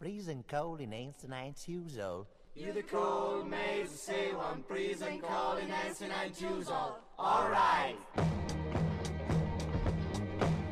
Freezing 0.00 0.42
cold 0.48 0.80
in 0.80 0.94
Einstein 0.94 1.52
Tuesday. 1.52 2.24
You 2.56 2.72
the 2.72 2.82
cold 2.82 3.50
maze, 3.50 3.90
say 3.90 4.32
one 4.32 4.64
freezing 4.66 5.20
cold 5.20 5.58
in 5.58 5.70
Einstein 5.70 6.32
Tuesday. 6.32 6.72
All 7.18 7.50
right. 7.50 7.96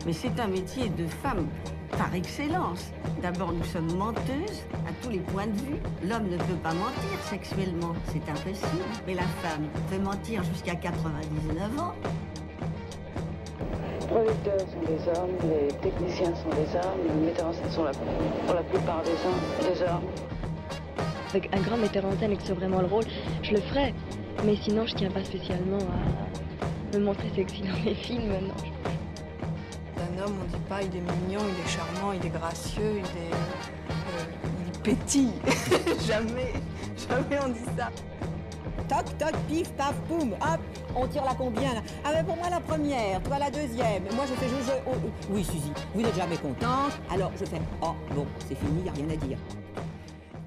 Mais 0.06 0.14
c'est 0.14 0.40
un 0.40 0.48
métier 0.48 0.88
de 0.88 1.06
femme 1.06 1.46
par 1.90 2.14
excellence. 2.14 2.90
D'abord, 3.20 3.52
nous 3.52 3.64
sommes 3.64 3.95
menteuses 3.98 4.64
à 4.86 4.93
tous 5.02 5.11
les 5.11 5.20
points 5.20 5.48
de 5.48 5.58
vue. 5.58 5.80
L'homme 6.08 6.30
ne 6.30 6.38
peut 6.38 6.62
pas 6.62 6.72
mentir 6.72 7.22
sexuellement, 7.29 7.92
c'est 8.06 8.26
impossible. 8.30 8.82
Mais 9.06 9.14
la 9.14 9.29
femme 9.42 9.68
peut 9.90 9.98
mentir 9.98 10.42
jusqu'à 10.45 10.74
99 10.74 11.79
ans. 11.79 11.95
Les 14.09 14.14
producteurs 14.14 14.61
sont 14.61 14.80
des 14.80 15.18
hommes, 15.18 15.36
les 15.50 15.68
techniciens 15.77 16.34
sont 16.34 16.48
des 16.48 16.77
hommes, 16.77 17.00
les 17.07 17.27
metteurs 17.27 17.48
en 17.48 17.52
scène 17.52 17.70
sont 17.70 17.84
la, 17.84 17.90
pour 17.90 18.54
la 18.54 18.62
plupart 18.62 19.02
des 19.02 19.11
hommes. 19.11 19.71
Des 19.75 19.82
hommes. 19.82 20.08
Avec 21.29 21.54
un 21.54 21.61
grand 21.61 21.76
metteur 21.76 22.07
en 22.07 22.18
scène 22.18 22.32
et 22.32 22.36
que 22.36 22.43
c'est 22.43 22.54
vraiment 22.54 22.81
le 22.81 22.86
rôle, 22.86 23.04
je 23.43 23.53
le 23.53 23.61
ferais. 23.61 23.93
Mais 24.46 24.57
sinon, 24.57 24.86
je 24.86 24.94
tiens 24.94 25.11
pas 25.11 25.22
spécialement 25.22 25.79
à 25.79 26.96
me 26.96 27.04
montrer 27.04 27.29
sexy 27.34 27.61
dans 27.61 27.84
mes 27.84 27.94
films. 27.94 28.29
Non, 28.31 28.54
D'un 29.96 30.25
homme, 30.25 30.36
on 30.43 30.56
dit 30.56 30.62
pas 30.68 30.81
il 30.81 30.96
est 30.96 31.00
mignon, 31.00 31.40
il 31.46 31.67
est 31.67 31.68
charmant, 31.68 32.12
il 32.12 32.25
est 32.25 32.31
gracieux, 32.31 32.92
il 32.95 33.05
est, 33.05 33.34
euh, 33.34 34.72
il 34.72 34.81
pétille. 34.81 35.34
jamais, 36.06 36.55
jamais 36.97 37.39
on 37.45 37.48
dit 37.50 37.77
ça. 37.77 37.91
Toc, 38.88 39.05
toc, 39.19 39.36
pif, 39.48 39.70
paf, 39.72 39.94
boum, 40.08 40.33
hop, 40.33 40.60
on 40.97 41.06
tire 41.06 41.24
la 41.24 41.34
combien 41.34 41.74
là 41.74 41.83
Ah 42.05 42.10
mais 42.14 42.24
pour 42.24 42.36
moi 42.36 42.48
la 42.48 42.60
première, 42.60 43.22
toi 43.22 43.38
la 43.38 43.50
deuxième. 43.50 44.05
Moi 44.14 44.24
je 44.27 44.34
fais 44.34 44.48
je, 44.48 44.64
je 44.64 44.72
oh, 44.86 44.92
oh. 44.94 45.11
Oui 45.30 45.44
Suzy, 45.44 45.72
vous 45.94 46.00
n'êtes 46.00 46.16
jamais 46.16 46.36
contente, 46.36 46.98
alors 47.12 47.30
je 47.38 47.44
fais 47.44 47.61
oh 47.83 47.92
bon, 48.14 48.27
c'est 48.48 48.55
fini, 48.55 48.83
y 48.84 48.88
a 48.88 48.92
rien 48.92 49.11
à 49.11 49.16
dire. 49.16 49.38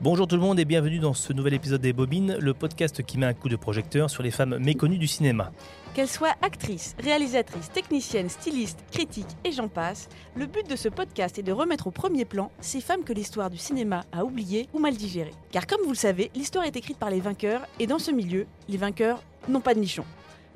Bonjour 0.03 0.27
tout 0.27 0.35
le 0.35 0.41
monde 0.41 0.59
et 0.59 0.65
bienvenue 0.65 0.97
dans 0.97 1.13
ce 1.13 1.31
nouvel 1.31 1.53
épisode 1.53 1.79
des 1.79 1.93
Bobines, 1.93 2.35
le 2.39 2.55
podcast 2.55 3.03
qui 3.03 3.20
met 3.20 3.27
un 3.27 3.35
coup 3.35 3.49
de 3.49 3.55
projecteur 3.55 4.09
sur 4.09 4.23
les 4.23 4.31
femmes 4.31 4.57
méconnues 4.57 4.98
du 4.98 5.05
cinéma. 5.05 5.51
Qu'elles 5.93 6.07
soient 6.07 6.34
actrices, 6.41 6.95
réalisatrices, 6.98 7.70
techniciennes, 7.71 8.27
stylistes, 8.27 8.84
critiques 8.91 9.37
et 9.45 9.51
j'en 9.51 9.67
passe, 9.67 10.09
le 10.35 10.48
but 10.48 10.67
de 10.67 10.76
ce 10.76 10.89
podcast 10.89 11.37
est 11.37 11.43
de 11.43 11.51
remettre 11.51 11.85
au 11.85 11.91
premier 11.91 12.26
plan 12.26 12.49
ces 12.61 12.81
femmes 12.81 13.03
que 13.03 13.13
l'histoire 13.13 13.51
du 13.51 13.59
cinéma 13.59 14.03
a 14.11 14.26
oubliées 14.26 14.67
ou 14.73 14.79
mal 14.79 14.95
digérées. 14.95 15.35
Car 15.51 15.67
comme 15.67 15.81
vous 15.84 15.91
le 15.91 15.95
savez, 15.95 16.31
l'histoire 16.33 16.65
est 16.65 16.76
écrite 16.76 16.98
par 16.98 17.11
les 17.11 17.20
vainqueurs 17.20 17.67
et 17.77 17.85
dans 17.85 17.99
ce 17.99 18.09
milieu, 18.09 18.48
les 18.70 18.77
vainqueurs 18.77 19.21
n'ont 19.49 19.61
pas 19.61 19.76
de 19.76 19.81
nichon. 19.81 20.05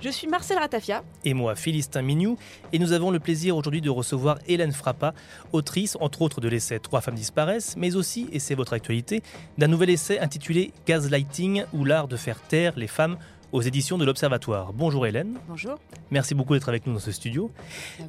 Je 0.02 0.10
suis 0.10 0.28
Marcel 0.28 0.58
Ratafia. 0.58 1.04
Et 1.24 1.34
moi, 1.34 1.56
Philistin 1.56 2.02
Mignou, 2.02 2.38
et 2.74 2.80
nous 2.80 2.92
avons 2.92 3.12
le 3.12 3.20
plaisir 3.20 3.56
aujourd'hui 3.56 3.80
de 3.80 3.90
recevoir 3.90 4.38
Hélène 4.46 4.74
Frappa, 4.74 5.14
autrice 5.54 5.98
entre 6.02 6.22
autres 6.22 6.42
de 6.42 6.50
l'essai 6.50 6.80
Trois 6.80 7.00
femmes 7.00 7.16
disparaissent, 7.16 7.76
mais 7.78 7.96
aussi, 7.96 8.28
et 8.34 8.40
c'est 8.40 8.56
votre 8.56 8.74
actualité, 8.74 9.24
d'un 9.58 9.68
nouvel 9.68 9.90
essai 9.90 10.20
intitulé 10.20 10.74
Gaslighting 10.86 11.64
ou 11.74 11.86
l'art 11.86 12.10
de 12.10 12.18
faire 12.18 12.42
taire 12.42 12.74
les 12.76 12.88
femmes 12.88 13.18
aux 13.56 13.62
éditions 13.62 13.98
de 13.98 14.04
l'Observatoire. 14.04 14.74
Bonjour 14.74 15.08
Hélène. 15.08 15.40
Bonjour. 15.48 15.80
Merci 16.12 16.36
beaucoup 16.36 16.54
d'être 16.54 16.68
avec 16.68 16.86
nous 16.86 16.94
dans 16.94 17.00
ce 17.00 17.14
studio. 17.14 17.50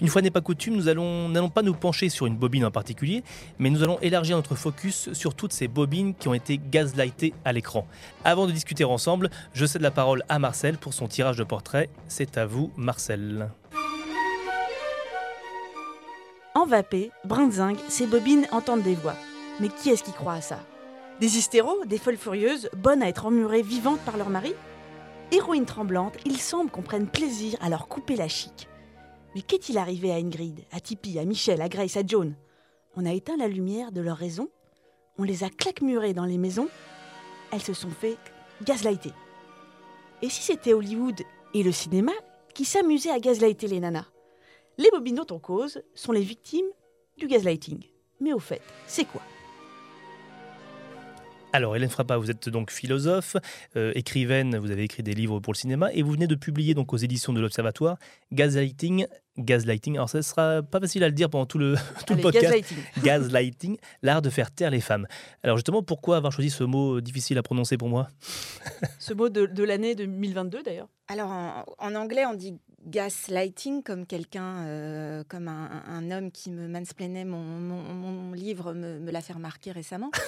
Une 0.00 0.08
fois 0.08 0.20
n'est 0.20 0.32
pas 0.32 0.40
coutume, 0.40 0.74
nous 0.74 0.88
allons 0.88 1.28
n'allons 1.28 1.50
pas 1.50 1.62
nous 1.62 1.72
pencher 1.72 2.08
sur 2.08 2.26
une 2.26 2.36
bobine 2.36 2.64
en 2.64 2.72
particulier, 2.72 3.22
mais 3.60 3.70
nous 3.70 3.84
allons 3.84 4.00
élargir 4.00 4.36
notre 4.36 4.56
focus 4.56 5.12
sur 5.12 5.34
toutes 5.36 5.52
ces 5.52 5.68
bobines 5.68 6.14
qui 6.16 6.26
ont 6.26 6.34
été 6.34 6.58
gaslightées 6.58 7.32
à 7.44 7.52
l'écran. 7.52 7.86
Avant 8.24 8.48
de 8.48 8.52
discuter 8.52 8.82
ensemble, 8.82 9.30
je 9.52 9.66
cède 9.66 9.82
la 9.82 9.92
parole 9.92 10.24
à 10.28 10.40
Marcel 10.40 10.78
pour 10.78 10.92
son 10.92 11.06
tirage 11.06 11.36
de 11.36 11.44
portrait. 11.44 11.90
C'est 12.08 12.38
à 12.38 12.44
vous, 12.44 12.72
Marcel. 12.76 13.48
En 16.56 16.66
vapé, 16.66 17.12
brinzingue, 17.24 17.78
ces 17.88 18.08
bobines 18.08 18.48
entendent 18.50 18.82
des 18.82 18.96
voix. 18.96 19.14
Mais 19.60 19.68
qui 19.68 19.90
est-ce 19.90 20.02
qui 20.02 20.12
croit 20.12 20.32
à 20.32 20.40
ça? 20.40 20.58
Des 21.20 21.38
hystéros, 21.38 21.84
des 21.86 21.98
folles 21.98 22.16
furieuses, 22.16 22.68
bonnes 22.76 23.02
à 23.02 23.08
être 23.08 23.26
emmurées 23.26 23.62
vivantes 23.62 24.00
par 24.00 24.16
leur 24.16 24.28
mari? 24.28 24.52
Héroïnes 25.32 25.66
tremblantes, 25.66 26.16
il 26.24 26.38
semble 26.38 26.70
qu'on 26.70 26.82
prenne 26.82 27.08
plaisir 27.08 27.58
à 27.60 27.68
leur 27.68 27.88
couper 27.88 28.14
la 28.14 28.28
chic. 28.28 28.68
Mais 29.34 29.42
qu'est-il 29.42 29.76
arrivé 29.76 30.12
à 30.12 30.16
Ingrid, 30.16 30.60
à 30.70 30.80
Tippy, 30.80 31.18
à 31.18 31.24
Michel, 31.24 31.60
à 31.60 31.68
Grace, 31.68 31.96
à 31.96 32.06
Joan? 32.06 32.34
On 32.94 33.04
a 33.04 33.12
éteint 33.12 33.36
la 33.36 33.48
lumière 33.48 33.90
de 33.90 34.00
leur 34.00 34.16
raison? 34.16 34.48
On 35.18 35.24
les 35.24 35.42
a 35.42 35.50
claquemurées 35.50 36.14
dans 36.14 36.24
les 36.24 36.38
maisons? 36.38 36.68
Elles 37.50 37.62
se 37.62 37.74
sont 37.74 37.90
fait 37.90 38.16
gaslighter. 38.62 39.12
Et 40.22 40.30
si 40.30 40.42
c'était 40.42 40.72
Hollywood 40.72 41.20
et 41.54 41.62
le 41.62 41.72
cinéma 41.72 42.12
qui 42.54 42.64
s'amusaient 42.64 43.10
à 43.10 43.18
gaslighter 43.18 43.66
les 43.66 43.80
nanas? 43.80 44.06
Les 44.78 44.90
bobines 44.90 45.16
dont 45.16 45.34
on 45.34 45.38
cause 45.38 45.82
sont 45.94 46.12
les 46.12 46.22
victimes 46.22 46.70
du 47.18 47.26
gaslighting. 47.26 47.82
Mais 48.20 48.32
au 48.32 48.38
fait, 48.38 48.62
c'est 48.86 49.04
quoi? 49.04 49.22
Alors, 51.56 51.74
Hélène 51.74 51.88
Frappa, 51.88 52.18
vous 52.18 52.30
êtes 52.30 52.50
donc 52.50 52.70
philosophe, 52.70 53.36
euh, 53.76 53.90
écrivaine, 53.94 54.58
vous 54.58 54.70
avez 54.70 54.82
écrit 54.82 55.02
des 55.02 55.14
livres 55.14 55.40
pour 55.40 55.54
le 55.54 55.58
cinéma 55.58 55.90
et 55.94 56.02
vous 56.02 56.12
venez 56.12 56.26
de 56.26 56.34
publier 56.34 56.74
donc 56.74 56.92
aux 56.92 56.98
éditions 56.98 57.32
de 57.32 57.40
l'Observatoire 57.40 57.96
Gaslighting. 58.30 59.06
Gaslighting, 59.38 59.96
alors 59.96 60.08
ça 60.08 60.22
sera 60.22 60.62
pas 60.62 60.80
facile 60.80 61.02
à 61.04 61.08
le 61.08 61.12
dire 61.14 61.28
pendant 61.30 61.46
tout 61.46 61.58
le, 61.58 61.74
tout 62.06 62.12
Allez, 62.12 62.16
le 62.16 62.22
podcast. 62.22 62.44
gaslighting. 62.44 62.78
Gaslighting, 63.02 63.76
l'art 64.02 64.20
de 64.22 64.28
faire 64.30 64.50
taire 64.50 64.70
les 64.70 64.80
femmes. 64.80 65.06
Alors 65.42 65.56
justement, 65.56 65.82
pourquoi 65.82 66.18
avoir 66.18 66.32
choisi 66.32 66.50
ce 66.50 66.64
mot 66.64 67.00
difficile 67.00 67.38
à 67.38 67.42
prononcer 67.42 67.76
pour 67.78 67.88
moi? 67.88 68.08
Ce 68.98 69.14
mot 69.14 69.28
de, 69.30 69.46
de 69.46 69.64
l'année 69.64 69.94
2022 69.94 70.62
d'ailleurs. 70.62 70.88
Alors 71.08 71.30
en, 71.30 71.64
en 71.78 71.94
anglais, 71.94 72.24
on 72.26 72.34
dit 72.34 72.54
gaslighting 72.86 73.82
comme 73.82 74.06
quelqu'un, 74.06 74.64
euh, 74.66 75.24
comme 75.28 75.48
un, 75.48 75.82
un 75.86 76.10
homme 76.10 76.30
qui 76.30 76.50
me 76.50 76.68
mansplainait 76.68 77.24
mon, 77.24 77.42
mon, 77.42 77.82
mon 77.82 78.32
livre 78.32 78.72
me, 78.72 78.98
me 78.98 79.10
l'a 79.10 79.20
fait 79.20 79.32
remarquer 79.32 79.72
récemment. 79.72 80.10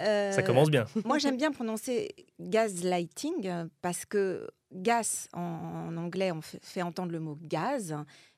Euh, 0.00 0.32
Ça 0.32 0.42
commence 0.42 0.68
bien. 0.70 0.84
Moi, 1.04 1.18
j'aime 1.18 1.36
bien 1.36 1.52
prononcer 1.52 2.14
gaslighting 2.40 3.46
euh, 3.46 3.66
parce 3.82 4.04
que 4.04 4.48
gas 4.72 5.28
en, 5.32 5.40
en 5.40 5.96
anglais, 5.96 6.32
on 6.32 6.40
fait, 6.40 6.58
fait 6.62 6.82
entendre 6.82 7.12
le 7.12 7.20
mot 7.20 7.38
gaz 7.40 7.94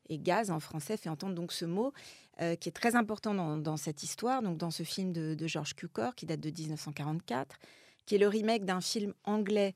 et 0.09 0.19
gaz 0.19 0.51
en 0.51 0.61
français 0.61 0.97
fait 0.97 1.09
entendre 1.09 1.35
donc 1.35 1.53
ce 1.53 1.65
mot 1.65 1.93
euh, 2.41 2.55
qui 2.55 2.69
est 2.69 2.73
très 2.73 2.97
important 2.97 3.35
dans, 3.35 3.57
dans 3.57 3.77
cette 3.77 4.03
histoire, 4.03 4.43
donc 4.43 4.59
dans 4.59 4.71
ce 4.71 4.83
film 4.83 5.13
de, 5.13 5.35
de 5.35 5.47
George 5.47 5.75
Cukor 5.75 6.15
qui 6.15 6.27
date 6.27 6.41
de 6.41 6.51
1944, 6.51 7.57
qui 8.07 8.15
est 8.15 8.19
le 8.19 8.29
remake 8.29 8.65
d'un 8.65 8.81
film 8.81 9.15
anglais 9.25 9.75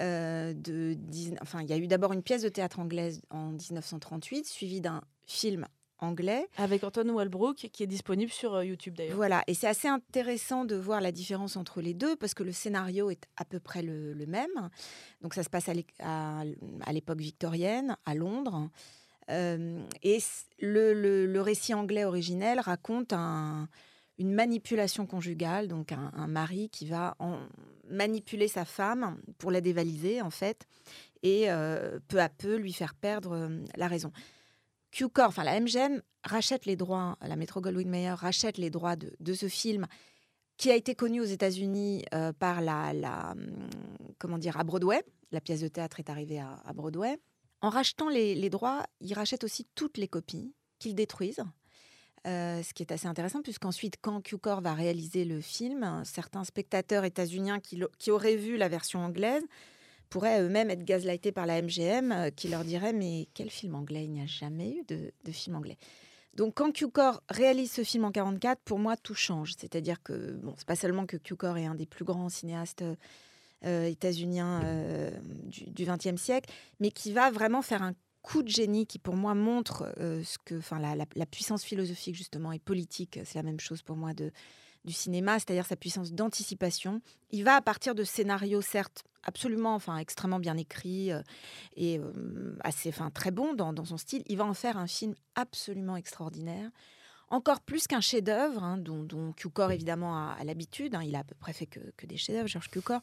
euh, 0.00 0.52
de, 0.54 0.96
enfin, 1.42 1.62
il 1.62 1.68
y 1.68 1.72
a 1.72 1.76
eu 1.78 1.86
d'abord 1.86 2.12
une 2.12 2.22
pièce 2.22 2.42
de 2.42 2.48
théâtre 2.48 2.78
anglaise 2.80 3.22
en 3.30 3.50
1938, 3.52 4.46
suivie 4.46 4.80
d'un 4.80 5.02
film 5.26 5.66
anglais. 5.98 6.46
Avec 6.58 6.82
Antoine 6.84 7.10
Walbrook 7.10 7.56
qui 7.72 7.82
est 7.82 7.86
disponible 7.86 8.30
sur 8.32 8.54
euh, 8.54 8.64
YouTube 8.64 8.94
d'ailleurs. 8.94 9.16
Voilà, 9.16 9.42
et 9.46 9.54
c'est 9.54 9.68
assez 9.68 9.88
intéressant 9.88 10.64
de 10.64 10.74
voir 10.76 11.00
la 11.00 11.12
différence 11.12 11.56
entre 11.56 11.80
les 11.80 11.94
deux 11.94 12.16
parce 12.16 12.34
que 12.34 12.42
le 12.42 12.52
scénario 12.52 13.10
est 13.10 13.24
à 13.36 13.44
peu 13.44 13.60
près 13.60 13.82
le, 13.82 14.12
le 14.12 14.26
même. 14.26 14.68
Donc 15.22 15.34
ça 15.34 15.42
se 15.44 15.48
passe 15.48 15.68
à 15.68 15.74
l'é- 15.74 15.86
à 16.00 16.42
à 16.84 16.92
l'époque 16.92 17.20
victorienne, 17.20 17.96
à 18.04 18.14
Londres. 18.14 18.68
Euh, 19.30 19.82
et 20.02 20.18
le, 20.60 20.92
le- 20.92 21.26
le 21.26 21.40
récit 21.40 21.72
anglais 21.72 22.04
originel 22.04 22.60
raconte 22.60 23.12
un- 23.14 23.68
une 24.18 24.32
manipulation 24.34 25.06
conjugale, 25.06 25.66
donc 25.68 25.92
un, 25.92 26.10
un 26.14 26.26
mari 26.26 26.68
qui 26.68 26.86
va 26.86 27.16
en- 27.18 27.38
manipuler 27.88 28.48
sa 28.48 28.64
femme 28.64 29.20
pour 29.38 29.50
la 29.50 29.60
dévaliser 29.60 30.22
en 30.22 30.30
fait, 30.30 30.66
et 31.22 31.50
euh, 31.50 31.98
peu 32.08 32.20
à 32.20 32.28
peu 32.28 32.56
lui 32.56 32.72
faire 32.72 32.94
perdre 32.94 33.32
euh, 33.32 33.64
la 33.76 33.88
raison. 33.88 34.12
Q-Corp, 34.90 35.28
enfin 35.28 35.44
la 35.44 35.58
MGM, 35.60 36.02
rachète 36.22 36.66
les 36.66 36.76
droits, 36.76 37.18
la 37.20 37.36
Metro 37.36 37.60
Goldwyn 37.60 37.88
Mayer 37.88 38.14
rachète 38.14 38.58
les 38.58 38.70
droits 38.70 38.96
de, 38.96 39.34
ce 39.34 39.48
film 39.48 39.86
qui 40.56 40.70
a 40.70 40.76
été 40.76 40.94
connu 40.94 41.20
aux 41.20 41.24
États-Unis 41.24 42.04
euh, 42.14 42.32
par 42.32 42.60
la, 42.60 43.32
hum, 43.32 43.68
comment 44.18 44.38
dire, 44.38 44.58
à 44.58 44.64
Broadway. 44.64 45.02
La 45.32 45.40
pièce 45.40 45.60
de 45.60 45.68
théâtre 45.68 45.98
est 45.98 46.10
arrivée 46.10 46.38
à, 46.38 46.62
à 46.64 46.72
Broadway. 46.72 47.18
En 47.60 47.70
rachetant 47.70 48.08
les, 48.08 48.34
les 48.34 48.50
droits, 48.50 48.84
ils 49.00 49.14
rachètent 49.14 49.42
aussi 49.42 49.66
toutes 49.74 49.98
les 49.98 50.06
copies 50.06 50.54
qu'ils 50.78 50.94
détruisent. 50.94 51.44
Euh, 52.26 52.62
ce 52.62 52.72
qui 52.72 52.82
est 52.82 52.90
assez 52.90 53.06
intéressant, 53.06 53.42
puisqu'ensuite, 53.42 53.96
quand 54.00 54.22
Q-Corp 54.22 54.62
va 54.62 54.72
réaliser 54.72 55.26
le 55.26 55.42
film, 55.42 56.02
certains 56.04 56.44
spectateurs 56.44 57.04
états-uniens 57.04 57.60
qui, 57.60 58.10
auraient 58.10 58.36
vu 58.36 58.56
la 58.56 58.68
version 58.68 59.04
anglaise 59.04 59.42
pourraient 60.08 60.40
eux-mêmes 60.40 60.70
être 60.70 60.84
gaslightés 60.84 61.32
par 61.32 61.44
la 61.44 61.60
MGM, 61.60 62.12
euh, 62.12 62.30
qui 62.30 62.48
leur 62.48 62.64
dirait 62.64 62.92
Mais 62.92 63.28
quel 63.34 63.50
film 63.50 63.74
anglais? 63.74 64.04
Il 64.04 64.12
n'y 64.12 64.22
a 64.22 64.26
jamais 64.26 64.70
eu 64.70 64.84
de, 64.86 65.32
film 65.32 65.56
anglais. 65.56 65.76
Donc, 66.34 66.54
quand 66.54 66.72
Q-Corp 66.72 67.22
réalise 67.28 67.72
ce 67.72 67.84
film 67.84 68.04
en 68.04 68.12
44, 68.12 68.60
pour 68.62 68.78
moi, 68.78 68.96
tout 68.96 69.14
change. 69.14 69.54
C'est-à-dire 69.58 70.02
que, 70.02 70.32
bon, 70.32 70.54
c'est 70.56 70.66
pas 70.66 70.76
seulement 70.76 71.04
que 71.04 71.16
Q-Corp 71.16 71.58
est 71.58 71.66
un 71.66 71.74
des 71.74 71.86
plus 71.86 72.04
grands 72.04 72.28
cinéastes 72.30 72.84
euh, 73.66 73.86
états-uniens 73.86 74.62
euh, 74.64 75.10
du 75.46 75.84
XXe 75.84 76.20
siècle, 76.20 76.50
mais 76.80 76.90
qui 76.90 77.12
va 77.12 77.30
vraiment 77.30 77.62
faire 77.62 77.82
un 77.82 77.94
coup 78.24 78.42
de 78.42 78.48
génie 78.48 78.86
qui, 78.86 78.98
pour 78.98 79.16
moi, 79.16 79.34
montre 79.34 79.92
euh, 80.00 80.24
ce 80.24 80.38
que, 80.38 80.56
enfin, 80.56 80.78
la, 80.78 80.96
la- 80.96 81.26
puissance 81.26 81.62
philosophique 81.62 82.16
justement 82.16 82.52
et 82.52 82.58
politique. 82.58 83.20
C'est 83.24 83.36
la 83.36 83.42
même 83.42 83.60
chose 83.60 83.82
pour 83.82 83.96
moi 83.96 84.14
de 84.14 84.32
du 84.84 84.92
cinéma, 84.92 85.38
c'est-à-dire 85.38 85.64
sa 85.66 85.76
puissance 85.76 86.12
d'anticipation. 86.12 87.00
Il 87.30 87.42
va 87.44 87.56
à 87.56 87.62
partir 87.62 87.94
de 87.94 88.04
scénarios, 88.04 88.60
certes, 88.60 89.04
absolument, 89.22 89.74
enfin, 89.74 89.96
extrêmement 89.96 90.38
bien 90.38 90.58
écrits 90.58 91.10
euh, 91.10 91.22
et 91.74 91.98
euh, 91.98 92.56
assez, 92.60 92.90
enfin, 92.90 93.10
très 93.10 93.30
bons 93.30 93.54
dans, 93.54 93.84
son 93.84 93.96
style. 93.96 94.22
Il 94.26 94.36
va 94.36 94.44
en 94.44 94.52
faire 94.52 94.76
un 94.76 94.86
film 94.86 95.14
absolument 95.36 95.96
extraordinaire 95.96 96.70
encore 97.30 97.62
plus 97.62 97.86
qu'un 97.86 98.02
chef-d'œuvre, 98.02 98.62
hein, 98.62 98.76
dont, 98.76 99.02
dont 99.02 99.32
Cukor 99.32 99.72
évidemment 99.72 100.14
a, 100.16 100.44
l'habitude. 100.44 100.94
hein, 100.94 101.02
il 101.02 101.16
a 101.16 101.20
à 101.20 101.24
peu 101.24 101.34
près 101.34 101.54
fait 101.54 101.66
que, 101.66 101.80
que 101.96 102.06
des 102.06 102.18
chefs-d'œuvre, 102.18 102.46
Georges 102.46 102.68
Cukor. 102.68 103.00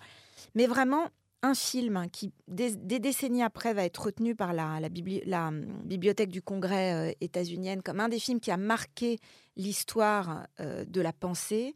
Mais 0.54 0.68
vraiment 0.68 1.10
un 1.44 1.54
film 1.54 1.98
hein, 1.98 2.08
qui, 2.08 2.34
des, 2.48 3.00
décennies 3.00 3.44
après, 3.44 3.74
va 3.74 3.84
être 3.84 4.06
retenu 4.06 4.36
par 4.36 4.54
la, 4.54 4.78
hum, 4.78 5.82
bibliothèque 5.84 6.30
du 6.30 6.42
Congrès 6.42 6.94
euh, 6.94 7.14
états-unienne 7.22 7.82
comme 7.82 8.00
un 8.00 8.10
des 8.10 8.20
films 8.20 8.40
qui 8.40 8.52
a 8.52 8.58
marqué 8.58 9.20
l'histoire 9.56 10.48
euh, 10.60 10.86
de 10.86 11.02
la 11.02 11.14
pensée, 11.14 11.76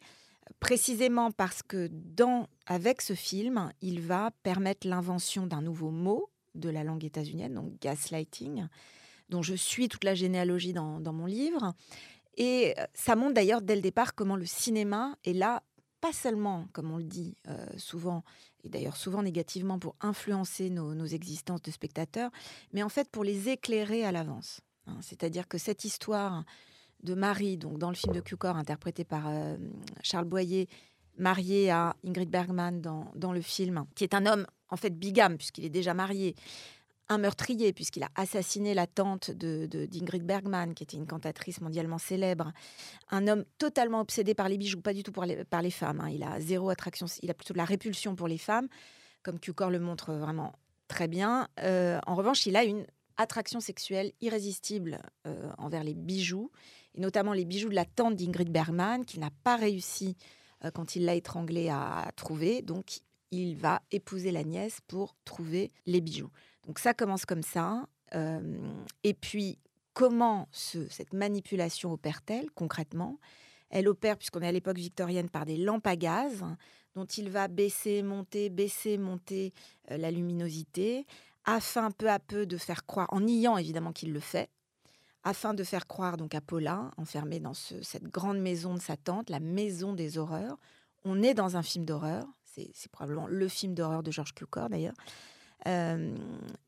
précisément 0.59 1.31
parce 1.31 1.63
que 1.63 1.89
avec 2.67 3.01
ce 3.01 3.13
film, 3.13 3.71
il 3.81 4.01
va 4.01 4.31
permettre 4.43 4.87
l'invention 4.87 5.47
d'un 5.47 5.61
nouveau 5.61 5.89
mot 5.89 6.29
de 6.53 6.69
la 6.69 6.83
langue 6.83 7.03
états-unienne, 7.03 7.55
donc 7.55 7.79
gaslighting, 7.81 8.67
dont 9.29 9.41
je 9.41 9.55
suis 9.55 9.89
toute 9.89 10.03
la 10.03 10.15
généalogie 10.15 10.73
dans, 10.73 10.99
dans 10.99 11.13
mon 11.13 11.25
livre. 11.25 11.73
Et 12.37 12.73
euh, 12.77 12.85
ça 12.93 13.15
montre 13.15 13.33
d'ailleurs 13.33 13.61
dès 13.61 13.75
le 13.75 13.81
départ 13.81 14.15
comment 14.15 14.35
le 14.35 14.45
cinéma 14.45 15.15
est 15.23 15.33
là, 15.33 15.63
pas 16.01 16.13
seulement, 16.13 16.67
comme 16.73 16.91
on 16.91 16.97
le 16.97 17.03
dit 17.03 17.35
euh, 17.47 17.65
souvent, 17.77 18.23
et 18.65 18.69
d'ailleurs 18.69 18.97
souvent 18.97 19.23
négativement, 19.23 19.79
pour 19.79 19.95
influencer 20.01 20.69
nos, 20.69 21.05
existences 21.05 21.61
de 21.61 21.71
spectateurs, 21.71 22.31
mais 22.73 22.83
en 22.83 22.89
fait 22.89 23.09
pour 23.09 23.23
les 23.23 23.49
éclairer 23.49 24.03
à 24.03 24.11
l'avance. 24.11 24.61
hein. 24.87 24.97
C'est-à-dire 25.01 25.47
que 25.47 25.57
cette 25.57 25.85
histoire 25.85 26.43
de 27.03 27.13
Marie, 27.13 27.57
donc 27.57 27.77
dans 27.77 27.89
le 27.89 27.95
film 27.95 28.13
de 28.13 28.21
Cukor, 28.21 28.57
interprété 28.57 29.03
par 29.03 29.27
euh, 29.27 29.55
Charles 30.01 30.25
Boyer, 30.25 30.67
marié 31.17 31.69
à 31.69 31.95
Ingrid 32.05 32.29
Bergman 32.29 32.81
dans, 32.81 33.11
dans 33.15 33.31
le 33.31 33.41
film, 33.41 33.85
qui 33.95 34.03
est 34.03 34.13
un 34.13 34.25
homme 34.25 34.47
en 34.69 34.77
fait 34.77 34.89
bigame, 34.89 35.37
puisqu'il 35.37 35.63
est 35.63 35.69
déjà 35.69 35.93
marié, 35.93 36.35
un 37.09 37.17
meurtrier, 37.17 37.71
puisqu'il 37.73 38.03
a 38.03 38.09
assassiné 38.15 38.73
la 38.73 38.87
tante 38.87 39.29
de, 39.31 39.67
de- 39.67 39.85
d'Ingrid 39.85 40.23
Bergman, 40.23 40.73
qui 40.73 40.83
était 40.83 40.97
une 40.97 41.05
cantatrice 41.05 41.61
mondialement 41.61 41.97
célèbre, 41.99 42.51
un 43.11 43.27
homme 43.27 43.45
totalement 43.57 43.99
obsédé 44.01 44.33
par 44.33 44.49
les 44.49 44.57
bijoux, 44.57 44.81
pas 44.81 44.93
du 44.93 45.03
tout 45.03 45.11
par 45.11 45.25
les, 45.25 45.71
femmes. 45.71 46.01
hein. 46.01 46.09
Il 46.09 46.23
a 46.23 46.39
zéro 46.39 46.69
attraction, 46.69 47.05
il 47.21 47.29
a 47.29 47.33
plutôt 47.33 47.53
de 47.53 47.59
la 47.59 47.65
répulsion 47.65 48.15
pour 48.15 48.27
les 48.27 48.37
femmes, 48.39 48.67
comme 49.23 49.39
Cukor 49.39 49.69
le 49.69 49.79
montre 49.79 50.13
vraiment 50.13 50.53
très 50.87 51.07
bien. 51.07 51.47
Euh, 51.61 51.99
en 52.07 52.15
revanche, 52.15 52.45
il 52.45 52.55
a 52.55 52.63
une 52.63 52.85
attraction 53.17 53.59
sexuelle 53.59 54.11
irrésistible 54.21 54.99
euh, 55.27 55.51
envers 55.57 55.83
les 55.83 55.93
bijoux, 55.93 56.51
et 56.95 57.01
notamment 57.01 57.33
les 57.33 57.45
bijoux 57.45 57.69
de 57.69 57.75
la 57.75 57.85
tante 57.85 58.15
d'Ingrid 58.15 58.51
Bergman, 58.51 59.05
qu'il 59.05 59.19
n'a 59.19 59.31
pas 59.43 59.55
réussi 59.57 60.15
euh, 60.63 60.71
quand 60.71 60.95
il 60.95 61.05
l'a 61.05 61.15
étranglée 61.15 61.69
à 61.69 62.11
trouver. 62.15 62.61
Donc, 62.61 62.99
il 63.31 63.55
va 63.55 63.81
épouser 63.91 64.31
la 64.31 64.43
nièce 64.43 64.79
pour 64.87 65.15
trouver 65.25 65.71
les 65.85 66.01
bijoux. 66.01 66.29
Donc, 66.65 66.79
ça 66.79 66.93
commence 66.93 67.25
comme 67.25 67.43
ça. 67.43 67.87
Euh, 68.13 68.39
et 69.03 69.13
puis, 69.13 69.57
comment 69.93 70.47
ce- 70.51 70.87
cette 70.89 71.13
manipulation 71.13 71.91
opère-t-elle 71.93 72.49
concrètement? 72.51 73.19
Elle 73.69 73.87
opère, 73.87 74.17
puisqu'on 74.17 74.41
est 74.41 74.47
à 74.47 74.51
l'époque 74.51 74.77
victorienne, 74.77 75.29
par 75.29 75.45
des 75.45 75.57
lampes 75.57 75.87
à 75.87 75.95
gaz 75.95 76.43
dont 76.95 77.05
il 77.05 77.29
va 77.29 77.47
baisser, 77.47 78.03
monter, 78.03 78.49
baisser, 78.49 78.97
monter 78.97 79.53
euh, 79.91 79.97
la 79.97 80.11
luminosité, 80.11 81.05
afin 81.43 81.91
peu 81.91 82.09
à 82.09 82.19
peu 82.19 82.45
de 82.45 82.57
faire 82.57 82.85
croire, 82.85 83.07
en 83.11 83.21
niant 83.21 83.57
évidemment 83.57 83.91
qu'il 83.91 84.13
le 84.13 84.19
fait, 84.19 84.49
afin 85.23 85.53
de 85.53 85.63
faire 85.63 85.87
croire 85.87 86.17
donc 86.17 86.33
à 86.35 86.41
Paula, 86.41 86.91
enfermée 86.97 87.39
dans 87.39 87.53
ce- 87.53 87.81
cette 87.81 88.05
grande 88.05 88.39
maison 88.39 88.75
de 88.75 88.79
sa 88.81 88.95
tante, 88.97 89.29
la 89.29 89.39
maison 89.39 89.93
des 89.93 90.17
horreurs. 90.17 90.57
On 91.03 91.21
est 91.21 91.33
dans 91.33 91.57
un 91.57 91.63
film 91.63 91.83
d'horreur, 91.85 92.25
c'est 92.43 92.69
c'est 92.73 92.91
probablement 92.91 93.27
le 93.27 93.47
film 93.47 93.73
d'horreur 93.73 94.01
de 94.01 94.11
Georges 94.11 94.33
Cukor 94.33 94.69
d'ailleurs. 94.69 94.93
Euh, 95.67 96.15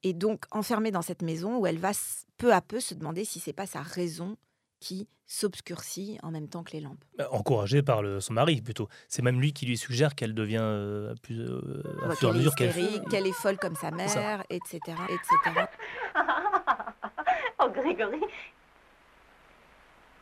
et 0.04 0.14
donc 0.14 0.46
enfermée 0.52 0.92
dans 0.92 1.02
cette 1.04 1.22
maison 1.22 1.58
où 1.58 1.68
elle 1.68 1.78
va 1.78 1.92
peu 2.38 2.54
à 2.54 2.62
peu 2.62 2.80
se 2.80 2.94
demander 2.96 3.26
si 3.26 3.40
c'est 3.40 3.54
pas 3.54 3.66
sa 3.68 3.82
raison 3.82 4.38
qui 4.80 5.08
s'obscurcit 5.26 6.18
en 6.24 6.32
même 6.32 6.48
temps 6.48 6.64
que 6.64 6.72
les 6.72 6.80
lampes. 6.82 7.04
Bah, 7.18 7.28
Encouragée 7.32 7.82
par 7.84 8.02
le- 8.02 8.20
son 8.22 8.34
mari, 8.34 8.62
plutôt. 8.62 8.88
C'est 9.08 9.22
même 9.22 9.40
lui 9.42 9.52
qui 9.54 9.66
lui 9.66 9.78
suggère 9.78 10.16
qu'elle 10.16 10.34
devient 10.34 10.60
euh, 10.62 11.14
plus, 11.22 11.40
euh, 11.42 11.84
à 12.04 12.08
Ouais, 12.08 12.16
fur 12.16 12.30
et 12.30 12.32
à 12.32 12.34
qu'elle 12.34 12.36
est 12.36 12.38
mesure 12.38 12.56
qu'elle 12.56 13.10
qu'elle 13.10 13.28
est 13.28 13.32
folle 13.34 13.58
comme 13.58 13.76
sa 13.76 13.92
mère, 13.92 14.44
etc., 14.50 14.80
etc. 15.10 15.68
oh, 17.60 17.70
Grégory, 17.70 18.22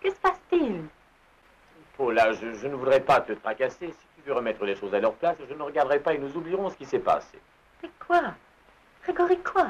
que 0.01 0.09
se 0.09 0.15
passe-t-il? 0.15 0.83
Paula, 1.97 2.33
je, 2.33 2.53
je 2.55 2.67
ne 2.67 2.75
voudrais 2.75 2.99
pas 3.01 3.21
te 3.21 3.33
tracasser. 3.33 3.87
Si 3.87 4.07
tu 4.15 4.21
veux 4.27 4.33
remettre 4.33 4.65
les 4.65 4.75
choses 4.75 4.93
à 4.93 4.99
leur 4.99 5.13
place, 5.15 5.37
je 5.47 5.53
ne 5.53 5.61
regarderai 5.61 5.99
pas 5.99 6.13
et 6.13 6.17
nous 6.17 6.35
oublierons 6.35 6.69
ce 6.69 6.75
qui 6.75 6.85
s'est 6.85 6.99
passé. 6.99 7.39
Mais 7.83 7.89
quoi? 8.05 8.33
Grégory, 9.05 9.37
quoi 9.43 9.67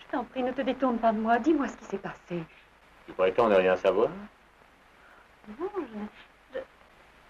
Je 0.00 0.06
t'en 0.10 0.24
prie, 0.24 0.42
ne 0.42 0.50
te 0.50 0.62
détourne 0.62 0.98
pas 0.98 1.12
de 1.12 1.18
moi. 1.18 1.38
Dis-moi 1.38 1.68
ce 1.68 1.76
qui 1.76 1.84
s'est 1.84 1.98
passé. 1.98 2.42
Tu 3.06 3.12
prétends 3.12 3.48
ne 3.48 3.56
rien 3.56 3.76
savoir 3.76 4.08
Non, 5.60 5.68
je... 6.54 6.58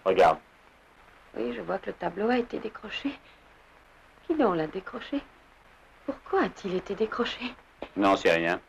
Regarde. 0.05 0.37
Oui, 1.35 1.53
je 1.53 1.61
vois 1.61 1.79
que 1.79 1.87
le 1.87 1.93
tableau 1.93 2.29
a 2.29 2.37
été 2.37 2.59
décroché. 2.59 3.11
Qui 4.25 4.35
donc 4.35 4.55
l'a 4.55 4.67
décroché? 4.67 5.21
Pourquoi 6.05 6.43
a-t-il 6.43 6.75
été 6.75 6.95
décroché? 6.95 7.53
Non, 7.97 8.15
c'est 8.15 8.31
rien. 8.31 8.61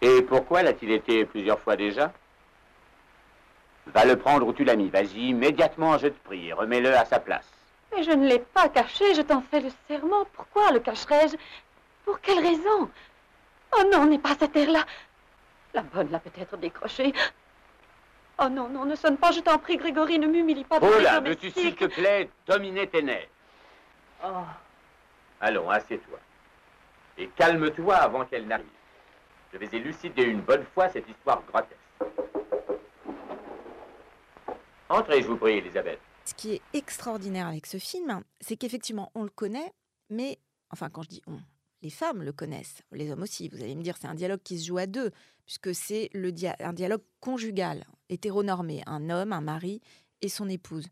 Et 0.00 0.22
pourquoi 0.22 0.62
l'a-t-il 0.62 0.90
été 0.92 1.26
plusieurs 1.26 1.60
fois 1.60 1.76
déjà? 1.76 2.12
Va 3.86 4.06
le 4.06 4.16
prendre 4.16 4.46
où 4.46 4.52
tu 4.54 4.64
l'as 4.64 4.76
mis. 4.76 4.88
Vas-y, 4.88 5.28
immédiatement, 5.28 5.98
je 5.98 6.08
te 6.08 6.18
prie, 6.24 6.48
et 6.48 6.52
remets-le 6.54 6.94
à 6.96 7.04
sa 7.04 7.20
place. 7.20 7.59
Mais 7.92 8.02
je 8.02 8.10
ne 8.12 8.26
l'ai 8.26 8.38
pas 8.38 8.68
caché, 8.68 9.14
je 9.14 9.22
t'en 9.22 9.42
fais 9.42 9.60
le 9.60 9.70
serment. 9.88 10.24
Pourquoi 10.32 10.70
le 10.72 10.80
cacherais-je 10.80 11.36
Pour 12.04 12.20
quelle 12.20 12.38
raison? 12.38 12.90
Oh 13.76 13.82
non, 13.92 14.06
n'est 14.06 14.18
pas 14.18 14.34
cette 14.38 14.56
air-là. 14.56 14.84
La 15.74 15.82
bonne 15.82 16.10
l'a 16.10 16.18
peut-être 16.18 16.56
décroché. 16.56 17.12
Oh 18.38 18.48
non, 18.48 18.68
non, 18.68 18.84
ne 18.84 18.96
sonne 18.96 19.18
pas, 19.18 19.32
je 19.32 19.40
t'en 19.40 19.58
prie, 19.58 19.76
Grégory, 19.76 20.18
ne 20.18 20.26
m'humilie 20.26 20.64
pas. 20.64 20.78
les 20.78 20.88
Paula, 20.88 21.20
veux-tu, 21.20 21.50
s'il 21.50 21.74
te 21.76 21.84
plaît, 21.84 22.30
dominer 22.46 22.86
tes 22.88 23.02
nerfs? 23.02 23.28
Oh, 24.24 24.44
Allons, 25.40 25.68
assieds-toi. 25.70 26.18
Et 27.18 27.28
calme-toi 27.28 27.94
avant 27.96 28.24
qu'elle 28.24 28.46
n'arrive. 28.46 28.66
Je 29.52 29.58
vais 29.58 29.68
élucider 29.76 30.22
une 30.22 30.40
bonne 30.40 30.64
fois 30.74 30.88
cette 30.88 31.08
histoire 31.08 31.42
grotesque. 31.42 31.76
Entrez, 34.88 35.22
je 35.22 35.26
vous 35.26 35.36
prie, 35.36 35.58
Elisabeth. 35.58 36.00
Ce 36.24 36.34
qui 36.34 36.52
est 36.52 36.62
extraordinaire 36.74 37.46
avec 37.46 37.66
ce 37.66 37.78
film, 37.78 38.22
c'est 38.40 38.56
qu'effectivement, 38.56 39.10
on 39.14 39.22
le 39.22 39.30
connaît, 39.30 39.72
mais, 40.10 40.38
enfin, 40.70 40.90
quand 40.90 41.02
je 41.02 41.08
dis 41.08 41.22
on, 41.26 41.38
les 41.82 41.90
femmes 41.90 42.22
le 42.22 42.32
connaissent, 42.32 42.82
les 42.92 43.10
hommes 43.10 43.22
aussi. 43.22 43.48
Vous 43.48 43.62
allez 43.62 43.74
me 43.74 43.82
dire, 43.82 43.96
c'est 44.00 44.06
un 44.06 44.14
dialogue 44.14 44.42
qui 44.42 44.58
se 44.58 44.66
joue 44.66 44.78
à 44.78 44.86
deux, 44.86 45.10
puisque 45.46 45.74
c'est 45.74 46.10
le 46.12 46.32
dia- 46.32 46.56
un 46.60 46.72
dialogue 46.72 47.02
conjugal, 47.20 47.84
hétéronormé, 48.08 48.82
un 48.86 49.08
homme, 49.10 49.32
un 49.32 49.40
mari 49.40 49.80
et 50.20 50.28
son 50.28 50.48
épouse. 50.48 50.86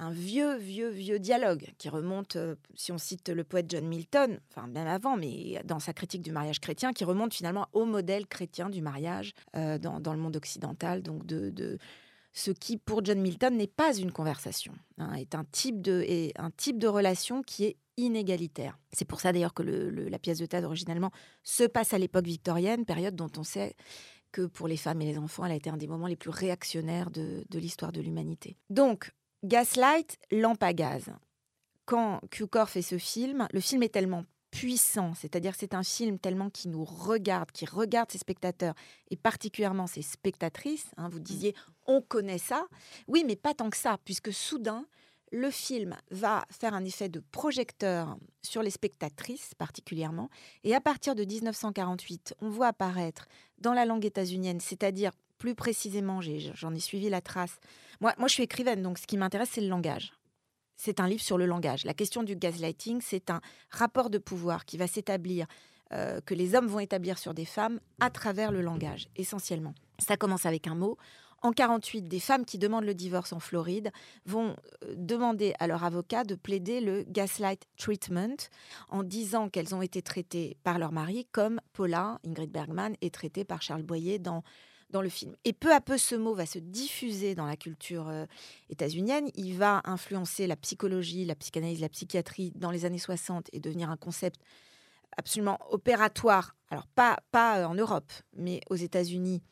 Un 0.00 0.12
vieux, 0.12 0.56
vieux, 0.56 0.90
vieux 0.90 1.18
dialogue 1.18 1.66
qui 1.76 1.88
remonte, 1.88 2.36
euh, 2.36 2.54
si 2.74 2.92
on 2.92 2.98
cite 2.98 3.30
le 3.30 3.42
poète 3.42 3.66
John 3.68 3.86
Milton, 3.86 4.38
enfin 4.48 4.68
même 4.68 4.86
avant, 4.86 5.16
mais 5.16 5.60
dans 5.64 5.80
sa 5.80 5.92
critique 5.92 6.22
du 6.22 6.30
mariage 6.30 6.60
chrétien, 6.60 6.92
qui 6.92 7.04
remonte 7.04 7.34
finalement 7.34 7.66
au 7.72 7.84
modèle 7.84 8.26
chrétien 8.28 8.70
du 8.70 8.80
mariage 8.80 9.32
euh, 9.56 9.76
dans, 9.78 10.12
le 10.12 10.18
monde 10.18 10.36
occidental, 10.36 11.02
donc 11.02 11.26
de 11.26 11.78
ce 12.38 12.52
qui, 12.52 12.76
pour 12.76 13.04
John 13.04 13.20
Milton, 13.20 13.56
n'est 13.56 13.66
pas 13.66 13.96
une 13.96 14.12
conversation, 14.12 14.72
hein, 14.98 15.12
est 15.14 15.34
un 15.34 15.44
type, 15.44 15.82
de, 15.82 16.30
un 16.36 16.50
type 16.52 16.78
de 16.78 16.86
relation 16.86 17.42
qui 17.42 17.64
est 17.64 17.76
inégalitaire. 17.96 18.78
C'est 18.92 19.04
pour 19.04 19.20
ça 19.20 19.32
d'ailleurs 19.32 19.54
que 19.54 19.64
la 19.64 20.18
pièce 20.20 20.38
de 20.38 20.46
théâtre 20.46 20.68
originellement 20.68 21.10
se 21.42 21.64
passe 21.64 21.94
à 21.94 21.98
l'époque 21.98 22.26
victorienne, 22.26 22.84
période 22.84 23.16
dont 23.16 23.30
on 23.36 23.42
sait 23.42 23.74
que 24.30 24.42
pour 24.46 24.68
les 24.68 24.76
femmes 24.76 25.02
et 25.02 25.06
les 25.06 25.18
enfants, 25.18 25.46
elle 25.46 25.52
a 25.52 25.56
été 25.56 25.68
un 25.68 25.76
des 25.76 25.88
moments 25.88 26.06
les 26.06 26.14
plus 26.14 26.30
réactionnaires 26.30 27.10
de, 27.10 27.44
de 27.48 27.58
l'histoire 27.58 27.90
de 27.90 28.00
l'humanité. 28.00 28.56
Donc, 28.70 29.10
Gaslight, 29.42 30.16
lampe 30.30 30.62
à 30.62 30.72
gaz. 30.72 31.10
Quand 31.86 32.20
Cukor 32.30 32.68
fait 32.68 32.82
ce 32.82 32.98
film, 32.98 33.48
le 33.52 33.60
film 33.60 33.82
est 33.82 33.88
tellement 33.88 34.24
puissant, 34.50 35.14
c'est-à-dire 35.14 35.54
c'est 35.56 35.74
un 35.74 35.82
film 35.82 36.18
tellement 36.18 36.50
qui 36.50 36.68
nous 36.68 36.84
regarde, 36.84 37.50
qui 37.52 37.66
regarde 37.66 38.10
ses 38.10 38.18
spectateurs 38.18 38.74
et 39.10 39.16
particulièrement 39.16 39.86
ses 39.86 40.02
spectatrices. 40.02 40.86
hein, 40.96 41.08
vous 41.08 41.20
disiez, 41.20 41.54
on 41.86 42.00
connaît 42.00 42.38
ça. 42.38 42.66
Oui, 43.06 43.24
mais 43.26 43.36
pas 43.36 43.54
tant 43.54 43.70
que 43.70 43.76
ça, 43.76 43.98
puisque 44.04 44.32
soudain, 44.32 44.86
le 45.30 45.50
film 45.50 45.94
va 46.10 46.44
faire 46.50 46.74
un 46.74 46.84
effet 46.84 47.08
de 47.08 47.20
projecteur 47.32 48.16
sur 48.42 48.62
les 48.62 48.70
spectatrices 48.70 49.54
particulièrement. 49.54 50.30
Et 50.64 50.74
à 50.74 50.80
partir 50.80 51.14
de 51.14 51.24
1948, 51.24 52.34
on 52.40 52.48
voit 52.48 52.68
apparaître 52.68 53.28
dans 53.58 53.74
la 53.74 53.84
langue 53.84 54.04
états-unienne, 54.04 54.60
c'est-à-dire 54.60 55.12
plus 55.38 55.54
précisément, 55.54 56.20
j'en 56.20 56.74
ai 56.74 56.80
suivi 56.80 57.08
la 57.08 57.20
trace. 57.20 57.58
Moi, 58.00 58.12
moi, 58.18 58.28
je 58.28 58.34
suis 58.34 58.42
écrivaine, 58.42 58.82
donc 58.82 58.98
ce 58.98 59.06
qui 59.06 59.16
m'intéresse, 59.16 59.50
c'est 59.52 59.60
le 59.60 59.68
langage. 59.68 60.12
C'est 60.78 61.00
un 61.00 61.08
livre 61.08 61.22
sur 61.22 61.36
le 61.38 61.44
langage. 61.44 61.84
La 61.84 61.92
question 61.92 62.22
du 62.22 62.36
gaslighting, 62.36 63.00
c'est 63.02 63.30
un 63.30 63.40
rapport 63.68 64.10
de 64.10 64.18
pouvoir 64.18 64.64
qui 64.64 64.78
va 64.78 64.86
s'établir, 64.86 65.46
euh, 65.92 66.20
que 66.20 66.34
les 66.34 66.54
hommes 66.54 66.68
vont 66.68 66.78
établir 66.78 67.18
sur 67.18 67.34
des 67.34 67.44
femmes 67.44 67.80
à 67.98 68.10
travers 68.10 68.52
le 68.52 68.62
langage, 68.62 69.08
essentiellement. 69.16 69.74
Ça 69.98 70.16
commence 70.16 70.46
avec 70.46 70.68
un 70.68 70.76
mot. 70.76 70.96
En 71.42 71.50
48, 71.50 72.02
des 72.02 72.20
femmes 72.20 72.44
qui 72.44 72.58
demandent 72.58 72.84
le 72.84 72.94
divorce 72.94 73.32
en 73.32 73.40
Floride 73.40 73.90
vont 74.24 74.54
euh, 74.84 74.94
demander 74.96 75.52
à 75.58 75.66
leur 75.66 75.82
avocat 75.82 76.22
de 76.22 76.36
plaider 76.36 76.80
le 76.80 77.02
gaslight 77.08 77.66
treatment 77.76 78.36
en 78.88 79.02
disant 79.02 79.48
qu'elles 79.48 79.74
ont 79.74 79.82
été 79.82 80.00
traitées 80.00 80.56
par 80.62 80.78
leur 80.78 80.92
mari 80.92 81.26
comme 81.32 81.60
Paula, 81.72 82.20
Ingrid 82.24 82.52
Bergman, 82.52 82.94
est 83.00 83.12
traitée 83.12 83.44
par 83.44 83.62
Charles 83.62 83.82
Boyer 83.82 84.20
dans, 84.20 84.44
dans 84.90 85.02
le 85.02 85.08
film. 85.08 85.34
Et 85.44 85.52
peu 85.52 85.72
à 85.72 85.80
peu, 85.80 85.98
ce 85.98 86.14
mot 86.14 86.34
va 86.34 86.46
se 86.46 86.58
diffuser 86.58 87.34
dans 87.34 87.46
la 87.46 87.56
culture 87.56 88.08
euh, 88.08 88.26
états-unienne. 88.70 89.28
Il 89.34 89.56
va 89.56 89.82
influencer 89.84 90.46
la 90.46 90.56
psychologie, 90.56 91.24
la 91.24 91.34
psychanalyse, 91.34 91.80
la 91.80 91.88
psychiatrie 91.88 92.52
dans 92.54 92.70
les 92.70 92.84
années 92.84 92.98
60 92.98 93.48
et 93.52 93.60
devenir 93.60 93.90
un 93.90 93.96
concept 93.96 94.40
absolument 95.16 95.58
opératoire. 95.70 96.54
Alors, 96.70 96.86
pas, 96.86 97.18
pas 97.30 97.58
euh, 97.58 97.64
en 97.66 97.74
Europe, 97.74 98.10
mais 98.34 98.60
aux 98.70 98.76
États-Unis, 98.76 99.42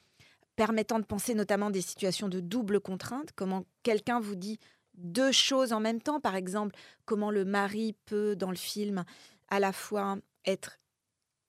permettant 0.54 0.98
de 0.98 1.04
penser 1.04 1.34
notamment 1.34 1.70
des 1.70 1.82
situations 1.82 2.28
de 2.28 2.40
double 2.40 2.80
contrainte. 2.80 3.30
Comment 3.34 3.64
quelqu'un 3.82 4.20
vous 4.20 4.36
dit 4.36 4.58
deux 4.94 5.32
choses 5.32 5.74
en 5.74 5.80
même 5.80 6.00
temps, 6.00 6.20
par 6.20 6.34
exemple, 6.34 6.74
comment 7.04 7.30
le 7.30 7.44
mari 7.44 7.94
peut, 8.06 8.34
dans 8.34 8.50
le 8.50 8.56
film, 8.56 9.04
à 9.48 9.60
la 9.60 9.72
fois 9.72 10.16
être 10.46 10.78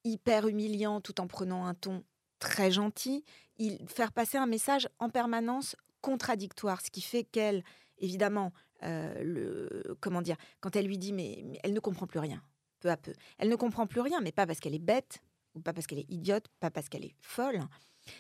hyper 0.04 0.48
humiliant 0.48 1.00
tout 1.00 1.22
en 1.22 1.28
prenant 1.28 1.66
un 1.66 1.74
ton 1.74 2.04
très 2.40 2.72
gentil, 2.72 3.24
il 3.60 3.80
faire 3.88 4.12
passer 4.12 4.38
un 4.38 4.46
message 4.46 4.88
en 5.00 5.10
permanence 5.10 5.76
contradictoire, 6.02 6.82
ce 6.82 6.90
qui 6.90 7.02
fait 7.02 7.24
qu'elle, 7.24 7.64
évidemment, 7.98 8.54
euh, 8.84 9.24
le, 9.24 9.98
comment 10.00 10.22
dire, 10.22 10.38
quand 10.60 10.76
elle 10.76 10.86
lui 10.86 10.98
dit 10.98 11.14
mais, 11.14 11.44
elle 11.64 11.74
ne 11.74 11.80
comprend 11.80 12.08
plus 12.08 12.20
rien, 12.20 12.42
peu 12.80 12.90
à 12.90 12.98
peu, 12.98 13.14
elle 13.38 13.50
ne 13.50 13.56
comprend 13.56 13.88
plus 13.88 14.02
rien, 14.02 14.22
mais 14.22 14.32
pas 14.32 14.46
parce 14.46 14.60
qu'elle 14.60 14.76
est 14.76 14.80
bête 14.80 15.20
ou 15.56 15.60
pas 15.60 15.74
parce 15.74 15.88
qu'elle 15.88 16.00
est 16.00 16.10
idiote, 16.10 16.48
pas 16.60 16.70
parce 16.70 16.88
qu'elle 16.88 17.06
est 17.06 17.16
folle, 17.22 17.60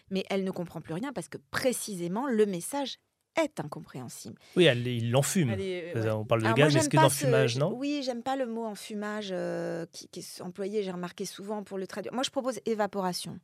mais 0.10 0.25
elle 0.29 0.44
ne 0.44 0.51
comprend 0.51 0.82
plus 0.82 0.94
rien 0.94 1.13
parce 1.13 1.29
que 1.29 1.38
précisément 1.51 2.27
le 2.27 2.46
message 2.46 2.98
est 3.38 3.60
incompréhensible. 3.60 4.36
Oui, 4.56 4.65
elle, 4.65 4.86
il 4.88 5.12
l'enfume. 5.12 5.56
On 5.96 6.25
parle 6.25 6.41
de 6.41 6.53
gaz, 6.53 6.74
mais 6.74 6.79
est-ce 6.79 6.89
que 6.89 6.98
d'enfumage, 6.98 7.58
non? 7.58 7.74
Oui, 7.74 8.01
j'aime 8.03 8.24
pas 8.24 8.36
le 8.36 8.48
mot 8.48 8.65
enfumage 8.65 9.29
euh, 9.32 9.86
qui, 9.91 10.08
qui, 10.08 10.20
est 10.22 10.41
employé, 10.41 10.82
j'ai 10.82 10.91
remarqué 10.91 11.25
souvent 11.25 11.63
pour 11.63 11.77
le 11.77 11.86
traduire. 11.86 12.13
Moi, 12.13 12.24
je 12.24 12.32
propose 12.32 12.60
évaporation. 12.65 13.39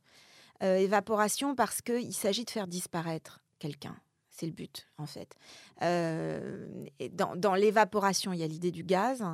Euh, 0.62 0.76
évaporation 0.76 1.54
parce 1.54 1.82
qu'il 1.82 2.14
s'agit 2.14 2.44
de 2.44 2.50
faire 2.50 2.66
disparaître 2.66 3.40
quelqu'un. 3.58 3.96
C'est 4.30 4.46
le 4.46 4.52
but, 4.52 4.88
en 4.98 5.06
fait. 5.06 5.34
Euh, 5.82 6.86
et 6.98 7.08
dans, 7.08 7.36
dans 7.36 7.54
l'évaporation, 7.54 8.32
il 8.32 8.40
y 8.40 8.42
a 8.42 8.46
l'idée 8.46 8.70
du 8.70 8.84
gaz. 8.84 9.24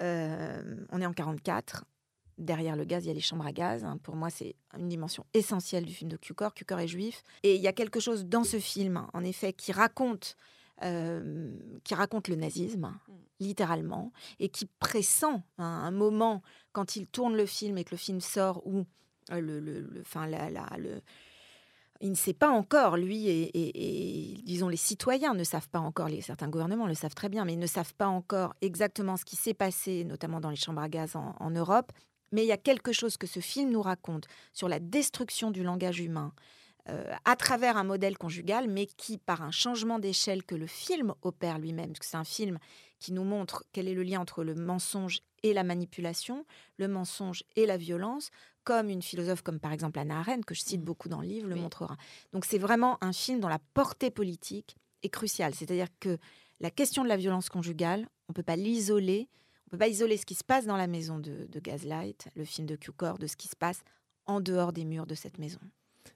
on 0.00 1.00
est 1.00 1.06
en 1.06 1.12
44 1.12 1.84
derrière 2.40 2.74
le 2.74 2.84
gaz, 2.84 3.04
il 3.04 3.08
y 3.08 3.10
a 3.10 3.14
les 3.14 3.20
chambres 3.20 3.46
à 3.46 3.52
gaz. 3.52 3.86
Pour 4.02 4.16
moi, 4.16 4.30
c'est 4.30 4.56
une 4.76 4.88
dimension 4.88 5.24
essentielle 5.34 5.84
du 5.84 5.94
film 5.94 6.10
de 6.10 6.16
Cukor. 6.16 6.54
Cukor 6.54 6.80
est 6.80 6.88
juif. 6.88 7.22
Et 7.42 7.54
il 7.54 7.60
y 7.60 7.68
a 7.68 7.72
quelque 7.72 8.00
chose 8.00 8.26
dans 8.26 8.44
ce 8.44 8.58
film, 8.58 9.06
en 9.12 9.24
effet, 9.24 9.52
qui 9.52 9.72
raconte, 9.72 10.36
euh, 10.82 11.52
qui 11.84 11.94
raconte 11.94 12.28
le 12.28 12.36
nazisme, 12.36 12.86
mm. 13.08 13.12
littéralement, 13.40 14.12
et 14.38 14.48
qui 14.48 14.66
pressent 14.66 15.24
un 15.58 15.90
moment, 15.90 16.42
quand 16.72 16.96
il 16.96 17.06
tourne 17.06 17.36
le 17.36 17.46
film 17.46 17.78
et 17.78 17.84
que 17.84 17.92
le 17.92 17.98
film 17.98 18.20
sort, 18.20 18.66
où 18.66 18.86
euh, 19.32 21.00
il 22.00 22.10
ne 22.10 22.16
sait 22.16 22.32
pas 22.32 22.50
encore, 22.50 22.96
lui 22.96 23.28
et, 23.28 24.42
disons 24.44 24.68
les 24.68 24.76
citoyens 24.76 25.34
ne 25.34 25.44
savent 25.44 25.68
pas 25.68 25.80
encore, 25.80 26.08
certains 26.22 26.48
gouvernements 26.48 26.86
le 26.86 26.94
savent 26.94 27.14
très 27.14 27.28
bien, 27.28 27.44
mais 27.44 27.52
ils 27.52 27.58
ne 27.58 27.66
savent 27.66 27.94
pas 27.94 28.08
encore 28.08 28.54
exactement 28.62 29.16
ce 29.16 29.24
qui 29.24 29.36
s'est 29.36 29.54
passé, 29.54 30.04
notamment 30.04 30.40
dans 30.40 30.50
les 30.50 30.56
chambres 30.56 30.80
à 30.80 30.88
gaz 30.88 31.14
en 31.14 31.50
Europe. 31.50 31.92
Mais 32.32 32.44
il 32.44 32.46
y 32.46 32.52
a 32.52 32.56
quelque 32.56 32.92
chose 32.92 33.16
que 33.16 33.26
ce 33.26 33.40
film 33.40 33.70
nous 33.70 33.82
raconte 33.82 34.26
sur 34.52 34.68
la 34.68 34.78
destruction 34.78 35.50
du 35.50 35.64
langage 35.64 36.00
humain 36.00 36.32
euh, 36.88 37.12
à 37.24 37.36
travers 37.36 37.76
un 37.76 37.84
modèle 37.84 38.16
conjugal, 38.16 38.66
mais 38.68 38.86
qui, 38.86 39.18
par 39.18 39.42
un 39.42 39.50
changement 39.50 39.98
d'échelle 39.98 40.44
que 40.44 40.54
le 40.54 40.66
film 40.66 41.14
opère 41.22 41.58
lui-même, 41.58 41.88
parce 41.88 41.98
que 41.98 42.06
c'est 42.06 42.16
un 42.16 42.24
film 42.24 42.58
qui 42.98 43.12
nous 43.12 43.24
montre 43.24 43.64
quel 43.72 43.86
est 43.86 43.94
le 43.94 44.02
lien 44.02 44.20
entre 44.20 44.44
le 44.44 44.54
mensonge 44.54 45.20
et 45.42 45.52
la 45.52 45.62
manipulation, 45.62 46.46
le 46.78 46.88
mensonge 46.88 47.44
et 47.56 47.66
la 47.66 47.76
violence, 47.76 48.30
comme 48.64 48.88
une 48.88 49.02
philosophe 49.02 49.42
comme 49.42 49.60
par 49.60 49.72
exemple 49.72 49.98
Anna 49.98 50.20
Arendt, 50.20 50.44
que 50.44 50.54
je 50.54 50.60
cite 50.60 50.80
mmh. 50.80 50.84
beaucoup 50.84 51.08
dans 51.08 51.20
le 51.20 51.28
livre, 51.28 51.48
le 51.48 51.56
montrera. 51.56 51.96
Donc 52.32 52.44
c'est 52.44 52.58
vraiment 52.58 52.98
un 53.02 53.12
film 53.12 53.40
dont 53.40 53.48
la 53.48 53.60
portée 53.74 54.10
politique 54.10 54.76
est 55.02 55.08
cruciale. 55.08 55.54
C'est-à-dire 55.54 55.88
que 55.98 56.18
la 56.60 56.70
question 56.70 57.02
de 57.02 57.08
la 57.08 57.16
violence 57.16 57.48
conjugale, 57.48 58.06
on 58.28 58.32
ne 58.32 58.34
peut 58.34 58.42
pas 58.42 58.56
l'isoler 58.56 59.28
on 59.70 59.76
peut 59.76 59.78
pas 59.78 59.88
isoler 59.88 60.16
ce 60.16 60.26
qui 60.26 60.34
se 60.34 60.42
passe 60.42 60.66
dans 60.66 60.76
la 60.76 60.88
maison 60.88 61.20
de, 61.20 61.46
Gaslight, 61.62 62.26
le 62.34 62.44
film 62.44 62.66
de 62.66 62.74
Cukor, 62.74 63.18
de 63.18 63.28
ce 63.28 63.36
qui 63.36 63.46
se 63.46 63.54
passe 63.54 63.82
en 64.26 64.40
dehors 64.40 64.72
des 64.72 64.84
murs 64.84 65.06
de 65.06 65.14
cette 65.14 65.38
maison. 65.38 65.60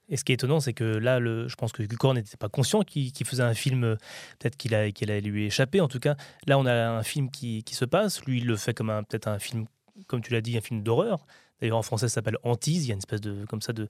Et 0.08 0.16
ce 0.16 0.24
qui 0.24 0.32
est 0.32 0.34
étonnant, 0.34 0.58
c'est 0.58 0.72
que 0.72 0.82
là, 0.82 1.20
le, 1.20 1.46
je 1.46 1.54
pense 1.54 1.70
que 1.70 1.84
Cukor 1.84 2.14
n'était 2.14 2.36
pas 2.36 2.48
conscient 2.48 2.82
qu'il 2.82 3.12
faisait 3.24 3.44
un 3.44 3.54
film, 3.54 3.84
euh, 3.84 3.96
peut-être 4.40 4.56
qu'il 4.56 4.74
a, 4.74 4.90
qu'il 4.90 5.08
a 5.12 5.20
lui 5.20 5.46
échappé. 5.46 5.80
En 5.80 5.86
tout 5.86 6.00
cas, 6.00 6.16
là, 6.48 6.58
on 6.58 6.66
a 6.66 6.72
un 6.72 7.04
film 7.04 7.30
qui, 7.30 7.62
qui 7.62 7.76
se 7.76 7.84
passe. 7.84 8.24
Lui, 8.24 8.38
il 8.38 8.46
le 8.46 8.56
fait 8.56 8.74
comme 8.74 8.88
peut-être 9.08 9.28
un 9.28 9.38
film, 9.38 9.66
comme 10.08 10.20
tu 10.20 10.32
l'as 10.32 10.40
dit, 10.40 10.56
un 10.56 10.60
film 10.60 10.82
d'horreur. 10.82 11.24
D'ailleurs, 11.60 11.78
en 11.78 11.82
français, 11.82 12.08
ça 12.08 12.14
s'appelle 12.14 12.38
Antise. 12.42 12.84
Il 12.84 12.88
y 12.88 12.90
a 12.90 12.94
une 12.94 12.98
espèce 12.98 13.20
de, 13.20 13.44
comme 13.46 13.62
ça, 13.62 13.72
de, 13.72 13.86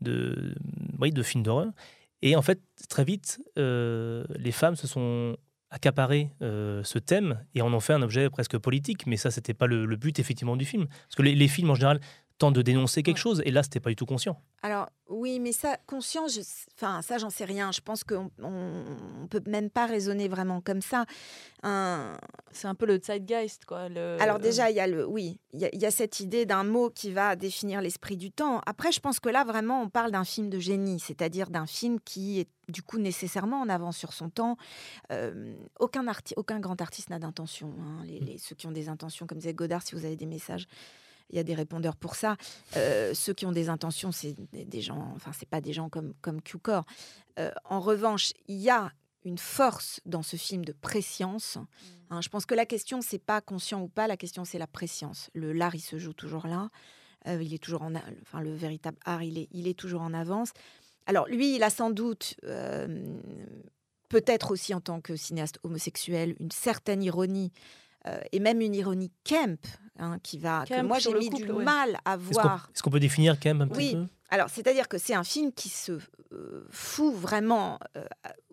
de, 0.00 0.54
oui, 1.00 1.10
de 1.10 1.22
film 1.22 1.42
d'horreur. 1.42 1.72
Et 2.22 2.36
en 2.36 2.42
fait, 2.42 2.60
très 2.88 3.04
vite, 3.04 3.40
euh, 3.58 4.24
les 4.36 4.52
femmes 4.52 4.76
se 4.76 4.86
sont 4.86 5.36
accaparer 5.70 6.30
euh, 6.42 6.82
ce 6.84 6.98
thème 6.98 7.44
et 7.54 7.60
en 7.60 7.72
ont 7.72 7.80
fait 7.80 7.92
un 7.92 8.02
objet 8.02 8.30
presque 8.30 8.56
politique. 8.58 9.06
Mais 9.06 9.16
ça, 9.16 9.30
c'était 9.30 9.54
pas 9.54 9.66
le, 9.66 9.86
but 9.96 10.18
effectivement 10.18 10.56
du 10.56 10.64
film. 10.64 10.86
Parce 10.86 11.16
que 11.16 11.22
les, 11.22 11.48
films 11.48 11.70
en 11.70 11.74
général 11.74 12.00
tentent 12.38 12.54
de 12.54 12.62
dénoncer 12.62 13.02
quelque 13.02 13.18
chose 13.18 13.42
et 13.44 13.50
là, 13.50 13.62
c'était 13.62 13.80
pas 13.80 13.90
du 13.90 13.96
tout 13.96 14.06
conscient. 14.06 14.40
Alors 14.62 14.88
oui, 15.08 15.38
mais 15.38 15.52
ça, 15.52 15.76
conscience, 15.86 16.66
enfin 16.74 17.00
ça, 17.00 17.18
j'en 17.18 17.30
sais 17.30 17.44
rien. 17.44 17.70
Je 17.72 17.80
pense 17.80 18.02
qu'on 18.02 18.30
on, 18.42 19.26
peut 19.28 19.42
même 19.46 19.70
pas 19.70 19.86
raisonner 19.86 20.28
vraiment 20.28 20.60
comme 20.60 20.82
ça. 20.82 21.04
C'est 21.62 22.68
un 22.68 22.74
peu 22.74 22.86
le 22.86 23.00
zeitgeist, 23.00 23.64
quoi. 23.64 23.88
Alors 24.18 24.38
déjà, 24.38 24.70
il 24.70 24.76
y 24.76 24.80
a 24.80 24.86
le, 24.86 25.06
oui, 25.06 25.38
il 25.52 25.60
y, 25.72 25.78
y, 25.78 25.86
a 25.86 25.90
cette 25.90 26.20
idée 26.20 26.46
d'un 26.46 26.64
mot 26.64 26.90
qui 26.90 27.12
va 27.12 27.36
définir 27.36 27.80
l'esprit 27.80 28.16
du 28.16 28.30
temps. 28.30 28.60
Après, 28.66 28.92
je 28.92 29.00
pense 29.00 29.20
que 29.20 29.28
là, 29.28 29.44
vraiment, 29.44 29.82
on 29.82 29.88
parle 29.88 30.10
d'un 30.10 30.24
film 30.24 30.50
de 30.50 30.58
génie, 30.58 31.00
c'est-à-dire 31.00 31.50
d'un 31.50 31.66
film 31.66 32.00
qui 32.00 32.40
est 32.40 32.48
du 32.68 32.82
coup 32.82 32.98
nécessairement 32.98 33.60
en 33.60 33.68
avance 33.68 33.96
sur 33.96 34.12
son 34.12 34.30
temps. 34.30 34.56
Euh, 35.12 35.54
aucun, 35.78 36.04
aucun 36.36 36.60
grand 36.60 36.80
artiste 36.80 37.10
n'a 37.10 37.18
d'intention. 37.18 37.72
Hein. 37.80 38.04
Les, 38.04 38.18
les, 38.20 38.38
ceux 38.38 38.56
qui 38.56 38.66
ont 38.66 38.72
des 38.72 38.88
intentions, 38.88 39.26
comme 39.26 39.38
disait 39.38 39.54
Godard, 39.54 39.82
si 39.82 39.94
vous 39.94 40.04
avez 40.04 40.16
des 40.16 40.26
messages 40.26 40.66
il 41.30 41.36
y 41.36 41.38
a 41.38 41.42
des 41.42 41.54
répondeurs 41.54 41.96
pour 41.96 42.14
ça. 42.14 42.36
Euh, 42.76 43.14
ceux 43.14 43.34
qui 43.34 43.46
ont 43.46 43.52
des 43.52 43.68
intentions, 43.68 44.12
c'est 44.12 44.34
des, 44.52 44.80
gens, 44.80 45.12
enfin, 45.14 45.32
c'est 45.36 45.48
pas 45.48 45.60
des 45.60 45.72
gens 45.72 45.88
comme, 45.88 46.14
comme 46.20 46.40
Q-Core. 46.40 46.84
Euh, 47.38 47.50
en 47.64 47.80
revanche, 47.80 48.32
il 48.46 48.56
y 48.56 48.70
a 48.70 48.92
une 49.24 49.38
force 49.38 50.00
dans 50.06 50.22
ce 50.22 50.36
film 50.36 50.64
de 50.64 50.72
préscience. 50.72 51.58
Hein, 52.10 52.20
je 52.20 52.28
pense 52.28 52.46
que 52.46 52.54
la 52.54 52.66
question, 52.66 53.00
c'est 53.00 53.18
pas 53.18 53.40
conscient 53.40 53.82
ou 53.82 53.88
pas, 53.88 54.06
la 54.06 54.16
question, 54.16 54.44
c'est 54.44 54.58
la 54.58 54.68
préscience. 54.68 55.30
Le 55.34 55.52
l'art, 55.52 55.74
il 55.74 55.80
se 55.80 55.98
joue 55.98 56.12
toujours 56.12 56.46
là. 56.46 56.70
Euh, 57.26 57.42
il 57.42 57.52
est 57.52 57.62
toujours 57.62 57.82
en, 57.82 57.92
enfin, 58.22 58.40
le 58.40 58.54
véritable 58.54 58.98
art, 59.04 59.24
il 59.24 59.38
est, 59.38 59.48
il 59.50 59.66
est 59.66 59.78
toujours 59.78 60.02
en 60.02 60.14
avance. 60.14 60.52
Alors, 61.06 61.26
lui, 61.26 61.56
il 61.56 61.62
a 61.62 61.70
sans 61.70 61.90
doute, 61.90 62.34
peut-être 64.08 64.50
aussi 64.50 64.74
en 64.74 64.80
tant 64.80 65.00
que 65.00 65.14
cinéaste 65.14 65.58
homosexuel, 65.62 66.34
une 66.40 66.50
certaine 66.50 67.02
ironie 67.02 67.52
euh, 68.06 68.18
et 68.32 68.40
même 68.40 68.60
une 68.60 68.74
ironie 68.74 69.10
Kemp, 69.24 69.58
hein, 69.98 70.18
qui 70.22 70.38
va, 70.38 70.64
que 70.66 70.82
moi 70.82 70.98
j'ai 70.98 71.12
mis 71.14 71.30
du 71.30 71.44
mal 71.44 71.98
à 72.04 72.16
voir. 72.16 72.68
Est-ce 72.74 72.82
qu'on 72.82 72.90
peut 72.90 73.00
définir 73.00 73.38
Kemp 73.38 73.60
un 73.62 73.68
petit 73.68 73.78
oui. 73.78 73.92
peu? 73.94 74.06
Alors, 74.28 74.50
c'est-à-dire 74.50 74.88
que 74.88 74.98
c'est 74.98 75.14
un 75.14 75.24
film 75.24 75.52
qui 75.52 75.68
se 75.68 75.92
euh, 76.32 76.66
fout 76.70 77.14
vraiment 77.14 77.78
euh, 77.96 78.04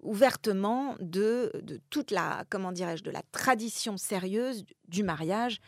ouvertement 0.03 0.95
de, 0.99 1.51
de, 1.63 1.81
toute 1.89 2.11
la, 2.11 2.45
comment 2.49 2.71
dirais-je, 2.71 3.03
de 3.03 3.09
la 3.09 3.23
tradition 3.31 3.97
sérieuse 3.97 4.65
du 4.87 5.03
mariage 5.03 5.59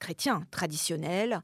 chrétien, 0.00 0.44
traditionnel, 0.50 1.40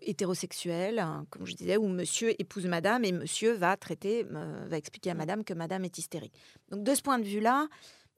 hétérosexuel, 0.00 0.98
hein, 0.98 1.26
comme 1.28 1.44
je 1.44 1.54
disais, 1.54 1.76
où 1.76 1.86
monsieur 1.86 2.34
épouse 2.40 2.64
madame 2.64 3.04
et 3.04 3.12
monsieur 3.12 3.52
va 3.52 3.76
traiter, 3.76 4.24
va 4.24 4.78
expliquer 4.78 5.10
à 5.10 5.14
madame 5.14 5.44
que 5.44 5.52
madame 5.52 5.84
est 5.84 5.98
hystérique. 5.98 6.32
Donc, 6.70 6.82
de 6.82 6.94
ce 6.94 7.02
point 7.02 7.18
de 7.18 7.24
vue-là, 7.24 7.68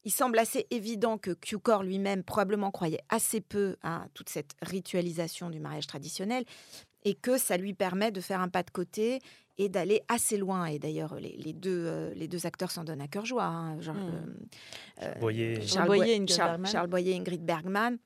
il 0.04 0.10
semble 0.10 0.38
assez 0.38 0.66
évident 0.70 1.18
que 1.18 1.30
Cukor 1.30 1.82
lui-même 1.82 2.22
probablement 2.22 2.70
croyait 2.70 3.02
assez 3.08 3.40
peu 3.40 3.76
à 3.82 4.06
toute 4.14 4.28
cette 4.28 4.52
ritualisation 4.62 5.50
du 5.50 5.60
mariage 5.60 5.86
traditionnel 5.86 6.44
et 7.04 7.14
que 7.14 7.38
ça 7.38 7.56
lui 7.56 7.74
permet 7.74 8.10
de 8.10 8.20
faire 8.20 8.40
un 8.40 8.48
pas 8.48 8.62
de 8.62 8.70
côté 8.70 9.20
et 9.58 9.68
d'aller 9.68 10.02
assez 10.08 10.36
loin. 10.36 10.66
Et 10.66 10.78
d'ailleurs, 10.78 11.16
les, 11.16 11.52
deux, 11.52 11.84
euh, 11.86 12.14
les 12.14 12.28
deux 12.28 12.46
acteurs 12.46 12.70
s'en 12.70 12.84
donnent 12.84 13.00
à 13.00 13.08
cœur 13.08 13.26
joie. 13.26 13.44
Hein, 13.44 13.80
genre, 13.80 13.94
mmh. 13.94 14.36
euh, 15.02 15.14
Boyer. 15.20 15.62
Charles, 15.62 15.86
Boyer, 15.86 16.14
Ingrid 16.16 16.36
Charles, 16.36 16.66
Charles 16.66 16.88
Boyer, 16.88 17.16
Ingrid 17.16 17.44
Bergman. 17.44 17.98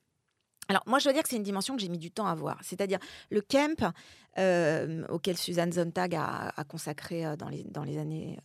Alors, 0.69 0.83
moi, 0.87 0.99
je 0.99 1.05
dois 1.05 1.13
dire 1.13 1.23
que 1.23 1.29
c'est 1.29 1.37
une 1.37 1.45
dimension 1.45 1.77
que 1.77 1.83
j'ai 1.83 1.89
mis 1.89 1.99
du 1.99 2.11
temps 2.11 2.27
à 2.27 2.35
voir. 2.35 2.59
C'est-à-dire 2.63 2.99
le 3.31 3.41
camp 3.41 3.93
euh, 4.39 5.07
auquel 5.09 5.37
Suzanne 5.37 5.73
Zontag 5.73 6.17
a, 6.17 6.53
consacré 6.69 7.37
dans 7.37 7.49
les, 7.49 7.63
dans 7.63 7.85
les 7.85 7.99
années, 7.99 8.39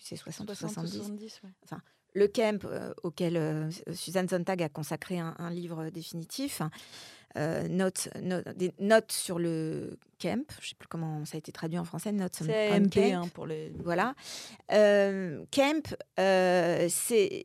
plus, 0.00 0.16
c'est 0.16 0.16
60, 0.16 0.54
70. 0.54 0.96
70 0.96 1.40
Enfin, 1.64 1.80
le 2.14 2.28
camp 2.28 2.64
euh, 2.64 2.92
auquel 3.02 3.36
euh, 3.36 3.70
Suzanne 3.92 4.28
Sontag 4.28 4.62
a 4.62 4.68
consacré 4.68 5.18
un, 5.18 5.50
livre 5.50 5.90
définitif, 5.90 6.62
euh, 7.36 7.68
notes, 7.68 8.08
des 8.56 8.72
notes 8.80 9.12
sur 9.12 9.38
le 9.38 9.98
camp, 10.20 10.44
je 10.60 10.66
ne 10.66 10.68
sais 10.70 10.74
plus 10.76 10.88
comment 10.88 11.24
ça 11.24 11.36
a 11.36 11.38
été 11.38 11.52
traduit 11.52 11.78
en 11.78 11.84
français, 11.84 12.12
notes 12.12 12.42
C'est 12.44 12.80
MP 12.80 13.12
hein, 13.12 13.28
pour 13.34 13.46
les... 13.46 13.72
Voilà. 13.84 14.14
camp, 14.68 15.96
c'est... 16.16 17.44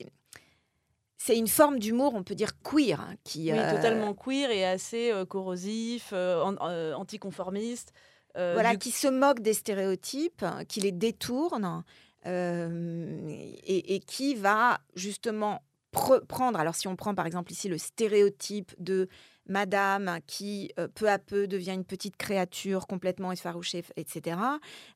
C'est 1.18 1.40
une 1.40 1.48
forme 1.48 1.80
d'humour, 1.80 2.14
on 2.14 2.22
peut 2.22 2.36
dire 2.36 2.52
queer, 2.62 3.00
hein, 3.00 3.16
qui 3.24 3.52
oui, 3.52 3.58
totalement 3.72 4.14
queer 4.14 4.52
et 4.52 4.64
assez 4.64 5.12
corrosif, 5.28 6.14
anticonformiste. 6.14 7.94
euh, 8.38 8.54
voilà, 8.54 8.74
du- 8.74 8.78
qui 8.78 8.92
se 8.92 9.08
moque 9.08 9.40
des 9.40 9.54
stéréotypes, 9.54 10.46
qui 10.68 10.82
les 10.82 10.92
détourne 10.92 11.66
euh, 11.66 11.82
et, 12.26 13.96
et 13.96 14.00
qui 14.00 14.36
va 14.36 14.82
justement 14.96 15.62
pre- 15.94 16.24
prendre. 16.26 16.60
Alors, 16.60 16.76
si 16.76 16.88
on 16.88 16.96
prend 16.96 17.16
par 17.16 17.26
exemple 17.26 17.52
ici 17.52 17.70
le 17.70 17.78
stéréotype 17.78 18.74
de 18.80 19.08
Madame 19.48 20.20
qui 20.26 20.72
euh, 20.80 20.88
peu 20.88 21.08
à 21.10 21.20
peu 21.20 21.48
devient 21.48 21.74
une 21.74 21.86
petite 21.86 22.18
créature 22.18 22.88
complètement 22.88 23.32
effarouchée, 23.32 23.84
etc. 23.96 24.40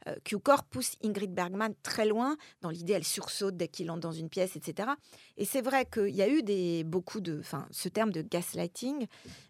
Euh, 0.07 0.15
Cukor 0.23 0.63
pousse 0.63 0.95
Ingrid 1.03 1.33
Bergman 1.33 1.73
très 1.83 2.07
loin 2.07 2.35
dans 2.61 2.69
l'idée, 2.69 2.93
elle 2.93 3.03
sursaute 3.03 3.57
dès 3.57 3.67
qu'il 3.67 3.91
entre 3.91 3.99
dans 3.99 4.11
une 4.11 4.29
pièce, 4.29 4.55
etc. 4.55 4.89
Et 5.37 5.45
c'est 5.45 5.61
vrai 5.61 5.85
qu'il 5.85 6.15
y 6.15 6.21
a 6.21 6.27
eu 6.27 6.41
des, 6.41 6.83
beaucoup 6.83 7.21
de, 7.21 7.39
enfin, 7.39 7.67
ce 7.69 7.89
terme 7.89 8.11
de 8.11 8.21
gaslighting. 8.23 9.05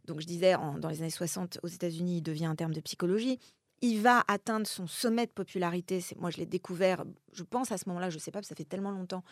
Donc 0.05 0.19
je 0.19 0.25
disais, 0.27 0.55
dans 0.79 0.89
les 0.89 1.01
années 1.01 1.09
60 1.09 1.59
aux 1.63 1.67
États-Unis, 1.67 2.17
il 2.17 2.21
devient 2.21 2.45
un 2.45 2.55
terme 2.55 2.73
de 2.73 2.81
psychologie. 2.81 3.39
Il 3.81 4.01
va 4.01 4.23
atteindre 4.27 4.67
son 4.67 4.87
sommet 4.87 5.25
de 5.25 5.31
popularité. 5.31 6.01
C'est, 6.01 6.17
moi, 6.17 6.29
je 6.31 6.37
l'ai 6.37 6.45
découvert, 6.45 7.05
je 7.33 7.43
pense 7.43 7.71
à 7.71 7.77
ce 7.77 7.87
moment-là, 7.87 8.09
je 8.09 8.15
ne 8.15 8.19
sais 8.21 8.31
pas, 8.31 8.41
ça 8.43 8.55
fait 8.55 8.65
tellement 8.65 8.91
longtemps 8.91 9.23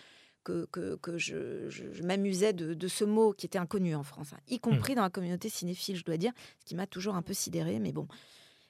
que, 0.43 0.65
que, 0.71 0.95
que 0.95 1.17
je, 1.17 1.67
je- 1.69 1.91
je 1.91 2.03
m'amusais 2.03 2.53
de, 2.53 2.73
de 2.73 2.87
ce 2.87 3.03
mot 3.03 3.33
qui 3.33 3.45
était 3.45 3.57
inconnu 3.59 3.93
en 3.95 4.03
France, 4.03 4.31
hein, 4.33 4.39
y 4.47 4.59
compris 4.59 4.95
dans 4.95 5.01
la 5.01 5.09
communauté 5.09 5.49
cinéphile, 5.49 5.97
je 5.97 6.05
dois 6.05 6.15
dire, 6.15 6.31
ce 6.59 6.65
qui 6.65 6.75
m'a 6.75 6.87
toujours 6.87 7.15
un 7.15 7.21
peu 7.21 7.33
sidéré. 7.33 7.79
Mais 7.79 7.91
bon, 7.91 8.07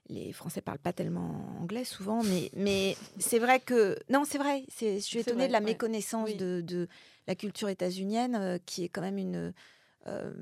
les 0.10 0.34
Français 0.34 0.62
parlent 0.62 0.79
pas 0.79 0.93
tellement 0.93 1.60
anglais 1.62 1.84
souvent, 1.84 2.24
mais, 2.24 2.50
mais 2.55 2.98
c'est 3.19 3.38
vrai 3.38 3.60
que... 3.60 3.96
Non, 4.10 4.24
c'est 4.25 4.39
vrai, 4.39 4.65
je 4.81 4.98
suis 4.98 5.19
étonnée 5.19 5.38
vrai, 5.41 5.48
de 5.50 5.53
la 5.53 5.60
ouais. 5.60 5.65
méconnaissance 5.65 6.29
Oui. 6.29 6.36
de, 6.38 6.62
de 6.62 6.88
la 7.27 7.36
culture 7.36 7.69
états-unienne, 7.69 8.36
euh, 8.36 8.57
qui 8.65 8.84
est 8.84 8.89
quand 8.89 9.01
même 9.01 9.19
une, 9.19 9.53
euh, 10.07 10.34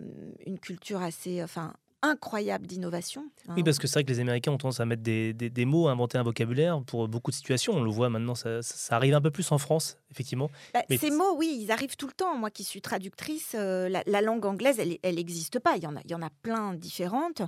une 0.45 0.59
culture 0.59 1.01
assez... 1.01 1.43
Enfin, 1.43 1.73
incroyable 2.09 2.67
d'innovation. 2.67 3.25
hein. 3.47 3.53
Oui, 3.57 3.63
parce 3.63 3.79
que 3.79 3.87
c'est 3.87 3.93
vrai 3.95 4.03
que 4.03 4.11
les 4.11 4.19
Américains 4.19 4.51
ont 4.51 4.57
tendance 4.57 4.79
à 4.79 4.85
mettre 4.85 5.01
des, 5.03 5.33
des- 5.33 5.49
des 5.49 5.65
mots, 5.65 5.87
à 5.87 5.91
inventer 5.91 6.17
un 6.17 6.23
vocabulaire 6.23 6.81
pour 6.85 7.07
beaucoup 7.07 7.31
de 7.31 7.35
situations. 7.35 7.73
On 7.73 7.83
le 7.83 7.89
voit 7.91 8.09
maintenant, 8.09 8.35
ça, 8.35 8.61
ça 8.61 8.95
arrive 8.95 9.13
un 9.15 9.21
peu 9.21 9.31
plus 9.31 9.51
en 9.51 9.57
France, 9.57 9.97
effectivement. 10.11 10.49
Bah, 10.73 10.83
Mais 10.89 10.97
ces 10.97 11.11
mots, 11.11 11.35
oui, 11.37 11.57
ils 11.61 11.71
arrivent 11.71 11.95
tout 11.97 12.07
le 12.07 12.13
temps. 12.13 12.35
Moi 12.37 12.51
qui 12.51 12.63
suis 12.63 12.81
traductrice, 12.81 13.53
euh, 13.55 13.89
la, 13.89 14.03
la 14.05 14.21
langue 14.21 14.45
anglaise, 14.45 14.79
elle 14.79 15.15
n'existe 15.15 15.59
pas. 15.59 15.77
Il 15.77 15.83
y, 15.83 15.87
en 15.87 15.95
a, 15.95 16.01
il 16.05 16.11
y 16.11 16.15
en 16.15 16.21
a 16.21 16.29
plein 16.41 16.73
différentes. 16.73 17.41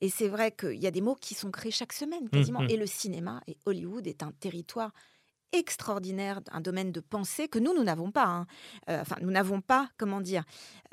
Et 0.00 0.08
c'est 0.08 0.28
vrai 0.28 0.50
qu'il 0.52 0.82
y 0.82 0.86
a 0.86 0.90
des 0.90 1.00
mots 1.00 1.14
qui 1.14 1.34
sont 1.34 1.50
créés 1.50 1.70
chaque 1.72 1.92
semaine, 1.92 2.28
quasiment. 2.28 2.60
Mhm. 2.62 2.70
Et 2.70 2.76
le 2.76 2.86
cinéma 2.86 3.40
et 3.46 3.56
Hollywood 3.66 4.06
est 4.06 4.22
un 4.22 4.32
territoire 4.32 4.90
extraordinaire, 5.52 6.40
un 6.50 6.60
domaine 6.60 6.92
de 6.92 7.00
pensée 7.00 7.48
que 7.48 7.58
nous, 7.58 7.74
nous 7.74 7.84
n'avons 7.84 8.10
pas. 8.10 8.24
hein. 8.24 8.46
Euh, 8.90 9.00
enfin, 9.00 9.16
nous 9.20 9.30
n'avons 9.30 9.60
pas, 9.60 9.88
comment 9.96 10.20
dire, 10.20 10.44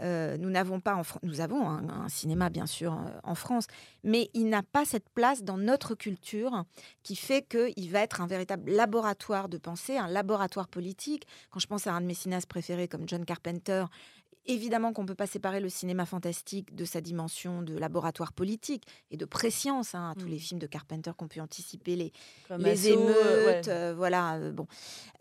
euh, 0.01 0.38
nous 0.38 0.50
n'avons 0.50 0.79
pas 0.79 0.96
en 0.96 1.03
Fran- 1.03 1.20
Nous 1.24 1.41
avons 1.41 1.67
un, 1.67 2.08
cinéma, 2.10 2.50
bien 2.50 2.65
sûr, 2.65 2.93
euh, 2.93 3.20
en 3.24 3.36
France, 3.36 3.65
mais 4.03 4.29
il 4.34 4.50
n'a 4.50 4.63
pas 4.63 4.86
cette 4.86 5.10
place 5.10 5.43
dans 5.43 5.58
notre 5.58 5.96
culture 5.96 6.63
qui 7.03 7.15
fait 7.15 7.41
qu'il 7.48 7.91
va 7.91 8.00
être 8.01 8.22
un 8.22 8.27
véritable 8.27 8.72
laboratoire 8.72 9.50
de 9.50 9.58
pensée, 9.58 9.98
un 9.98 10.08
laboratoire 10.08 10.67
politique. 10.67 11.25
Quand 11.50 11.60
je 11.60 11.67
pense 11.67 11.88
à 11.88 11.93
un 11.93 12.01
de 12.01 12.05
mes 12.05 12.13
cinéastes 12.13 12.50
préférés 12.50 12.88
comme 12.88 13.08
John 13.08 13.25
Carpenter, 13.25 13.86
évidemment 14.45 14.93
qu'on 14.93 15.03
ne 15.03 15.07
peut 15.07 15.15
pas 15.15 15.27
séparer 15.27 15.60
le 15.60 15.69
cinéma 15.69 16.05
fantastique 16.05 16.75
de 16.75 16.86
sa 16.86 17.01
dimension 17.01 17.62
de 17.62 17.77
laboratoire 17.77 18.33
politique 18.33 18.86
et 19.12 19.17
de 19.17 19.25
préscience. 19.25 19.95
hein, 19.95 20.13
tous 20.19 20.25
les 20.27 20.39
films 20.39 20.60
de 20.60 20.67
Carpenter 20.67 21.12
qu'on 21.17 21.27
peut 21.27 21.41
anticiper 21.41 21.95
les, 21.95 22.12
Comme 22.48 22.62
les 22.63 22.88
Assaut, 22.91 23.00
émeutes, 23.00 23.67
ouais. 23.67 23.69
euh, 23.69 23.93
voilà. 23.95 24.36
euh, 24.36 24.51
bon, 24.51 24.67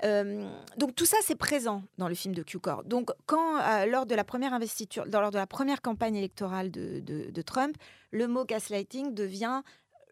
Euh, 0.04 0.48
donc 0.78 0.94
tout 0.94 1.04
ça 1.06 1.18
c'est 1.22 1.34
présent 1.36 1.82
dans 1.98 2.08
le 2.08 2.14
film 2.14 2.34
de 2.34 2.42
Q-Corps. 2.42 2.84
Donc 2.84 3.10
quand 3.26 3.58
euh, 3.60 3.86
lors 3.86 4.06
de 4.06 4.14
la 4.14 4.24
première 4.24 4.54
investiture, 4.54 5.06
dans- 5.06 5.20
lors 5.20 5.30
de 5.30 5.36
la 5.38 5.46
première 5.46 5.82
campagne 5.82 6.16
électorale 6.16 6.70
de, 6.70 7.00
de- 7.00 7.30
de 7.30 7.42
Trump, 7.42 7.76
le 8.10 8.26
mot 8.26 8.44
gaslighting 8.44 9.14
devient 9.14 9.62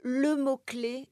le 0.02 0.36
mot 0.36 0.58
clé 0.64 1.08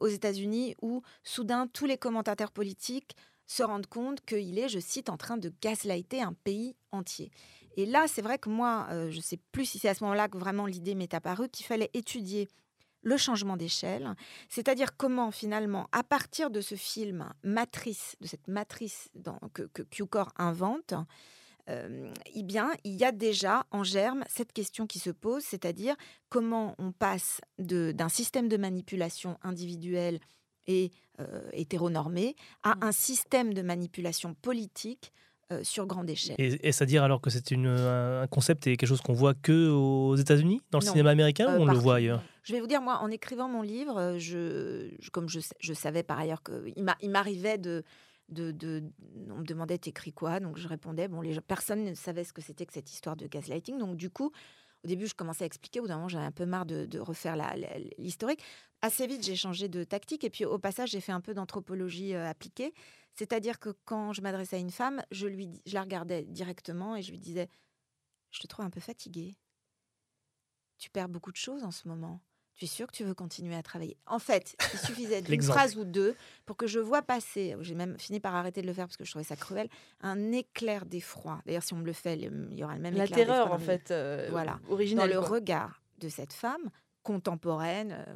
aux 0.00 0.08
États-Unis 0.08 0.74
où 0.82 1.02
soudain 1.22 1.68
tous 1.68 1.86
les 1.86 1.96
commentateurs 1.96 2.50
politiques 2.50 3.14
se 3.46 3.62
rendent 3.62 3.86
compte 3.86 4.24
qu'il 4.24 4.58
est, 4.58 4.68
je 4.68 4.78
cite, 4.78 5.08
en 5.08 5.16
train 5.16 5.36
de 5.36 5.52
gaslighter 5.60 6.22
un 6.22 6.32
pays 6.32 6.76
entier. 6.90 7.30
Et 7.76 7.86
là, 7.86 8.06
c'est 8.06 8.22
vrai 8.22 8.38
que 8.38 8.48
moi, 8.48 8.86
euh, 8.90 9.10
je 9.10 9.16
ne 9.16 9.22
sais 9.22 9.38
plus 9.50 9.64
si 9.64 9.78
c'est 9.78 9.88
à 9.88 9.94
ce 9.94 10.04
moment-là 10.04 10.28
que 10.28 10.38
vraiment 10.38 10.66
l'idée 10.66 10.94
m'est 10.94 11.14
apparue, 11.14 11.48
qu'il 11.48 11.66
fallait 11.66 11.90
étudier 11.94 12.48
le 13.02 13.16
changement 13.16 13.56
d'échelle, 13.56 14.14
c'est-à-dire 14.48 14.96
comment 14.96 15.30
finalement, 15.32 15.88
à 15.90 16.04
partir 16.04 16.50
de 16.50 16.60
ce 16.60 16.76
film 16.76 17.28
matrice, 17.42 18.14
de 18.20 18.28
cette 18.28 18.46
matrice 18.46 19.10
que, 19.54 19.62
que 19.62 19.82
Q-Corps 19.82 20.32
invente, 20.36 20.94
euh, 21.68 22.12
eh 22.34 22.42
bien, 22.42 22.72
il 22.84 22.94
y 22.94 23.04
a 23.04 23.12
déjà 23.12 23.66
en 23.70 23.84
germe 23.84 24.24
cette 24.28 24.52
question 24.52 24.86
qui 24.86 24.98
se 24.98 25.10
pose, 25.10 25.42
c'est-à-dire 25.42 25.94
comment 26.28 26.74
on 26.78 26.92
passe 26.92 27.40
d'un 27.58 28.08
système 28.08 28.48
de 28.48 28.56
manipulation 28.56 29.38
individuelle 29.42 30.18
et 30.66 30.90
euh, 31.20 31.42
hétéronormé 31.52 32.36
à 32.62 32.76
un 32.84 32.92
système 32.92 33.54
de 33.54 33.62
manipulation 33.62 34.34
politique 34.34 35.12
euh, 35.52 35.62
sur 35.64 35.86
grande 35.86 36.08
échelle. 36.08 36.36
Et 36.38 36.66
est-ce 36.66 36.82
à 36.82 36.86
dire 36.86 37.02
alors 37.02 37.20
que 37.20 37.28
c'est 37.30 37.52
un 37.52 38.26
concept 38.28 38.66
et 38.66 38.76
quelque 38.76 38.88
chose 38.88 39.00
qu'on 39.02 39.12
voit 39.12 39.34
que 39.34 39.68
aux 39.70 40.16
États-Unis, 40.16 40.60
dans 40.70 40.78
le 40.78 40.84
Non. 40.86 40.90
cinéma 40.92 41.10
américain, 41.10 41.48
Euh, 41.52 41.58
ou 41.58 41.62
on 41.62 41.66
le 41.66 41.76
voit 41.76 41.96
ailleurs? 41.96 42.22
Je 42.44 42.52
vais 42.54 42.60
vous 42.60 42.66
dire, 42.66 42.80
moi, 42.80 42.98
en 43.02 43.08
écrivant 43.10 43.48
mon 43.48 43.62
livre, 43.62 43.98
euh, 43.98 44.18
je, 44.18 44.90
je- 44.98 45.10
comme 45.10 45.28
je, 45.28 45.40
je 45.60 45.72
savais 45.74 46.02
par 46.02 46.18
ailleurs 46.18 46.42
qu'il 46.42 46.82
m'a- 46.82 46.96
il 47.02 47.10
m'arrivait 47.10 47.58
de, 47.58 47.82
de, 48.30 48.50
de- 48.50 48.82
On 49.30 49.38
me 49.40 49.44
demandait 49.44 49.76
t'écris 49.78 50.12
quoi? 50.12 50.40
Donc 50.40 50.56
je 50.56 50.66
répondais. 50.66 51.06
Bon, 51.08 51.20
les 51.20 51.34
gens- 51.34 51.42
personne 51.46 51.84
ne 51.84 51.94
savait 51.94 52.24
ce 52.24 52.32
que 52.32 52.40
c'était 52.40 52.64
que 52.64 52.72
cette 52.72 52.90
histoire 52.90 53.16
de 53.16 53.26
gaslighting. 53.26 53.78
Donc 53.78 53.96
du 53.96 54.08
coup, 54.10 54.32
au 54.84 54.88
début, 54.88 55.06
je 55.06 55.14
commençais 55.14 55.44
à 55.44 55.46
expliquer. 55.46 55.80
Au 55.80 55.84
bout 55.84 55.88
d'un 55.88 55.96
moment, 55.96 56.08
j'avais 56.08 56.24
un 56.24 56.32
peu 56.32 56.46
marre 56.46 56.66
de, 56.66 56.98
refaire 56.98 57.36
l'historique. 57.98 58.42
Assez 58.80 59.06
vite, 59.06 59.24
j'ai 59.24 59.36
changé 59.36 59.68
de 59.68 59.84
tactique. 59.84 60.24
Et 60.24 60.30
puis 60.30 60.44
au 60.44 60.58
passage, 60.58 60.90
j'ai 60.90 61.00
fait 61.00 61.12
un 61.12 61.20
peu 61.20 61.34
d'anthropologie 61.34 62.14
euh, 62.14 62.28
appliquée. 62.28 62.74
C'est-à-dire 63.14 63.60
que 63.60 63.70
quand 63.84 64.12
je 64.12 64.22
m'adressais 64.22 64.56
à 64.56 64.58
une 64.58 64.70
femme, 64.70 65.02
je 65.10 65.28
la 65.72 65.82
regardais 65.82 66.24
directement 66.24 66.96
et 66.96 67.02
je 67.02 67.12
lui 67.12 67.18
disais 67.18 67.48
Je 68.30 68.40
te 68.40 68.46
trouve 68.46 68.64
un 68.64 68.70
peu 68.70 68.80
fatiguée. 68.80 69.36
Tu 70.78 70.90
perds 70.90 71.08
beaucoup 71.08 71.30
de 71.30 71.36
choses 71.36 71.62
en 71.62 71.70
ce 71.70 71.86
moment. 71.86 72.20
Tu 72.54 72.66
es 72.66 72.68
sûr 72.68 72.86
que 72.86 72.92
tu 72.96 73.02
veux 73.04 73.14
continuer 73.14 73.54
à 73.56 73.62
travailler? 73.62 73.96
En 74.06 74.18
fait, 74.18 74.54
il 74.72 74.78
suffisait 74.78 75.22
d'une 75.22 75.42
phrase 75.42 75.76
ou 75.76 75.84
deux 75.84 76.14
pour 76.46 76.56
que 76.56 76.66
je 76.66 76.78
vois 76.78 77.02
passer, 77.02 77.56
j'ai 77.60 77.74
même 77.74 77.98
fini 77.98 78.20
par 78.20 78.34
arrêter 78.34 78.62
de 78.62 78.66
le 78.66 78.72
faire 78.72 78.86
parce 78.86 78.96
que 78.96 79.04
je 79.04 79.10
trouvais 79.10 79.24
ça 79.24 79.36
cruel, 79.36 79.68
un 80.02 80.32
éclair 80.32 80.84
d'effroi. 80.86 81.40
D'ailleurs, 81.46 81.62
si 81.62 81.72
on 81.74 81.78
me 81.78 81.86
le 81.86 81.92
fait, 81.92 82.14
il 82.16 82.54
y 82.58 82.62
aura 82.64 82.74
le 82.74 82.80
même 82.80 82.94
La 82.94 83.04
éclair 83.04 83.18
d'effroi 83.26 83.34
terreur, 83.36 83.52
en 83.52 83.58
fait, 83.58 83.90
euh, 83.90 84.28
voilà. 84.30 84.60
originelle, 84.68 85.08
Dans 85.08 85.14
le 85.14 85.20
quoi. 85.20 85.36
regard 85.36 85.82
de 85.98 86.08
cette 86.08 86.32
femme 86.32 86.70
contemporaine, 87.02 88.04
euh, 88.06 88.14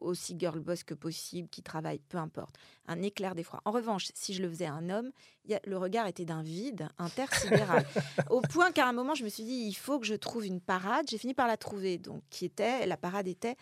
aussi 0.00 0.36
girl 0.38 0.60
boss 0.60 0.82
que 0.84 0.94
possible, 0.94 1.48
qui 1.48 1.62
travaille, 1.62 1.98
peu 2.08 2.18
importe. 2.18 2.56
Un 2.86 3.02
éclair 3.02 3.34
d'effroi. 3.34 3.60
En 3.64 3.70
revanche, 3.70 4.08
si 4.14 4.34
je 4.34 4.42
le 4.42 4.48
faisais 4.48 4.66
à 4.66 4.72
un 4.74 4.90
homme, 4.90 5.10
il 5.44 5.52
y 5.52 5.54
a- 5.54 5.60
le 5.64 5.76
regard 5.78 6.06
était 6.06 6.24
d'un 6.24 6.42
vide 6.42 6.88
intersidéral. 6.98 7.84
Au 8.30 8.40
point 8.42 8.72
qu'à 8.72 8.86
un 8.86 8.92
moment, 8.92 9.14
je 9.14 9.24
me 9.24 9.28
suis 9.28 9.44
dit, 9.44 9.64
il 9.66 9.74
faut 9.74 9.98
que 9.98 10.06
je 10.06 10.14
trouve 10.14 10.44
une 10.46 10.60
parade. 10.60 11.06
J'ai 11.08 11.18
fini 11.18 11.34
par 11.34 11.46
la 11.46 11.56
trouver. 11.56 11.98
Donc, 11.98 12.22
qui 12.30 12.44
était, 12.44 12.86
la 12.86 12.96
parade 12.96 13.26
était, 13.28 13.56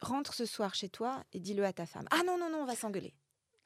rentre 0.00 0.34
ce 0.34 0.44
soir 0.46 0.74
chez 0.74 0.88
toi 0.88 1.22
et 1.32 1.40
dis-le 1.40 1.64
à 1.64 1.72
ta 1.72 1.86
femme. 1.86 2.06
Ah 2.10 2.22
non, 2.26 2.36
non, 2.38 2.50
non, 2.50 2.58
on 2.62 2.66
va 2.66 2.74
s'engueuler. 2.74 3.14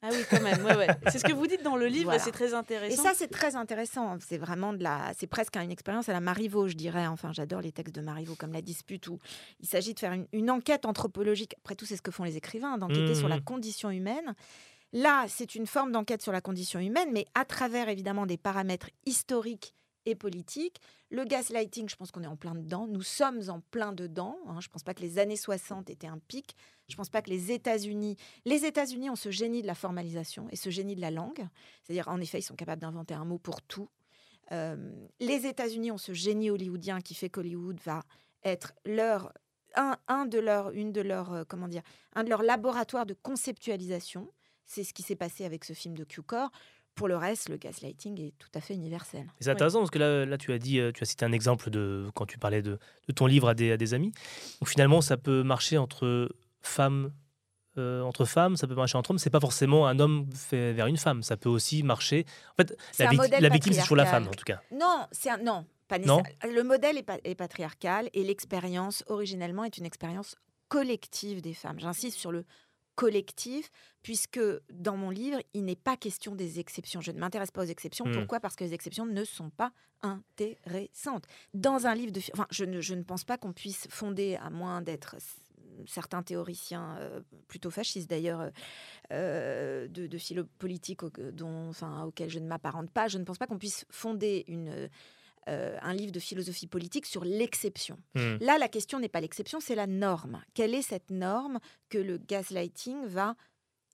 Ah 0.02 0.08
oui, 0.12 0.18
quand 0.30 0.40
même, 0.42 0.64
ouais, 0.64 0.76
ouais. 0.76 0.86
C'est 1.10 1.18
ce 1.18 1.24
que 1.24 1.32
vous 1.32 1.46
dites 1.46 1.62
dans 1.62 1.76
le 1.76 1.86
livre 1.86 2.04
Voilà. 2.04 2.20
et 2.20 2.24
c'est 2.24 2.30
très 2.30 2.52
intéressant. 2.54 3.02
Et 3.02 3.04
ça, 3.04 3.12
c'est 3.14 3.28
très 3.28 3.56
intéressant. 3.56 4.16
C'est 4.20 4.36
vraiment 4.38 4.72
de 4.72 4.82
la, 4.82 5.12
c'est 5.18 5.26
presque 5.26 5.56
une 5.56 5.70
expérience 5.70 6.08
à 6.08 6.12
la 6.12 6.20
Marivaux, 6.20 6.68
je 6.68 6.74
dirais. 6.74 7.06
Enfin, 7.06 7.32
j'adore 7.32 7.60
les 7.62 7.72
textes 7.72 7.94
de 7.94 8.02
Marivaux, 8.02 8.34
comme 8.36 8.52
La 8.52 8.62
Dispute, 8.62 9.08
où 9.08 9.18
il 9.60 9.66
s'agit 9.66 9.94
de 9.94 9.98
faire 9.98 10.12
une, 10.12 10.26
une 10.32 10.50
enquête 10.50 10.84
anthropologique. 10.84 11.54
Après 11.58 11.74
tout, 11.74 11.86
c'est 11.86 11.96
ce 11.96 12.02
que 12.02 12.10
font 12.10 12.24
les 12.24 12.36
écrivains, 12.36 12.76
d'enquêter 12.78 13.14
sur 13.14 13.28
la 13.28 13.36
Mhm. 13.36 13.44
condition 13.44 13.90
humaine. 13.90 14.34
Là, 14.92 15.24
c'est 15.28 15.54
une 15.54 15.66
forme 15.66 15.92
d'enquête 15.92 16.22
sur 16.22 16.32
la 16.32 16.40
condition 16.40 16.78
humaine, 16.78 17.08
mais 17.12 17.24
à 17.34 17.44
travers 17.44 17.88
évidemment 17.88 18.26
des 18.26 18.36
paramètres 18.38 18.90
historiques 19.06 19.74
et 20.04 20.14
politiques. 20.14 20.76
Le 21.10 21.24
gaslighting, 21.24 21.88
je 21.88 21.96
pense 21.96 22.12
qu'on 22.12 22.22
est 22.22 22.26
en 22.28 22.36
plein 22.36 22.54
dedans. 22.54 22.86
Nous 22.86 23.02
sommes 23.02 23.40
en 23.48 23.60
plein 23.72 23.92
dedans. 23.92 24.36
hein. 24.46 24.58
Je 24.60 24.68
ne 24.68 24.72
pense 24.72 24.84
pas 24.84 24.94
que 24.94 25.00
les 25.02 25.18
années 25.18 25.36
60 25.36 25.90
étaient 25.90 26.06
un 26.06 26.18
pic. 26.28 26.54
Je 26.88 26.94
ne 26.94 26.96
pense 26.96 27.08
pas 27.08 27.22
que 27.22 27.30
les 27.30 27.50
États-Unis. 27.52 28.16
Les 28.44 28.64
États-Unis 28.64 29.10
ont 29.10 29.16
ce 29.16 29.30
génie 29.30 29.62
de 29.62 29.66
la 29.66 29.74
formalisation 29.74 30.48
et 30.50 30.56
ce 30.56 30.70
génie 30.70 30.94
de 30.94 31.00
la 31.00 31.10
langue. 31.10 31.46
C'est-à-dire, 31.82 32.08
en 32.08 32.20
effet, 32.20 32.38
ils 32.38 32.42
sont 32.42 32.54
capables 32.54 32.80
d'inventer 32.80 33.14
un 33.14 33.24
mot 33.24 33.38
pour 33.38 33.60
tout. 33.62 33.88
Euh, 34.52 34.76
les 35.18 35.46
États-Unis 35.46 35.90
ont 35.90 35.98
ce 35.98 36.12
génie 36.12 36.50
hollywoodien 36.50 37.00
qui 37.00 37.14
fait 37.14 37.28
qu'Hollywood 37.28 37.80
va 37.84 38.02
être 38.44 38.72
leur 38.84 39.32
un, 39.74 40.24
de 40.24 40.38
leurs 40.38 40.70
une 40.70 40.92
de 40.92 41.02
leurs 41.02 41.32
euh, 41.32 41.44
comment 41.46 41.68
dire 41.68 41.82
un 42.14 42.24
de 42.24 42.30
leurs 42.30 42.42
laboratoires 42.42 43.04
de 43.04 43.14
conceptualisation. 43.14 44.30
C'est 44.64 44.84
ce 44.84 44.94
qui 44.94 45.02
s'est 45.02 45.16
passé 45.16 45.44
avec 45.44 45.64
ce 45.64 45.72
film 45.72 45.96
de 45.96 46.04
Q-Core. 46.04 46.50
Pour 46.94 47.08
le 47.08 47.16
reste, 47.16 47.50
le 47.50 47.58
gaslighting 47.58 48.18
est 48.20 48.32
tout 48.38 48.48
à 48.54 48.60
fait 48.62 48.72
universel. 48.72 49.26
C'est 49.38 49.50
intéressant 49.50 49.80
parce 49.80 49.90
que 49.90 49.98
là, 49.98 50.24
là, 50.24 50.38
tu 50.38 50.50
as 50.52 50.58
dit, 50.58 50.80
euh, 50.80 50.92
tu 50.92 51.02
as 51.02 51.06
cité 51.06 51.26
un 51.26 51.32
exemple 51.32 51.68
de 51.68 52.06
quand 52.14 52.24
tu 52.24 52.38
parlais 52.38 52.62
de, 52.62 52.78
ton 53.14 53.26
livre 53.26 53.48
à 53.48 53.54
des, 53.54 53.70
à 53.70 53.76
des 53.76 53.92
amis. 53.92 54.12
Finalement, 54.64 55.02
ça 55.02 55.18
peut 55.18 55.42
marcher 55.42 55.76
entre 55.76 56.30
femmes, 56.62 57.12
euh, 57.78 58.02
entre 58.02 58.24
femmes, 58.24 58.56
ça 58.56 58.66
peut 58.66 58.74
marcher 58.74 58.96
entre 58.96 59.10
hommes. 59.10 59.18
C'est 59.18 59.30
pas 59.30 59.40
forcément 59.40 59.86
un 59.86 59.98
homme 59.98 60.28
fait 60.34 60.72
vers 60.72 60.86
une 60.86 60.96
femme. 60.96 61.22
Ça 61.22 61.36
peut 61.36 61.48
aussi 61.48 61.82
marcher. 61.82 62.24
En 62.52 62.62
fait, 62.62 62.76
la, 62.98 63.10
victime, 63.48 63.72
c'est 63.72 63.82
toujours 63.82 63.96
la 63.96 64.06
femme, 64.06 64.28
en 64.28 64.30
tout 64.30 64.44
cas. 64.44 64.60
Non, 64.72 65.06
c'est 65.12 65.30
un 65.30 65.38
non, 65.38 65.66
pas 65.88 65.98
Non 65.98 66.22
Le 66.42 66.62
modèle 66.62 66.96
est, 66.98 67.02
pa- 67.02 67.18
est 67.24 67.34
patriarcal 67.34 68.08
et 68.12 68.24
l'expérience 68.24 69.04
originellement 69.06 69.64
est 69.64 69.78
une 69.78 69.86
expérience 69.86 70.36
collective 70.68 71.42
des 71.42 71.54
femmes. 71.54 71.78
J'insiste 71.78 72.18
sur 72.18 72.32
le 72.32 72.44
collectif, 72.96 73.70
puisque 74.02 74.40
dans 74.72 74.96
mon 74.96 75.10
livre, 75.10 75.38
il 75.52 75.64
n'est 75.64 75.76
pas 75.76 75.96
question 75.96 76.34
des 76.34 76.58
exceptions. 76.58 77.02
Je 77.02 77.12
ne 77.12 77.18
m'intéresse 77.20 77.50
pas 77.50 77.62
aux 77.62 77.66
exceptions. 77.66 78.06
Hmm. 78.06 78.12
Pourquoi? 78.12 78.40
Parce 78.40 78.56
que 78.56 78.64
les 78.64 78.72
exceptions 78.72 79.04
ne 79.04 79.22
sont 79.22 79.50
pas 79.50 79.70
intéressantes. 80.02 81.26
Dans 81.54 81.86
un 81.86 81.94
livre 81.94 82.12
de... 82.12 82.20
Enfin, 82.32 82.46
je 82.50 82.64
ne, 82.64 82.80
je 82.80 82.94
ne 82.94 83.02
pense 83.02 83.24
pas 83.24 83.36
qu'on 83.36 83.52
puisse 83.52 83.86
fonder, 83.90 84.36
à 84.36 84.48
moins 84.50 84.80
d'être 84.80 85.16
certains 85.86 86.22
théoriciens, 86.22 86.96
euh, 86.98 87.20
plutôt 87.48 87.70
fascistes 87.70 88.08
d'ailleurs, 88.08 88.40
euh, 88.40 88.50
euh, 89.12 89.88
de, 89.88 90.06
de 90.06 90.18
philo 90.18 90.44
politique 90.58 91.02
au- 91.02 91.10
dont, 91.32 91.68
enfin, 91.68 92.04
auxquels 92.04 92.30
je 92.30 92.38
ne 92.38 92.46
m'apparente 92.46 92.90
pas, 92.90 93.08
je 93.08 93.18
ne 93.18 93.24
pense 93.24 93.38
pas 93.38 93.46
qu'on 93.46 93.58
puisse 93.58 93.84
fonder 93.90 94.44
une... 94.48 94.88
euh, 95.48 95.78
un 95.80 95.94
livre 95.94 96.10
de 96.12 96.18
philosophie 96.18 96.66
politique 96.66 97.06
sur 97.06 97.24
l'exception. 97.24 97.98
Hmm. 98.16 98.36
Là, 98.40 98.58
la 98.58 98.68
question 98.68 98.98
n'est 98.98 99.08
pas 99.08 99.20
l'exception, 99.20 99.60
c'est 99.60 99.76
la 99.76 99.86
norme. 99.86 100.42
Quelle 100.54 100.74
est 100.74 100.82
cette 100.82 101.10
norme 101.10 101.60
que 101.88 101.98
le 101.98 102.18
gaslighting 102.18 103.04
va 103.06 103.36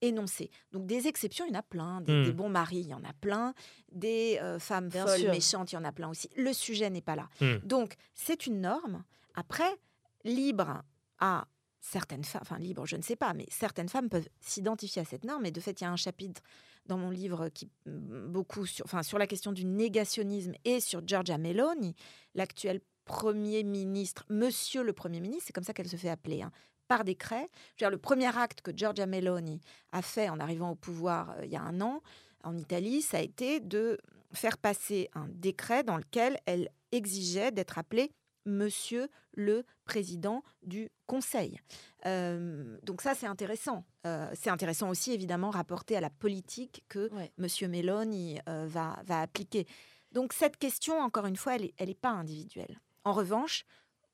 énoncer? 0.01 0.51
Donc 0.73 0.87
des 0.87 1.09
exceptions, 1.09 1.45
il 1.45 1.53
y 1.53 1.57
en 1.57 1.59
a 1.59 1.63
plein. 1.63 2.01
Des, 2.01 2.13
Hmm. 2.13 2.25
des 2.25 2.33
bons 2.33 2.49
maris, 2.49 2.79
il 2.81 2.89
y 2.89 2.95
en 2.95 3.05
a 3.05 3.13
plein. 3.21 3.53
Des 3.93 4.39
euh, 4.41 4.59
femmes 4.59 4.89
Bien 4.89 5.07
folles, 5.07 5.21
sûr. 5.21 5.31
méchantes, 5.31 5.73
il 5.73 5.75
y 5.75 5.79
en 5.79 5.85
a 5.85 5.93
plein 5.93 6.09
aussi. 6.09 6.31
Le 6.37 6.55
sujet 6.55 6.89
n'est 6.89 7.03
pas 7.03 7.17
là. 7.17 7.29
Hmm. 7.43 7.59
Donc 7.65 7.97
c'est 8.15 8.47
une 8.47 8.63
norme. 8.63 9.05
Après, 9.35 9.79
libre 10.25 10.83
à 11.19 11.47
certaines 11.83 12.25
femmes, 12.25 12.43
enfin 12.43 12.59
je 12.85 12.97
ne 12.97 13.03
sais 13.03 13.17
pas, 13.17 13.35
mais 13.35 13.45
certaines 13.51 13.89
femmes 13.89 14.09
peuvent 14.09 14.29
s'identifier 14.41 15.03
à 15.03 15.05
cette 15.05 15.25
norme. 15.25 15.45
Et 15.45 15.51
de 15.51 15.61
fait, 15.61 15.81
il 15.81 15.85
y 15.85 15.87
a 15.87 15.91
un 15.91 15.97
chapitre 15.97 16.41
dans 16.87 16.97
mon 16.97 17.11
livre 17.11 17.49
qui 17.49 17.69
mm, 17.87 18.29
beaucoup 18.29 18.65
sur, 18.65 18.85
enfin, 18.87 19.03
sur 19.03 19.19
la 19.19 19.27
question 19.27 19.53
du 19.53 19.65
négationnisme 19.65 20.53
et 20.65 20.81
sur 20.81 21.07
Giorgia 21.07 21.39
Meloni, 21.39 21.95
l'actuel 22.35 22.81
Premier 23.05 23.65
ministre, 23.65 24.25
Monsieur 24.31 24.85
le 24.85 24.93
Premier 24.93 25.21
ministre, 25.21 25.45
c'est 25.49 25.53
comme 25.53 25.65
ça 25.65 25.75
qu'elle 25.75 25.89
se 25.89 25.97
fait 25.97 26.09
appeler, 26.09 26.43
hein, 26.43 26.53
par 26.87 27.03
décret. 27.03 27.49
Le 27.81 27.99
premier 27.99 28.37
acte 28.39 28.61
que 28.61 28.71
Giorgia 28.75 29.07
Meloni 29.07 29.61
a 29.91 30.03
fait 30.03 30.29
en 30.29 30.39
arrivant 30.39 30.71
au 30.71 30.77
pouvoir 30.77 31.31
euh, 31.31 31.45
il 31.45 31.51
y 31.51 31.57
a 31.57 31.63
un 31.63 31.81
an 31.81 32.01
en 32.45 32.57
Italie, 32.57 33.03
ça 33.03 33.19
a 33.19 33.21
été 33.21 33.61
de 33.61 33.99
faire 34.33 34.57
passer 34.57 35.11
un 35.15 35.27
décret 35.29 35.83
dans 35.83 35.97
lequel 35.97 36.39
elle 36.47 36.71
exigeait 36.93 37.51
d'être 37.51 37.79
appelée 37.79 38.13
Monsieur 38.45 39.09
le 39.33 39.65
Président 39.85 40.43
du 40.63 40.91
Conseil. 41.07 41.61
Euh, 42.07 42.77
donc 42.83 43.03
ça, 43.03 43.15
c'est 43.15 43.27
intéressant. 43.27 43.85
Euh, 44.07 44.29
c'est 44.35 44.51
intéressant 44.51 44.89
aussi, 44.89 45.13
évidemment, 45.13 45.51
rapporté 45.51 45.97
à 45.97 46.01
la 46.01 46.11
politique 46.11 46.85
que 46.89 47.11
Monsieur 47.39 47.69
Meloni 47.69 48.41
euh, 48.49 48.67
va, 48.67 48.99
va 49.05 49.21
appliquer. 49.21 49.67
Donc 50.13 50.33
cette 50.33 50.57
question, 50.59 50.99
encore 51.01 51.27
une 51.27 51.37
fois, 51.37 51.57
elle 51.57 51.63
n'est 51.63 51.75
elle 51.79 51.91
est 51.91 52.01
pas 52.01 52.11
individuelle. 52.11 52.79
En 53.05 53.13
revanche, 53.13 53.65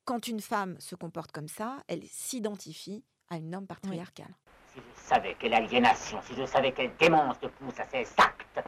quand 0.05 0.29
une 0.29 0.41
femme 0.41 0.77
se 0.81 0.95
comporte 0.95 1.33
comme 1.33 1.49
ça, 1.49 1.83
elle 1.89 2.03
s'identifie 2.07 3.05
à 3.29 3.37
une 3.37 3.51
norme 3.51 3.67
patriarcale. 3.67 4.35
Si 4.73 4.81
je 4.81 5.01
savais 5.09 5.37
quelle 5.39 5.55
aliénation, 5.55 6.21
si 6.23 6.35
je 6.35 6.47
savais 6.47 6.73
quelle 6.73 6.93
démence 6.99 7.39
te 7.41 7.47
pousse 7.47 7.79
à 7.79 7.87
ces 7.89 8.07
actes 8.17 8.61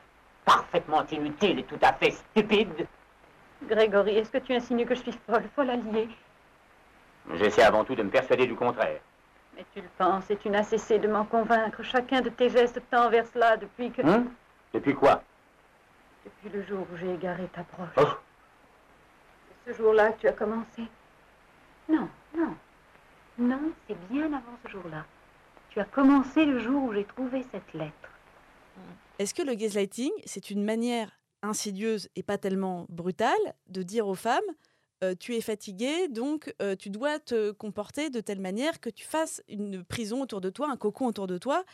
parfaitement 0.45 1.07
inutiles 1.07 1.61
et 1.61 1.65
tout 1.65 1.79
à 1.81 1.93
fait 1.95 2.11
stupides, 2.11 2.87
Grégory, 3.63 4.17
est-ce 4.17 4.31
que 4.31 4.39
tu 4.39 4.55
insinues 4.55 4.87
que 4.87 4.95
je 4.95 5.01
suis 5.01 5.19
folle, 5.27 5.45
folle 5.55 5.71
alliée? 5.71 6.09
J'essaie 7.35 7.63
avant 7.63 7.85
tout 7.85 7.95
de 7.95 8.03
me 8.03 8.11
persuader 8.11 8.47
du 8.47 8.55
contraire. 8.55 9.01
Mais 9.57 9.65
tu 9.75 9.81
le 9.81 9.89
penses 9.99 10.31
et 10.31 10.37
tu 10.37 10.49
n'as 10.49 10.63
cessé 10.63 10.99
de 10.99 11.09
m'en 11.09 11.25
convaincre. 11.25 11.83
Chacun 11.83 12.21
de 12.21 12.31
tes 12.31 12.49
gestes 12.49 12.81
tend 12.91 13.11
vers 13.11 13.27
cela 13.27 13.57
depuis 13.57 13.91
que... 13.91 14.03
Hein? 14.03 14.25
Depuis 14.73 14.95
quoi? 14.95 15.23
Depuis 16.25 16.57
le 16.57 16.63
jour 16.65 16.87
où 16.93 16.97
j'ai 16.97 17.15
égaré 17.15 17.47
ta 17.49 17.63
broche. 17.73 17.91
Oh. 17.97 18.19
C'est 19.65 19.73
ce 19.73 19.79
jour-là 19.79 20.13
que 20.13 20.21
tu 20.21 20.29
as 20.29 20.33
commencé? 20.33 20.83
Non, 21.89 22.09
non. 22.37 22.55
Non, 23.39 23.73
c'est 23.87 23.97
bien 24.09 24.27
avant 24.27 24.57
ce 24.65 24.71
jour-là. 24.71 25.05
Tu 25.71 25.81
as 25.81 25.85
commencé 25.85 26.47
le 26.47 26.59
jour 26.59 26.85
où 26.85 26.93
j'ai 26.93 27.05
trouvé 27.05 27.45
cette 27.53 27.73
lettre. 27.75 27.93
Est-ce 29.19 29.35
que 29.35 29.43
le 29.43 29.55
gaslighting, 29.55 30.11
c'est 30.25 30.51
une 30.51 30.65
manière 30.65 31.11
insidieuse 31.43 32.09
et 32.17 32.23
pas 32.23 32.39
tellement 32.39 32.87
brutale 32.89 33.55
de 33.69 33.83
dire 33.83 34.07
aux 34.07 34.15
femmes 34.15 34.41
euh, 35.03 35.15
tu 35.19 35.35
es 35.35 35.41
fatiguée, 35.41 36.09
donc 36.09 36.55
euh, 36.61 36.77
tu 36.77 36.91
dois 36.91 37.19
te 37.19 37.53
comporter 37.53 38.11
de 38.11 38.21
telle 38.21 38.41
manière 38.41 38.81
que 38.81 38.91
tu 38.91 39.07
fasses 39.07 39.43
une 39.49 39.83
prison 39.83 40.21
autour 40.21 40.43
de 40.43 40.51
toi, 40.51 40.69
un 40.71 40.77
cocon 40.77 41.07
autour 41.07 41.27
de 41.27 41.39
toi, 41.39 41.65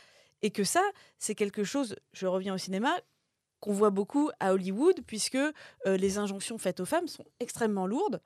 et 0.42 0.52
que 0.52 0.62
ça, 0.62 0.82
c'est 1.18 1.34
quelque 1.34 1.64
chose, 1.64 1.96
je 2.12 2.28
reviens 2.28 2.54
au 2.54 2.58
cinéma, 2.58 2.94
qu'on 3.58 3.72
voit 3.72 3.90
beaucoup 3.90 4.30
à 4.38 4.52
Hollywood, 4.52 5.00
puisque 5.08 5.34
euh, 5.34 5.52
les 5.84 6.18
injonctions 6.18 6.56
faites 6.56 6.78
aux 6.78 6.84
femmes 6.84 7.08
sont 7.08 7.24
extrêmement 7.40 7.88
lourdes, 7.88 8.20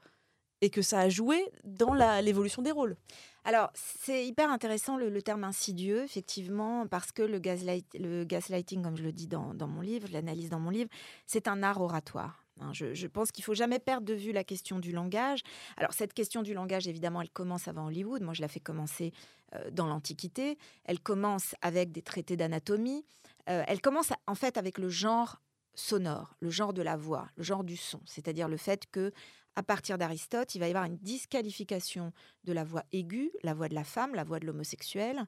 et 0.60 0.70
que 0.70 0.82
ça 0.82 1.00
a 1.00 1.08
joué 1.08 1.50
dans 1.64 1.94
l'évolution 2.20 2.62
des 2.62 2.70
rôles. 2.70 2.96
Alors, 3.44 3.70
c'est 3.74 4.26
hyper 4.26 4.50
intéressant 4.50 4.98
le, 4.98 5.22
terme 5.22 5.44
insidieux, 5.44 6.04
effectivement, 6.04 6.86
parce 6.86 7.10
que 7.10 7.22
le, 7.22 7.38
gaslight, 7.38 7.86
le 7.98 8.24
gaslighting, 8.24 8.82
comme 8.82 8.96
je 8.96 9.02
le 9.02 9.12
dis 9.12 9.26
dans, 9.26 9.54
mon 9.66 9.80
livre, 9.80 10.08
l'analyse 10.12 10.50
dans 10.50 10.60
mon 10.60 10.70
livre, 10.70 10.90
c'est 11.26 11.48
un 11.48 11.62
art 11.62 11.80
oratoire. 11.80 12.44
hein. 12.60 12.70
Je, 12.74 12.92
je 12.92 13.06
pense 13.06 13.32
qu'il 13.32 13.42
faut 13.42 13.54
jamais 13.54 13.78
perdre 13.78 14.06
de 14.06 14.12
vue 14.12 14.32
la 14.32 14.44
question 14.44 14.78
du 14.78 14.92
langage. 14.92 15.40
Alors, 15.78 15.94
cette 15.94 16.12
question 16.12 16.42
du 16.42 16.52
langage, 16.52 16.86
évidemment, 16.86 17.22
elle 17.22 17.30
commence 17.30 17.66
avant 17.66 17.86
Hollywood. 17.86 18.22
Moi, 18.22 18.34
je 18.34 18.42
la 18.42 18.48
fais 18.48 18.60
commencer 18.60 19.12
euh, 19.54 19.70
dans 19.70 19.86
l'Antiquité. 19.86 20.58
Elle 20.84 21.00
commence 21.00 21.54
avec 21.62 21.92
des 21.92 22.02
traités 22.02 22.36
d'anatomie. 22.36 23.06
Euh, 23.48 23.64
elle 23.66 23.80
commence, 23.80 24.12
en 24.26 24.34
fait, 24.34 24.58
avec 24.58 24.76
le 24.76 24.90
genre 24.90 25.40
sonore, 25.74 26.36
le 26.40 26.50
genre 26.50 26.74
de 26.74 26.82
la 26.82 26.96
voix, 26.96 27.28
le 27.36 27.42
genre 27.42 27.64
du 27.64 27.76
son. 27.76 28.00
C'est-à-dire 28.04 28.48
le 28.48 28.58
fait 28.58 28.84
que 28.90 29.12
à 29.56 29.62
partir 29.62 29.98
d'Aristote, 29.98 30.54
il 30.54 30.58
va 30.58 30.66
y 30.66 30.70
avoir 30.70 30.84
une 30.84 30.98
disqualification 30.98 32.12
de 32.44 32.52
la 32.52 32.64
voix 32.64 32.84
aiguë, 32.92 33.30
la 33.42 33.54
voix 33.54 33.68
de 33.68 33.74
la 33.74 33.84
femme, 33.84 34.14
la 34.14 34.24
voix 34.24 34.38
de 34.40 34.46
l'homosexuel. 34.46 35.26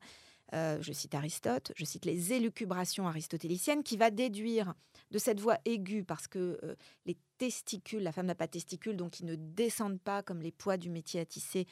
Euh, 0.55 0.79
je 0.83 0.93
cite 0.93 1.15
Aristote, 1.15 1.73
je 1.77 1.85
cite 1.85 2.05
les 2.05 2.35
élucubrations 2.35 3.07
aristotéliciennes, 3.09 3.83
qui 3.83 3.97
va 3.97 4.11
déduire 4.11 4.75
de 5.11 5.19
cette 5.19 5.41
voix 5.41 5.59
aiguë, 5.65 6.05
parce 6.05 6.27
que 6.27 6.59
euh, 6.63 6.75
les 7.07 7.17
testicules, 7.39 8.03
la 8.03 8.13
femme 8.13 8.27
n'a 8.27 8.35
pas 8.35 8.47
de 8.47 8.53
testicules, 8.53 8.97
donc 8.97 9.21
ils 9.21 9.27
ne 9.27 9.35
descendent 9.35 10.01
pas 10.01 10.23
comme 10.23 10.43
les 10.43 10.53
poids 10.53 10.77
du 10.77 10.91
métier 10.91 11.21
à 11.21 11.25
tisser, 11.25 11.67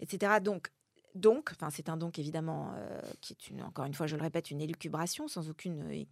etc. 0.00 0.40
Donc, 0.42 0.68
donc, 1.14 1.50
enfin, 1.52 1.68
c'est 1.68 1.90
un 1.90 1.98
donc 1.98 2.18
évidemment 2.18 2.72
euh, 2.74 3.00
qui 3.20 3.34
est 3.34 3.50
une, 3.50 3.62
encore 3.62 3.84
une 3.84 3.92
fois, 3.92 4.06
je 4.06 4.16
le 4.16 4.22
répète, 4.22 4.50
une 4.50 4.62
élucubration 4.62 5.28
sans 5.28 5.50
aucune. 5.50 6.06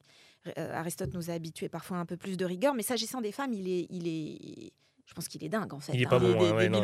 Aristote 0.57 1.15
nous 1.15 1.31
a 1.31 1.33
habitués 1.33 1.71
parfois 1.71 1.99
un 1.99 2.07
peu 2.07 2.19
plus 2.19 2.37
de 2.37 2.45
rigueur, 2.45 2.75
mais 2.75 2.83
s'agissant 2.83 3.23
des 3.23 3.33
femmes, 3.33 3.55
il 3.55 3.67
est, 3.69 3.87
il 3.89 4.07
est, 4.07 4.73
je 5.11 5.15
pense 5.15 5.27
qu'il 5.27 5.43
est 5.43 5.49
dingue 5.49 5.75
en 5.75 5.81
fait. 5.81 5.93
Il 5.93 6.01
est 6.03 6.07
hein. 6.07 6.09
pas 6.09 6.21
bon, 6.21 6.41
hein, 6.41 6.55
ouais, 6.55 6.69
non. 6.69 6.81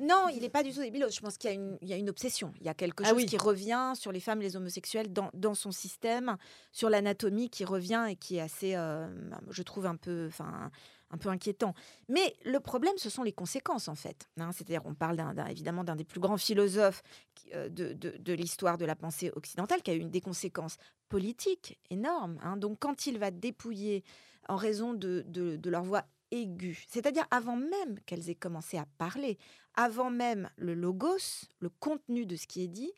Non, 0.00 0.28
il 0.34 0.40
n'est 0.40 0.48
pas 0.48 0.62
du 0.62 0.72
tout 0.72 0.80
débilos. 0.80 1.10
Je 1.10 1.20
pense 1.20 1.36
qu'il 1.36 1.50
y, 1.50 1.52
a 1.52 1.56
une- 1.56 1.76
il 1.82 1.88
y 1.88 1.92
a 1.92 1.96
une 1.96 2.08
obsession. 2.08 2.54
Il 2.58 2.64
y 2.66 2.70
a 2.70 2.74
quelque 2.74 3.02
Ah 3.04 3.10
chose 3.10 3.18
oui. 3.18 3.26
qui 3.26 3.36
revient 3.36 3.92
sur 3.94 4.12
les 4.12 4.20
femmes, 4.20 4.40
les 4.40 4.56
homosexuels 4.56 5.12
dans, 5.12 5.28
dans 5.34 5.54
son 5.54 5.72
système, 5.72 6.38
sur 6.72 6.88
l'anatomie 6.88 7.50
qui 7.50 7.66
revient 7.66 8.06
et 8.08 8.16
qui 8.16 8.36
est 8.36 8.40
assez, 8.40 8.74
euh, 8.76 9.06
je 9.50 9.62
trouve, 9.62 9.84
un 9.84 9.96
peu, 9.96 10.24
enfin, 10.28 10.70
un 11.10 11.18
peu 11.18 11.28
inquiétant. 11.28 11.74
Mais 12.08 12.34
le 12.46 12.60
problème, 12.60 12.94
ce 12.96 13.10
sont 13.10 13.22
les 13.22 13.32
conséquences, 13.32 13.88
en 13.88 13.94
fait. 13.94 14.26
hein. 14.40 14.52
C'est-à-dire, 14.52 14.80
on 14.86 14.94
parle 14.94 15.16
d'un- 15.18 15.34
d'un- 15.34 15.46
évidemment 15.46 15.84
d'un 15.84 15.96
des 15.96 16.04
plus 16.04 16.18
grands 16.18 16.38
philosophes 16.38 17.02
qui- 17.34 17.50
euh, 17.54 17.68
de, 17.68 17.92
de- 17.92 18.16
de 18.18 18.32
l'histoire 18.32 18.78
de 18.78 18.86
la 18.86 18.96
pensée 18.96 19.30
occidentale, 19.36 19.82
qui 19.82 19.90
a 19.90 19.94
eu 19.94 19.98
une 20.00 20.10
des 20.10 20.22
conséquences 20.22 20.78
politiques 21.10 21.78
énormes. 21.90 22.38
hein. 22.42 22.56
Donc, 22.56 22.78
quand 22.80 23.06
il 23.06 23.18
va 23.18 23.30
dépouiller 23.30 24.02
en 24.48 24.56
raison 24.56 24.94
de, 24.94 25.24
de- 25.28 25.56
de 25.56 25.70
leur 25.70 25.82
voix 25.84 26.04
aiguë, 26.30 26.84
c'est-à-dire 26.88 27.26
avant 27.30 27.56
même 27.56 27.98
qu'elles 28.06 28.30
aient 28.30 28.34
commencé 28.34 28.78
à 28.78 28.86
parler, 28.98 29.38
avant 29.74 30.10
même 30.10 30.50
le 30.56 30.74
logos, 30.74 31.46
le 31.60 31.68
contenu 31.68 32.26
de 32.26 32.36
ce 32.36 32.46
qui 32.46 32.62
est 32.62 32.68
dit, 32.68 32.92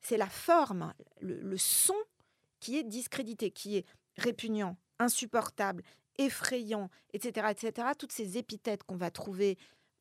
c'est 0.00 0.16
la 0.16 0.28
forme, 0.28 0.92
le, 1.20 1.40
le 1.40 1.56
son 1.56 1.94
qui 2.60 2.76
est 2.76 2.84
discrédité, 2.84 3.50
qui 3.50 3.76
est 3.76 3.86
répugnant, 4.16 4.76
insupportable, 4.98 5.82
effrayant, 6.18 6.90
etc., 7.12 7.48
etc. 7.50 7.88
Toutes 7.98 8.12
ces 8.12 8.38
épithètes 8.38 8.84
qu'on 8.84 8.96
va 8.96 9.10
trouver, 9.10 9.58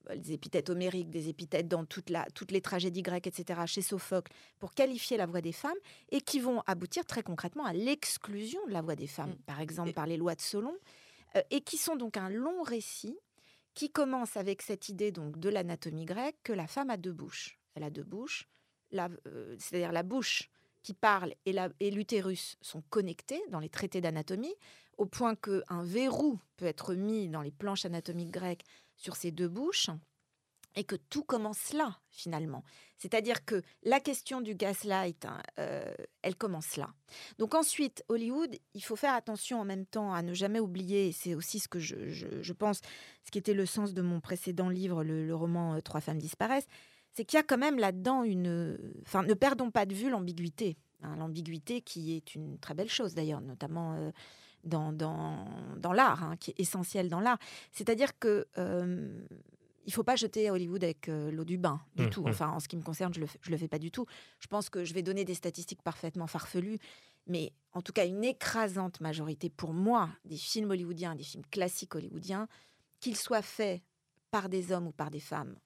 euh, 0.10 0.16
les 0.16 0.34
épithètes 0.34 0.70
homériques, 0.70 1.10
des 1.10 1.30
épithètes 1.30 1.68
dans 1.68 1.86
toute 1.86 2.10
la, 2.10 2.26
toutes 2.34 2.52
les 2.52 2.62
tragédies 2.62 3.02
grecques, 3.02 3.28
etc., 3.28 3.62
chez 3.66 3.82
Sophocle, 3.82 4.32
pour 4.60 4.74
qualifier 4.74 5.18
la 5.18 5.26
voix 5.26 5.42
des 5.42 5.52
femmes, 5.52 5.78
et 6.12 6.22
qui 6.22 6.40
vont 6.40 6.62
aboutir 6.68 7.06
très 7.06 7.24
concrètement 7.24 7.66
à 7.66 7.74
l'exclusion 7.74 8.60
de 8.68 8.72
la 8.74 8.82
voix 8.82 8.96
des 8.96 9.08
femmes, 9.08 9.36
par 9.46 9.60
exemple 9.60 9.94
par 9.94 10.06
les 10.06 10.18
lois 10.18 10.36
de 10.36 10.42
Solon, 10.42 10.76
et 11.50 11.62
qui 11.62 11.78
sont 11.78 11.96
donc 11.96 12.18
un 12.18 12.30
long 12.30 12.62
récit 12.64 13.18
qui 13.74 13.90
commence 13.92 14.38
avec 14.38 14.62
cette 14.62 14.90
idée 14.90 15.12
donc 15.12 15.40
de 15.40 15.50
l'anatomie 15.50 16.06
grecque 16.06 16.38
que 16.44 16.54
la 16.54 16.68
femme 16.68 16.90
a 16.90 16.98
deux 16.98 17.14
bouches. 17.14 17.60
Elle 17.76 17.84
a 17.84 17.90
deux 17.90 18.04
bouches, 18.04 18.48
euh, 18.94 19.56
c'est-à-dire 19.58 19.92
la 19.92 20.04
bouche 20.04 20.50
qui 20.84 20.94
parle 20.94 21.34
et 21.46 21.92
l'utérus 21.92 22.58
sont 22.62 22.84
connectés 22.90 23.42
dans 23.50 23.60
les 23.60 23.70
traités 23.70 24.02
d'anatomie, 24.02 24.54
au 24.98 25.06
point 25.06 25.36
qu'un 25.36 25.84
verrou 25.84 26.40
peut 26.58 26.66
être 26.66 26.94
mis 26.94 27.30
dans 27.30 27.42
les 27.42 27.52
planches 27.52 27.86
anatomiques 27.86 28.32
grecques 28.32 28.66
sur 28.98 29.16
ces 29.16 29.32
deux 29.32 29.48
bouches, 29.48 29.90
et 30.76 30.84
que 30.84 30.96
tout 30.96 31.24
commence 31.24 31.74
là, 31.74 32.00
finalement. 32.10 32.64
C'est-à-dire 32.98 33.44
que 33.44 33.62
la 33.84 34.00
question 34.00 34.42
du 34.42 34.56
gaslight, 34.56 35.26
hein, 35.26 35.42
euh, 35.60 35.94
elle 36.22 36.36
commence 36.36 36.78
là. 36.78 36.94
Donc 37.38 37.54
ensuite, 37.54 38.04
Hollywood, 38.08 38.56
il 38.74 38.82
faut 38.84 38.96
faire 38.96 39.14
attention 39.14 39.60
en 39.60 39.66
même 39.66 39.86
temps 39.86 40.14
à 40.14 40.22
ne 40.22 40.34
jamais 40.34 40.60
oublier, 40.60 41.12
c'est 41.12 41.36
aussi 41.36 41.60
ce 41.60 41.68
que 41.68 41.80
je, 41.80 42.54
pense, 42.54 42.80
ce 43.26 43.32
qui 43.32 43.38
était 43.38 43.54
le 43.54 43.66
sens 43.66 43.94
de 43.94 44.02
mon 44.02 44.22
précédent 44.22 44.70
livre, 44.70 45.04
le, 45.04 45.36
roman 45.36 45.76
euh, 45.76 45.82
Trois 45.82 46.02
femmes 46.02 46.20
disparaissent, 46.20 46.68
c'est 47.12 47.26
qu'il 47.26 47.38
y 47.38 47.40
a 47.42 47.44
quand 47.44 47.58
même 47.58 47.78
là-dedans 47.78 48.24
une. 48.24 48.80
Enfin, 49.02 49.24
ne 49.24 49.34
perdons 49.34 49.70
pas 49.70 49.86
de 49.86 49.94
vue 49.94 50.10
l'ambiguïté. 50.10 50.78
hein, 51.02 51.16
l'ambiguïté 51.18 51.82
qui 51.82 52.16
est 52.16 52.36
une 52.36 52.58
très 52.58 52.74
belle 52.74 52.90
chose 52.90 53.14
d'ailleurs, 53.14 53.42
notamment 53.42 53.96
euh, 53.96 54.12
dans, 54.64 54.94
dans, 54.94 55.46
dans 55.78 55.92
l'art, 55.94 56.24
hein, 56.24 56.38
qui 56.38 56.52
est 56.52 56.60
essentielle 56.60 57.10
dans 57.10 57.20
l'art. 57.20 57.38
C'est-à-dire 57.74 58.18
que. 58.18 58.48
Il 59.86 59.94
faut 59.94 60.04
pas 60.04 60.16
jeter 60.16 60.50
Hollywood 60.50 60.84
avec 60.84 61.10
euh, 61.10 61.32
l'eau 61.32 61.46
du 61.46 61.58
bain 61.58 61.82
du 61.96 62.06
Mmh, 62.06 62.10
tout. 62.10 62.24
mmh. 62.24 62.30
Enfin, 62.30 62.50
en 62.52 62.60
ce 62.60 62.68
qui 62.68 62.76
me 62.78 62.82
concerne, 62.82 63.14
je 63.14 63.20
le, 63.22 63.28
je 63.42 63.52
le 63.52 63.58
fais 63.58 63.68
pas 63.68 63.80
du 63.80 63.92
tout. 63.92 64.06
Je 64.40 64.48
pense 64.48 64.70
que 64.70 64.84
je 64.84 64.94
vais 64.94 65.02
donner 65.04 65.26
des 65.26 65.34
statistiques 65.36 65.82
parfaitement 65.82 66.28
farfelues, 66.28 66.80
mais 67.28 67.54
en 67.74 67.82
tout 67.82 67.94
cas 67.94 68.06
une 68.06 68.24
écrasante 68.24 69.00
majorité 69.02 69.50
pour 69.50 69.74
moi 69.74 70.10
des 70.26 70.38
films 70.38 70.72
hollywoodiens, 70.72 71.16
des 71.16 71.24
films 71.24 71.46
classiques 71.52 71.96
hollywoodiens, 71.96 72.48
qu'ils 73.00 73.18
soient 73.18 73.42
faits 73.42 73.82
par 74.32 74.50
des 74.50 74.72
hommes 74.72 74.88
ou 74.88 74.92
par 74.92 75.12
des 75.12 75.20
femmes. 75.20 75.58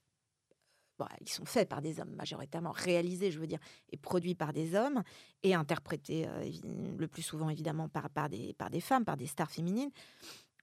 Bon, 0.99 1.05
ils 1.21 1.29
sont 1.29 1.45
faits 1.45 1.69
par 1.69 1.81
des 1.83 1.99
hommes 1.99 2.15
majoritairement, 2.15 2.71
réalisés, 2.71 3.29
je 3.29 3.39
veux 3.39 3.45
dire, 3.45 3.59
et 3.91 3.97
produits 3.97 4.33
par 4.33 4.51
des 4.51 4.73
hommes 4.73 5.03
et 5.43 5.53
interprétés 5.53 6.27
euh, 6.27 6.49
le 6.97 7.07
plus 7.07 7.21
souvent 7.21 7.51
évidemment 7.51 7.87
par, 7.87 8.09
par, 8.09 8.29
des, 8.29 8.53
par 8.55 8.71
des 8.71 8.81
femmes, 8.81 9.05
par 9.05 9.15
des 9.15 9.27
stars 9.27 9.51
féminines. 9.51 9.91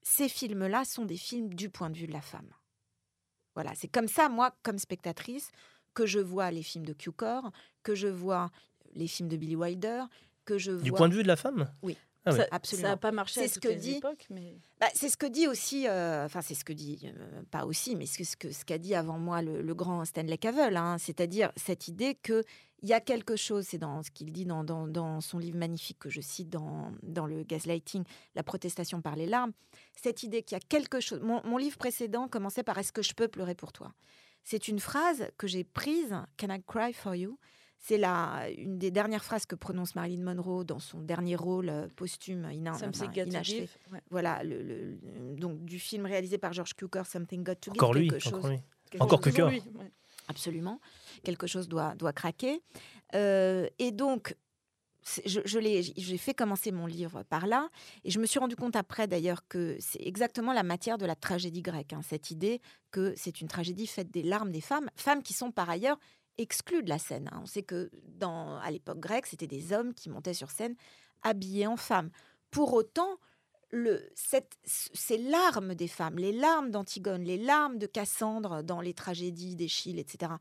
Ces 0.02 0.28
films-là 0.28 0.84
sont 0.84 1.04
des 1.04 1.16
films 1.16 1.54
du 1.54 1.70
point 1.70 1.88
de 1.88 1.96
vue 1.96 2.08
de 2.08 2.12
la 2.12 2.20
femme. 2.20 2.50
Voilà, 3.54 3.72
c'est 3.74 3.88
comme 3.88 4.08
ça, 4.08 4.28
moi, 4.28 4.54
comme 4.62 4.78
spectatrice, 4.78 5.50
que 5.94 6.06
je 6.06 6.18
vois 6.18 6.50
les 6.50 6.62
films 6.62 6.84
de 6.86 6.92
Cukor, 6.92 7.52
que 7.82 7.94
je 7.94 8.08
vois 8.08 8.50
les 8.94 9.06
films 9.06 9.28
de 9.28 9.36
Billy 9.36 9.56
Wilder, 9.56 10.04
que 10.44 10.58
je 10.58 10.72
Du 10.72 10.90
vois... 10.90 10.98
point 10.98 11.08
de 11.08 11.14
vue 11.14 11.22
de 11.22 11.28
la 11.28 11.36
femme? 11.36 11.72
Oui, 11.82 11.96
Ah 12.26 12.32
ouais. 12.32 12.38
Ça- 12.38 12.46
absolument. 12.52 12.88
Ça 12.88 12.92
n'a 12.94 12.96
pas 12.96 13.12
marché 13.12 13.34
C'est 13.40 13.44
à 13.44 13.48
ce 13.48 13.54
toutes 13.54 13.62
que 13.64 13.68
les 13.68 13.76
dit. 13.76 13.92
époques, 13.96 14.26
mais 14.30 14.56
Bah, 14.80 14.86
c'est 14.94 15.08
ce 15.08 15.16
que 15.16 15.26
dit 15.26 15.46
aussi, 15.46 15.86
euh, 15.88 16.24
enfin 16.24 16.40
c'est 16.42 16.54
ce 16.54 16.64
que 16.64 16.72
dit, 16.72 17.00
euh, 17.04 17.42
pas 17.50 17.66
aussi, 17.66 17.96
mais 17.96 18.06
c'est 18.06 18.24
ce 18.24 18.36
que 18.36 18.50
ce 18.50 18.64
qu'a 18.64 18.78
dit 18.78 18.94
avant 18.94 19.18
moi 19.18 19.42
le, 19.42 19.60
le 19.62 19.74
grand 19.74 20.04
Stanley 20.04 20.38
Cavell, 20.38 20.76
hein, 20.76 20.96
c'est-à-dire 20.98 21.52
cette 21.56 21.88
idée 21.88 22.14
que 22.14 22.42
il 22.82 22.88
y 22.88 22.92
a 22.92 23.00
quelque 23.00 23.34
chose, 23.36 23.64
c'est 23.66 23.78
dans 23.78 24.02
ce 24.02 24.10
qu'il 24.10 24.30
dit 24.30 24.44
dans, 24.44 24.62
dans, 24.62 24.86
dans 24.86 25.20
son 25.22 25.38
livre 25.38 25.56
magnifique 25.56 25.98
que 25.98 26.10
je 26.10 26.20
cite 26.20 26.50
dans, 26.50 26.92
dans 27.02 27.26
le 27.26 27.42
Gaslighting, 27.42 28.04
La 28.34 28.42
protestation 28.42 29.00
par 29.00 29.16
les 29.16 29.24
larmes, 29.26 29.52
cette 29.96 30.22
idée 30.22 30.42
qu'il 30.42 30.56
y 30.56 30.60
a 30.60 30.64
quelque 30.68 31.00
chose. 31.00 31.20
Mon, 31.22 31.40
mon 31.46 31.56
livre 31.56 31.78
précédent 31.78 32.28
commençait 32.28 32.62
par 32.62 32.76
Est-ce 32.76 32.92
que 32.92 33.00
je 33.02 33.14
peux 33.14 33.28
pleurer 33.28 33.54
pour 33.54 33.72
toi? 33.72 33.92
C'est 34.42 34.68
une 34.68 34.80
phrase 34.80 35.28
que 35.38 35.46
j'ai 35.46 35.64
prise, 35.64 36.14
Can 36.38 36.50
I 36.54 36.62
cry 36.66 36.92
for 36.92 37.14
you? 37.14 37.38
C'est 37.86 37.98
la, 37.98 38.48
une 38.56 38.78
des 38.78 38.90
dernières 38.90 39.22
phrases 39.22 39.44
que 39.44 39.54
prononce 39.54 39.94
Marilyn 39.94 40.22
Monroe 40.22 40.64
dans 40.64 40.78
son 40.78 41.00
dernier 41.02 41.36
rôle 41.36 41.68
euh, 41.68 41.86
posthume, 41.94 42.48
ina- 42.50 42.72
Something 42.78 43.02
enfin, 43.08 43.12
Got 43.12 43.22
to 43.24 43.28
inachevé. 43.28 43.58
Give, 43.60 43.92
ouais. 43.92 44.00
Voilà, 44.10 44.42
le, 44.42 44.62
le- 44.62 44.98
le- 45.02 45.36
donc 45.36 45.62
du 45.66 45.78
film 45.78 46.06
réalisé 46.06 46.38
par 46.38 46.54
George 46.54 46.72
Cukor, 46.72 47.04
Something 47.04 47.42
Got 47.44 47.56
to 47.56 47.70
Give. 47.72 47.72
Encore 47.72 47.92
lui, 47.92 48.08
quelque 48.08 48.26
encore 48.28 48.40
chose, 48.42 48.50
lui. 48.52 48.60
quelque 48.90 49.02
Encore 49.02 49.22
chose- 49.22 49.32
Cukor. 49.34 49.50
Toujours 49.50 49.70
lui, 49.72 49.78
ouais. 49.78 49.90
Absolument. 50.28 50.80
Quelque 51.24 51.46
chose 51.46 51.68
doit, 51.68 51.94
doit 51.96 52.14
craquer. 52.14 52.62
Euh, 53.14 53.68
et 53.78 53.92
donc, 53.92 54.34
je 55.26 55.58
l'ai- 55.58 55.82
j'ai 55.82 56.16
fait 56.16 56.32
commencer 56.32 56.72
mon 56.72 56.86
livre 56.86 57.22
par 57.24 57.46
là. 57.46 57.68
Et 58.04 58.10
je 58.10 58.18
me 58.18 58.24
suis 58.24 58.38
rendu 58.38 58.56
compte 58.56 58.74
après, 58.76 59.06
d'ailleurs, 59.06 59.46
que 59.48 59.76
c'est 59.78 60.00
exactement 60.00 60.54
la 60.54 60.62
matière 60.62 60.96
de 60.96 61.04
la 61.04 61.14
tragédie 61.14 61.60
grecque. 61.60 61.92
hein, 61.92 62.00
cette 62.02 62.30
idée 62.30 62.62
que 62.90 63.12
c'est 63.14 63.42
une 63.42 63.48
tragédie 63.48 63.86
faite 63.86 64.10
des 64.10 64.22
larmes 64.22 64.50
des 64.50 64.62
femmes, 64.62 64.88
femmes 64.96 65.22
qui 65.22 65.34
sont 65.34 65.50
par 65.52 65.68
ailleurs 65.68 65.98
exclues 66.38 66.82
de 66.82 66.88
la 66.88 66.98
scène. 66.98 67.28
hein. 67.32 67.40
On 67.42 67.46
sait 67.46 67.62
que 67.62 67.90
dans, 68.18 68.56
à 68.58 68.70
l'époque 68.70 69.00
grecque, 69.00 69.26
c'était 69.26 69.46
des 69.46 69.72
hommes 69.72 69.94
qui 69.94 70.08
montaient 70.10 70.34
sur 70.34 70.50
scène 70.50 70.74
habillés 71.22 71.66
en 71.66 71.76
femmes. 71.76 72.10
Pour 72.50 72.72
autant, 72.74 73.18
le, 73.70 74.08
cette- 74.14 74.56
ces 74.64 75.18
larmes 75.18 75.74
des 75.74 75.88
femmes, 75.88 76.16
les 76.16 76.32
larmes 76.32 76.70
d'Antigone, 76.70 77.22
les 77.24 77.38
larmes 77.38 77.78
de 77.78 77.86
Cassandre 77.86 78.62
dans 78.62 78.80
les 78.80 78.94
tragédies 78.94 79.56
d'Échille, 79.56 79.98
etc., 79.98 80.32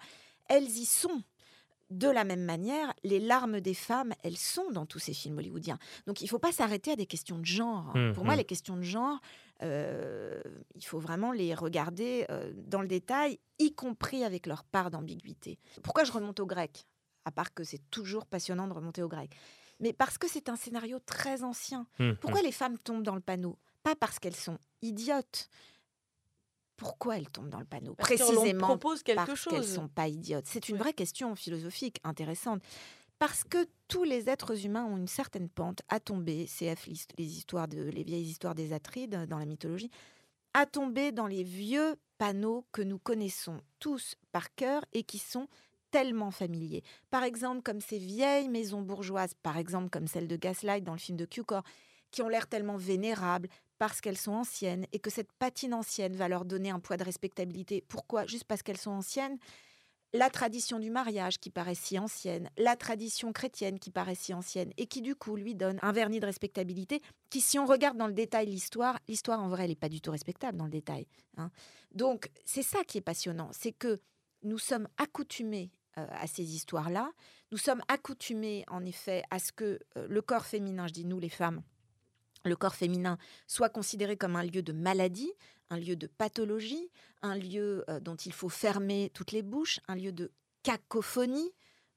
elles 0.49 0.69
y 0.69 0.85
sont. 0.85 1.23
De 1.93 2.09
la 2.09 2.23
même 2.23 2.43
manière, 2.43 2.91
les 3.03 3.19
larmes 3.19 3.61
des 3.61 3.75
femmes, 3.75 4.13
elles 4.23 4.37
sont 4.37 4.71
dans 4.71 4.87
tous 4.87 4.97
ces 4.97 5.13
films 5.13 5.37
hollywoodiens. 5.37 5.77
Donc 6.07 6.21
il 6.21 6.23
ne 6.23 6.29
faut 6.29 6.39
pas 6.39 6.51
s'arrêter 6.51 6.91
à 6.91 6.95
des 6.95 7.05
questions 7.05 7.37
de 7.37 7.45
genre. 7.45 7.95
Mmh, 7.95 8.13
Pour 8.13 8.25
moi, 8.25 8.33
mmh. 8.33 8.37
les 8.37 8.45
questions 8.45 8.75
de 8.77 8.81
genre, 8.81 9.19
euh, 9.61 10.41
il 10.73 10.83
faut 10.83 10.97
vraiment 10.97 11.31
les 11.31 11.53
regarder 11.53 12.25
euh, 12.31 12.51
dans 12.55 12.81
le 12.81 12.87
détail, 12.87 13.37
y 13.59 13.75
compris 13.75 14.23
avec 14.23 14.47
leur 14.47 14.63
part 14.63 14.89
d'ambiguïté. 14.89 15.59
Pourquoi 15.83 16.03
je 16.03 16.11
remonte 16.11 16.39
au 16.39 16.47
grec 16.47 16.87
À 17.25 17.31
part 17.31 17.53
que 17.53 17.63
c'est 17.63 17.81
toujours 17.91 18.25
passionnant 18.25 18.67
de 18.67 18.73
remonter 18.73 19.03
au 19.03 19.07
grec? 19.07 19.29
Mais 19.79 19.93
parce 19.93 20.17
que 20.17 20.27
c'est 20.27 20.49
un 20.49 20.55
scénario 20.55 20.97
très 21.05 21.43
ancien. 21.43 21.85
Mmh, 21.99 22.13
Pourquoi 22.21 22.41
les 22.41 22.51
femmes 22.51 22.79
tombent 22.79 23.03
dans 23.03 23.15
le 23.15 23.21
panneau? 23.21 23.59
Pas 23.83 23.95
parce 23.95 24.17
qu'elles 24.17 24.35
sont 24.35 24.57
idiotes. 24.81 25.47
Pourquoi 26.75 27.17
elles 27.17 27.29
tombent 27.29 27.49
dans 27.49 27.59
le 27.59 27.65
panneau? 27.65 27.95
Parce 27.95 28.09
Précisément 28.09 28.67
propose 28.67 29.03
quelque 29.03 29.25
parce 29.25 29.45
qu'elles 29.45 29.65
sont 29.65 29.87
pas 29.87 30.07
idiotes. 30.07 30.45
C'est 30.47 30.69
une 30.69 30.77
vraie 30.77 30.93
question 30.93 31.35
philosophique 31.35 31.99
intéressante. 32.03 32.61
Parce 33.19 33.43
que 33.43 33.65
tous 33.87 34.03
les 34.03 34.29
êtres 34.29 34.65
humains 34.65 34.85
ont 34.85 34.97
une 34.97 35.07
certaine 35.07 35.47
pente 35.47 35.81
à 35.87 35.99
tomber, 35.99 36.45
CF 36.45 36.87
les 37.17 37.37
histoires 37.37 37.67
de 37.67 37.81
les 37.81 38.03
vieilles 38.03 38.25
histoires 38.25 38.55
des 38.55 38.73
Atrides 38.73 39.27
dans 39.27 39.37
la 39.37 39.45
mythologie, 39.45 39.91
à 40.53 40.65
tomber 40.65 41.11
dans 41.11 41.27
les 41.27 41.43
vieux 41.43 41.95
panneaux 42.17 42.65
que 42.71 42.81
nous 42.81 42.99
connaissons 42.99 43.61
tous 43.79 44.15
par 44.31 44.53
cœur 44.55 44.83
et 44.93 45.03
qui 45.03 45.19
sont 45.19 45.47
tellement 45.91 46.31
familiers. 46.31 46.83
Par 47.11 47.23
exemple, 47.23 47.61
comme 47.61 47.79
ces 47.79 47.99
vieilles 47.99 48.49
maisons 48.49 48.81
bourgeoises, 48.81 49.35
par 49.35 49.57
exemple 49.57 49.89
comme 49.89 50.07
celle 50.07 50.27
de 50.27 50.35
Gaslight 50.35 50.83
dans 50.83 50.93
le 50.93 50.99
film 50.99 51.17
de 51.17 51.25
Cukor, 51.25 51.63
qui 52.11 52.21
ont 52.21 52.29
l'air 52.29 52.47
tellement 52.47 52.77
vénérables 52.77 53.47
parce 53.79 54.01
qu'elles 54.01 54.17
sont 54.17 54.33
anciennes 54.33 54.85
et 54.91 54.99
que 54.99 55.09
cette 55.09 55.31
patine 55.33 55.73
ancienne 55.73 56.15
va 56.15 56.27
leur 56.27 56.45
donner 56.45 56.69
un 56.69 56.79
poids 56.79 56.97
de 56.97 57.03
respectabilité. 57.03 57.83
Pourquoi? 57.87 58.25
Juste 58.25 58.45
parce 58.45 58.63
qu'elles 58.63 58.77
sont 58.77 58.91
anciennes 58.91 59.37
la 60.13 60.29
tradition 60.29 60.79
du 60.79 60.91
mariage 60.91 61.39
qui 61.39 61.49
paraît 61.49 61.75
si 61.75 61.97
ancienne, 61.97 62.49
la 62.57 62.75
tradition 62.75 63.33
chrétienne 63.33 63.79
qui 63.79 63.89
paraît 63.89 64.15
si 64.15 64.33
ancienne 64.33 64.71
et 64.77 64.85
qui 64.85 65.01
du 65.01 65.15
coup 65.15 65.35
lui 65.35 65.55
donne 65.55 65.79
un 65.81 65.91
vernis 65.91 66.19
de 66.19 66.25
respectabilité 66.27 67.01
qui 67.31 67.41
si 67.41 67.57
on 67.57 67.65
regarde 67.65 67.97
dans 67.97 68.07
le 68.07 68.13
détail 68.13 68.45
l'histoire, 68.45 68.99
l'histoire 69.07 69.41
en 69.41 69.49
vrai 69.49 69.63
elle 69.63 69.71
n'est 69.71 69.75
pas 69.75 69.89
du 69.89 70.01
tout 70.01 70.11
respectable 70.11 70.57
dans 70.57 70.65
le 70.65 70.71
détail. 70.71 71.07
hein. 71.37 71.49
Donc 71.93 72.29
c'est 72.45 72.61
ça 72.61 72.83
qui 72.83 72.99
est 72.99 73.01
passionnant, 73.01 73.49
c'est 73.53 73.71
que 73.71 73.99
nous 74.43 74.59
sommes 74.59 74.87
accoutumés 74.97 75.71
euh, 75.97 76.05
à 76.11 76.27
ces 76.27 76.55
histoires-là, 76.55 77.11
nous 77.51 77.57
sommes 77.57 77.81
accoutumés 77.87 78.65
en 78.67 78.85
effet 78.85 79.23
à 79.31 79.39
ce 79.39 79.51
que 79.51 79.79
euh, 79.97 80.07
le 80.07 80.21
corps 80.21 80.45
féminin, 80.45 80.85
je 80.87 80.93
dis 80.93 81.05
nous 81.05 81.19
les 81.19 81.29
femmes, 81.29 81.63
le 82.45 82.55
corps 82.55 82.75
féminin 82.75 83.17
soit 83.47 83.69
considéré 83.69 84.17
comme 84.17 84.35
un 84.35 84.43
lieu 84.43 84.61
de 84.61 84.73
maladie, 84.73 85.31
un 85.69 85.77
lieu 85.77 85.95
de 85.95 86.07
pathologie, 86.07 86.89
un 87.21 87.35
lieu 87.35 87.83
euh, 87.89 87.99
dont 87.99 88.15
il 88.15 88.33
faut 88.33 88.49
fermer 88.49 89.11
toutes 89.13 89.31
les 89.31 89.41
bouches, 89.41 89.79
un 89.87 89.95
lieu 89.95 90.11
de 90.11 90.31
cacophonie 90.63 91.51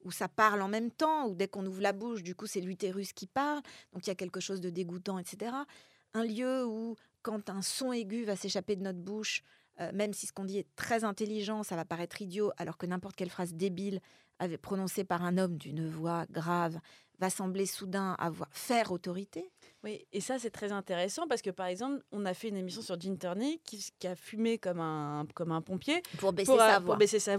où 0.05 0.13
ça 0.13 0.29
parle 0.29 0.63
en 0.63 0.69
même 0.69 0.91
temps, 0.91 1.27
où 1.27 1.35
dès 1.35 1.49
qu'on 1.49 1.67
ouvre 1.67 1.83
la 1.83 1.93
bouche, 1.93 2.23
du 2.23 2.35
coup 2.35 2.47
c'est 2.47 2.61
l'utérus 2.61 3.13
qui 3.13 3.27
parle, 3.27 3.61
donc 3.93 4.07
il 4.07 4.09
y 4.09 4.13
a 4.13 4.15
quelque 4.15 4.41
chose 4.41 4.61
de 4.61 4.71
dégoûtant, 4.71 5.19
etc. 5.19 5.53
Un 6.15 6.25
lieu 6.25 6.65
où 6.65 6.97
quand 7.23 7.51
un 7.51 7.61
son 7.61 7.93
aigu 7.93 8.25
va 8.25 8.37
s'échapper 8.37 8.77
de 8.77 8.83
notre 8.83 9.01
bouche, 9.01 9.43
euh, 9.81 9.91
même 9.93 10.15
si 10.15 10.27
ce 10.27 10.33
qu'on 10.33 10.45
dit 10.45 10.59
est 10.59 10.77
très 10.77 11.03
intelligent, 11.05 11.63
ça 11.65 11.77
va 11.77 11.85
paraître 11.85 12.23
idiot, 12.23 12.53
alors 12.57 12.79
que 12.79 12.87
n'importe 12.87 13.17
quelle 13.17 13.31
phrase 13.31 13.53
débile 13.53 14.01
prononcée 14.61 15.05
par 15.05 15.23
un 15.25 15.39
homme 15.39 15.57
d'une 15.57 15.89
voix 15.89 16.27
grave 16.31 16.79
va 17.19 17.31
sembler 17.31 17.65
soudain 17.65 18.15
avoir 18.19 18.49
faire 18.53 18.93
autorité? 18.93 19.51
Oui, 19.83 20.07
et 20.13 20.21
ça 20.21 20.39
c'est 20.39 20.51
très 20.51 20.73
intéressant 20.73 21.27
parce 21.27 21.41
que 21.41 21.49
par 21.51 21.67
exemple, 21.67 22.03
on 22.13 22.27
a 22.27 22.35
fait 22.35 22.49
une 22.49 22.57
émission 22.59 22.83
sur 22.83 23.01
Gin 23.01 23.17
Turney 23.17 23.59
qui, 23.65 23.89
qui 23.99 24.07
a 24.07 24.15
fumé 24.15 24.59
comme 24.59 24.81
un, 24.81 25.27
comme 25.35 25.51
un 25.53 25.63
pompier 25.63 26.03
Pour 26.19 26.35
baisser 26.35 26.53
euh, 26.53 26.59
sa 26.59 26.77
pour 26.77 26.87
voix. 26.87 26.97
baisser 26.97 27.19
sa 27.19 27.37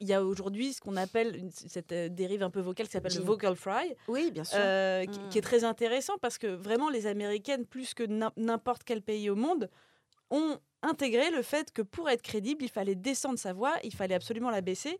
il 0.00 0.06
y 0.08 0.14
a 0.14 0.24
aujourd'hui 0.24 0.72
ce 0.72 0.80
qu'on 0.80 0.96
appelle 0.96 1.36
une- 1.36 1.50
cette 1.50 1.92
euh, 1.92 2.08
dérive 2.08 2.42
un 2.42 2.50
peu 2.50 2.60
vocale 2.60 2.86
qui 2.86 2.92
s'appelle 2.92 3.14
le 3.14 3.20
vocal 3.22 3.54
fry. 3.54 3.94
Oui, 4.08 4.30
bien 4.30 4.44
sûr. 4.44 4.56
euh, 4.58 5.04
qui, 5.04 5.18
Mm. 5.18 5.28
qui 5.28 5.38
est 5.38 5.42
très 5.42 5.64
intéressant 5.64 6.14
parce 6.22 6.38
que 6.38 6.46
vraiment 6.46 6.88
les 6.88 7.06
Américaines, 7.06 7.66
plus 7.66 7.92
que 7.92 8.04
n'im- 8.04 8.32
n'importe 8.38 8.84
quel 8.84 9.02
pays 9.02 9.28
au 9.28 9.34
monde, 9.36 9.68
ont 10.30 10.56
intégré 10.80 11.30
le 11.30 11.42
fait 11.42 11.70
que 11.72 11.82
pour 11.82 12.08
être 12.08 12.22
crédible, 12.22 12.64
il 12.64 12.70
fallait 12.70 12.94
descendre 12.94 13.38
sa 13.38 13.52
voix, 13.52 13.74
il 13.84 13.94
fallait 13.94 14.14
absolument 14.14 14.50
la 14.50 14.62
baisser. 14.62 14.98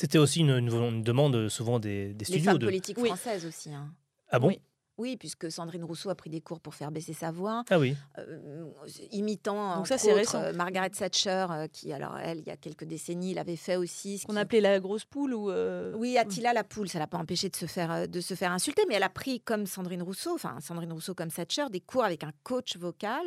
C'était 0.00 0.18
aussi 0.18 0.40
une, 0.40 0.50
une- 0.50 0.72
une 0.72 1.02
demande 1.02 1.34
euh, 1.34 1.48
souvent 1.48 1.80
des, 1.80 2.12
des 2.14 2.18
Les 2.20 2.24
studios. 2.24 2.44
femmes 2.52 2.58
de... 2.58 2.66
politiques 2.66 2.98
Oui. 2.98 3.08
françaises 3.08 3.44
aussi. 3.44 3.74
hein. 3.74 3.92
Ah 4.30 4.38
bon? 4.38 4.46
Oui. 4.48 4.60
Oui, 4.96 5.16
puisque 5.16 5.50
Sandrine 5.50 5.82
Rousseau 5.84 6.10
a 6.10 6.14
pris 6.16 6.28
des 6.28 6.40
cours 6.40 6.58
pour 6.60 6.74
faire 6.74 6.90
baisser 6.90 7.12
sa 7.12 7.30
voix, 7.30 7.62
Ah 7.70 7.78
oui. 7.78 7.94
euh, 8.18 8.64
imitant 9.12 9.76
Donc 9.76 9.86
ça, 9.86 9.96
c'est 9.96 10.08
autres, 10.10 10.18
récent. 10.18 10.42
euh, 10.42 10.52
Margaret 10.52 10.90
Thatcher, 10.90 11.46
euh, 11.50 11.66
qui 11.68 11.92
alors 11.92 12.16
elle, 12.18 12.38
il 12.38 12.46
y 12.46 12.50
a 12.50 12.56
quelques 12.56 12.82
décennies, 12.84 13.32
l'avait 13.34 13.54
fait 13.56 13.76
aussi. 13.76 14.18
ce 14.18 14.26
Qu'on 14.26 14.32
qui- 14.32 14.38
appelait 14.40 14.60
la 14.60 14.80
grosse 14.80 15.04
poule 15.04 15.34
ou. 15.34 15.50
euh, 15.50 15.94
Oui, 15.96 16.18
Attila 16.18 16.52
la 16.52 16.64
poule, 16.64 16.88
ça 16.88 16.98
l'a 16.98 17.06
pas 17.06 17.18
empêché 17.18 17.48
de 17.48 17.54
se 17.56 17.66
faire 17.66 17.92
euh, 17.92 18.06
de 18.06 18.20
se 18.20 18.34
faire 18.34 18.50
insulter, 18.52 18.82
mais 18.88 18.94
elle 18.96 19.02
a 19.04 19.08
pris 19.08 19.40
comme 19.40 19.66
Sandrine 19.66 20.02
Rousseau, 20.02 20.34
enfin 20.34 20.58
Sandrine 20.60 20.92
Rousseau 20.92 21.14
comme 21.14 21.30
Thatcher, 21.30 21.66
des 21.70 21.80
cours 21.80 22.02
avec 22.04 22.24
un 22.24 22.32
coach 22.42 22.76
vocal. 22.76 23.22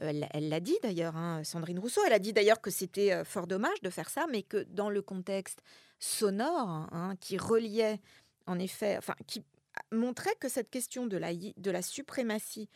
Euh, 0.00 0.20
Elle 0.32 0.48
l'a 0.48 0.60
dit 0.60 0.76
d'ailleurs, 0.82 1.16
hein, 1.16 1.42
Sandrine 1.44 1.78
Rousseau. 1.78 2.00
Elle 2.06 2.12
a 2.12 2.18
dit 2.18 2.32
d'ailleurs 2.32 2.60
que 2.60 2.70
c'était 2.70 3.12
euh, 3.12 3.24
fort 3.24 3.46
dommage 3.46 3.80
de 3.82 3.90
faire 3.90 4.08
ça, 4.08 4.26
mais 4.30 4.42
que 4.42 4.62
dans 4.70 4.90
le 4.90 5.02
contexte 5.02 5.60
sonore, 5.98 6.88
hein, 6.92 7.14
qui 7.20 7.38
reliait 7.38 8.00
en 8.46 8.58
effet, 8.58 8.96
enfin 8.98 9.14
qui 9.26 9.44
montrait 9.92 10.34
que 10.40 10.48
cette 10.48 10.70
question 10.70 11.06
de 11.06 11.16
la 11.16 11.32
de 11.34 11.70
la 11.70 11.82
suprématie 11.82 12.68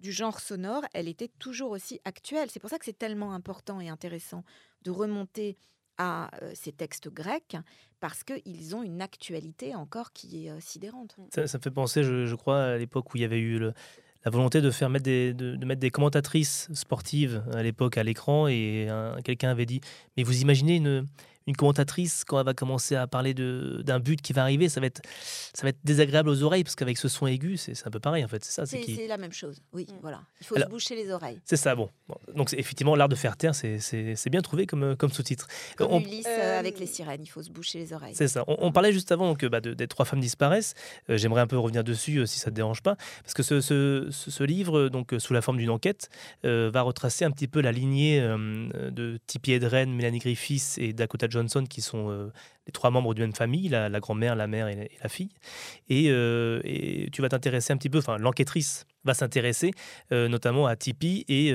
du 0.00 0.12
genre 0.12 0.40
sonore, 0.40 0.82
elle 0.92 1.08
était 1.08 1.30
toujours 1.38 1.70
aussi 1.70 2.00
actuelle. 2.04 2.50
C'est 2.50 2.60
pour 2.60 2.68
ça 2.70 2.78
que 2.78 2.84
c'est 2.84 2.98
tellement 2.98 3.32
important 3.32 3.80
et 3.80 3.88
intéressant 3.88 4.44
de 4.82 4.90
remonter 4.90 5.56
à 5.96 6.28
euh, 6.42 6.50
ces 6.54 6.72
textes 6.72 7.08
grecs 7.08 7.56
parce 8.00 8.24
qu'ils 8.24 8.74
ont 8.76 8.82
une 8.82 9.00
actualité 9.00 9.74
encore 9.74 10.12
qui 10.12 10.46
est 10.46 10.60
sidérante. 10.60 11.16
Ça, 11.32 11.42
me 11.42 11.46
fait 11.62 11.70
penser, 11.70 12.02
je 12.02 12.34
crois, 12.34 12.62
à 12.64 12.76
l'époque 12.76 13.14
où 13.14 13.16
il 13.16 13.20
y 13.20 13.24
avait 13.24 13.38
eu 13.38 13.58
le- 13.58 13.72
la 14.24 14.30
volonté 14.30 14.60
de 14.60 14.70
faire 14.70 14.88
mettre 14.90 15.04
des, 15.04 15.34
de, 15.34 15.56
de 15.56 15.66
mettre 15.66 15.80
des 15.80 15.90
commentatrices 15.90 16.68
sportives 16.72 17.42
à 17.52 17.62
l'époque 17.62 17.98
à 17.98 18.02
l'écran 18.02 18.46
et 18.48 18.88
un- 18.88 19.20
quelqu'un 19.22 19.50
avait 19.50 19.66
dit 19.66 19.80
mais 20.16 20.22
vous 20.22 20.40
imaginez 20.40 20.76
une, 20.76 21.06
une 21.46 21.56
commentatrice 21.56 22.24
quand 22.24 22.38
elle 22.38 22.46
va 22.46 22.54
commencer 22.54 22.94
à 22.96 23.06
parler 23.06 23.34
de- 23.34 23.82
d'un 23.84 24.00
but 24.00 24.20
qui 24.22 24.32
va 24.32 24.42
arriver 24.42 24.68
ça 24.68 24.80
va 24.80 24.86
être 24.86 25.02
ça 25.52 25.62
va 25.62 25.68
être 25.70 25.78
désagréable 25.84 26.28
aux 26.30 26.42
oreilles 26.42 26.64
parce 26.64 26.74
qu'avec 26.74 26.96
ce 26.98 27.08
son 27.08 27.26
aigu 27.26 27.56
c'est 27.56 27.74
c'est 27.74 27.86
un 27.86 27.90
peu 27.90 28.00
pareil 28.00 28.24
en 28.24 28.28
fait 28.28 28.44
c'est 28.44 28.52
ça 28.52 28.66
c'est 28.66 28.80
qui 28.80 29.06
la 29.06 29.18
même 29.18 29.32
chose, 29.32 29.60
oui, 29.72 29.86
voilà. 30.02 30.22
Il 30.40 30.46
faut 30.46 30.56
Alors- 30.56 30.68
se 30.68 30.70
boucher 30.72 30.96
les 30.96 31.10
oreilles. 31.10 31.38
c'est 31.44 31.56
ça 31.56 31.74
bon, 31.74 31.90
Bon, 32.08 32.16
donc 32.34 32.48
c'est- 32.50 32.58
effectivement 32.58 32.96
l'art 32.96 33.08
de 33.08 33.14
faire 33.14 33.36
taire 33.36 33.54
c'est- 33.54 33.78
bien 34.30 34.40
trouvé 34.42 34.66
comme, 34.66 34.96
comme 34.96 35.10
sous-titre 35.12 35.46
On- 35.80 36.00
Ulysse 36.00 36.26
euh, 36.28 36.58
avec 36.58 36.78
les 36.78 36.86
sirènes, 36.86 37.22
il 37.22 37.26
faut 37.26 37.42
se 37.42 37.50
boucher 37.50 37.78
les 37.78 37.92
oreilles. 37.92 38.14
C'est 38.14 38.26
ça. 38.28 38.42
On, 38.48 38.56
on 38.60 38.72
parlait 38.72 38.92
juste 38.92 39.12
avant 39.12 39.34
que 39.34 39.46
bah, 39.46 39.60
de- 39.60 39.74
des 39.74 39.86
trois 39.86 40.04
femmes 40.04 40.20
disparaissent. 40.20 40.74
Euh, 41.10 41.16
J'aimerais 41.18 41.40
un 41.42 41.46
peu 41.46 41.58
revenir 41.58 41.84
dessus 41.84 42.18
euh, 42.18 42.26
si 42.26 42.38
ça 42.38 42.46
ne 42.46 42.52
te 42.52 42.56
dérange 42.56 42.82
pas. 42.82 42.96
Parce 43.22 43.34
que 43.34 43.42
ce, 43.42 43.60
ce- 43.60 44.08
ce- 44.10 44.30
ce 44.30 44.42
livre, 44.44 44.78
euh, 44.78 44.90
donc, 44.90 45.12
euh, 45.12 45.18
sous 45.18 45.32
la 45.34 45.42
forme 45.42 45.58
d'une 45.58 45.70
enquête, 45.70 46.08
euh, 46.44 46.70
va 46.72 46.82
retracer 46.82 47.24
un 47.24 47.30
petit 47.30 47.46
peu 47.48 47.60
la 47.60 47.70
lignée 47.72 48.20
euh, 48.20 48.90
de 48.90 49.18
Tippi 49.26 49.52
Hedren, 49.52 49.94
Melanie 49.94 50.18
Griffiths 50.18 50.78
et 50.78 50.92
Dakota 50.92 51.28
Johnson, 51.34 51.64
qui 51.68 51.80
sont 51.80 52.10
euh, 52.10 52.32
les 52.66 52.72
trois 52.72 52.90
membres 52.90 53.14
d'une 53.14 53.24
même 53.24 53.34
famille, 53.34 53.68
la, 53.68 53.88
grand-mère, 54.00 54.34
la 54.34 54.46
mère 54.46 54.68
et 54.68 54.90
la, 55.02 55.08
fille. 55.08 55.30
Et, 55.88 56.06
euh, 56.08 56.60
et 56.64 57.08
tu 57.12 57.22
vas 57.22 57.28
t'intéresser 57.28 57.72
un 57.72 57.76
petit 57.76 57.90
peu, 57.90 57.98
enfin 57.98 58.16
l'enquêtrice 58.18 58.86
va 59.04 59.12
s'intéresser 59.12 59.72
euh, 60.12 60.28
notamment 60.28 60.66
à 60.66 60.76
Tippi, 60.76 61.24
et, 61.28 61.52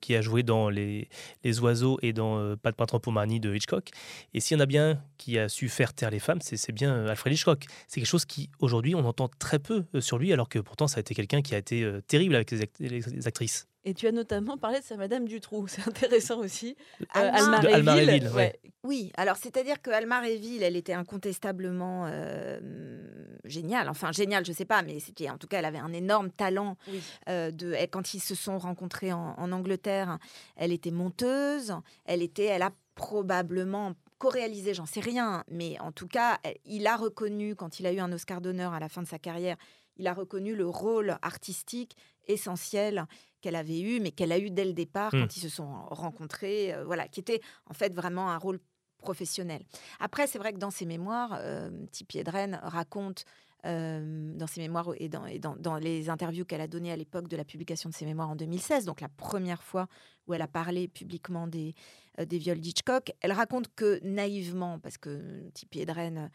qui 0.00 0.14
a 0.14 0.20
joué 0.20 0.42
dans 0.42 0.68
les, 0.70 1.08
les 1.42 1.60
Oiseaux 1.60 1.98
et 2.02 2.12
dans 2.12 2.56
Pas 2.56 2.70
de 2.70 2.76
peintre 2.76 2.98
Pomanie 2.98 3.40
de 3.40 3.54
Hitchcock. 3.54 3.90
Et 4.32 4.40
s'il 4.40 4.56
y 4.56 4.60
en 4.60 4.62
a 4.62 4.66
bien 4.66 5.02
qui 5.18 5.38
a 5.38 5.48
su 5.48 5.68
faire 5.68 5.92
taire 5.92 6.10
les 6.10 6.20
femmes, 6.20 6.38
c'est 6.40 6.72
bien 6.72 7.06
Alfred 7.06 7.32
Hitchcock. 7.34 7.64
C'est 7.88 8.00
quelque 8.00 8.08
chose 8.08 8.24
qui, 8.24 8.50
aujourd'hui, 8.60 8.94
on 8.94 9.04
entend 9.04 9.28
très 9.38 9.58
peu 9.58 9.84
sur 10.00 10.18
lui, 10.18 10.32
alors 10.32 10.48
que 10.48 10.58
pourtant, 10.58 10.86
ça 10.86 10.98
a 10.98 11.00
été 11.00 11.14
quelqu'un 11.14 11.42
qui 11.42 11.54
a 11.54 11.58
été 11.58 11.88
terrible 12.06 12.36
avec 12.36 12.50
les 12.52 13.26
actrices. 13.26 13.66
Et 13.86 13.92
tu 13.94 14.06
as 14.06 14.12
notamment 14.12 14.56
parlé 14.56 14.80
de 14.80 14.84
sa 14.84 14.96
Madame 14.96 15.26
Dutroux, 15.28 15.66
c'est 15.68 15.86
intéressant 15.86 16.38
aussi. 16.38 16.76
Euh, 17.02 17.04
Alma- 17.32 17.60
Réville, 17.94 18.28
ouais. 18.34 18.60
Oui, 18.82 19.12
alors 19.16 19.36
c'est-à-dire 19.36 19.80
que 19.82 19.90
Alma 19.90 20.20
Réville, 20.20 20.62
elle 20.62 20.76
était 20.76 20.92
incontestablement 20.94 22.06
euh, 22.06 22.60
géniale. 23.44 23.88
Enfin, 23.88 24.12
géniale, 24.12 24.44
je 24.44 24.52
sais 24.52 24.64
pas, 24.64 24.82
mais 24.82 25.00
c'était 25.00 25.28
en 25.30 25.38
tout 25.38 25.46
cas, 25.46 25.58
elle 25.58 25.64
avait 25.64 25.78
un 25.78 25.92
énorme 25.92 26.30
talent. 26.30 26.76
Oui. 26.88 27.02
euh, 27.28 27.50
de, 27.50 27.72
elle- 27.72 27.88
quand 27.90 28.14
ils 28.14 28.20
se 28.20 28.34
sont 28.34 28.58
rencontrés 28.58 29.12
en, 29.12 29.34
en 29.38 29.52
Angleterre, 29.52 30.18
elle 30.56 30.72
était 30.72 30.90
monteuse. 30.90 31.74
Elle 32.04 32.22
était, 32.22 32.44
elle 32.46 32.62
a 32.62 32.72
probablement 32.94 33.92
co-réalisé, 34.18 34.72
j'en 34.74 34.86
sais 34.86 35.00
rien, 35.00 35.44
mais 35.50 35.78
en 35.80 35.92
tout 35.92 36.06
cas, 36.06 36.38
il 36.64 36.86
a 36.86 36.96
reconnu 36.96 37.54
quand 37.56 37.80
il 37.80 37.86
a 37.86 37.92
eu 37.92 37.98
un 37.98 38.10
Oscar 38.12 38.40
d'honneur 38.40 38.72
à 38.72 38.80
la 38.80 38.88
fin 38.88 39.02
de 39.02 39.06
sa 39.08 39.18
carrière, 39.18 39.56
il 39.96 40.06
a 40.06 40.14
reconnu 40.14 40.54
le 40.56 40.66
rôle 40.68 41.16
artistique 41.22 41.96
essentiel 42.26 43.06
qu'elle 43.40 43.56
avait 43.56 43.80
eu, 43.80 44.00
mais 44.00 44.10
qu'elle 44.10 44.32
a 44.32 44.38
eu 44.38 44.50
dès 44.50 44.64
le 44.64 44.72
départ 44.72 45.14
Mm. 45.14 45.20
quand 45.20 45.36
ils 45.36 45.40
se 45.40 45.48
sont 45.48 45.84
rencontrés, 45.90 46.72
euh, 46.74 46.84
voilà, 46.84 47.08
qui 47.08 47.20
était 47.20 47.40
en 47.66 47.74
fait 47.74 47.92
vraiment 47.94 48.30
un 48.30 48.38
rôle 48.38 48.58
professionnel. 48.98 49.62
Après, 50.00 50.26
c'est 50.26 50.38
vrai 50.38 50.52
que 50.52 50.58
dans 50.58 50.70
ses 50.70 50.86
mémoires, 50.86 51.36
euh, 51.40 51.70
Tippi 51.92 52.18
Hedren 52.18 52.58
raconte 52.62 53.24
euh, 53.66 54.32
dans 54.34 54.46
ses 54.46 54.60
mémoires 54.60 54.90
et, 54.98 55.08
dans, 55.08 55.24
et 55.26 55.38
dans, 55.38 55.56
dans 55.56 55.76
les 55.76 56.10
interviews 56.10 56.44
qu'elle 56.44 56.60
a 56.60 56.66
données 56.66 56.92
à 56.92 56.96
l'époque 56.96 57.28
de 57.28 57.36
la 57.36 57.44
publication 57.44 57.88
de 57.88 57.94
ses 57.94 58.04
mémoires 58.04 58.28
en 58.30 58.36
2016, 58.36 58.84
donc 58.84 59.00
la 59.00 59.08
première 59.08 59.62
fois 59.62 59.86
où 60.26 60.34
elle 60.34 60.42
a 60.42 60.48
parlé 60.48 60.86
publiquement 60.88 61.46
des, 61.46 61.74
euh, 62.18 62.24
des 62.26 62.38
viols 62.38 62.60
d'Hitchcock, 62.60 63.12
elle 63.20 63.32
raconte 63.32 63.74
que 63.74 64.00
naïvement, 64.04 64.78
parce 64.78 64.98
que 64.98 65.48
Tippi 65.54 65.80
Hedren, 65.80 66.30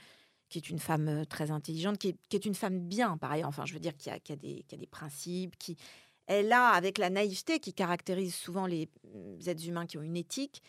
qui 0.49 0.57
est 0.57 0.69
une 0.69 0.79
femme 0.79 1.25
très 1.27 1.51
intelligente, 1.51 1.97
qui 1.97 2.09
est, 2.09 2.17
qui 2.29 2.35
est 2.35 2.45
une 2.45 2.55
femme 2.55 2.79
bien 2.79 3.17
par 3.17 3.31
ailleurs, 3.31 3.47
enfin 3.47 3.65
je 3.65 3.73
veux 3.73 3.79
dire, 3.79 3.95
qui 3.95 4.09
a, 4.09 4.19
qui 4.19 4.33
a, 4.33 4.35
des, 4.35 4.63
qui 4.67 4.75
a 4.75 4.77
des 4.77 4.88
principes, 4.88 5.57
qui... 5.57 5.77
Elle 6.31 6.51
a, 6.51 6.69
avec 6.69 6.99
la 6.99 7.09
naïveté 7.09 7.59
qui 7.59 7.73
caractérise 7.73 8.35
souvent 8.35 8.67
les 8.67 8.88
mm, 9.03 9.49
êtres 9.49 9.67
humains 9.67 9.88
qui 9.88 9.97
ont 9.97 10.03
une 10.03 10.17
éthique, 10.17 10.62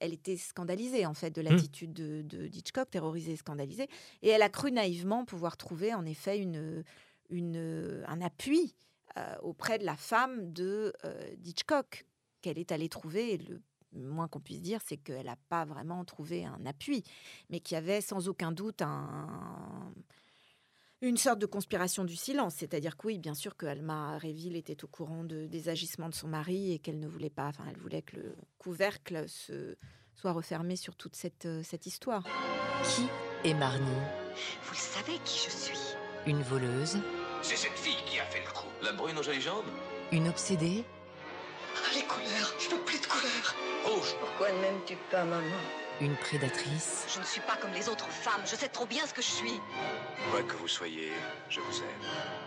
elle, 0.00 0.12
était 0.12 0.36
scandalisée 0.36 1.06
en 1.06 1.14
fait 1.14 1.30
de 1.30 1.40
l'attitude 1.40 1.92
de, 1.92 2.22
de 2.22 2.46
d'Hitchcock, 2.46 2.90
terrorisée 2.90 3.36
scandalisée, 3.36 3.88
et 4.22 4.28
elle 4.28 4.42
a 4.42 4.48
cru 4.48 4.70
naïvement 4.70 5.24
pouvoir 5.24 5.56
trouver 5.56 5.92
en 5.92 6.06
effet 6.06 6.38
une, 6.38 6.84
une, 7.30 8.04
un 8.06 8.20
appui 8.20 8.74
euh, 9.18 9.34
auprès 9.42 9.78
de 9.78 9.84
la 9.84 9.96
femme 9.96 10.52
de 10.52 10.92
euh, 11.04 11.34
d'Hitchcock 11.38 12.06
qu'elle 12.42 12.58
est 12.58 12.70
allée 12.70 12.88
trouver. 12.88 13.34
Et 13.34 13.38
le 13.38 13.62
moins 13.96 14.28
qu'on 14.28 14.40
puisse 14.40 14.62
dire, 14.62 14.80
c'est 14.84 14.96
qu'elle 14.96 15.26
n'a 15.26 15.36
pas 15.48 15.64
vraiment 15.64 16.04
trouvé 16.04 16.44
un 16.44 16.64
appui, 16.66 17.02
mais 17.50 17.60
qu'il 17.60 17.74
y 17.74 17.78
avait 17.78 18.00
sans 18.00 18.28
aucun 18.28 18.52
doute 18.52 18.82
un, 18.82 19.92
une 21.02 21.16
sorte 21.16 21.38
de 21.38 21.46
conspiration 21.46 22.04
du 22.04 22.16
silence. 22.16 22.54
C'est-à-dire 22.56 22.96
que 22.96 23.06
oui, 23.08 23.18
bien 23.18 23.34
sûr 23.34 23.56
que 23.56 23.66
Alma 23.66 24.16
Réville 24.18 24.56
était 24.56 24.82
au 24.84 24.88
courant 24.88 25.24
de- 25.24 25.46
des 25.46 25.68
agissements 25.68 26.08
de 26.08 26.14
son 26.14 26.28
mari 26.28 26.72
et 26.72 26.78
qu'elle 26.78 26.98
ne 27.00 27.08
voulait 27.08 27.30
pas, 27.30 27.48
enfin, 27.48 27.64
elle 27.70 27.78
voulait 27.78 28.02
que 28.02 28.16
le 28.16 28.34
couvercle 28.58 29.28
se, 29.28 29.76
soit 30.14 30.32
refermé 30.32 30.76
sur 30.76 30.96
toute 30.96 31.14
cette, 31.16 31.46
euh, 31.46 31.62
cette 31.62 31.86
histoire. 31.86 32.24
Qui 32.84 33.06
est 33.48 33.54
Marnie? 33.54 33.84
Vous 34.64 34.72
le 34.72 34.76
savez 34.78 35.18
qui 35.24 35.38
je 35.46 35.50
suis 35.50 35.78
Une 36.26 36.42
voleuse? 36.42 36.98
C'est 37.42 37.56
cette 37.56 37.78
fille 37.78 37.96
qui 38.06 38.18
a 38.18 38.24
fait 38.24 38.40
le 38.44 38.50
coup. 38.52 38.66
La 38.82 38.92
brune 38.92 39.16
aux 39.18 39.22
jolies 39.22 39.40
jambes? 39.40 39.66
Une 40.12 40.28
obsédée? 40.28 40.84
Les 41.94 42.02
couleurs, 42.02 42.54
je 42.58 42.68
veux 42.70 42.80
plus 42.82 43.00
de 43.00 43.06
couleurs. 43.06 43.54
Rouge. 43.84 44.14
Pourquoi 44.20 44.52
ne 44.52 44.58
m'aimes-tu 44.60 44.96
pas, 45.10 45.24
maman? 45.24 45.56
Une 46.00 46.16
prédatrice 46.16 47.06
Je 47.12 47.20
ne 47.20 47.24
suis 47.24 47.40
pas 47.40 47.56
comme 47.56 47.72
les 47.72 47.88
autres 47.88 48.10
femmes, 48.10 48.42
je 48.44 48.54
sais 48.54 48.68
trop 48.68 48.84
bien 48.84 49.06
ce 49.06 49.14
que 49.14 49.22
je 49.22 49.30
suis. 49.30 49.60
Quoi 50.30 50.42
que 50.42 50.54
vous 50.56 50.68
soyez, 50.68 51.12
je 51.48 51.60
vous 51.60 51.78
aime. 51.78 52.45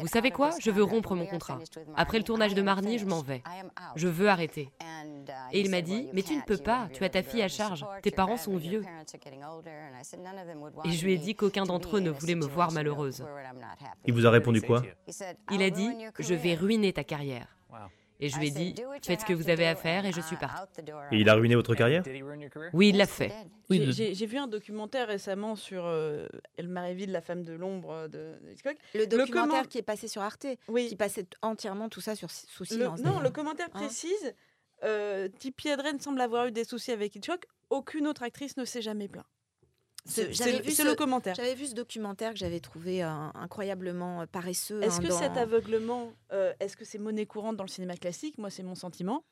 Vous 0.00 0.08
savez 0.08 0.30
quoi 0.30 0.50
Je 0.60 0.70
veux 0.70 0.82
rompre 0.82 1.14
mon 1.14 1.26
contrat. 1.26 1.58
Après 1.96 2.18
le 2.18 2.24
tournage 2.24 2.54
de 2.54 2.62
Marnie, 2.62 2.98
je 2.98 3.06
m'en 3.06 3.22
vais. 3.22 3.42
Je 3.96 4.08
veux 4.08 4.28
arrêter. 4.28 4.70
Et 5.52 5.60
il 5.60 5.70
m'a 5.70 5.82
dit, 5.82 6.08
mais 6.12 6.22
tu 6.22 6.36
ne 6.36 6.42
peux 6.42 6.56
pas, 6.56 6.88
tu 6.92 7.04
as 7.04 7.08
ta 7.08 7.22
fille 7.22 7.42
à 7.42 7.48
charge, 7.48 7.84
tes 8.02 8.10
parents 8.10 8.36
sont 8.36 8.56
vieux. 8.56 8.82
Et 10.84 10.90
je 10.90 11.04
lui 11.04 11.14
ai 11.14 11.18
dit 11.18 11.34
qu'aucun 11.34 11.64
d'entre 11.64 11.96
eux 11.96 12.00
ne 12.00 12.10
voulait 12.10 12.34
me 12.34 12.46
voir 12.46 12.72
malheureuse. 12.72 13.24
Il 14.06 14.14
vous 14.14 14.26
a 14.26 14.30
répondu 14.30 14.62
quoi 14.62 14.82
Il 15.50 15.62
a 15.62 15.70
dit, 15.70 15.90
je 16.18 16.34
vais 16.34 16.54
ruiner 16.54 16.92
ta 16.92 17.04
carrière. 17.04 17.46
Et 18.20 18.28
je 18.28 18.38
lui 18.38 18.48
ai 18.48 18.50
dit, 18.50 18.74
faites 19.02 19.20
ce 19.20 19.24
que 19.26 19.32
vous 19.32 19.48
avez 19.50 19.66
à 19.66 19.74
faire 19.74 20.06
et 20.06 20.12
je 20.12 20.20
suis 20.20 20.36
partie. 20.36 20.62
Et 21.12 21.18
il 21.18 21.28
a 21.28 21.34
ruiné 21.34 21.54
votre 21.56 21.74
carrière 21.74 22.02
Oui, 22.72 22.90
il 22.90 22.96
l'a 22.96 23.06
fait. 23.06 23.32
Oui, 23.70 23.92
J'ai- 23.92 24.26
vu 24.26 24.38
un 24.38 24.46
documentaire 24.46 25.08
récemment 25.08 25.56
sur 25.56 25.84
euh, 25.84 26.26
Réville, 26.58 27.10
la 27.12 27.20
femme 27.20 27.42
de 27.44 27.52
l'ombre 27.52 28.08
de 28.08 28.34
de 28.44 28.50
Hitchcock. 28.52 28.76
Le 28.94 29.06
documentaire 29.06 29.48
comment- 29.58 29.62
qui 29.64 29.78
est 29.78 29.82
passé 29.82 30.08
sur 30.08 30.22
Arte, 30.22 30.46
Oui. 30.68 30.88
qui 30.88 30.96
passait 30.96 31.26
entièrement 31.42 31.88
tout 31.88 32.00
ça 32.00 32.14
sur, 32.14 32.30
sous 32.30 32.62
Le- 32.62 32.66
silence. 32.66 33.00
non, 33.02 33.20
le 33.20 33.30
commentaire 33.30 33.68
Hein 33.74 33.80
précise 33.80 34.34
euh, 34.84 35.28
Tippi 35.38 35.68
Hedren 35.68 35.98
semble 36.00 36.20
avoir 36.20 36.46
eu 36.46 36.52
des 36.52 36.64
soucis 36.64 36.92
avec 36.92 37.14
Hitchcock. 37.16 37.46
Aucune 37.70 38.06
autre 38.06 38.22
actrice 38.22 38.56
ne 38.56 38.64
s'est 38.64 38.82
jamais 38.82 39.08
plaint. 39.08 39.24
C'est 40.06 40.32
J'avais 40.34 40.60
vu 40.60 40.70
ce- 40.72 40.82
le 40.82 40.94
commentaire. 40.94 41.34
J'avais 41.34 41.54
vu 41.54 41.66
ce 41.66 41.74
documentaire 41.74 42.32
que 42.32 42.38
j'avais 42.38 42.60
trouvé 42.60 43.02
euh, 43.02 43.08
incroyablement 43.34 44.20
euh, 44.22 44.26
paresseux. 44.26 44.82
Est-ce 44.82 44.98
hein, 44.98 45.02
que 45.02 45.08
dans- 45.08 45.18
cet 45.18 45.36
aveuglement, 45.38 46.12
euh, 46.32 46.52
est-ce 46.60 46.76
que 46.76 46.84
c'est 46.84 46.98
monnaie 46.98 47.24
courante 47.26 47.56
dans 47.56 47.64
le 47.64 47.70
cinéma 47.70 47.96
classique? 47.96 48.36
Moi, 48.36 48.50
c'est 48.50 48.62
mon 48.62 48.74
sentiment. 48.74 49.24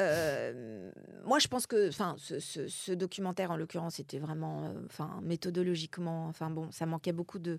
Euh, 0.00 0.90
moi, 1.24 1.38
je 1.40 1.48
pense 1.48 1.66
que, 1.66 1.88
enfin, 1.88 2.14
ce, 2.18 2.38
ce- 2.38 2.68
ce 2.68 2.92
documentaire 2.92 3.50
en 3.50 3.56
l'occurrence 3.56 3.98
était 3.98 4.20
vraiment, 4.20 4.72
enfin, 4.86 5.18
méthodologiquement, 5.22 6.26
enfin 6.28 6.50
bon, 6.50 6.70
ça 6.70 6.86
manquait 6.86 7.12
beaucoup 7.12 7.38
de 7.38 7.58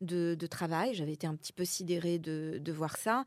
de, 0.00 0.34
de 0.34 0.46
travail. 0.48 0.94
J'avais 0.94 1.12
été 1.12 1.28
un 1.28 1.36
petit 1.36 1.52
peu 1.52 1.64
sidérée 1.64 2.18
de, 2.18 2.58
de 2.60 2.72
voir 2.72 2.96
ça. 2.96 3.24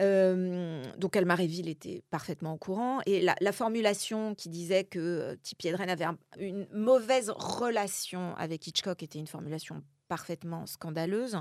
Euh, 0.00 0.82
donc, 0.98 1.16
Alma 1.16 1.34
Réville 1.34 1.68
était 1.68 2.02
parfaitement 2.10 2.52
au 2.52 2.58
courant. 2.58 3.00
Et 3.06 3.20
la, 3.20 3.34
la 3.40 3.52
formulation 3.52 4.34
qui 4.34 4.48
disait 4.48 4.84
que 4.84 4.98
euh, 4.98 5.36
Tippi 5.42 5.68
Hedren 5.68 5.88
avait 5.90 6.04
un- 6.04 6.18
une 6.38 6.66
mauvaise 6.72 7.30
relation 7.30 8.34
avec 8.36 8.66
Hitchcock 8.66 9.02
était 9.02 9.18
une 9.18 9.26
formulation 9.26 9.82
parfaitement 10.08 10.66
scandaleuse 10.66 11.36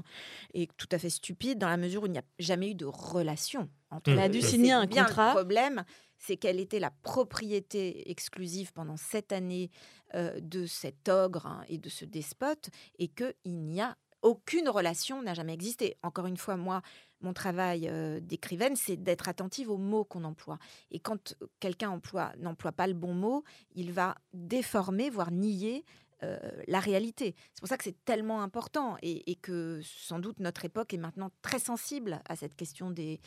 et 0.56 0.68
tout 0.78 0.88
à 0.92 0.98
fait 0.98 1.12
stupide 1.12 1.60
dans 1.60 1.70
la 1.70 1.78
mesure 1.78 2.02
où 2.02 2.06
il 2.08 2.14
n'y 2.14 2.18
a 2.18 2.24
jamais 2.40 2.72
eu 2.72 2.76
de 2.76 2.86
relation 2.86 3.70
entre 3.92 4.10
Elle 4.10 4.20
a 4.20 4.28
dû 4.30 4.40
Et 4.40 4.42
signer 4.42 4.72
un 4.72 4.88
bien 4.88 5.06
contrat. 5.06 5.28
Le 5.28 5.36
problème, 5.36 5.84
c'est 6.18 6.36
qu'elle 6.38 6.60
était 6.60 6.80
la 6.80 6.90
propriété 6.90 8.10
exclusive 8.10 8.74
pendant 8.74 8.98
sept 8.98 9.32
années 9.32 9.70
euh, 10.16 10.40
de 10.40 10.66
cet 10.66 11.10
ogre 11.10 11.46
hein, 11.46 11.64
et 11.68 11.78
de 11.78 11.90
ce 11.90 12.06
despote 12.06 12.70
et 12.98 13.08
qu'il 13.10 13.36
n'y 13.46 13.82
a 13.82 13.96
aucune 14.24 14.68
relation 14.70 15.22
n'a 15.22 15.36
jamais 15.36 15.54
existé. 15.54 15.98
Encore 16.02 16.26
une 16.26 16.38
fois, 16.38 16.58
moi, 16.58 16.82
mon 17.26 17.34
travail 17.34 17.88
euh, 17.90 18.20
d'écrivaine, 18.22 18.76
c'est 18.76 18.98
d'être 18.98 19.28
attentive 19.28 19.70
aux 19.70 19.78
mots 19.92 20.06
qu'on 20.06 20.24
emploie. 20.24 20.60
Et 20.92 21.00
quand 21.00 21.36
quelqu'un 21.60 21.90
emploie, 21.90 22.32
n'emploie 22.38 22.72
pas 22.72 22.88
le 22.88 22.94
bon 22.94 23.14
mot, 23.14 23.44
il 23.74 23.92
va 23.92 24.16
déformer, 24.34 25.10
voire 25.10 25.32
nier 25.32 25.84
euh, 26.24 26.40
la 26.68 26.80
réalité. 26.80 27.36
C'est 27.54 27.60
pour 27.60 27.68
ça 27.68 27.78
que 27.78 27.84
c'est 27.84 28.06
tellement 28.06 28.42
important 28.42 28.96
et, 29.02 29.30
et 29.32 29.36
que 29.36 29.82
sans 29.84 30.20
doute 30.20 30.40
notre 30.40 30.64
époque 30.64 30.94
est 30.94 30.98
maintenant 30.98 31.30
très 31.42 31.60
sensible 31.60 32.22
à 32.30 32.36
cette 32.38 32.56
question 32.56 32.90
des, 32.90 33.20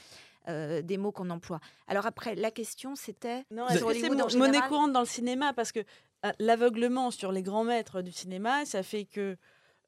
euh, 0.48 0.80
des 0.80 0.96
mots 0.96 1.12
qu'on 1.12 1.28
emploie. 1.30 1.60
Alors 1.86 2.06
après, 2.06 2.34
la 2.34 2.50
question 2.50 2.96
c'était 2.96 3.44
Non, 3.50 3.66
est-ce 3.68 3.84
que 3.84 3.94
c'est 3.94 4.08
mon- 4.08 4.38
monnaie 4.38 4.62
courante 4.68 4.92
dans 4.92 5.00
le 5.00 5.06
cinéma? 5.06 5.52
Parce 5.52 5.70
que 5.72 5.80
euh, 6.24 6.32
l'aveuglement 6.38 7.10
sur 7.10 7.30
les 7.30 7.42
grands 7.42 7.64
maîtres 7.64 8.00
du 8.00 8.10
cinéma, 8.12 8.64
ça 8.64 8.82
fait 8.82 9.04
que 9.04 9.36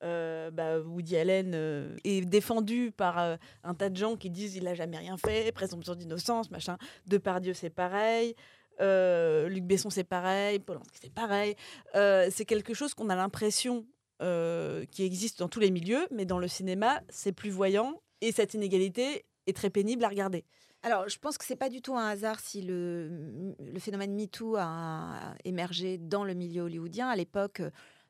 euh, 0.03 0.51
bah, 0.51 0.79
Woody 0.81 1.17
Allen 1.17 1.53
euh, 1.55 1.97
est 2.05 2.23
défendu 2.23 2.91
par 2.91 3.19
euh, 3.19 3.37
un 3.65 3.75
tas 3.75 3.91
de 3.91 3.97
gens 3.97 4.17
qui 4.17 4.31
disent 4.31 4.57
il 4.57 4.67
a 4.67 4.75
jamais 4.75 4.97
rien 4.97 5.17
fait, 5.17 5.53
présomption 5.53 5.95
d'innocence, 5.95 6.51
machin. 6.51 6.79
Depardieu, 7.07 7.55
c'est 7.55 7.71
pareil. 7.71 8.35
Luc 8.81 9.65
Besson, 9.65 9.91
c'est 9.91 10.05
pareil. 10.05 10.59
Polanski, 10.59 10.99
c'est 11.03 11.13
pareil. 11.13 11.55
C'est 11.93 12.47
quelque 12.47 12.73
chose 12.73 12.95
qu'on 12.95 13.11
a 13.11 13.17
l'impression 13.17 13.85
qui 14.19 15.05
existe 15.05 15.39
dans 15.41 15.49
tous 15.49 15.61
les 15.61 15.71
milieux, 15.71 16.07
mais 16.11 16.25
dans 16.25 16.39
le 16.39 16.49
cinéma, 16.49 17.03
c'est 17.11 17.33
plus 17.33 17.51
voyant. 17.51 18.01
Et 18.23 18.33
cette 18.33 18.55
inégalité 18.55 19.27
est 19.47 19.55
très 19.55 19.69
pénible 19.69 20.03
à 20.05 20.09
regarder. 20.09 20.47
Alors, 20.83 21.11
je 21.11 21.19
pense 21.19 21.37
que 21.37 21.45
c'est 21.45 21.57
pas 21.57 21.69
du 21.69 21.83
tout 21.83 21.95
un 21.95 22.07
hasard 22.07 22.41
si 22.41 22.63
le, 22.63 23.55
le 23.59 23.79
phénomène 23.79 24.15
MeToo 24.15 24.57
a 24.57 25.35
émergé 25.45 25.99
dans 25.99 26.25
le 26.25 26.33
milieu 26.33 26.63
hollywoodien. 26.63 27.09
À 27.09 27.17
l'époque, 27.17 27.61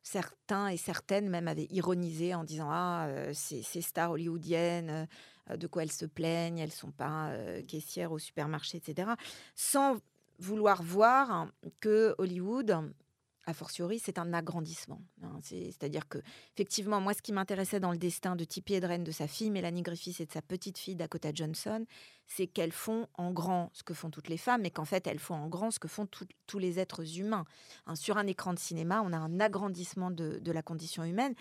certains 0.03 0.69
et 0.69 0.77
certaines 0.77 1.29
même 1.29 1.49
avaient 1.49 1.69
ironisé 1.71 2.35
en 2.35 2.45
disant 2.45 2.69
Ah, 2.71 3.07
euh, 3.09 3.33
ces, 3.35 3.63
stars 3.83 4.13
hollywoodiennes, 4.13 5.09
euh, 5.51 5.57
de 5.57 5.67
quoi 5.67 5.83
elles 5.83 5.93
se 5.93 6.07
plaignent, 6.07 6.59
elles 6.59 6.73
sont 6.73 6.91
pas 6.91 7.31
euh, 7.31 7.63
caissières 7.63 8.13
au 8.13 8.19
supermarché, 8.19 8.79
etc. 8.79 9.11
Sans 9.55 9.99
vouloir 10.39 10.83
voir 10.83 11.49
que 11.81 12.15
Hollywood, 12.19 12.93
a 13.47 13.55
fortiori, 13.55 13.99
c'est 13.99 14.19
un 14.19 14.33
agrandissement. 14.33 15.01
hein. 15.23 15.39
C'est- 15.43 15.67
C'est-à-dire 15.67 16.09
que, 16.09 16.19
effectivement, 16.55 17.01
moi, 17.01 17.15
ce 17.15 17.23
qui 17.23 17.33
m'intéressait 17.33 17.81
dans 17.81 17.91
le 17.93 17.99
destin 17.99 18.37
de 18.37 18.45
Tippi 18.45 18.75
Hedren, 18.75 19.03
de 19.03 19.11
sa 19.11 19.27
fille 19.27 19.51
Mélanie 19.51 19.83
Griffiths 19.83 20.21
et 20.21 20.27
de 20.27 20.33
sa 20.33 20.43
petite 20.43 20.79
fille 20.79 20.95
Dakota 20.97 21.31
Johnson, 21.35 21.85
c'est 22.27 22.47
qu'elles 22.47 22.73
font 22.73 23.09
en 23.15 23.33
grand 23.33 23.71
ce 23.73 23.83
que 23.83 23.95
font 23.95 24.11
toutes 24.11 24.29
les 24.29 24.37
femmes, 24.37 24.65
et 24.67 24.71
qu'en 24.71 24.85
fait, 24.85 25.07
elles 25.07 25.19
font 25.19 25.35
en 25.35 25.49
grand 25.49 25.71
ce 25.71 25.79
que 25.79 25.89
font 25.89 26.07
tous 26.47 26.59
les 26.59 26.79
êtres 26.79 27.19
humains. 27.19 27.45
Hein, 27.87 27.97
sur 27.97 28.19
un 28.19 28.27
écran 28.27 28.53
de 28.55 28.59
cinéma, 28.59 29.03
on 29.05 29.13
a 29.13 29.19
un 29.19 29.41
agrandissement 29.41 30.11
de, 30.11 30.39
de 30.39 30.53
la 30.53 30.63
condition 30.63 31.05
humaine 31.05 31.35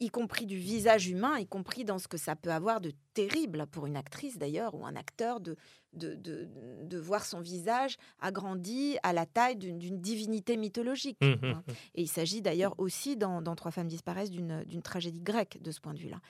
y 0.00 0.08
compris 0.08 0.44
du 0.46 0.56
visage 0.56 1.06
humain, 1.08 1.38
y 1.38 1.46
compris 1.46 1.84
dans 1.84 1.98
ce 1.98 2.08
que 2.08 2.16
ça 2.16 2.34
peut 2.34 2.50
avoir 2.52 2.80
de 2.80 2.92
terrible 3.14 3.66
pour 3.70 3.86
une 3.86 3.96
actrice 3.96 4.36
d'ailleurs, 4.36 4.74
ou 4.74 4.84
un 4.84 4.96
acteur, 4.96 5.40
de, 5.40 5.56
de, 5.92 6.14
de, 6.14 6.48
de 6.82 6.98
voir 6.98 7.24
son 7.24 7.40
visage 7.40 7.96
agrandi 8.20 8.98
à 9.02 9.12
la 9.12 9.26
taille 9.26 9.56
d'une 9.56 9.78
d'une 9.78 10.00
divinité 10.00 10.56
mythologique. 10.56 11.18
Mmh, 11.20 11.34
hein. 11.44 11.62
Et 11.94 12.02
il 12.02 12.08
s'agit 12.08 12.42
d'ailleurs 12.42 12.74
aussi, 12.78 13.16
dans, 13.16 13.40
dans 13.40 13.54
Trois 13.54 13.70
femmes 13.70 13.88
disparaissent, 13.88 14.30
d'une 14.30 14.64
d'une 14.64 14.82
tragédie 14.82 15.22
grecque 15.22 15.58
de 15.62 15.70
ce 15.70 15.80
point 15.80 15.94
de 15.94 16.00
vue-là. 16.00 16.20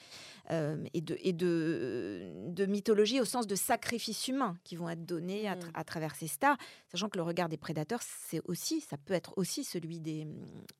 Euh, 0.50 0.84
et 0.92 1.00
de, 1.00 1.16
et 1.20 1.32
de, 1.32 2.30
de 2.48 2.66
mythologie 2.66 3.18
au 3.18 3.24
sens 3.24 3.46
de 3.46 3.54
sacrifices 3.54 4.28
humains 4.28 4.58
qui 4.62 4.76
vont 4.76 4.90
être 4.90 5.06
donnés 5.06 5.48
à, 5.48 5.56
tra- 5.56 5.70
à 5.72 5.84
travers 5.84 6.14
ces 6.14 6.26
stars, 6.26 6.58
sachant 6.92 7.08
que 7.08 7.16
le 7.16 7.22
regard 7.22 7.48
des 7.48 7.56
prédateurs, 7.56 8.00
c'est 8.02 8.42
aussi, 8.44 8.82
ça 8.82 8.98
peut 8.98 9.14
être 9.14 9.32
aussi 9.38 9.64
celui 9.64 10.00
des, 10.00 10.26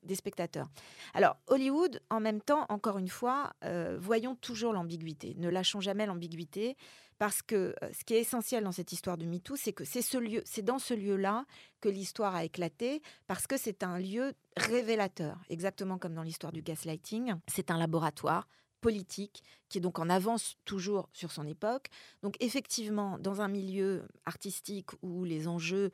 des 0.03 0.13
spectateurs. 0.13 0.67
Alors, 1.15 1.37
Hollywood, 1.47 1.99
en 2.11 2.19
même 2.19 2.41
temps, 2.41 2.67
encore 2.69 2.99
une 2.99 3.07
fois, 3.07 3.53
euh, 3.63 3.97
voyons 3.99 4.35
toujours 4.35 4.71
l'ambiguïté. 4.71 5.33
Ne 5.37 5.49
lâchons 5.49 5.81
jamais 5.81 5.94
l'ambiguïté. 6.05 6.75
Parce 7.17 7.41
que 7.41 7.73
euh, 7.81 7.89
ce 7.97 8.03
qui 8.03 8.13
est 8.13 8.19
essentiel 8.19 8.65
dans 8.65 8.73
cette 8.73 8.91
histoire 8.91 9.17
de 9.17 9.25
MeToo, 9.25 9.55
c'est 9.55 9.71
que 9.71 9.85
c'est 9.85 10.01
ce 10.01 10.17
c'est 10.43 10.63
dans 10.63 10.79
ce 10.79 10.93
lieu-là 10.93 11.45
que 11.79 11.87
l'histoire 11.87 12.35
a 12.35 12.43
éclaté, 12.43 13.01
parce 13.27 13.47
que 13.47 13.55
c'est 13.55 13.83
un 13.83 13.99
lieu 13.99 14.33
révélateur, 14.57 15.37
exactement 15.49 15.97
comme 15.97 16.13
dans 16.13 16.23
l'histoire 16.23 16.51
du 16.51 16.61
gaslighting. 16.61 17.35
C'est 17.47 17.71
un 17.71 17.77
laboratoire 17.77 18.49
politique 18.81 19.43
qui 19.69 19.77
est 19.77 19.81
donc 19.81 19.97
en 19.97 20.09
avance 20.09 20.57
toujours 20.65 21.09
sur 21.13 21.31
son 21.31 21.47
époque. 21.47 21.87
Donc 22.21 22.35
effectivement, 22.41 23.17
dans 23.17 23.41
un 23.41 23.47
milieu 23.47 24.05
artistique 24.25 24.89
où 25.01 25.23
les 25.23 25.47
enjeux 25.47 25.91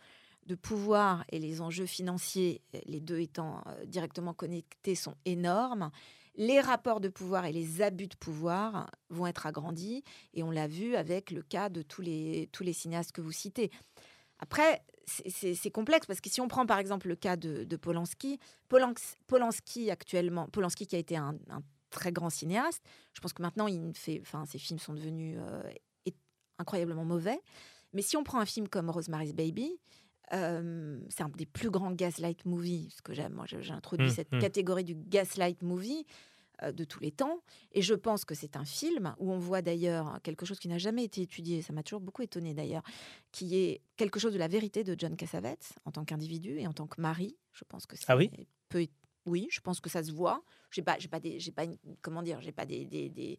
de 0.48 0.56
pouvoir 0.56 1.24
et 1.30 1.40
les 1.40 1.62
enjeux 1.62 1.86
financiers, 1.86 2.62
les 2.86 3.00
deux 3.00 3.20
étant 3.20 3.64
euh, 3.68 3.86
directement 3.86 4.34
connectés, 4.34 4.96
sont 4.96 5.16
énormes. 5.26 5.92
Les 6.36 6.60
rapports 6.62 7.02
de 7.02 7.10
pouvoir 7.10 7.46
et 7.46 7.52
les 7.52 7.82
abus 7.82 8.08
de 8.08 8.16
pouvoir 8.16 8.90
vont 9.10 9.28
être 9.28 9.46
agrandis, 9.46 10.04
et 10.34 10.44
on 10.44 10.52
l'a 10.52 10.68
vu 10.68 10.96
avec 10.96 11.32
le 11.32 11.42
cas 11.42 11.70
de 11.70 11.82
tous 11.82 12.02
les, 12.02 12.50
tous 12.52 12.64
les 12.64 12.74
cinéastes 12.74 13.12
que 13.12 13.22
vous 13.22 13.32
citez. 13.34 13.70
Après, 14.40 14.82
c'est- 15.06 15.70
complexe 15.72 16.08
parce 16.08 16.22
que 16.22 16.30
si 16.30 16.42
on 16.42 16.48
prend 16.48 16.66
par 16.66 16.80
exemple 16.80 17.08
le 17.08 17.16
cas 17.16 17.36
de, 17.36 17.76
Polanski, 17.76 18.40
Polans- 18.70 18.94
Polanski 19.28 19.92
actuellement, 19.92 20.48
Polanski 20.48 20.88
qui 20.88 20.96
a 20.96 21.00
été 21.00 21.18
un, 21.18 21.38
très 21.90 22.14
grand 22.14 22.30
cinéaste, 22.30 22.82
je 23.14 23.20
pense 23.20 23.34
que 23.34 23.42
maintenant 23.42 23.68
il 23.68 23.92
fait, 23.94 24.20
enfin 24.22 24.46
ses 24.46 24.58
films 24.58 24.80
sont 24.80 24.94
devenus 24.94 25.38
euh, 25.42 25.62
incroyablement 26.58 27.04
mauvais. 27.04 27.40
Mais 27.94 28.02
si 28.02 28.16
on 28.16 28.24
prend 28.24 28.40
un 28.40 28.46
film 28.46 28.70
comme 28.70 28.90
Rosemary's 28.90 29.34
Baby, 29.34 29.78
euh, 30.34 31.00
c'est 31.10 31.24
un 31.24 31.30
des 31.30 31.46
plus 31.46 31.70
grands 31.70 31.92
gaslight 31.92 32.46
movies, 32.46 32.94
ce 32.96 33.02
que 33.02 33.14
j'aime. 33.14 33.34
Moi, 33.34 33.46
j'ai 33.48 33.72
introduit 33.72 34.08
Mm, 34.08 34.12
cette 34.12 34.32
mm. 34.32 34.40
catégorie 34.40 34.84
du 34.84 34.96
gaslight 34.96 35.62
movie 35.62 36.06
euh, 36.64 36.72
de 36.72 36.84
tous 36.84 37.00
les 37.00 37.12
temps. 37.12 37.42
Et 37.72 37.82
je 37.82 37.94
pense 37.94 38.26
que 38.26 38.36
c'est 38.36 38.56
un 38.56 38.66
film 38.66 39.16
où 39.20 39.32
on 39.32 39.38
voit 39.38 39.62
d'ailleurs 39.62 40.20
quelque 40.24 40.46
chose 40.46 40.60
qui 40.60 40.68
n'a 40.68 40.78
jamais 40.78 41.04
été 41.04 41.22
étudié, 41.22 41.62
ça 41.62 41.74
m'a 41.74 41.84
toujours 41.84 42.02
beaucoup 42.02 42.22
étonné 42.22 42.54
d'ailleurs, 42.54 42.84
qui 43.32 43.56
est 43.58 43.82
quelque 43.98 44.20
chose 44.20 44.34
de 44.34 44.40
la 44.40 44.48
vérité 44.48 44.84
de 44.84 44.96
John 44.98 45.16
Cassavetes 45.16 45.74
en 45.86 45.92
tant 45.92 46.06
qu'individu 46.06 46.60
et 46.60 46.68
en 46.68 46.74
tant 46.74 46.88
que 46.88 47.02
mari. 47.02 47.38
Je 47.52 47.64
pense 47.68 47.86
que 47.86 47.98
c'est 47.98 48.06
Ah 48.08 48.16
oui? 48.18 48.30
Oui, 49.26 49.48
je 49.52 49.60
pense 49.62 49.80
que 49.80 49.90
ça 49.90 50.04
se 50.04 50.12
voit. 50.12 50.44
J'ai 50.72 50.82
pas, 50.82 50.98
j'ai 51.00 51.08
pas 51.08 51.20
des, 51.20 51.40
j'ai 51.40 51.52
pas 51.52 51.66
comment 52.02 52.24
dire, 52.24 52.42
j'ai 52.42 52.52
pas 52.52 52.66
des, 52.66 52.86
des- 52.86 53.10
des 53.10 53.38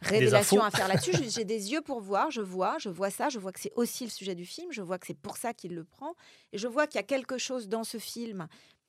révélations 0.00 0.62
à 0.62 0.70
faire 0.70 0.88
là-dessus. 0.88 1.12
J'ai- 1.30 1.44
des 1.44 1.70
yeux 1.72 1.80
pour 1.80 2.00
voir. 2.00 2.30
Je 2.30 2.40
vois, 2.40 2.78
je 2.78 2.88
vois 2.88 3.10
ça. 3.10 3.28
Je 3.28 3.38
vois 3.38 3.52
que 3.52 3.60
c'est 3.60 3.72
aussi 3.76 4.04
le 4.04 4.10
sujet 4.10 4.34
du 4.34 4.44
film. 4.46 4.70
Je 4.72 4.82
vois 4.82 4.98
que 4.98 5.06
c'est 5.06 5.16
pour 5.18 5.36
ça 5.36 5.54
qu'il 5.54 5.74
le 5.74 5.84
prend. 5.84 6.14
Et 6.52 6.58
je 6.58 6.66
vois 6.68 6.86
qu'il 6.86 6.96
y 6.96 6.98
a 7.00 7.02
quelque 7.04 7.38
chose 7.38 7.68
dans 7.68 7.84
ce 7.84 7.98
film 7.98 8.48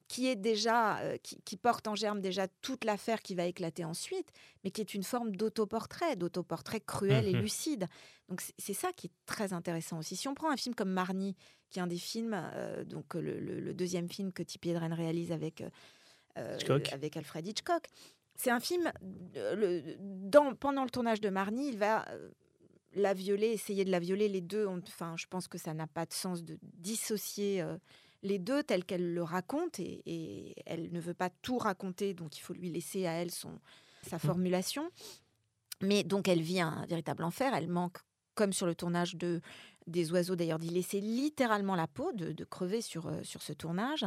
qui 0.10 0.28
est 0.28 0.36
déjà, 0.36 0.98
euh, 1.00 1.18
qui, 1.24 1.40
qui 1.44 1.56
porte 1.56 1.88
en 1.88 1.96
germe 1.96 2.20
déjà 2.20 2.48
toute 2.62 2.84
l'affaire 2.84 3.22
qui 3.22 3.36
va 3.36 3.46
éclater 3.46 3.86
ensuite, 3.86 4.28
mais 4.64 4.70
qui 4.70 4.82
est 4.82 4.94
une 4.94 5.04
forme 5.04 5.36
d'autoportrait, 5.36 6.16
d'autoportrait 6.18 6.82
cruel 6.82 7.28
et 7.28 7.34
Mhm. 7.34 7.42
lucide. 7.42 7.88
Donc 8.30 8.42
c'est- 8.58 8.74
ça 8.74 8.92
qui 8.94 9.08
est 9.08 9.12
très 9.26 9.54
intéressant 9.54 9.98
aussi. 10.00 10.16
Si 10.16 10.28
on 10.28 10.36
prend 10.36 10.52
un 10.52 10.58
film 10.58 10.76
comme 10.76 10.92
Marnie, 10.92 11.36
qui 11.70 11.80
est 11.80 11.82
un 11.82 11.88
des 11.88 11.98
films, 11.98 12.34
euh, 12.36 12.84
donc 12.84 13.14
le, 13.16 13.40
le- 13.40 13.60
le 13.62 13.74
deuxième 13.74 14.10
film 14.10 14.32
que 14.34 14.44
Tippi 14.44 14.70
Hedren 14.72 14.94
réalise 14.94 15.32
avec 15.32 15.62
euh. 15.62 15.70
Avec 16.92 17.18
Alfred 17.18 17.46
Hitchcock, 17.48 17.84
c'est 18.36 18.50
un 18.52 18.60
film 18.60 18.92
euh, 19.36 19.56
le- 19.56 19.96
dans, 20.00 20.56
pendant 20.56 20.84
le 20.84 20.90
tournage 20.90 21.22
de 21.22 21.30
Marnie, 21.30 21.70
il 21.70 21.78
va 21.78 22.08
euh, 22.10 22.30
la 22.96 23.14
violer, 23.14 23.48
essayer 23.48 23.86
de 23.86 23.92
la 23.92 24.00
violer. 24.00 24.28
Les 24.30 24.42
deux, 24.42 24.66
ont- 24.68 24.82
enfin, 24.88 25.16
je 25.18 25.26
pense 25.28 25.48
que 25.48 25.58
ça 25.58 25.74
n'a 25.74 25.88
pas 25.88 26.06
de 26.06 26.14
sens 26.14 26.44
de 26.44 26.58
dissocier 26.62 27.62
euh, 27.62 27.78
les 28.24 28.40
deux 28.40 28.64
tels 28.64 28.86
qu'elle 28.86 29.14
le 29.14 29.22
raconte 29.24 29.80
et, 29.80 30.02
et 30.06 30.56
elle 30.66 30.92
ne 30.92 31.00
veut 31.00 31.14
pas 31.14 31.30
tout 31.42 31.58
raconter, 31.58 32.14
donc 32.14 32.38
il 32.38 32.42
faut 32.42 32.54
lui 32.54 32.70
laisser 32.70 33.06
à 33.06 33.12
elle 33.14 33.32
son, 33.32 33.60
sa 34.08 34.18
formulation. 34.20 34.90
Mais 35.82 36.04
donc 36.04 36.28
elle 36.28 36.42
vit 36.42 36.62
un 36.62 36.86
véritable 36.88 37.24
enfer. 37.24 37.54
Elle 37.54 37.68
manque, 37.68 37.98
comme 38.36 38.54
sur 38.54 38.66
le 38.66 38.76
tournage 38.76 39.16
de 39.16 39.42
des 39.86 40.14
oiseaux 40.14 40.38
d'ailleurs, 40.38 40.60
d'y 40.60 40.70
laisser 40.70 41.02
littéralement 41.02 41.76
la 41.76 41.88
peau, 41.88 42.14
de, 42.14 42.32
de 42.32 42.44
crever 42.46 42.80
sur, 42.82 43.08
euh, 43.08 43.22
sur 43.24 43.42
ce 43.42 43.52
tournage. 43.52 44.06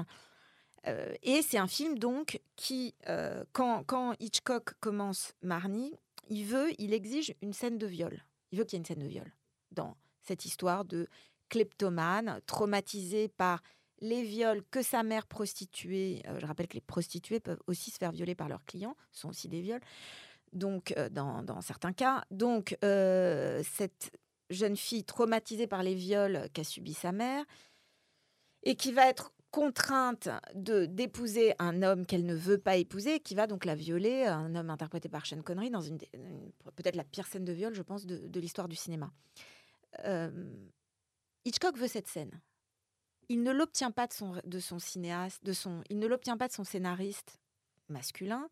Euh, 0.88 1.14
et 1.22 1.42
c'est 1.42 1.58
un 1.58 1.66
film 1.66 1.98
donc 1.98 2.40
qui, 2.54 2.94
euh, 3.08 3.44
quand, 3.52 4.14
Hitchcock 4.20 4.74
commence 4.80 5.32
Marnie, 5.42 5.94
il 6.28 6.44
veut, 6.44 6.70
il 6.78 6.92
exige 6.92 7.34
une 7.42 7.52
scène 7.52 7.78
de 7.78 7.86
viol. 7.86 8.24
Il 8.52 8.58
veut 8.58 8.64
qu'il 8.64 8.76
y 8.76 8.78
ait 8.78 8.82
une 8.82 8.86
scène 8.86 9.02
de 9.02 9.08
viol 9.08 9.32
dans 9.72 9.96
cette 10.22 10.44
histoire 10.44 10.84
de 10.84 11.08
kleptomane 11.48 12.40
traumatisé 12.46 13.28
par 13.28 13.62
les 14.00 14.22
viols 14.22 14.62
que 14.70 14.82
sa 14.82 15.02
mère 15.02 15.26
prostituée. 15.26 16.22
euh, 16.28 16.38
je 16.38 16.46
rappelle 16.46 16.68
que 16.68 16.74
les 16.74 16.80
prostituées 16.80 17.40
peuvent 17.40 17.62
aussi 17.66 17.90
se 17.90 17.98
faire 17.98 18.12
violer 18.12 18.34
par 18.34 18.48
leurs 18.48 18.64
clients, 18.64 18.96
ce 19.12 19.20
sont 19.22 19.28
aussi 19.30 19.48
des 19.48 19.60
viols. 19.60 19.82
Donc, 20.52 20.94
dans, 21.10 21.42
dans 21.42 21.60
certains 21.60 21.92
cas, 21.92 22.24
donc 22.30 22.78
cette 22.80 24.16
jeune 24.48 24.76
fille 24.76 25.04
traumatisée 25.04 25.66
par 25.66 25.82
les 25.82 25.94
viols 25.94 26.48
qu'a 26.54 26.64
subi 26.64 26.94
sa 26.94 27.12
mère 27.12 27.44
et 28.62 28.74
qui 28.74 28.92
va 28.92 29.08
être 29.08 29.32
contrainte 29.56 30.28
de 30.54 30.84
d'épouser 30.84 31.54
un 31.58 31.82
homme 31.82 32.04
qu'elle 32.04 32.26
ne 32.26 32.34
veut 32.34 32.58
pas 32.58 32.76
épouser, 32.76 33.20
qui 33.20 33.34
va 33.34 33.46
donc 33.46 33.64
la 33.64 33.74
violer, 33.74 34.26
un 34.26 34.54
homme 34.54 34.68
interprété 34.68 35.08
par 35.08 35.24
Sean 35.24 35.40
Connery 35.40 35.70
dans 35.70 35.80
une, 35.80 35.96
peut-être 36.74 36.94
la 36.94 37.04
pire 37.04 37.26
scène 37.26 37.46
de 37.46 37.54
viol, 37.54 37.72
je 37.72 37.80
pense, 37.80 38.04
de, 38.04 38.18
de 38.18 38.38
l'histoire 38.40 38.68
du 38.68 38.76
cinéma. 38.76 39.10
Euh, 40.04 40.30
Hitchcock 41.46 41.78
veut 41.78 41.88
cette 41.88 42.06
scène. 42.06 42.38
Il 43.30 43.42
ne 43.42 43.50
l'obtient 43.50 43.90
pas 43.90 44.06
de 44.06 44.12
son, 44.12 44.38
de 44.44 44.60
son 44.60 44.78
cinéaste, 44.78 45.42
de 45.42 45.54
son, 45.54 45.82
il 45.88 45.98
ne 45.98 46.06
l'obtient 46.06 46.36
pas 46.36 46.48
de 46.48 46.52
son 46.52 46.64
scénariste 46.64 47.40
masculin, 47.88 48.50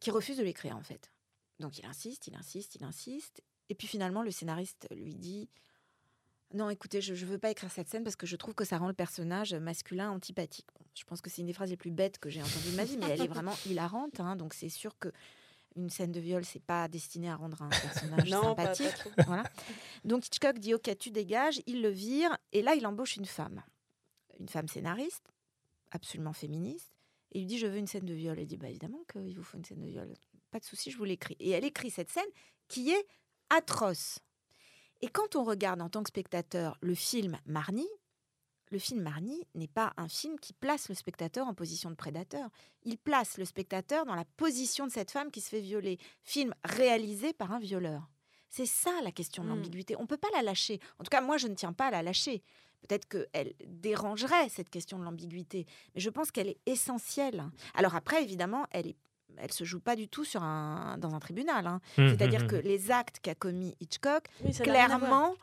qui 0.00 0.10
refuse 0.10 0.38
de 0.38 0.44
l'écrire 0.44 0.78
en 0.78 0.82
fait. 0.82 1.12
Donc 1.60 1.76
il 1.76 1.84
insiste, 1.84 2.26
il 2.26 2.36
insiste, 2.36 2.74
il 2.76 2.84
insiste, 2.84 3.42
et 3.68 3.74
puis 3.74 3.86
finalement 3.86 4.22
le 4.22 4.30
scénariste 4.30 4.88
lui 4.92 5.14
dit 5.14 5.50
Non, 6.54 6.70
écoutez, 6.70 7.00
je 7.00 7.12
ne 7.12 7.30
veux 7.30 7.38
pas 7.38 7.50
écrire 7.50 7.70
cette 7.70 7.88
scène 7.88 8.04
parce 8.04 8.16
que 8.16 8.26
je 8.26 8.36
trouve 8.36 8.54
que 8.54 8.64
ça 8.64 8.78
rend 8.78 8.86
le 8.86 8.94
personnage 8.94 9.52
masculin 9.54 10.10
antipathique. 10.10 10.66
Bon, 10.78 10.84
je 10.94 11.04
pense 11.04 11.20
que 11.20 11.28
c'est 11.28 11.40
une 11.42 11.48
des 11.48 11.52
phrases 11.52 11.70
les 11.70 11.76
plus 11.76 11.90
bêtes 11.90 12.18
que 12.18 12.30
j'ai 12.30 12.40
entendues 12.42 12.70
de 12.70 12.76
ma 12.76 12.84
vie, 12.84 12.96
mais 12.96 13.06
elle 13.10 13.22
est 13.22 13.26
vraiment 13.26 13.54
hilarante. 13.66 14.20
hein, 14.20 14.36
donc 14.36 14.54
c'est 14.54 14.68
sûr 14.68 14.96
que 14.98 15.12
une 15.74 15.90
scène 15.90 16.12
de 16.12 16.20
viol, 16.20 16.42
c'est 16.44 16.62
pas 16.62 16.88
destiné 16.88 17.28
à 17.28 17.36
rendre 17.36 17.60
un 17.60 17.68
personnage 17.68 18.30
Non, 18.30 18.54
pas- 18.54 18.66
pas 18.68 18.74
sympathique. 18.74 19.12
voilà. 19.26 19.42
Donc 20.04 20.26
Hitchcock 20.26 20.58
dit 20.58 20.72
OK, 20.72 20.88
tu 20.98 21.10
dégages, 21.10 21.60
il 21.66 21.82
le 21.82 21.90
vire, 21.90 22.34
et 22.52 22.62
là 22.62 22.74
il 22.74 22.86
embauche 22.86 23.16
une 23.16 23.26
femme, 23.26 23.62
une 24.40 24.48
femme 24.48 24.68
scénariste, 24.68 25.34
absolument 25.90 26.32
féministe, 26.32 26.92
et 27.32 27.38
il 27.38 27.42
lui 27.42 27.46
dit 27.46 27.58
je 27.58 27.66
veux 27.66 27.76
une 27.76 27.88
scène 27.88 28.06
de 28.06 28.14
viol. 28.14 28.38
Elle 28.38 28.46
dit 28.46 28.56
bah 28.56 28.70
évidemment 28.70 29.00
qu'il 29.12 29.36
vous 29.36 29.42
faut 29.42 29.58
une 29.58 29.64
scène 29.64 29.80
de 29.82 29.86
viol, 29.88 30.14
pas 30.52 30.60
de 30.60 30.64
souci, 30.64 30.90
je 30.92 30.96
vous 30.96 31.04
l'écris. 31.04 31.36
Et 31.40 31.50
elle 31.50 31.64
écrit 31.64 31.90
cette 31.90 32.08
scène 32.10 32.24
qui 32.68 32.90
est 32.92 33.06
atroce. 33.50 34.20
Et 35.02 35.08
quand 35.08 35.36
on 35.36 35.44
regarde 35.44 35.82
en 35.82 35.88
tant 35.88 36.02
que 36.02 36.08
spectateur 36.08 36.76
le 36.80 36.94
film 36.94 37.38
Marnie, 37.46 37.88
le 38.70 38.78
film 38.78 39.00
Marnie 39.02 39.42
n'est 39.54 39.68
pas 39.68 39.92
un 39.96 40.08
film 40.08 40.38
qui 40.40 40.52
place 40.52 40.88
le 40.88 40.94
spectateur 40.94 41.46
en 41.46 41.54
position 41.54 41.90
de 41.90 41.94
prédateur. 41.94 42.48
Il 42.82 42.98
place 42.98 43.38
le 43.38 43.44
spectateur 43.44 44.04
dans 44.06 44.14
la 44.16 44.24
position 44.24 44.86
de 44.86 44.90
cette 44.92 45.10
femme 45.12 45.30
qui 45.30 45.40
se 45.40 45.50
fait 45.50 45.60
violer. 45.60 45.98
Film 46.24 46.52
réalisé 46.64 47.32
par 47.32 47.52
un 47.52 47.60
violeur. 47.60 48.08
C'est 48.48 48.66
ça 48.66 48.90
la 49.04 49.12
question 49.12 49.44
de 49.44 49.48
Mm. 49.48 49.54
l'ambiguïté. 49.54 49.96
On 49.96 50.02
ne 50.02 50.06
peut 50.06 50.16
pas 50.16 50.30
la 50.34 50.42
lâcher. 50.42 50.80
En 50.98 51.04
tout 51.04 51.10
cas, 51.10 51.20
moi, 51.20 51.36
je 51.36 51.46
ne 51.46 51.54
tiens 51.54 51.72
pas 51.72 51.86
à 51.86 51.90
la 51.90 52.02
lâcher. 52.02 52.42
Peut-être 52.88 53.06
qu'elle 53.08 53.54
dérangerait 53.66 54.48
cette 54.48 54.70
question 54.70 54.98
de 54.98 55.04
l'ambiguïté, 55.04 55.66
mais 55.94 56.00
je 56.00 56.10
pense 56.10 56.30
qu'elle 56.30 56.48
est 56.48 56.60
essentielle. 56.66 57.44
Alors 57.74 57.94
après, 57.96 58.22
évidemment, 58.22 58.64
elle 58.70 58.86
est 58.88 58.96
elle 59.38 59.52
se 59.52 59.64
joue 59.64 59.80
pas 59.80 59.96
du 59.96 60.08
tout 60.08 60.24
sur 60.24 60.42
un, 60.42 60.96
dans 60.98 61.14
un 61.14 61.18
tribunal. 61.18 61.66
hein. 61.66 61.80
Mmh, 61.98 62.08
C'est-à-dire 62.08 62.44
mmh, 62.44 62.48
que 62.48 62.56
mmh. 62.56 62.60
les 62.60 62.90
actes 62.90 63.20
qu'a 63.20 63.34
commis 63.34 63.76
Hitchcock, 63.80 64.24
Oui, 64.44 64.52
clairement, 64.52 65.34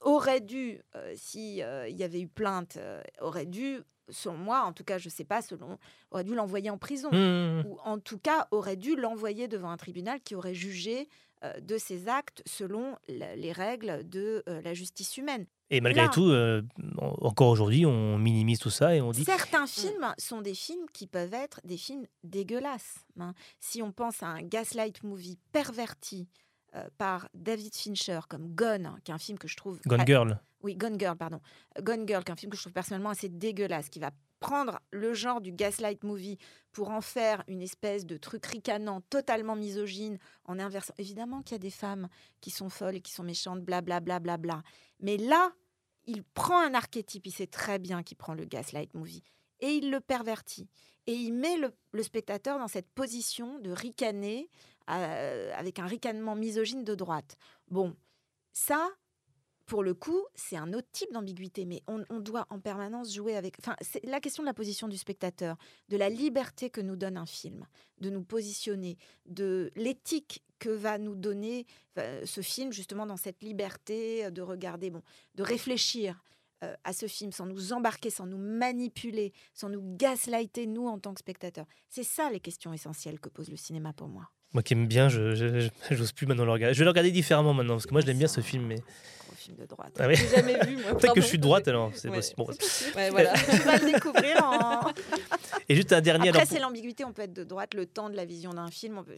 auraient 0.00 0.40
dû, 0.40 0.80
euh, 0.94 1.12
si 1.16 1.62
euh, 1.62 1.88
il 1.88 1.96
y 1.96 2.04
avait 2.04 2.20
eu 2.20 2.28
plainte, 2.28 2.76
euh, 2.76 3.02
auraient 3.20 3.46
dû, 3.46 3.80
selon 4.08 4.36
moi, 4.36 4.62
en 4.62 4.72
tout 4.72 4.84
cas, 4.84 4.98
je 4.98 5.08
sais 5.08 5.24
pas, 5.24 5.42
selon, 5.42 5.78
aurait 6.10 6.24
dû 6.24 6.34
l'envoyer 6.34 6.70
en 6.70 6.78
prison, 6.78 7.10
Mmh, 7.12 7.16
mmh. 7.60 7.66
ou 7.66 7.78
en 7.84 7.98
tout 7.98 8.18
cas 8.18 8.46
aurait 8.50 8.76
dû 8.76 8.94
l'envoyer 8.96 9.48
devant 9.48 9.70
un 9.70 9.76
tribunal 9.76 10.20
qui 10.20 10.34
aurait 10.34 10.54
jugé 10.54 11.08
euh, 11.44 11.60
de 11.60 11.76
ses 11.76 12.08
actes 12.08 12.42
selon 12.46 12.96
la- 13.08 13.36
les 13.36 13.52
règles 13.52 14.08
de 14.08 14.42
euh, 14.48 14.60
la 14.62 14.74
justice 14.74 15.16
humaine. 15.18 15.46
Et 15.70 15.80
malgré 15.80 16.02
Là, 16.02 16.08
tout, 16.08 16.24
euh, 16.28 16.62
en- 16.98 17.14
encore 17.26 17.48
aujourd'hui, 17.48 17.86
on 17.86 18.18
minimise 18.18 18.58
tout 18.60 18.70
ça 18.70 18.94
et 18.94 19.00
on 19.00 19.10
dit. 19.10 19.24
Certains 19.24 19.66
films 19.66 20.14
sont 20.16 20.40
des 20.40 20.54
films 20.54 20.86
qui 20.92 21.06
peuvent 21.06 21.34
être 21.34 21.60
des 21.64 21.76
films 21.76 22.06
dégueulasses. 22.22 23.04
hein. 23.18 23.34
Si 23.58 23.82
on 23.82 23.90
pense 23.92 24.22
à 24.22 24.26
un 24.26 24.42
gaslight 24.42 25.02
movie 25.02 25.38
perverti 25.52 26.28
euh, 26.74 26.84
par 26.98 27.28
David 27.34 27.74
Fincher 27.74 28.20
comme 28.28 28.54
Gone, 28.54 28.86
hein, 28.86 28.98
qui 29.02 29.10
est 29.10 29.14
un 29.14 29.18
film 29.18 29.38
que 29.38 29.48
je 29.48 29.56
trouve... 29.56 29.80
Gone 29.86 30.04
Girl. 30.06 30.38
Oui, 30.62 30.76
Gone 30.76 30.98
Girl, 31.00 31.16
pardon. 31.16 31.40
Gone 31.80 32.06
Girl, 32.06 32.22
qui 32.22 32.30
est 32.30 32.34
un 32.34 32.36
film 32.36 32.50
que 32.50 32.56
je 32.56 32.62
trouve 32.62 32.72
personnellement 32.72 33.10
assez 33.10 33.28
dégueulasse, 33.28 33.88
qui 33.88 33.98
va 33.98 34.10
prendre 34.40 34.78
le 34.90 35.14
genre 35.14 35.40
du 35.40 35.52
gaslight 35.52 36.04
movie 36.04 36.36
pour 36.72 36.90
en 36.90 37.00
faire 37.00 37.42
une 37.48 37.62
espèce 37.62 38.04
de 38.04 38.18
truc 38.18 38.44
ricanant, 38.44 39.00
totalement 39.08 39.56
misogyne, 39.56 40.18
en 40.44 40.58
inversant. 40.58 40.92
Évidemment 40.98 41.40
qu'il 41.40 41.52
y 41.52 41.54
a 41.54 41.58
des 41.60 41.70
femmes 41.70 42.08
qui 42.42 42.50
sont 42.50 42.68
folles 42.68 42.96
et 42.96 43.00
qui 43.00 43.12
sont 43.12 43.22
méchantes, 43.22 43.62
blablabla. 43.62 44.00
Bla, 44.00 44.36
bla, 44.36 44.36
bla, 44.36 44.60
bla. 44.60 44.62
Mais 45.00 45.16
là, 45.16 45.52
il 46.06 46.22
prend 46.22 46.60
un 46.60 46.74
archétype, 46.74 47.26
il 47.26 47.32
sait 47.32 47.46
très 47.46 47.78
bien 47.78 48.02
qu'il 48.02 48.16
prend 48.16 48.34
le 48.34 48.44
gaslight 48.44 48.94
movie, 48.94 49.22
et 49.60 49.70
il 49.74 49.90
le 49.90 50.00
pervertit. 50.00 50.68
Et 51.06 51.14
il 51.14 51.32
met 51.32 51.56
le, 51.56 52.02
spectateur 52.02 52.58
dans 52.58 52.68
cette 52.68 52.90
position 52.90 53.58
de 53.60 53.70
ricaner, 53.70 54.48
euh, 54.90 55.52
avec 55.54 55.78
un 55.78 55.86
ricanement 55.86 56.34
misogyne 56.34 56.84
de 56.84 56.94
droite. 56.94 57.36
Bon, 57.68 57.96
ça, 58.52 58.88
pour 59.66 59.82
le 59.82 59.94
coup, 59.94 60.20
c'est 60.34 60.56
un 60.56 60.72
autre 60.72 60.88
type 60.92 61.12
d'ambiguïté, 61.12 61.64
mais 61.64 61.82
on, 61.88 62.04
on 62.10 62.20
doit 62.20 62.46
en 62.50 62.60
permanence 62.60 63.12
jouer 63.12 63.36
avec. 63.36 63.56
Enfin, 63.58 63.76
c'est 63.80 64.04
la 64.04 64.20
question 64.20 64.42
de 64.42 64.46
la 64.46 64.54
position 64.54 64.88
du 64.88 64.96
spectateur, 64.96 65.56
de 65.88 65.96
la 65.96 66.08
liberté 66.08 66.70
que 66.70 66.80
nous 66.80 66.96
donne 66.96 67.16
un 67.16 67.26
film, 67.26 67.66
de 67.98 68.10
nous 68.10 68.22
positionner, 68.22 68.96
de 69.26 69.72
l'éthique 69.74 70.44
que 70.58 70.68
va 70.68 70.98
nous 70.98 71.14
donner 71.14 71.66
euh, 71.98 72.22
ce 72.24 72.40
film, 72.40 72.72
justement, 72.72 73.06
dans 73.06 73.16
cette 73.16 73.42
liberté 73.42 74.26
euh, 74.26 74.30
de 74.30 74.42
regarder, 74.42 74.90
bon, 74.90 75.02
de 75.34 75.42
réfléchir 75.42 76.22
euh, 76.64 76.74
à 76.84 76.92
ce 76.92 77.06
film 77.06 77.32
sans 77.32 77.44
nous 77.44 77.74
embarquer, 77.74 78.08
sans 78.08 78.26
nous 78.26 78.38
manipuler, 78.38 79.32
sans 79.52 79.68
nous 79.68 79.82
gaslighter, 79.96 80.66
nous, 80.66 80.86
en 80.86 80.98
tant 80.98 81.12
que 81.12 81.20
spectateurs. 81.20 81.66
C'est 81.90 82.02
ça 82.02 82.30
les 82.30 82.40
questions 82.40 82.72
essentielles 82.72 83.20
que 83.20 83.28
pose 83.28 83.50
le 83.50 83.56
cinéma 83.56 83.92
pour 83.92 84.08
moi. 84.08 84.30
Moi 84.54 84.62
qui 84.62 84.72
aime 84.72 84.86
bien, 84.86 85.10
je 85.10 85.68
j'ose 85.90 86.12
plus 86.12 86.26
maintenant 86.26 86.46
le 86.46 86.52
regarder. 86.52 86.72
Je 86.72 86.78
vais 86.78 86.84
le 86.84 86.90
regarder 86.90 87.10
différemment 87.10 87.52
maintenant 87.52 87.74
parce 87.74 87.84
que 87.84 87.92
moi 87.92 88.00
je 88.00 88.06
l'aime 88.06 88.16
bien 88.16 88.26
ce 88.26 88.40
film. 88.40 88.64
Mais... 88.64 88.76
Gros 88.76 89.34
film 89.36 89.56
de 89.58 89.66
droite. 89.66 89.94
Ah 89.98 90.06
oui. 90.08 90.16
J'ai 90.16 90.28
jamais 90.28 90.58
vu, 90.64 90.76
moi, 90.76 90.94
Peut-être 90.98 91.14
que 91.14 91.20
je 91.20 91.26
suis 91.26 91.36
de 91.36 91.42
droite 91.42 91.68
alors, 91.68 91.90
c'est 91.94 92.08
Ouais, 92.08 92.16
possible. 92.16 92.36
Bon, 92.38 92.46
c'est 92.52 92.58
possible. 92.58 92.96
Ouais, 92.96 93.10
voilà. 93.10 93.34
tu 93.34 93.56
vas 93.64 93.76
le 93.76 93.92
découvrir 93.92 94.42
en. 94.42 94.92
Et 95.68 95.76
juste 95.76 95.92
un 95.92 96.00
dernier. 96.00 96.30
Après, 96.30 96.46
c'est 96.46 96.58
l'ambiguïté. 96.60 97.04
On 97.04 97.12
peut 97.12 97.22
être 97.22 97.34
de 97.34 97.44
droite 97.44 97.74
le 97.74 97.84
temps 97.84 98.08
de 98.08 98.16
la 98.16 98.24
vision 98.24 98.54
d'un 98.54 98.70
film. 98.70 98.96
On 98.96 99.04
peut, 99.04 99.16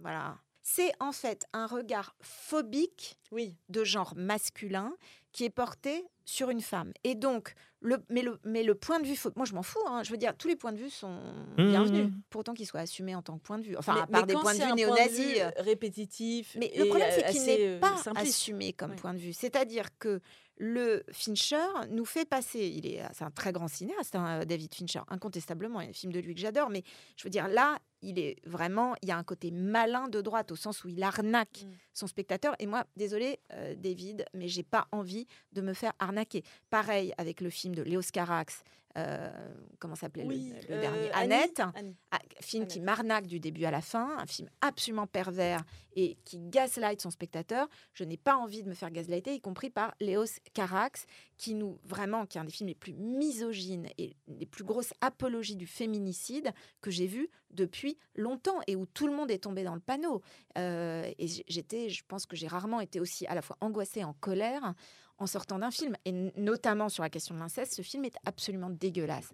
voilà. 0.00 0.38
C'est 0.62 0.92
en 1.00 1.12
fait 1.12 1.44
un 1.52 1.66
regard 1.66 2.14
phobique 2.20 3.18
oui. 3.32 3.56
de 3.70 3.82
genre 3.84 4.12
masculin 4.16 4.94
qui 5.32 5.44
est 5.44 5.50
porté 5.50 6.04
sur 6.24 6.50
une 6.50 6.60
femme. 6.60 6.92
Et 7.02 7.14
donc, 7.14 7.54
le, 7.80 7.96
mais, 8.08 8.22
le, 8.22 8.38
mais 8.44 8.62
le 8.62 8.74
point 8.74 9.00
de 9.00 9.06
vue, 9.06 9.16
moi 9.36 9.46
je 9.46 9.54
m'en 9.54 9.62
fous, 9.62 9.80
hein, 9.86 10.02
je 10.04 10.10
veux 10.10 10.16
dire, 10.16 10.36
tous 10.36 10.48
les 10.48 10.56
points 10.56 10.72
de 10.72 10.78
vue 10.78 10.90
sont 10.90 11.18
Mmh, 11.56 11.70
bienvenus, 11.70 12.06
mmh. 12.08 12.20
pour 12.30 12.40
autant 12.40 12.54
qu'ils 12.54 12.66
soient 12.66 12.80
assumés 12.80 13.14
en 13.14 13.22
tant 13.22 13.38
que 13.38 13.42
point 13.42 13.58
de 13.58 13.64
vue. 13.64 13.76
Enfin, 13.76 13.94
Mais- 13.94 14.00
à 14.02 14.06
part 14.06 14.26
des 14.26 14.34
points 14.34 14.54
de 14.54 14.62
vue 14.62 14.74
néo-nazis. 14.74 15.38
euh, 15.40 15.50
répétitif. 15.58 16.56
mais 16.58 16.66
et 16.66 16.78
le 16.80 16.86
problème, 16.86 17.08
c'est 17.14 17.24
assez, 17.24 17.38
qu'il 17.38 17.46
n'est 17.46 17.66
euh, 17.68 17.80
pas 17.80 17.96
simpliste. 17.96 18.28
assumé 18.34 18.72
comme 18.72 18.90
Ouais. 18.90 18.96
point 18.96 19.14
de 19.14 19.18
vue. 19.18 19.32
C'est-à-dire 19.32 19.86
que 19.98 20.20
le 20.60 21.02
Fincher 21.10 21.56
nous 21.90 22.04
fait 22.04 22.26
passer. 22.26 22.68
Il 22.68 22.86
est, 22.86 23.02
c'est 23.14 23.24
un 23.24 23.30
très 23.30 23.50
grand 23.50 23.66
cinéaste, 23.66 24.14
hein, 24.14 24.44
David 24.44 24.74
Fincher, 24.74 25.00
incontestablement. 25.08 25.80
Il 25.80 25.84
y 25.84 25.88
a 25.88 25.92
des 25.92 25.96
films 25.96 26.12
de 26.12 26.20
lui 26.20 26.34
que 26.34 26.40
j'adore, 26.40 26.68
mais 26.68 26.82
je 27.16 27.24
veux 27.24 27.30
dire 27.30 27.48
là, 27.48 27.78
il 28.02 28.18
est 28.18 28.36
vraiment. 28.44 28.94
Il 29.02 29.08
y 29.08 29.12
a 29.12 29.16
un 29.16 29.24
côté 29.24 29.50
malin 29.50 30.08
de 30.08 30.20
droite 30.20 30.52
au 30.52 30.56
sens 30.56 30.84
où 30.84 30.88
il 30.88 31.02
arnaque 31.02 31.64
Mm. 31.64 31.70
son 31.94 32.06
spectateur. 32.06 32.54
Et 32.58 32.66
moi, 32.66 32.84
désolé, 32.96 33.40
euh, 33.52 33.74
David, 33.74 34.24
mais 34.34 34.48
j'ai 34.48 34.62
pas 34.62 34.86
envie 34.92 35.26
de 35.52 35.62
me 35.62 35.72
faire 35.72 35.92
arnaquer. 35.98 36.42
Pareil 36.68 37.12
avec 37.18 37.40
le 37.40 37.50
film 37.50 37.74
de 37.74 37.82
Léos 37.82 38.10
Carax. 38.12 38.62
Euh, 38.96 39.30
comment 39.78 39.94
s'appelait 39.94 40.24
le- 40.24 40.28
Oui, 40.28 40.52
le, 40.68 40.74
euh, 40.74 40.80
dernier 40.80 41.10
Annie, 41.12 41.32
Annette, 41.34 41.62
Annie. 41.74 41.96
Ah, 42.10 42.18
film 42.40 42.66
qui 42.66 42.80
m'arnaque 42.80 43.26
du 43.26 43.38
début 43.40 43.64
à 43.64 43.70
la 43.70 43.80
fin, 43.80 44.18
un 44.18 44.26
film 44.26 44.48
absolument 44.60 45.06
pervers 45.06 45.62
et 45.96 46.16
qui 46.24 46.38
gaslight 46.40 47.00
son 47.00 47.10
spectateur. 47.10 47.68
Je 47.94 48.04
n'ai 48.04 48.16
pas 48.16 48.36
envie 48.36 48.62
de 48.62 48.68
me 48.68 48.74
faire 48.74 48.90
gaslighter, 48.90 49.34
y 49.34 49.40
compris 49.40 49.70
par 49.70 49.94
Léos 50.00 50.24
Carax, 50.54 51.06
qui 51.36 51.54
nous 51.54 51.78
vraiment, 51.84 52.26
qui 52.26 52.38
est 52.38 52.40
un 52.40 52.44
des 52.44 52.52
films 52.52 52.68
les 52.68 52.74
plus 52.74 52.94
misogynes 52.94 53.88
et 53.98 54.16
les 54.28 54.46
plus 54.46 54.64
grosses 54.64 54.92
apologies 55.00 55.56
du 55.56 55.66
féminicide 55.66 56.52
que 56.80 56.90
j'ai 56.90 57.06
vu 57.06 57.28
depuis 57.50 57.96
longtemps 58.14 58.60
et 58.66 58.76
où 58.76 58.86
tout 58.86 59.06
le 59.06 59.14
monde 59.14 59.30
est 59.30 59.38
tombé 59.44 59.64
dans 59.64 59.74
le 59.74 59.80
panneau. 59.80 60.22
Euh, 60.58 61.10
et 61.18 61.26
j'étais, 61.48 61.88
je 61.90 62.02
pense 62.06 62.26
que 62.26 62.36
j'ai 62.36 62.46
rarement 62.46 62.80
été 62.80 63.00
aussi 63.00 63.26
à 63.26 63.34
la 63.34 63.42
fois 63.42 63.56
angoissée, 63.60 64.04
en 64.04 64.12
colère 64.14 64.74
en 65.20 65.26
sortant 65.26 65.58
d'un 65.60 65.70
film. 65.70 65.94
Et 66.04 66.12
notamment 66.36 66.88
sur 66.88 67.02
la 67.04 67.10
question 67.10 67.34
de 67.36 67.40
l'inceste, 67.40 67.74
ce 67.74 67.82
film 67.82 68.04
est 68.04 68.16
absolument 68.26 68.70
dégueulasse. 68.70 69.30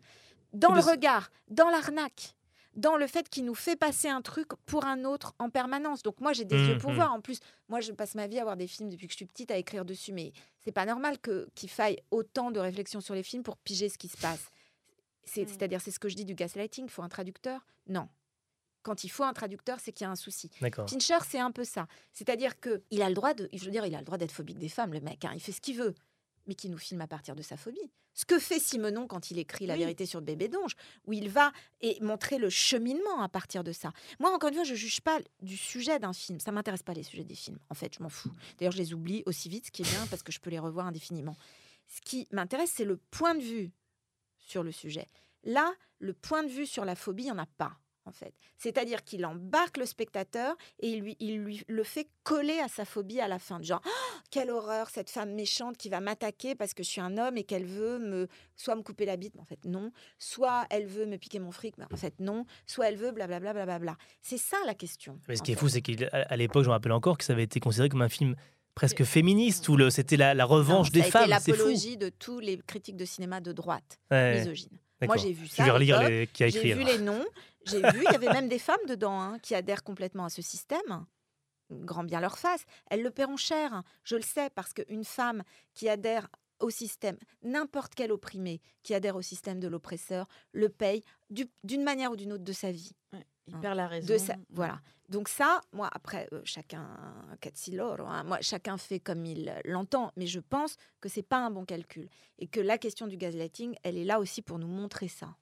Dans 0.52 0.74
le 0.74 0.80
regard, 0.80 1.30
dans 1.48 1.70
l'arnaque, 1.70 2.34
dans 2.74 2.96
le 2.98 3.06
fait 3.06 3.28
qu'il 3.30 3.44
nous 3.46 3.54
fait 3.54 3.76
passer 3.76 4.08
un 4.08 4.20
truc 4.20 4.48
pour 4.66 4.84
un 4.84 5.04
autre 5.04 5.34
en 5.38 5.48
permanence. 5.48 6.02
Donc 6.02 6.20
moi, 6.20 6.32
j'ai 6.34 6.44
des 6.44 6.56
Mmh, 6.58 6.68
yeux 6.68 6.78
pour 6.78 6.90
mmh. 6.90 6.94
voir. 6.96 7.12
En 7.14 7.20
plus, 7.22 7.40
moi, 7.68 7.80
je 7.80 7.90
passe 7.92 8.14
ma 8.14 8.26
vie 8.26 8.38
à 8.38 8.42
voir 8.44 8.56
des 8.56 8.66
films 8.66 8.90
depuis 8.90 9.06
que 9.06 9.12
je 9.12 9.16
suis 9.16 9.26
petite, 9.26 9.50
à 9.50 9.56
écrire 9.56 9.84
dessus. 9.86 10.12
Mais 10.12 10.32
c'est 10.60 10.72
pas 10.72 10.84
normal 10.84 11.18
que 11.18 11.48
qu'il 11.54 11.70
faille 11.70 11.98
autant 12.10 12.50
de 12.50 12.60
réflexion 12.60 13.00
sur 13.00 13.14
les 13.14 13.22
films 13.22 13.42
pour 13.42 13.56
piger 13.56 13.88
ce 13.88 13.96
qui 13.96 14.08
se 14.08 14.18
passe. 14.18 14.50
C'est- 15.24 15.44
Mmh. 15.44 15.48
C'est-à-dire, 15.48 15.80
c'est 15.80 15.90
ce 15.90 15.98
que 15.98 16.08
je 16.08 16.16
dis 16.16 16.24
du 16.26 16.34
gaslighting. 16.34 16.84
Il 16.84 16.90
faut 16.90 17.02
un 17.02 17.08
traducteur? 17.08 17.64
Non. 17.88 18.08
Quand 18.86 19.02
il 19.04 19.08
faut 19.08 19.24
un 19.24 19.32
traducteur, 19.32 19.78
c'est 19.80 19.90
qu'il 19.92 20.04
y 20.04 20.08
a 20.08 20.10
un 20.12 20.16
souci. 20.16 20.48
Fincher, 20.86 21.18
c'est 21.28 21.40
un 21.40 21.50
peu 21.50 21.64
ça. 21.64 21.88
C'est-à-dire 22.12 22.60
que 22.60 22.82
il 22.92 23.02
a 23.02 23.08
le 23.08 23.14
droit 23.16 23.34
de, 23.34 23.48
je 23.52 23.64
veux 23.64 23.70
dire, 23.72 23.84
il 23.84 23.94
a 23.94 23.98
le 23.98 24.04
droit 24.04 24.16
d'être 24.16 24.30
phobique 24.32 24.58
des 24.58 24.68
femmes, 24.68 24.92
le 24.92 25.00
mec. 25.00 25.24
hein. 25.24 25.32
il 25.34 25.40
fait 25.40 25.50
ce 25.52 25.60
qu'il 25.60 25.76
veut, 25.76 25.94
mais 26.46 26.54
qui 26.54 26.68
nous 26.68 26.78
filme 26.78 27.00
à 27.00 27.08
partir 27.08 27.34
de 27.34 27.42
sa 27.42 27.56
phobie. 27.56 27.90
Ce 28.14 28.24
que 28.24 28.38
fait 28.38 28.58
Simonon 28.60 29.06
quand 29.08 29.30
il 29.30 29.38
écrit 29.38 29.66
La 29.66 29.74
Oui. 29.74 29.80
vérité 29.80 30.06
sur 30.06 30.20
le 30.20 30.24
bébé 30.24 30.48
d'onge, 30.48 30.74
où 31.04 31.12
il 31.12 31.28
va 31.28 31.52
et 31.80 31.98
montrer 32.00 32.38
le 32.38 32.48
cheminement 32.48 33.20
à 33.20 33.28
partir 33.28 33.62
de 33.64 33.72
ça. 33.72 33.90
Moi, 34.20 34.32
encore 34.32 34.48
une 34.48 34.54
fois, 34.54 34.64
je 34.64 34.74
juge 34.76 35.00
pas 35.02 35.18
du 35.42 35.56
sujet 35.56 35.98
d'un 35.98 36.12
film. 36.14 36.38
Ça 36.40 36.50
m'intéresse 36.52 36.82
pas 36.84 36.94
les 36.94 37.02
sujets 37.02 37.24
des 37.24 37.34
films. 37.34 37.58
En 37.68 37.74
fait, 37.74 37.92
je 37.98 38.02
m'en 38.02 38.08
fous. 38.08 38.30
D'ailleurs, 38.56 38.72
je 38.72 38.78
les 38.78 38.94
oublie 38.94 39.22
aussi 39.26 39.48
vite, 39.50 39.66
ce 39.66 39.70
qui 39.70 39.82
est 39.82 39.90
bien 39.90 40.06
parce 40.06 40.22
que 40.22 40.30
je 40.32 40.38
peux 40.40 40.48
les 40.50 40.58
revoir 40.60 40.86
indéfiniment. 40.86 41.36
Ce 41.88 42.00
qui 42.00 42.26
m'intéresse, 42.30 42.70
c'est 42.74 42.84
le 42.86 42.96
point 42.96 43.34
de 43.34 43.42
vue 43.42 43.70
sur 44.38 44.62
le 44.62 44.72
sujet. 44.72 45.06
Là, 45.44 45.74
le 45.98 46.14
point 46.14 46.42
de 46.42 46.48
vue 46.48 46.66
sur 46.66 46.84
la 46.86 46.94
phobie, 46.94 47.24
il 47.24 47.26
n'y 47.26 47.32
en 47.32 47.38
a 47.38 47.46
pas, 47.46 47.76
en 48.06 48.12
fait. 48.12 48.32
C'est-à-dire 48.56 49.04
qu'il 49.04 49.26
embarque 49.26 49.76
le 49.76 49.84
spectateur 49.86 50.56
et 50.80 50.88
il 50.90 51.00
lui, 51.00 51.16
il 51.20 51.38
lui 51.38 51.62
le 51.68 51.82
fait 51.84 52.08
coller 52.22 52.58
à 52.60 52.68
sa 52.68 52.84
phobie 52.84 53.20
à 53.20 53.28
la 53.28 53.38
fin. 53.38 53.60
Genre, 53.62 53.82
Ah, 53.84 54.20
quelle 54.30 54.50
horreur, 54.50 54.88
cette 54.90 55.10
femme 55.10 55.34
méchante 55.34 55.76
qui 55.76 55.88
va 55.88 56.00
m'attaquer 56.00 56.54
parce 56.54 56.72
que 56.74 56.82
je 56.82 56.88
suis 56.88 57.00
un 57.00 57.18
homme 57.18 57.36
et 57.36 57.44
qu'elle 57.44 57.64
veut 57.66 57.98
me 57.98 58.28
soit 58.56 58.74
me 58.76 58.82
couper 58.82 59.04
la 59.04 59.16
bite, 59.16 59.34
mais 59.34 59.42
en 59.42 59.44
fait 59.44 59.64
non. 59.64 59.92
Soit 60.18 60.66
elle 60.70 60.86
veut 60.86 61.06
me 61.06 61.16
piquer 61.18 61.38
mon 61.38 61.50
fric, 61.50 61.76
mais 61.78 61.84
en 61.92 61.96
fait 61.96 62.14
non. 62.20 62.46
Soit 62.66 62.88
elle 62.88 62.96
veut 62.96 63.10
blablabla. 63.12 63.52
Bla, 63.52 63.64
bla, 63.66 63.78
bla. 63.78 63.96
C'est 64.22 64.38
ça 64.38 64.56
la 64.66 64.74
question. 64.74 65.18
Mais 65.28 65.36
ce 65.36 65.42
qui 65.42 65.52
est 65.52 65.56
fou, 65.56 65.68
c'est 65.68 65.82
qu'à 65.82 66.36
l'époque, 66.36 66.62
je 66.62 66.68
me 66.68 66.72
rappelle 66.72 66.92
encore 66.92 67.18
que 67.18 67.24
ça 67.24 67.32
avait 67.32 67.42
été 67.44 67.60
considéré 67.60 67.88
comme 67.88 68.02
un 68.02 68.08
film 68.08 68.34
presque 68.74 69.04
féministe 69.04 69.68
où 69.68 69.76
le- 69.76 69.88
c'était 69.90 70.16
la, 70.16 70.34
la 70.34 70.44
revanche 70.44 70.88
Non, 70.92 71.00
des 71.00 71.02
femmes. 71.10 71.24
fou. 71.24 71.30
l'apologie 71.30 71.96
de 71.96 72.08
tous 72.10 72.40
les 72.40 72.58
critiques 72.58 72.96
de 72.96 73.04
cinéma 73.06 73.40
de 73.40 73.52
droite, 73.52 73.98
Ouais. 74.10 74.38
misogynes. 74.40 74.78
Moi, 75.02 75.16
j'ai 75.16 75.32
vu 75.32 75.46
Je 75.46 75.50
ça. 75.52 75.64
vais 75.64 75.70
à 75.70 75.74
relire 75.74 76.02
les- 76.08 76.26
qui 76.26 76.42
a 76.44 76.46
écrit, 76.48 76.68
J'ai 76.68 76.74
vu 76.74 76.84
les 76.84 76.98
noms. 76.98 77.24
J'ai 77.66 77.80
vu, 77.82 78.04
il 78.06 78.12
y 78.12 78.14
avait 78.14 78.32
même 78.32 78.48
des 78.48 78.58
femmes 78.58 78.84
dedans 78.88 79.20
hein, 79.20 79.38
qui 79.40 79.54
adhèrent 79.54 79.82
complètement 79.84 80.24
à 80.24 80.30
ce 80.30 80.42
système. 80.42 81.06
Grand 81.70 82.04
bien 82.04 82.20
leur 82.20 82.38
face. 82.38 82.64
Elles 82.90 83.02
le 83.02 83.10
paieront 83.10 83.36
cher. 83.36 83.82
Je 84.04 84.14
le 84.16 84.22
sais 84.22 84.50
parce 84.50 84.72
qu'une 84.72 85.04
femme 85.04 85.42
qui 85.74 85.88
adhère 85.88 86.28
au 86.60 86.70
système, 86.70 87.18
n'importe 87.42 87.94
quel 87.94 88.12
opprimé 88.12 88.60
qui 88.82 88.94
adhère 88.94 89.16
au 89.16 89.22
système 89.22 89.60
de 89.60 89.68
l'oppresseur, 89.68 90.26
le 90.52 90.68
paye 90.68 91.02
du- 91.28 91.50
d'une 91.64 91.82
manière 91.82 92.12
ou 92.12 92.16
d'une 92.16 92.32
autre 92.32 92.44
de 92.44 92.52
sa 92.52 92.70
vie. 92.72 92.92
il 93.48 93.54
Hein. 93.54 93.60
perd 93.60 93.76
la 93.76 93.86
raison. 93.86 94.12
De 94.12 94.18
sa- 94.18 94.36
voilà. 94.50 94.80
Donc 95.08 95.28
ça, 95.28 95.60
moi, 95.72 95.88
après, 95.92 96.28
euh, 96.32 96.40
chacun, 96.44 96.80
hein, 96.82 98.24
moi, 98.24 98.38
chacun 98.40 98.76
fait 98.76 98.98
comme 98.98 99.24
il 99.24 99.54
l'entend, 99.64 100.10
mais 100.16 100.26
je 100.26 100.40
pense 100.40 100.76
que 101.00 101.08
c'est 101.08 101.22
pas 101.22 101.38
un 101.38 101.50
bon 101.50 101.64
calcul 101.64 102.08
et 102.38 102.48
que 102.48 102.58
la 102.58 102.76
question 102.78 103.06
du 103.06 103.16
gaslighting, 103.16 103.76
elle 103.84 103.98
est 103.98 104.04
là 104.04 104.18
aussi 104.18 104.42
pour 104.42 104.58
nous 104.58 104.66
montrer 104.66 105.06
ça. 105.08 105.36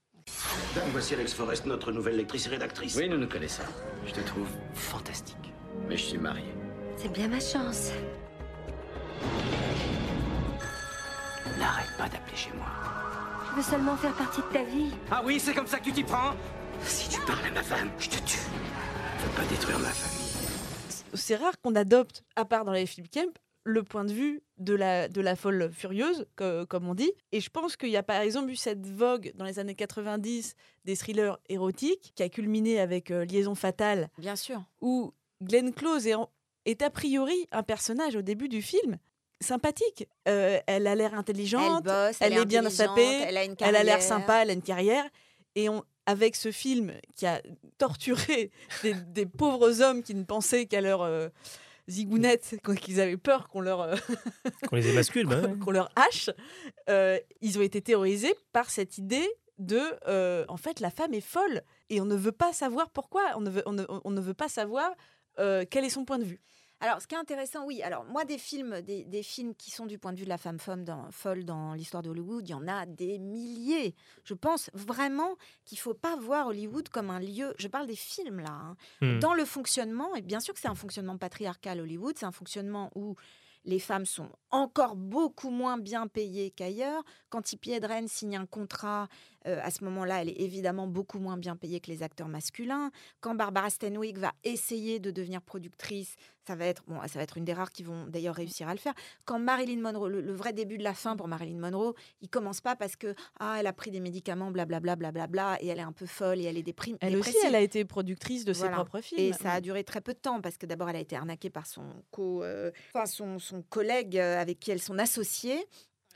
Dame, 0.75 0.89
voici 0.91 1.15
Alex 1.15 1.35
Forrest, 1.35 1.67
notre 1.67 1.93
nouvelle 1.93 2.17
lectrice 2.17 2.47
et 2.47 2.51
rédactrice. 2.51 2.97
Oui, 2.97 3.09
nous 3.09 3.19
nous 3.19 3.29
connaissons. 3.29 3.63
Je 4.07 4.13
te 4.13 4.21
trouve 4.21 4.49
fantastique. 4.75 5.53
Mais 5.89 5.97
je 5.97 6.03
suis 6.03 6.19
marié. 6.19 6.53
C'est 6.97 7.13
bien 7.13 7.29
ma 7.29 7.39
chance. 7.39 7.91
N'arrête 11.59 11.97
pas 11.97 12.09
d'appeler 12.09 12.37
chez 12.37 12.51
moi. 12.57 12.67
Je 13.51 13.57
veux 13.57 13.63
seulement 13.63 13.97
faire 13.97 14.15
partie 14.15 14.41
de 14.41 14.53
ta 14.53 14.65
vie. 14.65 14.91
Ah 15.11 15.23
oui, 15.25 15.39
c'est 15.39 15.55
comme 15.55 15.67
ça 15.69 15.79
que 15.79 15.85
tu 15.85 15.93
t'y 15.93 16.03
prends 16.03 16.35
Si 16.83 17.09
tu 17.09 17.21
parles 17.21 17.47
à 17.47 17.51
ma 17.53 17.63
femme, 17.63 17.91
je 17.99 18.09
te 18.09 18.17
tue. 18.25 18.39
Faut 19.19 19.41
pas 19.41 19.47
détruire 19.49 19.79
ma 19.79 19.91
famille. 19.91 20.49
C'est 21.15 21.37
rare 21.37 21.53
qu'on 21.63 21.77
adopte, 21.77 22.25
à 22.35 22.45
part 22.45 22.65
dans 22.65 22.73
les 22.73 22.87
films 22.87 23.07
camp, 23.07 23.33
le 23.67 23.83
point 23.83 24.05
de 24.05 24.13
vue 24.13 24.43
de 24.59 24.75
la, 24.75 25.09
de 25.09 25.21
la 25.23 25.37
folle 25.37 25.71
furieuse, 25.73 26.27
co- 26.37 26.67
comme 26.67 26.87
on 26.89 26.95
dit. 26.95 27.11
Et 27.33 27.41
je 27.41 27.49
pense 27.51 27.77
qu'il 27.77 27.89
y 27.89 27.97
a 27.97 28.03
par 28.03 28.21
exemple 28.21 28.51
eu 28.51 28.57
cette 28.57 28.87
vogue 28.87 29.33
dans 29.37 29.45
les 29.47 29.59
années 29.59 29.75
90 29.75 30.55
des 30.85 30.97
thrillers 30.97 31.39
érotiques 31.49 32.13
qui 32.15 32.23
a 32.23 32.29
culminé 32.29 32.79
avec 32.79 33.11
euh, 33.11 33.25
Liaison 33.25 33.55
fatale. 33.55 34.11
Bien 34.19 34.37
sûr. 34.37 34.63
Où 34.83 35.13
Glenn 35.43 35.73
Close 35.73 36.07
est, 36.07 36.15
en- 36.15 36.29
est 36.67 36.83
a 36.83 36.91
priori 36.91 37.49
un 37.53 37.63
personnage 37.63 38.17
au 38.17 38.23
début 38.23 38.49
du 38.49 38.61
film 38.63 38.99
sympathique. 39.41 40.09
Euh, 40.29 40.59
elle 40.67 40.87
a 40.87 40.95
l'air 40.95 41.15
intelligente, 41.15 41.83
Elle 41.87 41.93
bosse, 42.09 42.17
elle 42.21 42.33
est 42.35 42.43
est 42.43 42.45
bien 42.47 42.69
sapée, 42.71 43.03
elle 43.27 43.37
a 43.37 43.45
une 43.45 43.57
elle 43.61 43.77
a 43.77 43.83
l'air 43.83 44.01
sympa, 44.03 44.43
elle 44.43 44.51
a 44.51 44.53
une 44.53 44.63
carrière. 44.63 45.05
Et 45.55 45.69
on, 45.69 45.83
avec 46.07 46.37
ce 46.37 46.51
film 46.53 46.93
qui 47.17 47.27
a 47.27 47.41
torturé 47.79 48.51
des, 48.83 48.95
des 48.95 49.27
pauvres 49.27 49.81
hommes 49.83 50.03
qui 50.03 50.15
ne 50.15 50.25
pensaient 50.25 50.67
qu'à 50.67 50.81
leur 50.81 51.03
euh, 51.03 51.29
zigounette, 51.89 52.57
qu- 52.65 52.75
qu'ils 52.77 53.01
avaient 53.01 53.17
peur 53.17 53.49
qu'on 53.49 53.61
leur, 53.61 53.81
euh, 53.83 53.97
Qu'on 54.69 54.77
les 54.77 54.89
émascule, 54.89 55.27
bah 55.27 55.41
ouais. 55.41 55.59
qu'on 55.59 55.71
leur 55.71 55.91
hache, 55.97 56.31
euh, 56.89 57.19
ils 57.41 57.59
ont 57.59 57.63
été 57.63 57.81
terrorisés 57.83 58.35
par 58.53 58.71
cette 58.71 58.99
idée 58.99 59.29
de, 59.59 59.81
euh, 60.09 60.45
en 60.49 60.57
fait, 60.57 60.81
la 60.81 60.91
femme 60.91 61.15
est 61.15 61.21
folle 61.21 61.63
et 61.91 62.01
on 62.01 62.05
ne 62.07 62.17
veut 62.17 62.33
pas 62.33 62.53
savoir 62.53 62.91
pourquoi, 62.91 63.23
on 63.37 63.41
ne 63.41 63.51
veut, 63.51 63.63
on 63.67 63.73
ne, 63.73 63.85
on 63.89 64.11
ne 64.11 64.21
veut 64.21 64.35
pas 64.35 64.49
savoir 64.49 64.91
euh, 65.39 65.65
quel 65.71 65.85
est 65.85 65.91
son 65.91 66.05
point 66.05 66.19
de 66.19 66.25
vue. 66.25 66.41
Alors, 66.85 67.01
ce 67.01 67.07
qui 67.07 67.15
est 67.15 67.19
intéressant, 67.19 67.65
oui. 67.65 67.83
Alors, 67.83 68.05
moi, 68.05 68.27
des 68.27 68.37
films, 68.37 68.83
des, 68.83 69.05
des 69.05 69.23
films 69.23 69.55
qui 69.55 69.71
sont 69.71 69.87
du 69.87 69.99
point 69.99 70.13
de 70.13 70.19
vue 70.19 70.25
de 70.25 70.29
la 70.29 70.37
femme 70.37 70.59
folle 70.59 70.85
dans, 70.85 71.11
folle 71.11 71.47
dans 71.47 71.73
l'histoire 71.73 72.03
de 72.03 72.11
Hollywood, 72.11 72.47
il 72.47 72.51
y 72.51 72.55
en 72.55 72.69
a 72.69 72.85
des 72.85 73.19
milliers. 73.19 73.95
Je 74.25 74.35
pense 74.35 74.69
vraiment 74.75 75.37
qu'il 75.65 75.79
faut 75.79 75.95
pas 75.95 76.15
voir 76.17 76.49
Hollywood 76.49 76.91
comme 76.91 77.09
un 77.09 77.21
lieu. 77.21 77.55
Je 77.59 77.69
parle 77.69 77.87
des 77.87 77.97
films 77.97 78.41
là. 78.41 78.51
hein. 78.53 78.77
Hmm. 79.01 79.19
Dans 79.19 79.33
le 79.33 79.47
fonctionnement, 79.47 80.15
et 80.15 80.21
bien 80.21 80.41
sûr 80.41 80.53
que 80.53 80.61
c'est 80.61 80.69
un 80.69 80.75
fonctionnement 80.75 81.17
patriarcal 81.17 81.81
Hollywood, 81.81 82.17
c'est 82.19 82.27
un 82.27 82.33
fonctionnement 82.33 82.91
où 82.95 83.17
les 83.65 83.79
femmes 83.79 84.05
sont 84.05 84.29
encore 84.51 84.95
beaucoup 84.95 85.49
moins 85.49 85.79
bien 85.79 86.07
payées 86.07 86.51
qu'ailleurs. 86.51 87.03
Quand 87.31 87.41
Tippi 87.41 87.73
Hedren 87.73 88.09
signe 88.09 88.37
un 88.37 88.45
contrat, 88.45 89.09
euh, 89.47 89.61
à 89.63 89.71
ce 89.71 89.85
moment-là, 89.85 90.23
elle 90.23 90.29
est 90.31 90.41
évidemment 90.41 90.87
beaucoup 90.87 91.19
moins 91.19 91.37
bien 91.37 91.57
payée 91.57 91.81
que 91.81 91.91
les 91.91 92.03
acteurs 92.03 92.29
masculins. 92.29 92.91
Quand 93.21 93.35
Barbara 93.35 93.71
Stanwyck 93.71 94.19
va 94.19 94.33
essayer 94.45 94.99
de 95.01 95.11
devenir 95.11 95.43
productrice, 95.43 96.17
ça 96.47 96.57
va 96.57 96.67
être 96.67 96.83
bon, 96.87 97.01
ça 97.03 97.19
va 97.19 97.23
être 97.23 97.39
une 97.39 97.45
des 97.45 97.55
rares 97.55 97.73
qui 97.73 97.83
vont 97.83 98.07
d'ailleurs 98.07 98.35
réussir 98.35 98.69
à 98.69 98.73
le 98.75 98.79
faire. 98.79 98.93
Quand 99.25 99.39
Marilyn 99.39 99.81
Monroe, 99.81 100.09
le, 100.11 100.21
le 100.21 100.33
vrai 100.33 100.53
début 100.53 100.77
de 100.79 100.83
la 100.85 100.93
fin 100.95 101.17
pour 101.17 101.27
Marilyn 101.29 101.59
Monroe, 101.59 101.95
il 102.21 102.29
commence 102.29 102.61
pas 102.61 102.77
parce 102.77 102.97
que 102.97 103.15
ah 103.41 103.57
elle 103.59 103.67
a 103.67 103.73
pris 103.73 103.91
des 103.91 104.01
médicaments, 104.01 104.51
blablabla, 104.51 104.95
blablabla, 104.97 105.59
et 105.63 105.69
elle 105.69 105.79
est 105.79 105.83
un 105.83 105.93
peu 105.93 106.07
folle 106.07 106.41
et 106.41 106.45
elle 106.45 106.59
est 106.59 106.63
déprim- 106.67 106.97
Elle 107.01 107.17
aussi, 107.17 107.33
elle 107.47 107.55
a 107.55 107.61
été 107.61 107.85
productrice 107.87 108.45
de 108.45 108.53
ses 108.53 108.67
propres 108.75 109.01
films. 109.01 109.21
Et 109.21 109.33
ça 109.33 109.53
a 109.53 109.61
duré 109.63 109.85
très 109.85 110.01
peu 110.03 110.13
de 110.13 110.19
temps 110.19 110.41
parce 110.43 110.59
que 110.59 110.67
d'abord 110.67 110.91
elle 110.91 110.97
a 110.97 111.01
été 111.01 111.17
arnaquée 111.17 111.51
par 111.51 111.67
son 111.67 111.85
co, 112.11 112.43
euh, 112.43 112.71
enfin, 112.95 113.07
son, 113.07 113.39
son 113.39 113.63
collègue 113.63 114.19
euh, 114.19 114.39
avec 114.41 114.61
qui 114.61 114.71
elles 114.71 114.83
sont 114.83 114.99
associées. 114.99 115.65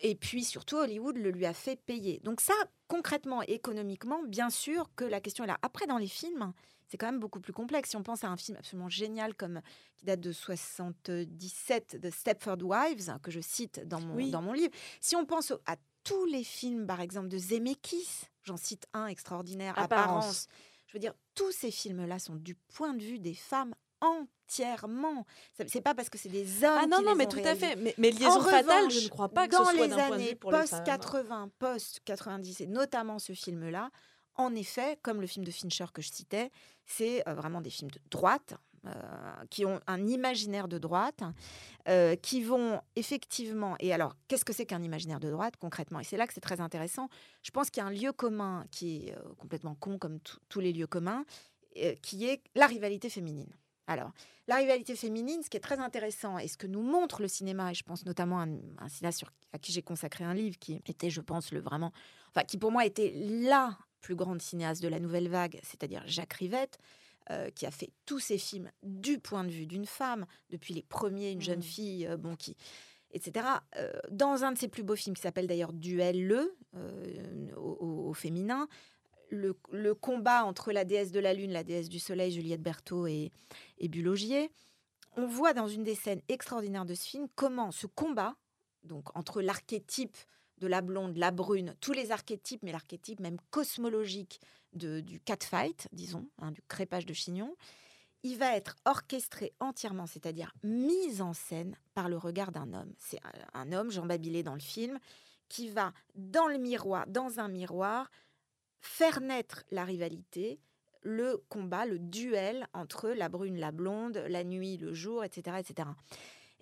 Et 0.00 0.14
puis 0.14 0.44
surtout, 0.44 0.76
Hollywood 0.76 1.16
le 1.16 1.30
lui 1.30 1.46
a 1.46 1.52
fait 1.54 1.76
payer. 1.76 2.20
Donc 2.22 2.40
ça, 2.40 2.54
concrètement, 2.86 3.42
économiquement, 3.42 4.22
bien 4.24 4.50
sûr 4.50 4.90
que 4.94 5.04
la 5.04 5.20
question 5.20 5.44
est 5.44 5.48
là. 5.48 5.58
Après, 5.62 5.86
dans 5.86 5.98
les 5.98 6.06
films, 6.06 6.52
c'est 6.86 6.96
quand 6.96 7.06
même 7.06 7.20
beaucoup 7.20 7.40
plus 7.40 7.52
complexe. 7.52 7.90
Si 7.90 7.96
on 7.96 8.02
pense 8.02 8.24
à 8.24 8.28
un 8.28 8.36
film 8.36 8.56
absolument 8.56 8.88
génial 8.88 9.34
comme 9.34 9.60
qui 9.96 10.04
date 10.06 10.20
de 10.20 10.32
77, 10.32 11.96
de 12.00 12.10
Stepford 12.10 12.62
Wives, 12.62 13.18
que 13.22 13.30
je 13.30 13.40
cite 13.40 13.86
dans 13.86 14.00
mon, 14.00 14.14
Oui. 14.14 14.30
dans 14.30 14.42
mon 14.42 14.52
livre, 14.52 14.72
si 15.00 15.16
on 15.16 15.24
pense 15.26 15.52
à 15.66 15.76
tous 16.04 16.24
les 16.26 16.44
films, 16.44 16.86
par 16.86 17.00
exemple, 17.00 17.28
de 17.28 17.36
Zemeckis, 17.38 18.22
j'en 18.44 18.56
cite 18.56 18.86
un 18.94 19.06
extraordinaire, 19.06 19.78
Apparence. 19.78 20.08
Apparence. 20.08 20.48
Je 20.86 20.92
veux 20.94 21.00
dire, 21.00 21.12
tous 21.34 21.52
ces 21.52 21.70
films-là 21.70 22.18
sont 22.18 22.36
du 22.36 22.54
point 22.54 22.94
de 22.94 23.02
vue 23.02 23.18
des 23.18 23.34
femmes 23.34 23.74
entièrement. 24.00 25.26
C'est 25.66 25.80
pas 25.80 25.94
parce 25.94 26.08
que 26.08 26.18
c'est 26.18 26.28
des 26.28 26.64
hommes 26.64 26.78
Ah 26.82 26.86
non, 26.86 26.98
qui 26.98 27.04
non, 27.04 27.10
les 27.12 27.16
mais 27.18 27.26
tout 27.26 27.38
à 27.44 27.54
fait. 27.54 27.76
Mais- 27.76 27.94
mais 27.98 28.10
Liaison 28.10 28.40
En 28.40 28.40
fatale, 28.40 28.66
revanche, 28.84 28.94
je 28.94 29.04
ne 29.04 29.08
crois 29.08 29.28
pas 29.28 29.46
que 29.48 29.54
ce 29.54 29.58
dans 29.58 29.64
soit 29.64 29.72
les 29.74 29.88
d'un 29.88 29.96
point 29.96 30.08
de 30.10 30.14
années 30.14 30.28
vue 30.30 30.36
pour 30.36 30.52
les 30.52 30.58
post 30.58 30.70
femmes. 30.70 30.84
80, 30.84 31.50
post 31.58 32.00
90 32.04 32.60
et 32.62 32.66
notamment 32.66 33.18
ce 33.18 33.32
film-là, 33.32 33.90
en 34.36 34.54
effet, 34.54 34.98
comme 35.02 35.20
le 35.20 35.26
film 35.26 35.44
de 35.44 35.50
Fincher 35.50 35.86
que 35.92 36.00
je 36.02 36.10
citais, 36.12 36.50
c'est 36.86 37.26
euh, 37.28 37.34
vraiment 37.34 37.60
des 37.60 37.70
films 37.70 37.90
de 37.90 38.00
droite. 38.10 38.54
euh, 38.86 38.90
qui 39.50 39.66
ont 39.66 39.80
un 39.88 40.06
imaginaire 40.06 40.68
de 40.68 40.78
droite, 40.78 41.24
euh, 41.88 42.14
qui 42.14 42.40
vont 42.44 42.80
effectivement. 42.94 43.74
Et 43.80 43.92
alors, 43.92 44.14
qu'est-ce 44.28 44.44
que 44.44 44.52
c'est 44.52 44.66
qu'un 44.66 44.84
imaginaire 44.84 45.18
de 45.18 45.28
droite 45.30 45.54
concrètement? 45.60 45.98
Et 45.98 46.04
c'est 46.04 46.16
là 46.16 46.28
que 46.28 46.32
c'est 46.32 46.40
très 46.40 46.60
intéressant. 46.60 47.08
Je 47.42 47.50
pense 47.50 47.70
qu'il 47.70 47.82
y 47.82 47.84
a 47.84 47.88
un 47.88 47.92
lieu 47.92 48.12
commun 48.12 48.64
qui 48.70 49.08
est 49.08 49.16
complètement 49.36 49.74
con, 49.74 49.98
comme 49.98 50.20
tous- 50.20 50.38
tous 50.48 50.60
les 50.60 50.72
lieux 50.72 50.86
communs, 50.86 51.24
euh, 51.78 51.96
qui 52.02 52.26
est 52.28 52.40
la 52.54 52.68
rivalité 52.68 53.10
féminine. 53.10 53.52
Alors, 53.88 54.12
la 54.46 54.56
rivalité 54.56 54.94
féminine, 54.94 55.42
ce 55.42 55.48
qui 55.48 55.56
est 55.56 55.60
très 55.60 55.78
intéressant 55.78 56.38
et 56.38 56.46
ce 56.46 56.58
que 56.58 56.66
nous 56.66 56.82
montre 56.82 57.22
le 57.22 57.28
cinéma, 57.28 57.70
et 57.70 57.74
je 57.74 57.82
pense 57.82 58.04
notamment 58.04 58.38
à 58.38 58.42
un, 58.44 58.58
un 58.78 58.88
cinéaste 58.88 59.24
à 59.52 59.58
qui 59.58 59.72
j'ai 59.72 59.82
consacré 59.82 60.24
un 60.24 60.34
livre 60.34 60.58
qui 60.58 60.80
était, 60.86 61.10
je 61.10 61.22
pense, 61.22 61.52
le 61.52 61.60
vraiment, 61.60 61.90
enfin, 62.30 62.44
qui 62.44 62.58
pour 62.58 62.70
moi 62.70 62.84
était 62.84 63.12
la 63.14 63.76
plus 64.02 64.14
grande 64.14 64.42
cinéaste 64.42 64.82
de 64.82 64.88
la 64.88 65.00
nouvelle 65.00 65.28
vague, 65.28 65.58
c'est-à-dire 65.62 66.02
Jacques 66.06 66.34
Rivette, 66.34 66.78
euh, 67.30 67.50
qui 67.50 67.66
a 67.66 67.70
fait 67.70 67.90
tous 68.04 68.20
ses 68.20 68.38
films 68.38 68.70
du 68.82 69.18
point 69.18 69.44
de 69.44 69.50
vue 69.50 69.66
d'une 69.66 69.86
femme, 69.86 70.26
depuis 70.50 70.74
les 70.74 70.82
premiers, 70.82 71.32
une 71.32 71.42
jeune 71.42 71.62
fille, 71.62 72.06
euh, 72.06 72.18
bon, 72.18 72.36
qui, 72.36 72.56
etc. 73.10 73.46
Euh, 73.76 73.90
dans 74.10 74.44
un 74.44 74.52
de 74.52 74.58
ses 74.58 74.68
plus 74.68 74.82
beaux 74.82 74.96
films 74.96 75.16
qui 75.16 75.22
s'appelle 75.22 75.46
d'ailleurs 75.46 75.72
Duel 75.72 76.26
le, 76.26 76.56
au 77.56 78.12
féminin, 78.14 78.68
le, 79.30 79.94
combat 79.94 80.44
entre 80.44 80.72
la 80.72 80.84
déesse 80.84 81.12
de 81.12 81.20
la 81.20 81.34
lune, 81.34 81.52
la 81.52 81.64
déesse 81.64 81.88
du 81.88 81.98
soleil, 81.98 82.32
Juliette 82.32 82.62
Berthaud 82.62 83.06
et, 83.06 83.30
et 83.78 83.88
Bulogier, 83.88 84.50
on 85.16 85.26
voit 85.26 85.54
dans 85.54 85.68
une 85.68 85.82
des 85.82 85.94
scènes 85.94 86.22
extraordinaires 86.28 86.84
de 86.84 86.94
ce 86.94 87.06
film 87.08 87.26
comment 87.34 87.70
ce 87.70 87.86
combat, 87.86 88.36
donc 88.84 89.16
entre 89.16 89.42
l'archétype 89.42 90.16
de 90.58 90.66
la 90.66 90.80
blonde, 90.80 91.16
la 91.16 91.30
brune, 91.30 91.74
tous 91.80 91.92
les 91.92 92.10
archétypes, 92.10 92.62
mais 92.62 92.72
l'archétype 92.72 93.20
même 93.20 93.38
cosmologique 93.50 94.40
de, 94.72 95.00
du 95.00 95.20
catfight, 95.20 95.88
disons, 95.92 96.28
hein, 96.38 96.50
du 96.50 96.62
crépage 96.62 97.06
de 97.06 97.14
chignon, 97.14 97.56
il 98.24 98.36
va 98.36 98.56
être 98.56 98.76
orchestré 98.84 99.54
entièrement, 99.60 100.06
c'est-à-dire 100.06 100.52
mis 100.64 101.20
en 101.22 101.32
scène 101.32 101.76
par 101.94 102.08
le 102.08 102.16
regard 102.16 102.50
d'un 102.50 102.72
homme. 102.72 102.92
C'est 102.98 103.20
un, 103.54 103.60
un 103.60 103.72
homme, 103.72 103.90
Jean 103.90 104.06
Babilé 104.06 104.42
dans 104.42 104.54
le 104.54 104.60
film, 104.60 104.98
qui 105.48 105.68
va 105.68 105.92
dans 106.14 106.48
le 106.48 106.58
miroir, 106.58 107.06
dans 107.06 107.38
un 107.38 107.48
miroir, 107.48 108.10
faire 108.80 109.20
naître 109.20 109.64
la 109.70 109.84
rivalité, 109.84 110.60
le 111.02 111.42
combat, 111.48 111.86
le 111.86 111.98
duel 111.98 112.66
entre 112.72 113.10
la 113.10 113.28
brune, 113.28 113.58
la 113.58 113.72
blonde, 113.72 114.22
la 114.28 114.44
nuit, 114.44 114.76
le 114.76 114.92
jour, 114.92 115.24
etc. 115.24 115.56
etc. 115.58 115.88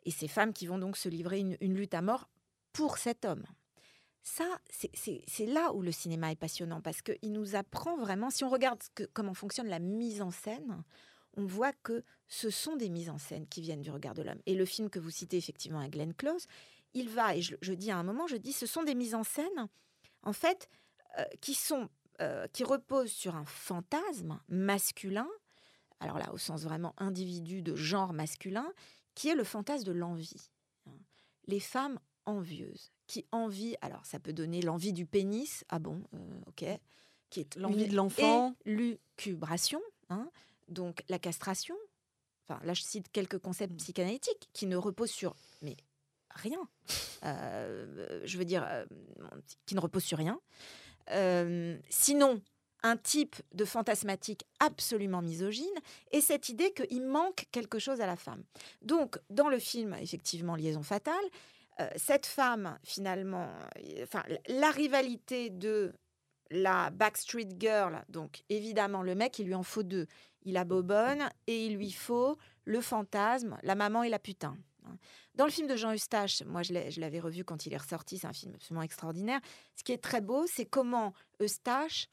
Et 0.05 0.11
ces 0.11 0.29
femmes 0.29 0.53
qui 0.53 0.67
vont 0.67 0.79
donc 0.79 0.97
se 0.97 1.09
livrer 1.09 1.41
une, 1.41 1.75
lutte 1.75 1.95
à 1.95 2.03
mort 2.03 2.29
pour 2.73 2.99
cet 2.99 3.25
homme. 3.25 3.45
Ça, 4.23 4.45
c'est- 4.71 5.47
là 5.47 5.73
où 5.73 5.83
le 5.83 5.93
cinéma 5.93 6.33
est 6.33 6.37
passionnant 6.37 6.81
parce 6.81 7.01
qu'il 7.01 7.33
nous 7.33 7.55
apprend 7.55 7.97
vraiment, 7.97 8.31
si 8.31 8.45
on 8.45 8.51
regarde 8.51 8.81
comment 9.13 9.35
fonctionne 9.35 9.69
la 9.69 9.79
mise 9.79 10.21
en 10.21 10.31
scène, 10.31 10.83
on 11.37 11.45
voit 11.45 11.73
que 11.73 12.03
ce 12.29 12.51
sont 12.51 12.77
des 12.77 12.89
mises 12.89 13.11
en 13.11 13.19
scène 13.19 13.47
qui 13.47 13.61
viennent 13.61 13.83
du 13.83 13.91
regard 13.91 14.15
de 14.15 14.23
l'homme. 14.23 14.41
Et 14.47 14.55
le 14.55 14.65
film 14.65 14.91
que 14.91 14.99
vous 14.99 15.11
citez 15.11 15.37
effectivement 15.37 15.79
avec 15.81 15.93
Glenn 15.93 16.15
Close, 16.15 16.47
il 16.95 17.09
va, 17.09 17.37
et 17.37 17.43
je, 17.43 17.57
je 17.61 17.73
dis 17.73 17.91
à 17.91 17.99
un 17.99 18.03
moment, 18.03 18.27
je 18.27 18.37
dis, 18.37 18.53
ce 18.53 18.67
sont 18.67 18.83
des 18.83 18.95
mises 18.95 19.15
en 19.15 19.23
scène, 19.23 19.69
en 20.23 20.33
fait, 20.33 20.69
euh, 21.19 21.25
qui 21.41 21.55
sont, 21.55 21.89
euh, 22.21 22.47
qui 22.53 22.65
reposent 22.65 23.13
sur 23.13 23.37
un 23.37 23.45
fantasme 23.45 24.41
masculin, 24.49 25.29
alors 26.01 26.19
là, 26.19 26.33
au 26.33 26.39
sens 26.39 26.63
vraiment 26.63 26.95
individu 26.99 27.63
de 27.63 27.75
genre 27.75 28.13
masculin, 28.13 28.71
qui 29.15 29.29
est 29.29 29.35
le 29.35 29.45
fantasme 29.45 29.85
de 29.85 29.93
l'envie. 29.93 30.51
hein. 30.87 30.93
Les 31.47 31.61
femmes 31.61 31.99
envieuses 32.27 32.91
qui 33.07 33.25
envient, 33.33 33.77
alors 33.83 34.05
ça 34.05 34.19
peut 34.19 34.33
donner 34.33 34.61
l'envie 34.63 34.93
du 34.93 35.07
pénis, 35.07 35.65
ah 35.69 35.79
bon, 35.79 36.03
euh, 36.15 36.41
ok, 36.49 36.65
qui 37.31 37.41
est 37.41 37.57
L'envie 37.57 37.87
de 37.89 37.95
l'enfant. 37.97 38.55
élucubration, 38.67 39.81
hein, 40.11 40.29
donc 40.69 41.03
la 41.09 41.19
castration. 41.19 41.77
Enfin, 42.49 42.61
là, 42.65 42.75
je 42.75 42.83
cite 42.83 43.11
quelques 43.11 43.39
concepts 43.39 43.73
Mmh. 43.73 43.79
psychanalytiques 43.79 44.49
qui 44.53 44.67
ne 44.67 44.77
reposent 44.77 45.11
sur 45.11 45.35
mais 45.63 45.77
rien. 46.31 46.59
Euh, 47.25 48.21
je 48.25 48.39
veux 48.39 48.45
dire, 48.45 48.65
euh, 48.69 48.85
qui 49.67 49.75
ne 49.75 49.81
reposent 49.81 50.05
sur 50.05 50.19
rien. 50.19 50.41
Euh, 51.11 51.79
sinon, 51.89 52.41
un 52.83 52.97
type 52.97 53.37
de 53.53 53.65
fantasmatique 53.65 54.45
absolument 54.61 55.23
misogyne 55.23 55.67
et 56.13 56.21
cette 56.21 56.49
idée 56.49 56.73
qu'il 56.73 57.05
manque 57.05 57.47
quelque 57.51 57.79
chose 57.79 58.01
à 58.01 58.07
la 58.07 58.17
femme. 58.17 58.45
Donc, 58.83 59.19
dans 59.31 59.49
le 59.49 59.59
film, 59.59 59.95
effectivement, 60.01 60.57
Liaison 60.57 60.83
fatale, 60.83 61.15
euh, 61.81 61.89
cette 61.97 62.27
femme, 62.27 62.79
finalement, 62.85 63.49
euh, 63.79 64.03
enfin, 64.05 64.23
la 64.49 64.71
rivalité 64.71 65.51
de 65.51 65.93
la 66.51 66.91
Backstreet 66.91 67.49
Girl, 67.59 68.05
donc 68.09 68.45
évidemment, 68.49 69.03
le 69.03 69.15
mec, 69.15 69.39
il 69.39 69.47
lui 69.47 69.55
en 69.55 69.65
faut 69.65 69.83
deux. 69.83 70.07
Il 70.43 70.57
a 70.57 70.65
Bobonne 70.65 71.29
et 71.49 71.67
il 71.67 71.77
lui 71.77 71.91
faut 71.91 72.39
le 72.65 72.81
fantasme, 72.81 73.59
la 73.63 73.75
maman 73.75 74.05
et 74.05 74.09
la 74.09 74.21
putain. 74.21 74.57
Hein. 74.87 74.97
Dans 75.35 75.45
le 75.45 75.51
film 75.51 75.67
de 75.67 75.77
Jean 75.77 75.93
Eustache, 75.93 76.43
moi 76.43 76.63
je 76.63 77.01
l'avais 77.01 77.21
revu 77.21 77.45
quand 77.45 77.67
il 77.67 77.75
est 77.75 77.79
ressorti, 77.79 78.19
c'est 78.19 78.27
un 78.27 78.33
film 78.33 78.55
absolument 78.55 78.83
extraordinaire. 78.83 79.41
Ce 79.75 79.85
qui 79.85 79.93
est 79.93 80.03
très 80.03 80.21
beau, 80.21 80.47
c'est 80.47 80.67
comment 80.67 81.13
Eustache 81.41 82.09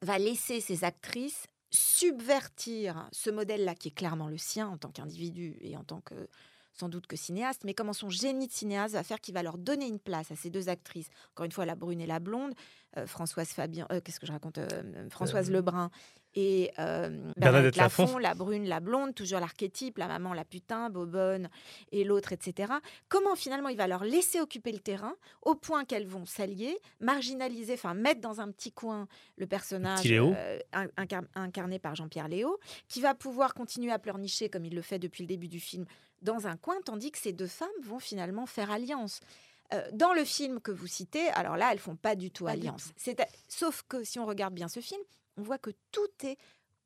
va 0.00 0.18
laisser 0.18 0.60
ses 0.60 0.84
actrices 0.84 1.46
subvertir 1.70 3.08
ce 3.12 3.30
modèle-là 3.30 3.74
qui 3.74 3.88
est 3.88 3.92
clairement 3.92 4.28
le 4.28 4.36
sien 4.36 4.68
en 4.68 4.76
tant 4.76 4.90
qu'individu 4.90 5.56
et 5.60 5.76
en 5.76 5.84
tant 5.84 6.00
que 6.02 6.28
sans 6.74 6.88
doute 6.88 7.06
que 7.06 7.16
cinéaste, 7.16 7.64
mais 7.64 7.74
comment 7.74 7.92
son 7.92 8.08
génie 8.08 8.46
de 8.46 8.52
cinéaste 8.52 8.94
va 8.94 9.02
faire 9.02 9.20
qu'il 9.20 9.34
va 9.34 9.42
leur 9.42 9.58
donner 9.58 9.86
une 9.86 9.98
place 9.98 10.30
à 10.30 10.36
ces 10.36 10.50
deux 10.50 10.68
actrices, 10.68 11.08
encore 11.32 11.44
une 11.44 11.52
fois 11.52 11.66
la 11.66 11.74
brune 11.74 12.00
et 12.00 12.06
la 12.06 12.18
blonde, 12.18 12.54
euh, 12.96 13.06
Françoise 13.06 13.48
Fabien, 13.48 13.86
euh, 13.92 14.00
qu'est-ce 14.00 14.20
que 14.20 14.26
je 14.26 14.32
raconte, 14.32 14.58
Euh, 14.58 15.08
Françoise 15.10 15.50
Lebrun 15.50 15.90
et 16.34 16.70
euh, 16.78 17.08
Bernadette 17.08 17.36
Bernadette 17.36 17.76
Lafont. 17.76 18.02
Lafont, 18.04 18.18
la 18.18 18.34
brune, 18.34 18.68
la 18.68 18.80
blonde, 18.80 19.14
toujours 19.14 19.40
l'archétype, 19.40 19.98
la 19.98 20.08
maman, 20.08 20.32
la 20.32 20.44
putain, 20.44 20.88
Bobonne 20.90 21.48
et 21.90 22.04
l'autre, 22.04 22.32
etc. 22.32 22.72
Comment 23.08 23.34
finalement 23.36 23.68
il 23.68 23.76
va 23.76 23.86
leur 23.86 24.04
laisser 24.04 24.40
occuper 24.40 24.72
le 24.72 24.78
terrain 24.78 25.14
au 25.42 25.54
point 25.54 25.84
qu'elles 25.84 26.06
vont 26.06 26.24
s'allier, 26.24 26.78
marginaliser, 27.00 27.74
enfin 27.74 27.94
mettre 27.94 28.20
dans 28.20 28.40
un 28.40 28.50
petit 28.50 28.72
coin 28.72 29.06
le 29.36 29.46
personnage 29.46 30.00
euh, 30.36 30.58
in- 30.72 30.86
incar- 30.96 31.26
incarné 31.34 31.78
par 31.78 31.94
Jean-Pierre 31.94 32.28
Léo, 32.28 32.58
qui 32.88 33.00
va 33.00 33.14
pouvoir 33.14 33.54
continuer 33.54 33.92
à 33.92 33.98
pleurnicher 33.98 34.48
comme 34.48 34.64
il 34.64 34.74
le 34.74 34.82
fait 34.82 34.98
depuis 34.98 35.22
le 35.24 35.28
début 35.28 35.48
du 35.48 35.60
film 35.60 35.84
dans 36.22 36.46
un 36.46 36.56
coin, 36.56 36.76
tandis 36.84 37.10
que 37.10 37.18
ces 37.18 37.32
deux 37.32 37.46
femmes 37.48 37.68
vont 37.82 37.98
finalement 37.98 38.46
faire 38.46 38.70
alliance. 38.70 39.20
Euh, 39.74 39.82
dans 39.92 40.12
le 40.12 40.24
film 40.24 40.60
que 40.60 40.70
vous 40.70 40.86
citez, 40.86 41.28
alors 41.30 41.56
là, 41.56 41.70
elles 41.72 41.78
font 41.78 41.96
pas 41.96 42.14
du 42.14 42.30
tout 42.30 42.44
Pas 42.44 42.52
du 42.56 42.60
alliance. 42.60 42.92
Sauf 43.48 43.82
que 43.88 44.04
si 44.04 44.18
on 44.18 44.26
regarde 44.26 44.54
bien 44.54 44.68
ce 44.68 44.80
film, 44.80 45.00
on 45.36 45.42
voit 45.42 45.58
que 45.58 45.70
tout 45.90 46.08
est 46.24 46.36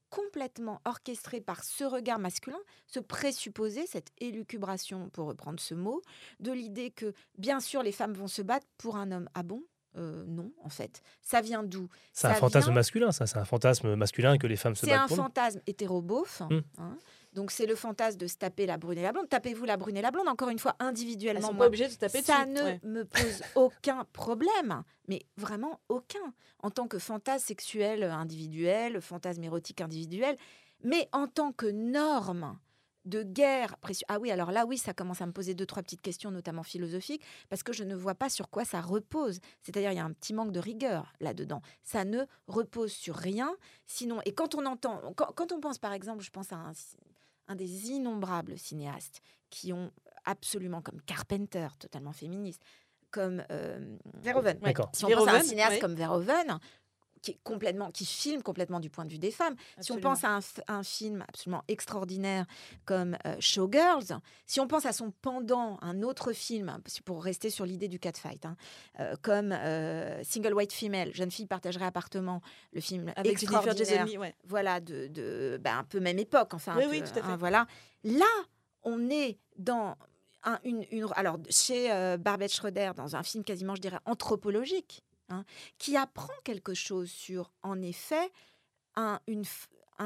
complètement 0.09 0.81
orchestré 0.85 1.41
par 1.41 1.65
ce 1.65 1.85
regard 1.85 2.19
masculin, 2.19 2.59
ce 2.87 3.01
présupposé, 3.01 3.87
cette 3.87 4.11
élucubration, 4.19 5.09
pour 5.11 5.27
reprendre 5.27 5.59
ce 5.61 5.75
mot, 5.75 6.01
de 6.41 6.53
l'idée 6.53 6.91
que, 6.91 7.13
bien 7.39 7.61
sûr, 7.61 7.83
les 7.83 7.93
femmes 7.93 8.13
vont 8.15 8.29
se 8.29 8.43
battre 8.43 8.67
pour 8.79 8.97
un 8.97 9.11
homme. 9.11 9.29
Ah 9.35 9.43
bon? 9.43 9.63
Euh, 9.97 10.25
Non, 10.27 10.53
en 10.63 10.69
fait. 10.69 11.03
Ça 11.23 11.41
vient 11.41 11.63
d'où? 11.63 11.89
C'est 12.13 12.27
un 12.29 12.35
fantasme 12.35 12.73
masculin, 12.73 13.13
ça. 13.13 13.27
C'est 13.27 13.39
un 13.39 13.45
fantasme 13.45 13.95
masculin 13.95 14.39
que 14.39 14.47
les 14.47 14.57
femmes 14.57 14.77
se 14.77 14.87
c'est 14.87 14.93
battent 14.93 15.01
un 15.01 15.07
pour. 15.09 15.17
nous. 15.17 15.23
fantasme 15.25 15.61
hétérobof. 15.67 16.41
Mm. 16.51 16.61
hein. 16.79 16.99
Donc 17.37 17.51
c'est 17.51 17.67
le 17.67 17.75
fantasme 17.75 18.17
de 18.17 18.27
se 18.27 18.37
taper 18.37 18.65
la 18.65 18.79
brune 18.79 18.99
et 18.99 19.03
la 19.03 19.13
blonde. 19.13 19.29
Tapez-vous 19.29 19.67
la 19.67 19.77
brune 19.77 19.99
et 19.99 20.03
la 20.03 20.11
blonde, 20.11 20.27
encore 20.27 20.49
une 20.49 20.59
fois, 20.59 20.75
individuellement. 20.79 21.41
Elles 21.41 21.53
sont 21.53 21.59
pas 21.59 21.67
obligées 21.67 21.87
de 21.87 21.93
se 21.93 21.99
taper 21.99 22.23
Ça 22.23 22.47
dessus, 22.47 22.57
ne 22.57 22.63
ouais. 22.63 22.81
me 22.83 23.05
pose 23.05 23.43
aucun 23.55 24.07
problème, 24.15 24.83
mais 25.07 25.21
vraiment 25.37 25.79
aucun. 25.91 26.33
En 26.63 26.71
tant 26.71 26.89
que 26.89 26.99
fantasme 26.99 27.47
sexuel 27.47 28.05
individuel, 28.05 29.03
fantasme 29.03 29.45
érotique 29.45 29.83
individuel, 29.83 30.37
mais 30.83 31.11
en 31.13 31.29
tant 31.29 31.53
que 31.53 31.67
norme 31.67 32.59
de 33.05 33.23
guerre 33.23 33.77
précieux. 33.79 34.07
Ah 34.09 34.19
oui, 34.19 34.31
alors 34.31 34.51
là, 34.51 34.65
oui, 34.65 34.79
ça 34.79 34.95
commence 34.95 35.21
à 35.21 35.27
me 35.27 35.33
poser 35.33 35.53
deux, 35.53 35.67
trois 35.67 35.83
petites 35.83 36.01
questions, 36.01 36.31
notamment 36.31 36.63
philosophiques, 36.63 37.23
parce 37.51 37.63
que 37.63 37.75
je 37.75 37.85
ne 37.85 37.95
vois 37.95 38.15
pas 38.15 38.31
sur 38.31 38.49
quoi 38.49 38.65
ça 38.65 38.81
repose. 38.81 39.41
C'est-à-dire, 39.63 39.93
il 39.93 39.97
y 39.97 40.01
a 40.01 40.05
un 40.05 40.13
petit 40.13 40.33
manque 40.33 40.53
de 40.53 40.59
rigueur 40.59 41.13
là-dedans. 41.21 41.61
Ça 41.85 42.05
ne 42.05 42.25
repose 42.49 42.93
sur 42.93 43.15
rien. 43.15 43.55
Sinon, 43.87 44.21
et 44.25 44.33
quand 44.33 44.55
on 44.55 44.65
entend, 44.65 45.01
quand, 45.17 45.33
quand 45.37 45.53
on 45.53 45.61
pense, 45.61 45.79
par 45.79 45.93
exemple, 45.93 46.25
je 46.25 46.31
pense 46.31 46.51
à 46.53 46.57
un, 46.57 46.73
un 47.49 47.57
des 47.57 47.91
innombrables 47.91 48.59
cinéastes 48.59 49.21
qui 49.51 49.73
ont 49.73 49.91
absolument, 50.25 50.83
comme 50.83 51.01
Carpenter, 51.03 51.69
totalement 51.79 52.13
féministe, 52.13 52.63
comme 53.11 53.45
euh, 53.51 53.97
Verhoeven. 54.15 54.59
D'accord. 54.59 54.91
Si 54.93 55.05
on 55.05 55.11
pense 55.11 55.29
à 55.29 55.37
un 55.37 55.43
cinéaste 55.43 55.81
comme 55.81 55.95
Verhoeven, 55.95 56.59
qui 57.27 57.33
est 57.33 57.39
complètement, 57.43 57.91
qui 57.91 58.07
filme 58.07 58.41
complètement 58.41 58.79
du 58.79 58.89
point 58.89 59.05
de 59.05 59.11
vue 59.11 59.19
des 59.19 59.33
femmes. 59.33 59.57
Si 59.81 59.91
on 59.91 59.99
pense 59.99 60.23
à 60.23 60.39
un, 60.69 60.83
film 60.85 61.25
absolument 61.29 61.65
extraordinaire 61.67 62.47
comme 62.85 63.17
euh, 63.27 63.35
Showgirls, 63.41 64.21
si 64.47 64.61
on 64.61 64.69
pense 64.69 64.87
à 64.87 64.93
son 64.93 65.11
pendant, 65.11 65.77
un 65.83 66.03
autre 66.03 66.33
film, 66.33 66.69
hein, 66.69 66.81
pour 67.05 67.25
rester 67.25 67.51
sur 67.51 67.67
l'idée 67.67 67.89
du 67.89 67.99
catfight, 67.99 68.47
hein, 68.47 68.57
euh, 69.01 69.17
comme 69.23 69.51
euh, 69.51 70.23
Single 70.23 70.55
White 70.55 70.73
Female, 70.73 71.13
jeune 71.13 71.33
fille 71.33 71.47
partagerait 71.47 71.87
appartement, 71.87 72.43
le 72.73 72.81
film 72.81 73.13
Avec 73.17 73.39
Jennifer 73.39 73.57
extraordinaire, 73.59 74.07
Jason 74.07 74.21
ouais. 74.21 74.35
voilà, 74.45 74.79
de, 74.81 75.09
de 75.09 75.59
bah, 75.61 75.79
un 75.79 75.85
peu 75.85 75.99
même 75.99 76.21
époque, 76.21 76.55
enfin, 76.55 76.77
Oui, 76.77 76.85
peu, 76.85 76.91
oui, 76.91 77.01
tout 77.01 77.19
à 77.19 77.23
fait. 77.23 77.33
hein, 77.33 77.37
voilà. 77.37 77.67
Là, 78.05 78.25
on 78.85 79.11
est 79.11 79.39
dans 79.59 79.97
un- 80.45 80.61
une, 80.63 80.85
une- 80.93 81.09
alors 81.17 81.39
chez 81.51 81.91
euh, 81.91 82.17
Barbette 82.19 82.53
Schroeder, 82.53 82.93
dans 82.95 83.17
un 83.17 83.25
film 83.25 83.43
quasiment, 83.43 83.75
je 83.75 83.81
dirais, 83.81 83.99
anthropologique, 84.05 85.03
hein, 85.29 85.45
qui 85.79 85.97
apprend 85.97 86.33
quelque 86.45 86.75
chose 86.75 87.11
sur, 87.11 87.53
en 87.63 87.81
effet, 87.83 88.31
un, 88.97 89.21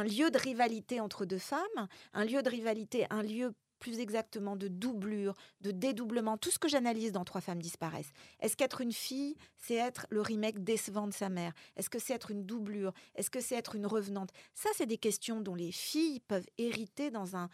lieu 0.04 0.30
de 0.30 0.38
rivalité 0.38 1.00
entre 1.00 1.24
deux 1.24 1.38
femmes, 1.38 1.88
un 2.12 2.24
lieu 2.24 2.42
de 2.42 2.50
rivalité, 2.50 3.06
un 3.10 3.22
lieu 3.22 3.52
plus 3.80 3.98
exactement 3.98 4.54
de 4.54 4.68
doublure, 4.68 5.34
de 5.62 5.72
dédoublement, 5.72 6.36
tout 6.36 6.50
ce 6.50 6.58
que 6.58 6.68
j'analyse 6.68 7.12
dans 7.12 7.24
Trois 7.24 7.40
femmes 7.40 7.62
disparaissent. 7.62 8.12
Est-ce 8.40 8.56
qu'être 8.56 8.80
une 8.80 8.92
fille, 8.92 9.36
c'est 9.56 9.74
être 9.74 10.06
le 10.10 10.20
remake 10.20 10.62
décevant 10.62 11.06
de 11.06 11.12
sa 11.12 11.28
mère? 11.28 11.52
Est-ce 11.76 11.88
que 11.88 11.98
c'est 11.98 12.12
être 12.12 12.30
une 12.30 12.44
doublure? 12.44 12.92
Est-ce 13.14 13.30
que 13.30 13.40
c'est 13.40 13.54
être 13.54 13.76
une 13.76 13.86
revenante? 13.86 14.30
Ça, 14.54 14.68
c'est 14.74 14.86
des 14.86 14.98
questions 14.98 15.40
dont 15.40 15.54
les 15.54 15.72
filles 15.72 16.20
peuvent 16.20 16.46
hériter 16.58 17.10
dans 17.10 17.36
un, 17.36 17.48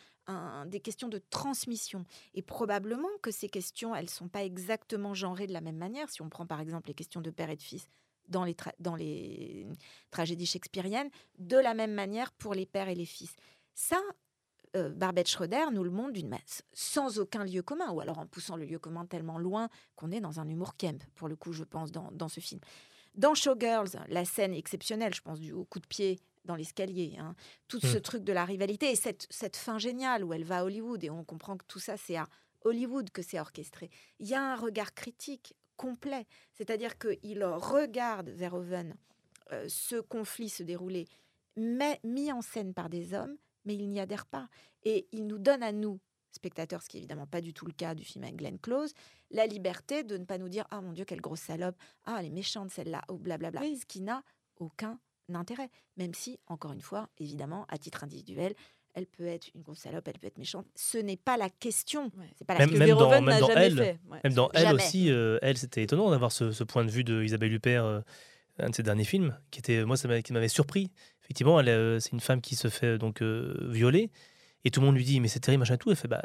des 0.66 0.80
questions 0.80 1.08
de 1.08 1.18
transmission. 1.30 2.04
Et 2.34 2.42
probablement 2.42 3.08
que 3.22 3.30
ces 3.30 3.48
questions, 3.48 3.94
elles 3.94 4.10
sont 4.10 4.28
pas 4.28 4.44
exactement 4.44 5.14
genrées 5.14 5.46
de 5.46 5.52
la 5.52 5.60
même 5.60 5.76
manière. 5.76 6.10
Si 6.10 6.22
on 6.22 6.28
prend 6.28 6.46
par 6.46 6.60
exemple 6.60 6.88
les 6.88 6.94
questions 6.94 7.20
de 7.20 7.30
père 7.30 7.50
et 7.50 7.56
de 7.56 7.62
fils 7.62 7.86
dans 8.28 8.44
les, 8.44 8.56
dans 8.80 8.96
les 8.96 9.66
tragédies 10.10 10.46
shakespeariennes, 10.46 11.10
de 11.38 11.56
la 11.56 11.74
même 11.74 11.92
manière 11.92 12.32
pour 12.32 12.54
les 12.54 12.66
pères 12.66 12.88
et 12.88 12.94
les 12.94 13.04
fils. 13.04 13.34
Ça, 13.74 14.00
euh, 14.74 14.88
Barbette 14.90 15.28
Schroeder 15.28 15.66
nous 15.72 15.84
le 15.84 15.90
montre 15.90 16.12
d'une 16.12 16.28
ma- 16.28 16.38
sans 16.72 17.18
aucun 17.18 17.44
lieu 17.44 17.62
commun, 17.62 17.90
ou 17.92 18.00
alors 18.00 18.18
en 18.18 18.26
poussant 18.26 18.56
le 18.56 18.64
lieu 18.64 18.78
commun 18.78 19.06
tellement 19.06 19.38
loin 19.38 19.68
qu'on 19.94 20.10
est 20.10 20.20
dans 20.20 20.40
un 20.40 20.48
humour 20.48 20.76
Kemp, 20.76 21.02
pour 21.14 21.28
le 21.28 21.36
coup, 21.36 21.52
je 21.52 21.64
pense, 21.64 21.92
dans, 21.92 22.10
dans 22.12 22.28
ce 22.28 22.40
film. 22.40 22.60
Dans 23.14 23.34
Showgirls, 23.34 23.90
la 24.08 24.24
scène 24.24 24.52
exceptionnelle, 24.54 25.14
je 25.14 25.22
pense, 25.22 25.40
du 25.40 25.52
au 25.52 25.64
coup 25.64 25.78
de 25.80 25.86
pied 25.86 26.18
dans 26.44 26.54
l'escalier, 26.54 27.16
hein, 27.18 27.34
tout 27.66 27.80
ce 27.80 27.96
Mm. 27.96 28.00
truc 28.02 28.24
de 28.24 28.32
la 28.32 28.44
rivalité 28.44 28.90
et 28.90 28.96
cette, 28.96 29.26
cette 29.30 29.56
fin 29.56 29.78
géniale 29.78 30.22
où 30.22 30.32
elle 30.32 30.44
va 30.44 30.58
à 30.58 30.64
Hollywood 30.64 31.02
et 31.02 31.10
on 31.10 31.24
comprend 31.24 31.56
que 31.56 31.64
tout 31.66 31.78
ça, 31.80 31.96
c'est 31.96 32.16
à 32.16 32.26
Hollywood 32.64 33.10
que 33.10 33.22
c'est 33.22 33.40
orchestré. 33.40 33.90
Il 34.20 34.28
y 34.28 34.34
a 34.34 34.52
un 34.52 34.56
regard 34.56 34.94
critique 34.94 35.56
complet, 35.76 36.26
c'est-à-dire 36.52 36.98
qu'il 36.98 37.44
regarde 37.44 38.28
Verhoeven 38.28 38.94
euh, 39.52 39.64
ce 39.68 39.96
conflit 39.96 40.48
se 40.48 40.62
dérouler, 40.62 41.06
mais 41.56 42.00
mis 42.04 42.30
en 42.32 42.42
scène 42.42 42.74
par 42.74 42.88
des 42.88 43.14
hommes, 43.14 43.36
mais 43.66 43.74
il 43.74 43.88
n'y 43.88 44.00
adhère 44.00 44.24
pas. 44.26 44.48
Et 44.84 45.06
il 45.12 45.26
nous 45.26 45.38
donne 45.38 45.62
à 45.62 45.72
nous, 45.72 46.00
spectateurs, 46.32 46.82
ce 46.82 46.88
qui 46.88 46.96
est 46.96 47.00
évidemment 47.00 47.26
pas 47.26 47.40
du 47.40 47.52
tout 47.52 47.66
le 47.66 47.72
cas 47.72 47.94
du 47.94 48.04
film 48.04 48.24
avec 48.24 48.36
Glenn 48.36 48.58
Close, 48.58 48.92
la 49.30 49.46
liberté 49.46 50.04
de 50.04 50.16
ne 50.16 50.24
pas 50.24 50.38
nous 50.38 50.48
dire 50.48 50.66
Ah 50.70 50.80
mon 50.80 50.92
Dieu, 50.92 51.04
quelle 51.04 51.20
grosse 51.20 51.40
salope, 51.40 51.76
ah 52.04 52.16
elle 52.20 52.26
est 52.26 52.30
méchante 52.30 52.70
celle-là, 52.70 53.02
oh 53.08 53.18
blablabla, 53.18 53.60
ce 53.78 53.84
qui 53.86 54.00
n'a 54.00 54.22
aucun 54.58 54.98
intérêt. 55.34 55.68
Même 55.96 56.14
si, 56.14 56.38
encore 56.46 56.72
une 56.72 56.80
fois, 56.80 57.08
évidemment, 57.18 57.66
à 57.68 57.78
titre 57.78 58.04
individuel, 58.04 58.54
elle 58.94 59.06
peut 59.06 59.26
être 59.26 59.48
une 59.54 59.60
grosse 59.62 59.80
salope, 59.80 60.06
elle 60.08 60.18
peut 60.18 60.26
être 60.28 60.38
méchante. 60.38 60.66
Ce 60.74 60.96
n'est 60.98 61.16
pas 61.18 61.36
la 61.36 61.50
question. 61.50 62.10
C'est 62.36 62.46
pas 62.46 62.54
la 62.54 62.60
Même, 62.60 62.70
question. 62.70 62.86
même 62.86 62.96
dans, 62.96 63.10
même 63.10 63.24
n'a 63.26 63.40
dans 63.40 63.48
jamais 63.48 63.66
elle, 63.66 63.76
fait, 63.76 64.00
ouais. 64.08 64.20
même 64.24 64.32
dans 64.34 64.50
elle 64.52 64.62
Jamais. 64.62 64.74
aussi, 64.82 65.10
euh, 65.10 65.38
elle, 65.42 65.58
c'était 65.58 65.82
étonnant 65.82 66.10
d'avoir 66.10 66.32
ce, 66.32 66.50
ce 66.52 66.64
point 66.64 66.84
de 66.84 66.90
vue 66.90 67.04
de 67.04 67.22
Isabelle 67.22 67.52
Huppert, 67.52 67.84
euh, 67.84 68.00
un 68.58 68.70
de 68.70 68.74
ses 68.74 68.82
derniers 68.82 69.04
films, 69.04 69.38
qui 69.50 69.58
était, 69.58 69.84
moi, 69.84 69.98
ça 69.98 70.08
m'a- 70.08 70.22
qui 70.22 70.32
m'avait 70.32 70.48
surpris. 70.48 70.90
Effectivement, 71.26 71.58
euh, 71.58 71.98
c'est 71.98 72.12
une 72.12 72.20
femme 72.20 72.40
qui 72.40 72.54
se 72.54 72.68
fait 72.68 72.98
donc 72.98 73.20
euh, 73.20 73.54
violer, 73.68 74.10
et 74.64 74.70
tout 74.70 74.80
le 74.80 74.86
monde 74.86 74.94
lui 74.96 75.04
dit, 75.04 75.20
mais 75.20 75.26
c'est 75.28 75.40
terrible, 75.40 75.60
machin 75.60 75.74
et 75.74 75.78
tout. 75.78 75.90
Elle 75.90 75.96
fait, 75.96 76.06
bah, 76.08 76.24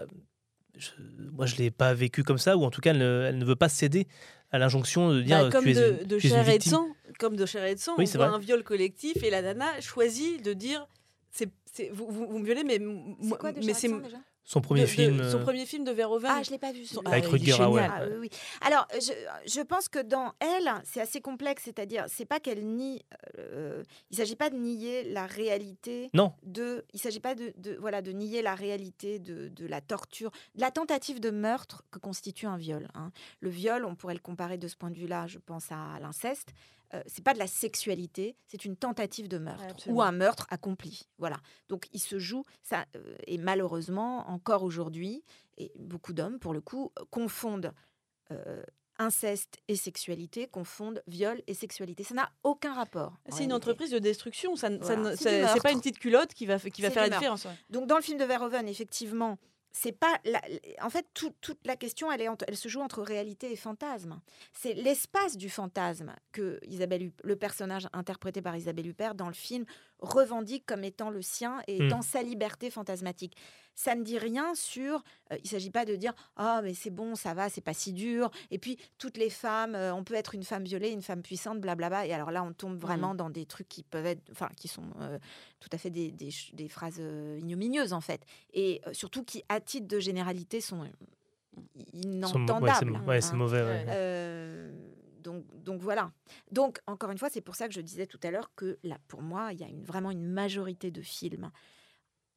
je- 0.78 0.92
moi, 1.32 1.48
je 1.48 1.56
l'ai 1.56 1.72
pas 1.72 1.94
vécu 1.96 2.24
comme 2.24 2.38
ça, 2.38 2.56
ou 2.56 2.64
en 2.64 2.70
tout 2.70 2.82
cas, 2.82 2.92
elle, 2.92 3.00
ne- 3.00 3.26
elle 3.28 3.38
ne 3.40 3.46
veut 3.46 3.56
pas 3.56 3.68
céder 3.70 4.08
à 4.52 4.60
l'injonction 4.60 5.12
de 5.12 5.22
dire, 5.22 5.40
Bah, 5.46 5.50
comme 5.52 5.64
tu 5.64 5.72
es, 5.72 5.74
de, 5.74 6.04
tu 6.20 6.28
es 6.28 6.30
une 6.30 6.36
chair 6.36 6.42
et 6.42 6.46
de 6.46 6.52
victime. 6.54 6.72
sang, 6.74 6.88
comme 7.20 7.36
de 7.36 7.46
chair 7.48 7.66
et 7.66 7.74
de 7.76 7.80
sang, 7.80 7.94
Oui, 7.98 8.04
on 8.04 8.08
c'est 8.08 8.18
voit 8.20 8.28
vrai. 8.28 8.36
un 8.36 8.40
viol 8.40 8.64
collectif 8.64 9.24
et 9.24 9.30
la 9.32 9.42
nana 9.42 9.82
choisit 9.82 10.44
de 10.46 10.54
dire 10.54 10.88
c'est, 11.32 11.50
c'est- 11.74 11.90
vous, 11.92 12.08
vous, 12.12 12.28
vous 12.28 12.38
me 12.40 12.46
violez, 12.46 12.64
mais, 12.64 12.78
moi- 12.80 13.38
quoi 13.40 13.52
de 13.54 13.58
mais 13.58 13.64
chair 13.64 13.72
et 13.72 13.80
c'est 13.80 13.88
de 13.88 13.94
sang, 13.94 14.00
déjà? 14.02 14.18
Son 14.44 14.60
premier 14.60 14.82
de- 14.82 14.86
de- 14.88 14.92
film. 14.92 15.30
Son 15.32 15.38
euh, 15.40 15.44
premier 15.44 15.66
film 15.66 15.84
de 15.84 15.92
Verhoeven. 15.92 16.32
Ah, 16.34 16.42
je 16.44 16.50
l'ai 16.52 16.58
pas 16.58 16.72
vu. 16.72 16.86
Son-. 16.86 17.02
Avec 17.06 17.24
est 17.24 17.28
Rutger 17.28 17.54
Hauer. 17.64 17.88
Ah, 17.90 18.04
oui, 18.10 18.16
oui. 18.22 18.30
Alors, 18.62 18.88
je, 18.94 19.12
je 19.50 19.62
pense 19.62 19.88
que 19.88 20.00
dans 20.00 20.34
elle, 20.40 20.72
c'est 20.84 21.00
assez 21.00 21.22
complexe, 21.22 21.64
c'est-à-dire, 21.66 22.06
c'est 22.08 22.26
pas 22.26 22.40
qu'elle 22.40 22.66
nie. 22.66 23.02
euh, 23.38 23.84
il 24.10 24.18
s'agit 24.18 24.36
pas 24.36 24.50
de 24.50 24.56
nier 24.58 25.04
la 25.12 25.26
réalité. 25.28 26.10
Non. 26.14 26.34
De, 26.44 26.84
il 26.94 27.00
s'agit 27.00 27.20
pas 27.20 27.36
de, 27.36 27.54
de- 27.58 27.78
voilà 27.80 28.02
de 28.02 28.12
nier 28.12 28.42
la 28.42 28.56
réalité 28.56 29.20
de, 29.20 29.48
de 29.50 29.66
la 29.68 29.80
torture, 29.80 30.32
de 30.56 30.62
la 30.62 30.72
tentative 30.72 31.20
de 31.20 31.30
meurtre 31.30 31.84
que 31.92 32.00
constitue 32.00 32.48
un 32.48 32.58
viol. 32.58 32.88
hein. 32.96 33.12
Le 33.40 33.50
viol, 33.50 33.86
on 33.86 33.96
pourrait 33.96 34.16
le 34.16 34.20
comparer 34.20 34.58
de 34.58 34.68
ce 34.68 34.76
point 34.76 34.90
de 34.90 34.98
vue-là, 34.98 35.28
je 35.28 35.38
pense 35.38 35.72
à 35.72 36.00
l'inceste. 36.02 36.50
Euh, 36.94 37.02
c'est 37.06 37.24
pas 37.24 37.34
de 37.34 37.40
la 37.40 37.48
sexualité, 37.48 38.36
c'est 38.48 38.66
une 38.66 38.76
tentative 38.76 39.28
de 39.28 39.38
meurtre 39.38 39.64
absolument. 39.70 40.00
ou 40.00 40.02
un 40.02 40.12
meurtre 40.12 40.46
accompli. 40.50 41.08
Voilà. 41.18 41.38
Donc 41.70 41.88
il 41.94 42.00
se 42.00 42.20
joue 42.20 42.44
ça 42.64 42.86
euh, 42.96 43.16
et 43.28 43.38
malheureusement 43.38 44.30
encore 44.30 44.64
aujourd'hui 44.64 45.24
et 45.58 45.72
beaucoup 45.78 46.14
d'hommes 46.14 46.40
pour 46.40 46.54
le 46.54 46.62
coup 46.62 46.92
euh, 47.00 47.04
confondent 47.10 47.74
euh, 48.32 48.62
inceste 49.00 49.58
et 49.68 49.76
sexualité, 49.76 50.48
confondent 50.48 51.02
viol 51.08 51.42
et 51.48 51.54
sexualité. 51.54 52.04
Ça 52.04 52.14
n'a 52.14 52.32
aucun 52.44 52.74
rapport. 52.74 53.18
C'est 53.30 53.44
une 53.44 53.54
entreprise 53.54 53.90
de 53.90 54.00
destruction. 54.00 54.56
Ça, 54.56 54.70
Voilà. 54.70 55.16
C'est 55.16 55.64
pas 55.64 55.72
une 55.72 55.80
petite 55.80 55.98
culotte 55.98 56.34
qui 56.34 56.46
va, 56.46 56.60
qui 56.60 56.82
va 56.82 56.92
faire 56.92 57.04
la 57.04 57.10
meurtre. 57.10 57.22
différence. 57.22 57.46
ouais. 57.46 57.58
Donc 57.70 57.88
dans 57.88 57.96
le 57.96 58.04
film 58.04 58.20
de 58.20 58.26
Verhoeven, 58.26 58.68
effectivement, 58.68 59.40
c'est 59.72 59.92
pas 59.94 60.20
en 60.82 60.90
fait 60.90 61.06
tout- 61.14 61.34
toute 61.42 61.66
la 61.66 61.76
question, 61.76 62.12
elle, 62.12 62.58
se 62.58 62.68
joue 62.68 62.82
entre 62.82 63.02
réalité 63.02 63.52
et 63.52 63.56
fantasme. 63.56 64.20
C'est 64.54 64.74
l'espace 64.74 65.38
du 65.38 65.50
fantasme 65.50 66.14
que 66.32 66.60
Isabelle, 66.68 67.12
le 67.24 67.36
personnage 67.36 67.88
interprété 67.94 68.42
par 68.42 68.56
Isabelle 68.58 68.88
Huppert 68.88 69.16
dans 69.16 69.28
le 69.28 69.34
film 69.34 69.66
revendique 70.02 70.66
comme 70.66 70.84
étant 70.84 71.10
le 71.12 71.22
sien 71.22 71.62
et 71.68 71.86
étant 71.88 72.02
sa 72.02 72.24
liberté 72.24 72.70
fantasmatique. 72.72 73.36
Ça 73.76 73.96
ne 73.96 74.04
dit 74.04 74.18
rien 74.18 74.54
sur. 74.54 75.02
euh, 75.32 75.38
il 75.44 75.50
s'agit 75.50 75.70
pas 75.70 75.86
de 75.86 75.96
dire 75.96 76.14
ah 76.36 76.60
mais 76.64 76.74
c'est 76.74 76.90
bon, 76.90 77.16
ça 77.16 77.34
va, 77.34 77.48
c'est 77.50 77.62
pas 77.62 77.74
si 77.74 77.94
dur. 77.94 78.30
Et 78.52 78.58
puis 78.60 78.78
toutes 78.98 79.18
les 79.18 79.30
femmes, 79.30 79.76
euh, 79.76 79.94
on 79.94 80.04
peut 80.04 80.16
être 80.16 80.36
une 80.36 80.44
femme 80.44 80.64
violée, 80.66 80.90
une 80.90 81.02
femme 81.02 81.22
puissante, 81.22 81.62
blablabla. 81.62 82.06
Et 82.08 82.14
alors 82.14 82.32
là, 82.32 82.44
on 82.44 82.52
tombe 82.52 82.78
vraiment 82.78 83.16
dans 83.16 83.30
des 83.30 83.46
trucs 83.46 83.70
qui 83.70 83.84
peuvent 83.84 84.06
être, 84.08 84.22
enfin, 84.32 84.50
qui 84.58 84.68
sont 84.68 84.84
euh, 85.00 85.18
tout 85.60 85.70
à 85.72 85.78
fait 85.78 85.90
des, 85.90 86.12
des 86.12 86.68
phrases 86.68 86.98
euh, 87.00 87.38
ignominieuses 87.40 87.94
en 87.94 88.02
fait, 88.02 88.22
et 88.54 88.82
euh, 88.88 88.94
surtout 88.94 89.24
qui, 89.24 89.44
à 89.50 89.60
titre 89.62 89.88
de 89.88 90.00
généralité, 90.00 90.60
sont 90.62 90.84
inentendables. 91.94 92.66
ouais, 92.66 92.74
c'est- 93.02 93.08
ouais, 93.08 93.22
c'est 93.22 93.34
hein. 93.34 93.38
mauvais, 93.38 93.62
ouais. 93.62 93.86
Donc, 95.22 95.46
donc 95.64 95.82
voilà. 95.82 96.12
Donc 96.52 96.80
encore 96.88 97.12
une 97.12 97.18
fois, 97.18 97.30
c'est 97.30 97.42
pour 97.42 97.56
ça 97.56 97.68
que 97.68 97.74
je 97.74 97.82
disais 97.82 98.08
tout 98.08 98.20
à 98.24 98.32
l'heure 98.32 98.52
que 98.56 98.78
là, 98.84 98.98
pour 99.08 99.22
moi, 99.22 99.54
il 99.54 99.60
y 99.60 99.64
a 99.64 99.68
une, 99.68 99.84
vraiment 99.84 100.12
une 100.12 100.26
majorité 100.26 100.92
de 100.92 101.02
films, 101.02 101.52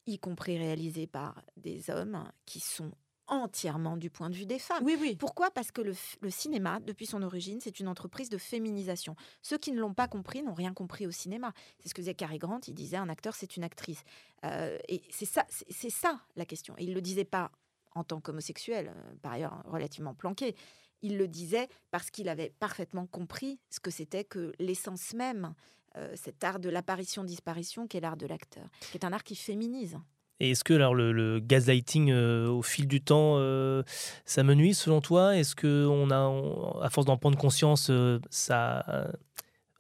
y 0.07 0.18
compris 0.18 0.59
réalisés 0.59 1.07
par 1.07 1.43
des 1.57 1.91
hommes, 1.91 2.24
qui 2.47 2.61
sont 2.61 2.93
entièrement 3.26 3.97
du 3.97 4.11
point 4.11 4.28
de 4.28 4.35
vue 4.35 4.47
des 4.47 4.59
femmes. 4.59 4.85
Oui, 4.85 4.97
oui. 5.01 5.16
Pourquoi? 5.16 5.51
Parce 5.51 5.70
que 5.70 5.80
le, 5.80 5.95
cinéma, 6.30 6.80
depuis 6.80 7.07
son 7.07 7.22
origine, 7.22 7.59
c'est 7.61 7.80
une 7.80 7.89
entreprise 7.89 8.28
de 8.28 8.39
féminisation. 8.39 9.16
Ceux 9.43 9.59
qui 9.59 9.72
ne 9.72 9.80
l'ont 9.80 9.95
pas 9.95 10.09
compris 10.09 10.43
n'ont 10.43 10.55
rien 10.55 10.74
compris 10.74 11.07
au 11.07 11.11
cinéma. 11.11 11.53
C'est 11.78 11.89
ce 11.89 11.95
que 11.95 12.01
disait 12.01 12.14
Cary 12.14 12.39
Grant. 12.39 12.61
Il 12.66 12.74
disait 12.74 12.97
un 12.97 13.09
acteur, 13.09 13.35
c'est 13.35 13.57
une 13.57 13.64
actrice. 13.64 14.03
Euh, 14.45 14.78
et 14.89 15.03
c'est 15.11 15.24
ça, 15.24 15.47
c'est 15.49 15.70
c'est 15.70 15.91
ça 15.91 16.20
la 16.37 16.45
question. 16.45 16.74
Et 16.78 16.85
il 16.85 16.95
le 16.95 17.01
disait 17.01 17.24
pas 17.24 17.51
en 17.95 18.05
tant 18.05 18.20
qu'homosexuel, 18.20 18.89
euh, 18.89 19.14
par 19.22 19.32
ailleurs 19.32 19.62
relativement 19.66 20.14
planqué. 20.14 20.55
Il 21.07 21.18
le 21.18 21.28
disait 21.28 21.68
parce 21.90 22.11
qu'il 22.11 22.30
avait 22.30 22.55
parfaitement 22.59 23.07
compris 23.07 23.61
ce 23.68 23.78
que 23.78 23.90
c'était 23.90 24.24
que 24.24 24.55
l'essence 24.59 25.12
même, 25.12 25.52
euh, 25.96 26.11
cet 26.14 26.42
art 26.42 26.59
de 26.59 26.70
l'apparition-disparition, 26.70 27.86
qui 27.86 27.98
est 27.98 28.00
l'art 28.00 28.16
de 28.16 28.26
l'acteur, 28.26 28.64
qui 28.90 28.96
est 28.96 29.05
un 29.05 29.12
art 29.12 29.22
qui 29.22 29.36
féminise. 29.36 29.98
Et 30.40 30.52
est-ce 30.52 30.64
que 30.64 30.72
alors 30.72 30.94
le, 30.94 31.12
le 31.12 31.40
gaslighting 31.40 32.11
euh, 32.11 32.48
au 32.48 32.62
fil 32.62 32.88
du 32.88 33.02
temps, 33.02 33.34
euh, 33.36 33.82
ça 34.24 34.42
me 34.44 34.55
nuit 34.55 34.72
selon 34.72 35.02
toi? 35.02 35.36
Est-ce 35.36 35.55
que 35.55 35.86
on 35.86 36.11
a, 36.11 36.84
à 36.86 36.88
force 36.88 37.07
d'en 37.07 37.18
prendre 37.18 37.36
conscience, 37.36 37.90
ça, 38.30 39.12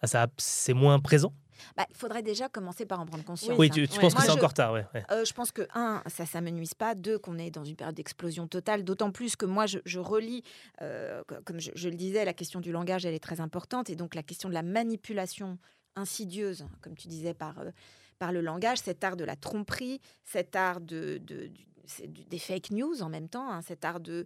ça, 0.02 0.26
c'est 0.36 0.74
moins 0.74 1.00
présent? 1.00 1.32
Bah, 1.76 1.86
il 1.90 1.96
faudrait 1.96 2.22
déjà 2.22 2.48
commencer 2.48 2.86
par 2.86 3.00
en 3.00 3.06
prendre 3.06 3.24
conscience. 3.24 3.58
Oui, 3.58 3.66
hein. 3.66 3.74
tu, 3.74 3.88
tu 3.88 3.98
penses 4.00 4.14
que 4.14 4.22
c'est 4.22 4.30
encore 4.30 4.54
tard, 4.54 4.72
ouais. 4.72 4.86
ouais. 4.94 5.04
Euh, 5.10 5.24
je 5.24 5.32
pense 5.32 5.50
que, 5.52 5.62
un, 5.74 6.02
ça, 6.06 6.26
ça 6.26 6.40
me 6.40 6.50
nuise 6.50 6.74
pas. 6.74 6.94
Deux, 6.94 7.18
qu'on 7.18 7.38
est 7.38 7.50
dans 7.50 7.64
une 7.64 7.76
période 7.76 7.94
d'explosion 7.96 8.46
totale. 8.46 8.84
D'autant 8.84 9.10
plus 9.10 9.36
que 9.36 9.46
moi, 9.46 9.66
je, 9.66 9.78
je 9.84 9.98
relis, 9.98 10.42
euh, 10.82 11.22
co- 11.26 11.36
comme 11.44 11.60
je, 11.60 11.70
je 11.74 11.88
le 11.88 11.96
disais, 11.96 12.24
la 12.24 12.34
question 12.34 12.60
du 12.60 12.72
langage, 12.72 13.04
elle 13.06 13.14
est 13.14 13.22
très 13.22 13.40
importante. 13.40 13.90
Et 13.90 13.96
donc, 13.96 14.14
la 14.14 14.22
question 14.22 14.48
de 14.48 14.54
la 14.54 14.62
manipulation 14.62 15.58
insidieuse, 15.96 16.66
comme 16.80 16.94
tu 16.96 17.08
disais, 17.08 17.34
par, 17.34 17.58
euh, 17.60 17.70
par 18.18 18.32
le 18.32 18.40
langage, 18.40 18.78
cet 18.78 19.04
art 19.04 19.16
de 19.16 19.24
la 19.24 19.36
tromperie, 19.36 20.00
cet 20.24 20.56
art 20.56 20.80
de, 20.80 21.18
de- 21.18 21.46
du- 21.48 21.66
c'est 21.86 22.10
du- 22.12 22.24
des 22.24 22.38
fake 22.38 22.70
news 22.70 23.02
en 23.02 23.08
même 23.08 23.28
temps, 23.28 23.50
hein, 23.50 23.60
cet 23.62 23.84
art 23.84 24.00
de 24.00 24.24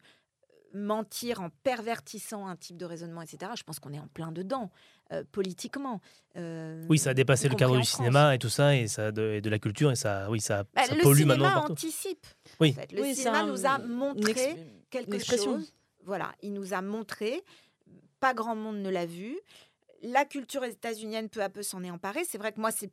mentir 0.75 1.41
en 1.41 1.51
pervertissant 1.63 2.47
un 2.47 2.57
type 2.57 2.77
de 2.77 2.85
raisonnement, 2.85 3.23
etc. 3.23 3.53
Je 3.57 3.63
pense 3.63 3.79
qu'on 3.81 3.93
est 3.93 3.99
en 3.99 4.07
plein 4.09 4.33
dedans, 4.33 4.71
euh, 5.13 5.25
politiquement. 5.33 6.01
Euh, 6.37 6.85
Oui, 6.89 6.99
ça 6.99 7.11
a 7.11 7.15
dépassé 7.15 7.49
le 7.49 7.55
cadre 7.57 7.77
du 7.79 7.85
cinéma 7.85 8.35
et 8.35 8.39
tout 8.39 8.49
ça, 8.51 8.77
et, 8.77 8.87
ça, 8.87 9.11
de, 9.11 9.33
et 9.35 9.41
de 9.41 9.49
la 9.51 9.59
culture, 9.59 9.91
et 9.91 9.97
ça, 9.97 10.31
oui, 10.31 10.41
ça, 10.41 10.65
Bah, 10.75 10.83
ça 10.85 10.95
le 10.95 11.03
pollue 11.03 11.19
cinéma 11.21 11.37
maintenant 11.37 11.53
partout. 11.61 11.73
anticipe. 11.73 12.27
Oui. 12.61 12.71
en 12.77 12.81
fait. 12.81 12.93
Le 12.93 13.03
Oui, 13.03 13.15
cinéma 13.15 13.41
un- 13.41 13.47
nous 13.47 13.67
a 13.67 13.79
montré 13.79 14.57
quelque 14.91 15.09
une 15.09 15.15
expression. 15.15 15.55
chose. 15.57 15.73
Voilà, 16.05 16.33
il 16.43 16.53
nous 16.53 16.75
a 16.75 16.83
montré. 16.83 17.43
Pas 18.21 18.35
grand 18.35 18.57
monde 18.57 18.79
ne 18.79 18.91
l'a 18.91 19.07
vu. 19.07 19.39
La 20.03 20.25
culture 20.25 20.65
états-unienne 20.65 21.29
peu 21.29 21.43
à 21.43 21.49
peu 21.49 21.63
s'en 21.63 21.83
est 21.83 21.91
emparée. 21.91 22.25
C'est 22.25 22.39
vrai 22.39 22.53
que 22.53 22.61
moi, 22.61 22.71
c'est 22.71 22.91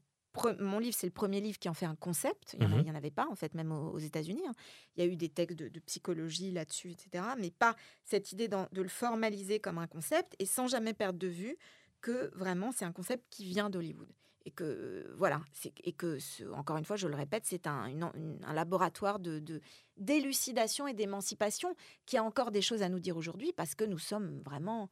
mon 0.59 0.79
livre, 0.79 0.95
c'est 0.97 1.07
le 1.07 1.11
premier 1.13 1.41
livre 1.41 1.57
qui 1.59 1.69
en 1.69 1.73
fait 1.73 1.85
un 1.85 1.95
concept. 1.95 2.53
Il 2.53 2.59
n'y 2.59 2.73
en, 2.73 2.77
Mhm. 2.77 2.89
en 2.89 2.95
avait 2.95 3.11
pas 3.11 3.27
en 3.29 3.35
fait, 3.35 3.53
même 3.53 3.71
aux, 3.71 3.91
aux 3.91 3.97
États-Unis. 3.99 4.43
hein. 4.47 4.53
Il 4.95 5.03
y 5.03 5.07
a 5.07 5.11
eu 5.11 5.15
des 5.15 5.29
textes 5.29 5.57
de, 5.57 5.67
de 5.69 5.79
psychologie 5.81 6.51
là-dessus, 6.51 6.91
etc. 6.91 7.23
Mais 7.39 7.51
pas 7.51 7.75
cette 8.03 8.31
idée 8.31 8.47
de 8.47 8.81
le 8.81 8.89
formaliser 8.89 9.59
comme 9.59 9.77
un 9.77 9.87
concept 9.87 10.35
et 10.39 10.45
sans 10.45 10.67
jamais 10.67 10.93
perdre 10.93 11.19
de 11.19 11.27
vue 11.27 11.57
que 12.01 12.31
vraiment 12.35 12.71
c'est 12.71 12.85
un 12.85 12.91
concept 12.91 13.23
qui 13.29 13.45
vient 13.45 13.69
d'Hollywood 13.69 14.09
et 14.47 14.51
que 14.51 15.11
voilà 15.17 15.41
et 15.83 15.91
que 15.91 16.19
ce- 16.19 16.43
encore 16.51 16.77
une 16.77 16.85
fois 16.85 16.97
je 16.97 17.07
le 17.07 17.15
répète 17.15 17.43
c'est 17.45 17.65
un, 17.65 17.87
une- 17.87 18.03
une- 18.13 18.39
un 18.45 18.53
laboratoire 18.53 19.17
de 19.17 19.39
de- 19.39 19.59
d'élucidation 19.97 20.87
et 20.87 20.93
d'émancipation 20.93 21.75
qui 22.05 22.17
a 22.17 22.23
encore 22.23 22.51
des 22.51 22.61
choses 22.61 22.83
à 22.83 22.89
nous 22.89 22.99
dire 22.99 23.17
aujourd'hui 23.17 23.53
parce 23.53 23.73
que 23.73 23.83
nous 23.83 23.97
sommes 23.97 24.39
vraiment 24.45 24.89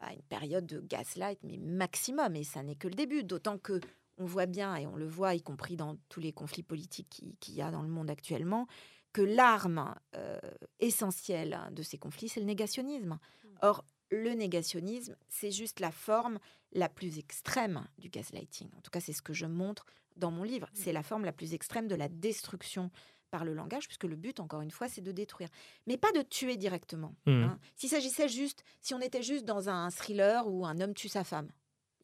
à 0.00 0.14
une 0.14 0.22
période 0.22 0.64
de 0.66 0.80
gaslight 0.80 1.38
mais 1.42 1.58
maximum 1.58 2.34
et 2.36 2.44
ça 2.44 2.62
n'est 2.62 2.76
que 2.76 2.88
le 2.88 2.94
début 2.94 3.24
d'autant 3.24 3.58
que 3.58 3.78
on 4.18 4.24
voit 4.26 4.46
bien 4.46 4.76
et 4.76 4.86
on 4.86 4.96
le 4.96 5.06
voit 5.06 5.34
y 5.34 5.42
compris 5.42 5.76
dans 5.76 5.96
tous 6.08 6.20
les 6.20 6.32
conflits 6.32 6.62
politiques 6.62 7.08
qui- 7.10 7.36
qu'il 7.40 7.54
y 7.54 7.62
a 7.62 7.70
dans 7.70 7.82
le 7.82 7.88
monde 7.88 8.10
actuellement 8.10 8.66
que 9.12 9.22
l'arme 9.22 9.94
euh, 10.16 10.38
essentielle 10.80 11.58
de 11.72 11.82
ces 11.82 11.98
conflits 11.98 12.28
c'est 12.28 12.40
le 12.40 12.46
négationnisme 12.46 13.18
or 13.62 13.84
le 14.10 14.34
négationnisme, 14.34 15.16
c'est 15.28 15.50
juste 15.50 15.80
la 15.80 15.90
forme 15.90 16.38
la 16.72 16.88
plus 16.88 17.18
extrême 17.18 17.84
du 17.98 18.10
gaslighting. 18.10 18.68
En 18.76 18.80
tout 18.80 18.90
cas, 18.90 19.00
c'est 19.00 19.12
ce 19.14 19.22
que 19.22 19.32
je 19.32 19.46
montre 19.46 19.86
dans 20.16 20.30
mon 20.30 20.44
livre. 20.44 20.68
C'est 20.74 20.92
la 20.92 21.02
forme 21.02 21.24
la 21.24 21.32
plus 21.32 21.52
extrême 21.54 21.88
de 21.88 21.94
la 21.96 22.08
destruction 22.08 22.90
par 23.32 23.44
le 23.44 23.54
langage, 23.54 23.86
puisque 23.88 24.04
le 24.04 24.14
but, 24.14 24.38
encore 24.38 24.60
une 24.60 24.70
fois, 24.70 24.88
c'est 24.88 25.00
de 25.00 25.10
détruire. 25.10 25.48
Mais 25.88 25.96
pas 25.96 26.12
de 26.12 26.22
tuer 26.22 26.56
directement. 26.56 27.16
Mhm. 27.26 27.42
hein. 27.44 27.58
S'il 27.74 27.88
s'agissait 27.88 28.28
juste, 28.28 28.62
si 28.80 28.94
on 28.94 29.00
était 29.00 29.22
juste 29.22 29.44
dans 29.46 29.68
un 29.68 29.90
thriller 29.90 30.46
où 30.46 30.64
un 30.64 30.80
homme 30.80 30.94
tue 30.94 31.08
sa 31.08 31.24
femme, 31.24 31.50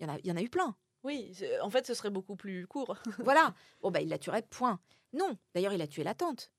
il 0.00 0.06
y 0.06 0.10
en 0.10 0.14
a, 0.14 0.18
il 0.18 0.26
y 0.26 0.32
en 0.32 0.36
a 0.36 0.42
eu 0.42 0.48
plein. 0.48 0.74
Oui, 1.04 1.32
en 1.62 1.70
fait, 1.70 1.86
ce 1.86 1.94
serait 1.94 2.10
beaucoup 2.10 2.36
plus 2.36 2.66
court. 2.66 2.96
Voilà. 3.18 3.54
Bon, 3.80 3.90
bah, 3.90 4.00
il 4.00 4.08
la 4.08 4.18
tuerait, 4.18 4.42
point. 4.42 4.80
Non. 5.12 5.36
D'ailleurs, 5.54 5.72
il 5.72 5.82
a 5.82 5.86
tué 5.86 6.04
la 6.04 6.14
tante. 6.14 6.52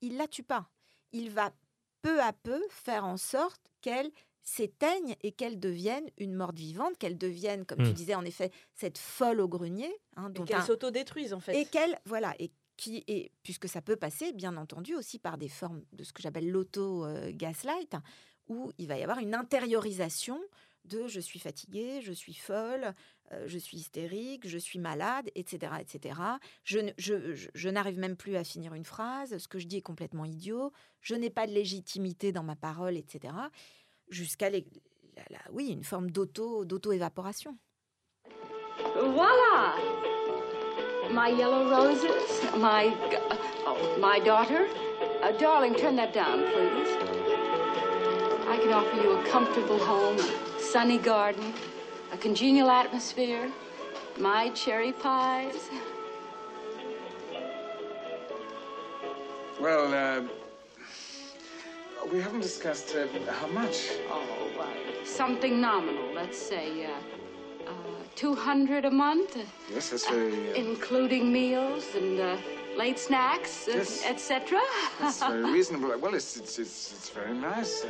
Il 0.00 0.16
la 0.16 0.28
tue 0.28 0.42
pas. 0.42 0.68
Il 1.12 1.30
va 1.30 1.52
peu 2.02 2.20
à 2.20 2.32
peu 2.32 2.62
faire 2.68 3.04
en 3.04 3.16
sorte 3.16 3.70
qu'elle 3.80 4.10
s'éteigne 4.42 5.16
et 5.22 5.32
qu'elle 5.32 5.58
devienne 5.58 6.04
une 6.18 6.34
morte 6.34 6.56
vivante, 6.58 6.98
qu'elle 6.98 7.16
devienne, 7.16 7.64
comme 7.64 7.78
tu 7.78 7.90
Mm. 7.90 7.94
disais, 7.94 8.14
en 8.14 8.24
effet, 8.26 8.50
cette 8.74 8.98
folle 8.98 9.40
au 9.40 9.48
grenier. 9.48 9.90
hein, 10.16 10.28
Et 10.28 10.32
dont 10.34 10.44
qu'elles 10.44 10.56
un- 10.58 10.66
s'autodétruisent, 10.66 11.32
en 11.32 11.40
fait. 11.40 11.58
Et 11.58 11.64
qu'elle, 11.64 11.98
voilà, 12.04 12.34
et 12.38 12.50
qui 12.76 13.04
et 13.06 13.30
puisque 13.44 13.68
ça 13.68 13.80
peut 13.80 13.96
passer, 13.96 14.32
bien 14.32 14.56
entendu, 14.58 14.94
aussi 14.96 15.18
par 15.18 15.38
des 15.38 15.48
formes 15.48 15.82
de 15.92 16.04
ce 16.04 16.12
que 16.12 16.20
j'appelle 16.20 16.50
l'auto-gaslight, 16.50 17.94
où 18.48 18.72
il 18.78 18.88
va 18.88 18.98
y 18.98 19.02
avoir 19.02 19.18
une 19.20 19.34
intériorisation 19.34 20.40
de 20.84 21.06
je 21.06 21.20
suis 21.20 21.38
fatiguée, 21.38 22.00
je 22.02 22.12
suis 22.12 22.34
folle, 22.34 22.92
je 23.46 23.58
suis 23.58 23.76
hystérique, 23.78 24.46
je 24.48 24.58
suis 24.58 24.78
malade, 24.78 25.30
etc. 25.34 25.72
etc. 25.80 26.20
Je, 26.64 26.78
je, 26.98 27.34
je- 27.54 27.68
n'arrive 27.68 27.98
même 27.98 28.16
plus 28.16 28.36
à 28.36 28.44
finir 28.44 28.74
une 28.74 28.84
phrase, 28.84 29.36
ce 29.38 29.48
que 29.48 29.58
je 29.58 29.66
dis 29.66 29.78
est 29.78 29.82
complètement 29.82 30.24
idiot, 30.24 30.72
je 31.00 31.14
n'ai 31.14 31.30
pas 31.30 31.46
de 31.46 31.52
légitimité 31.52 32.32
dans 32.32 32.42
ma 32.42 32.56
parole, 32.56 32.96
etc. 32.96 33.34
Jusqu'à, 34.08 34.50
la- 34.50 34.58
oui, 35.52 35.68
une 35.68 35.84
forme 35.84 36.10
d'auto, 36.10 36.64
d'auto-évaporation. 36.64 37.56
Voila! 38.94 39.74
My 41.10 41.30
yellow 41.30 41.68
roses, 41.68 42.04
my 42.56 42.90
oh, 43.66 43.96
my 44.00 44.20
daughter. 44.24 44.66
Uh, 45.22 45.32
darling, 45.38 45.74
turn 45.74 45.96
that 45.96 46.12
down, 46.12 46.44
please. 46.44 46.96
I 48.48 48.58
can 48.58 48.72
offer 48.72 48.96
you 49.02 49.12
a 49.12 49.24
comfortable 49.30 49.78
home, 49.78 50.16
a 50.18 50.60
sunny 50.60 50.98
garden, 50.98 51.52
a 52.14 52.16
congenial 52.16 52.70
atmosphere, 52.70 53.50
my 54.18 54.48
cherry 54.50 54.92
pies. 54.92 55.68
Well, 59.60 59.92
uh, 59.92 60.22
we 62.12 62.20
haven't 62.20 62.42
discussed 62.42 62.94
uh, 62.94 63.06
how 63.32 63.48
much. 63.48 63.76
Oh, 64.08 64.22
uh, 64.60 65.04
something 65.04 65.60
nominal. 65.60 66.14
Let's 66.14 66.38
say 66.38 66.86
uh, 66.86 66.90
uh, 67.66 67.72
200 68.14 68.84
a 68.84 68.90
month, 68.90 69.36
Yes, 69.72 69.90
that's 69.90 70.08
very, 70.08 70.50
uh, 70.52 70.54
including 70.54 71.32
meals 71.32 71.96
and 71.96 72.20
uh, 72.20 72.36
late 72.76 72.98
snacks, 73.00 73.66
Yes. 73.66 74.04
etc. 74.06 74.60
that's 75.00 75.18
very 75.18 75.52
reasonable. 75.58 75.98
Well, 75.98 76.14
it's 76.14 76.36
it's 76.36 76.60
it's, 76.60 76.92
it's 76.92 77.10
very 77.10 77.34
nice. 77.34 77.84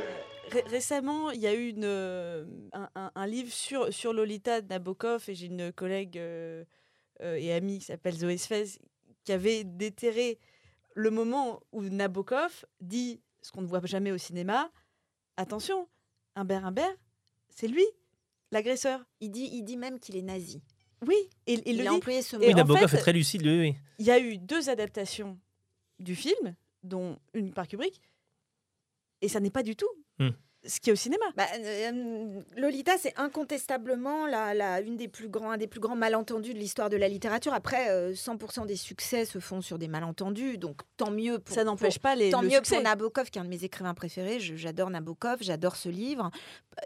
Ré- 0.51 0.63
récemment, 0.67 1.31
il 1.31 1.39
y 1.41 1.47
a 1.47 1.53
eu 1.53 1.69
une, 1.69 1.83
euh, 1.85 2.45
un, 2.73 2.89
un- 2.95 3.11
un 3.15 3.27
livre 3.27 3.51
sur, 3.51 3.91
sur 3.93 4.13
Lolita 4.13 4.61
de 4.61 4.67
Nabokov 4.67 5.23
et 5.27 5.35
j'ai 5.35 5.47
une 5.47 5.71
collègue 5.73 6.17
euh, 6.17 6.63
euh, 7.21 7.35
et 7.35 7.51
amie 7.53 7.79
qui 7.79 7.85
s'appelle 7.85 8.15
Zoé 8.15 8.37
Sfez 8.37 8.65
qui 9.23 9.31
avait 9.31 9.63
déterré 9.63 10.39
le 10.93 11.09
moment 11.09 11.61
où 11.71 11.81
Nabokov 11.83 12.65
dit 12.79 13.21
ce 13.41 13.51
qu'on 13.51 13.61
ne 13.61 13.67
voit 13.67 13.81
jamais 13.85 14.11
au 14.11 14.17
cinéma 14.17 14.71
attention, 15.37 15.87
Humbert 16.35 16.65
Humbert, 16.65 16.95
c'est 17.49 17.67
lui 17.67 17.85
l'agresseur. 18.51 19.03
Il 19.21 19.31
dit, 19.31 19.49
il 19.51 19.63
dit 19.63 19.77
même 19.77 19.99
qu'il 19.99 20.15
est 20.15 20.21
nazi. 20.21 20.61
Oui, 21.05 21.15
Il 21.47 21.61
le 21.77 21.81
a 21.81 21.83
dit. 21.83 21.89
employé 21.89 22.21
ce 22.21 22.35
mot. 22.37 22.43
Oui, 22.43 22.53
en 22.53 22.57
Nabokov 22.57 22.87
fait, 22.89 22.97
est 22.97 22.99
très 22.99 23.13
lucide, 23.13 23.41
oui, 23.43 23.59
oui. 23.59 23.75
Il 23.99 24.05
y 24.05 24.11
a 24.11 24.19
eu 24.19 24.37
deux 24.37 24.69
adaptations 24.69 25.37
du 25.99 26.15
film, 26.15 26.55
dont 26.83 27.17
une 27.33 27.53
par 27.53 27.67
Kubrick, 27.67 28.01
et 29.21 29.27
ça 29.27 29.39
n'est 29.39 29.49
pas 29.49 29.63
du 29.63 29.75
tout 29.75 29.89
Hmm. 30.19 30.29
ce 30.65 30.79
qui 30.79 30.89
est 30.89 30.93
au 30.93 30.95
cinéma. 30.95 31.25
Bah, 31.35 31.45
euh, 31.59 32.41
Lolita, 32.57 32.97
c'est 32.97 33.13
incontestablement 33.19 34.25
la, 34.27 34.53
la- 34.53 34.81
une 34.81 34.97
des 34.97 35.07
plus 35.07 35.29
grands, 35.29 35.51
un 35.51 35.57
des 35.57 35.67
plus 35.67 35.79
grands 35.79 35.95
malentendus 35.95 36.53
de 36.53 36.59
l'histoire 36.59 36.89
de 36.89 36.97
la 36.97 37.07
littérature. 37.07 37.53
Après, 37.53 37.89
euh, 37.91 38.13
100% 38.15 38.65
des 38.65 38.75
succès 38.75 39.25
se 39.25 39.39
font 39.39 39.61
sur 39.61 39.77
des 39.77 39.87
malentendus, 39.87 40.57
donc 40.57 40.81
tant 40.97 41.11
mieux 41.11 41.37
pour. 41.39 41.53
Ça 41.55 41.63
n'empêche 41.63 41.99
pas 41.99 42.15
les- 42.15 42.31
Tant 42.31 42.41
le 42.41 42.47
mieux 42.47 42.55
succès. 42.55 42.75
pour 42.75 42.83
Nabokov, 42.83 43.29
qui 43.29 43.37
est 43.37 43.41
un 43.41 43.45
de 43.45 43.49
mes 43.49 43.63
écrivains 43.63 43.93
préférés. 43.93 44.39
J'adore 44.39 44.89
Nabokov, 44.89 45.37
j'adore 45.41 45.75
ce 45.75 45.89
livre. 45.89 46.31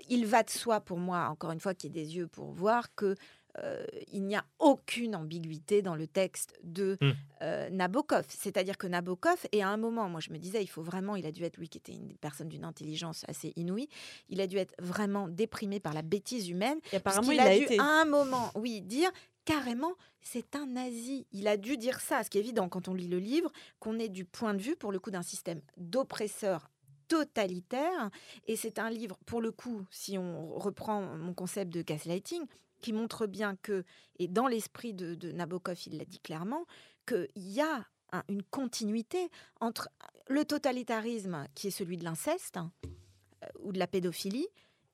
Il 0.09 0.25
va 0.25 0.43
de 0.43 0.49
soi 0.49 0.81
pour 0.81 0.97
moi, 0.97 1.27
encore 1.29 1.51
une 1.51 1.59
fois, 1.61 1.73
qui 1.73 1.87
est 1.87 1.91
des 1.91 2.15
yeux 2.17 2.27
pour 2.27 2.51
voir 2.51 2.93
que. 2.95 3.15
Euh, 3.57 3.83
il 4.11 4.23
n'y 4.23 4.35
a 4.35 4.45
aucune 4.59 5.15
ambiguïté 5.15 5.81
dans 5.81 5.95
le 5.95 6.07
texte 6.07 6.53
de 6.63 6.97
Mm. 7.01 7.11
euh, 7.41 7.69
Nabokov. 7.71 8.25
C'est-à-dire 8.29 8.77
que 8.77 8.87
Nabokov, 8.87 9.45
et 9.51 9.63
à 9.63 9.69
un 9.69 9.77
moment, 9.77 10.07
moi 10.07 10.19
je 10.19 10.31
me 10.31 10.37
disais, 10.37 10.61
il 10.63 10.67
faut 10.67 10.83
vraiment, 10.83 11.15
il 11.15 11.25
a 11.25 11.31
dû 11.31 11.43
être, 11.43 11.57
lui 11.57 11.67
qui 11.67 11.77
était 11.77 11.93
une 11.93 12.15
personne 12.17 12.47
d'une 12.49 12.63
intelligence 12.63 13.25
assez 13.27 13.53
inouïe, 13.55 13.89
il 14.29 14.39
a 14.41 14.47
dû 14.47 14.57
être 14.57 14.75
vraiment 14.79 15.27
déprimé 15.27 15.79
par 15.79 15.93
la 15.93 16.01
bêtise 16.03 16.49
humaine. 16.49 16.79
Et 16.93 16.97
apparemment, 16.97 17.27
puisqu'il 17.27 17.43
il 17.43 17.47
a 17.47 17.57
dû 17.57 17.63
été. 17.63 17.79
à 17.79 17.83
un 18.01 18.05
moment, 18.05 18.51
oui, 18.55 18.81
dire 18.81 19.11
carrément, 19.45 19.93
c'est 20.21 20.55
un 20.55 20.67
nazi. 20.67 21.25
Il 21.31 21.47
a 21.47 21.57
dû 21.57 21.77
dire 21.77 22.01
ça, 22.01 22.23
ce 22.23 22.29
qui 22.29 22.37
est 22.37 22.41
évident 22.41 22.69
quand 22.69 22.87
on 22.87 22.93
lit 22.93 23.07
le 23.07 23.17
livre, 23.19 23.51
qu'on 23.79 23.97
est 23.97 24.09
du 24.09 24.25
point 24.25 24.53
de 24.53 24.61
vue, 24.61 24.75
pour 24.75 24.91
le 24.91 24.99
coup, 24.99 25.09
d'un 25.11 25.23
système 25.23 25.61
d'oppresseurs 25.77 26.69
totalitaire. 27.07 28.11
Et 28.47 28.55
c'est 28.55 28.79
un 28.79 28.89
livre, 28.91 29.17
pour 29.25 29.41
le 29.41 29.51
coup, 29.51 29.81
si 29.89 30.17
on 30.17 30.53
reprend 30.57 31.01
mon 31.01 31.33
concept 31.33 31.73
de 31.73 31.81
gaslighting, 31.81 32.43
qui 32.81 32.93
montre 32.93 33.27
bien 33.27 33.55
que, 33.57 33.83
et 34.17 34.27
dans 34.27 34.47
l'esprit 34.47 34.93
de, 34.93 35.15
de 35.15 35.31
Nabokov, 35.31 35.77
il 35.87 35.97
l'a 35.97 36.05
dit 36.05 36.19
clairement, 36.19 36.65
qu'il 37.07 37.27
y 37.35 37.61
a 37.61 37.85
un- 38.11 38.23
une 38.29 38.43
continuité 38.43 39.29
entre 39.59 39.89
le 40.29 40.45
totalitarisme, 40.45 41.45
qui 41.55 41.67
est 41.67 41.71
celui 41.71 41.97
de 41.97 42.03
l'inceste, 42.03 42.57
hein, 42.57 42.71
euh, 43.43 43.47
ou 43.59 43.71
de 43.71 43.79
la 43.79 43.87
pédophilie, 43.87 44.47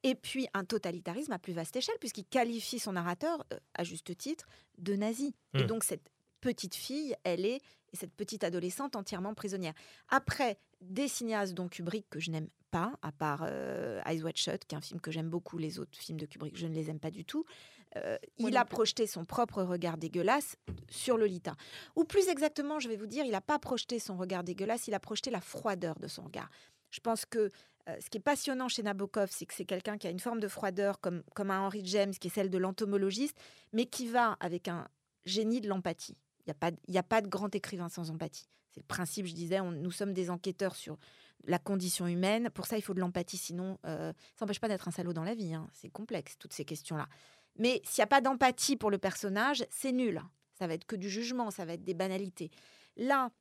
et 0.03 0.15
puis 0.15 0.47
un 0.53 0.65
totalitarisme 0.65 1.31
à 1.31 1.39
plus 1.39 1.53
vaste 1.53 1.75
échelle, 1.75 1.95
puisqu'il 1.99 2.25
qualifie 2.25 2.79
son 2.79 2.93
narrateur, 2.93 3.43
euh, 3.53 3.57
à 3.73 3.83
juste 3.83 4.15
titre, 4.17 4.45
de 4.77 4.95
nazi. 4.95 5.33
Et 5.53 5.63
Mm. 5.63 5.67
donc 5.67 5.83
cette 5.83 6.09
petite 6.41 6.75
fille, 6.75 7.15
elle 7.23 7.45
est, 7.45 7.61
et 7.93 7.97
cette 7.97 8.13
petite 8.13 8.43
adolescente 8.43 8.95
entièrement 8.95 9.33
prisonnière. 9.33 9.73
Après, 10.09 10.57
des 10.81 11.07
cinéastes 11.07 11.53
dont 11.53 11.67
Kubrick, 11.67 12.09
que 12.09 12.19
je 12.19 12.31
n'aime 12.31 12.49
pas, 12.71 12.93
à 13.01 13.11
part 13.11 13.45
euh, 13.47 14.01
Eyes 14.05 14.23
Wide 14.23 14.37
Shut, 14.37 14.65
qui 14.65 14.75
est 14.75 14.77
un 14.77 14.81
film 14.81 14.99
que 14.99 15.11
j'aime 15.11 15.29
beaucoup, 15.29 15.57
les 15.57 15.79
autres 15.79 15.97
films 15.97 16.19
de 16.19 16.25
Kubrick, 16.25 16.57
je 16.57 16.67
ne 16.67 16.73
les 16.73 16.89
aime 16.89 16.99
pas 16.99 17.11
du 17.11 17.25
tout, 17.25 17.45
euh, 17.97 18.17
il 18.37 18.57
a 18.57 18.65
projeté 18.65 19.07
son 19.07 19.23
propre 19.25 19.63
regard 19.63 19.97
dégueulasse 19.97 20.57
sur 20.89 21.17
Lolita. 21.17 21.55
Ou 21.95 22.03
plus 22.03 22.27
exactement, 22.27 22.79
je 22.79 22.89
vais 22.89 22.97
vous 22.97 23.07
dire, 23.07 23.25
il 23.25 23.31
n'a 23.31 23.41
pas 23.41 23.59
projeté 23.59 23.99
son 23.99 24.17
regard 24.17 24.43
dégueulasse, 24.43 24.87
il 24.87 24.93
a 24.93 24.99
projeté 24.99 25.31
la 25.31 25.41
froideur 25.41 25.97
de 25.99 26.07
son 26.07 26.23
regard. 26.23 26.49
Je 26.91 26.99
pense 26.99 27.25
que 27.25 27.51
euh, 27.87 27.95
ce 27.99 28.09
qui 28.09 28.17
est 28.17 28.21
passionnant 28.21 28.67
chez 28.67 28.83
Nabokov, 28.83 29.29
c'est 29.31 29.45
que 29.45 29.53
c'est 29.53 29.65
quelqu'un 29.65 29.97
qui 29.97 30.07
a 30.07 30.09
une 30.09 30.19
forme 30.19 30.39
de 30.39 30.47
froideur, 30.47 30.99
comme, 30.99 31.23
comme 31.33 31.51
un 31.51 31.61
Henry 31.61 31.85
James, 31.85 32.13
qui 32.13 32.27
est 32.27 32.31
celle 32.31 32.49
de 32.49 32.57
l'entomologiste, 32.57 33.37
mais 33.73 33.85
qui 33.85 34.07
va 34.07 34.37
avec 34.39 34.67
un 34.67 34.87
génie 35.25 35.61
de 35.61 35.69
l'empathie. 35.69 36.17
Il 36.47 36.53
n'y 36.89 36.97
a, 36.97 36.99
a 36.99 37.03
pas 37.03 37.21
de 37.21 37.27
grand 37.27 37.53
écrivain 37.55 37.89
sans 37.89 38.11
empathie. 38.11 38.47
C'est 38.71 38.81
le 38.81 38.85
principe, 38.87 39.25
je 39.25 39.33
disais, 39.33 39.59
on- 39.59 39.71
nous 39.71 39.91
sommes 39.91 40.13
des 40.13 40.29
enquêteurs 40.29 40.75
sur 40.75 40.97
la 41.45 41.59
condition 41.59 42.07
humaine. 42.07 42.49
Pour 42.49 42.65
ça, 42.65 42.77
il 42.77 42.81
faut 42.81 42.93
de 42.93 42.99
l'empathie, 42.99 43.37
sinon, 43.37 43.79
euh, 43.85 44.11
ça 44.35 44.45
n'empêche 44.45 44.59
pas 44.59 44.67
d'être 44.67 44.87
un 44.87 44.91
salaud 44.91 45.13
dans 45.13 45.23
la 45.23 45.33
vie. 45.35 45.53
hein. 45.53 45.69
C'est 45.73 45.89
complexe, 45.89 46.37
toutes 46.37 46.53
ces 46.53 46.65
questions-là. 46.65 47.07
Mais 47.57 47.81
s'il 47.85 48.01
n'y 48.01 48.03
a 48.03 48.07
pas 48.07 48.21
d'empathie 48.21 48.75
pour 48.75 48.91
le 48.91 48.97
personnage, 48.97 49.65
c'est 49.69 49.91
nul. 49.91 50.21
Ça 50.59 50.67
va 50.67 50.73
être 50.73 50.85
que 50.85 50.95
du 50.95 51.09
jugement, 51.09 51.51
ça 51.51 51.65
va 51.65 51.73
être 51.73 51.83
des 51.83 51.93
banalités. 51.93 52.51
Là, 52.97 53.31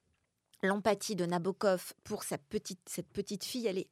l'empathie 0.62 1.16
de 1.16 1.26
Nabokov 1.26 1.92
pour 2.04 2.22
sa 2.22 2.38
petite, 2.38 2.80
cette 2.88 3.08
petite 3.12 3.44
fille, 3.44 3.66
elle 3.66 3.78
est 3.78 3.88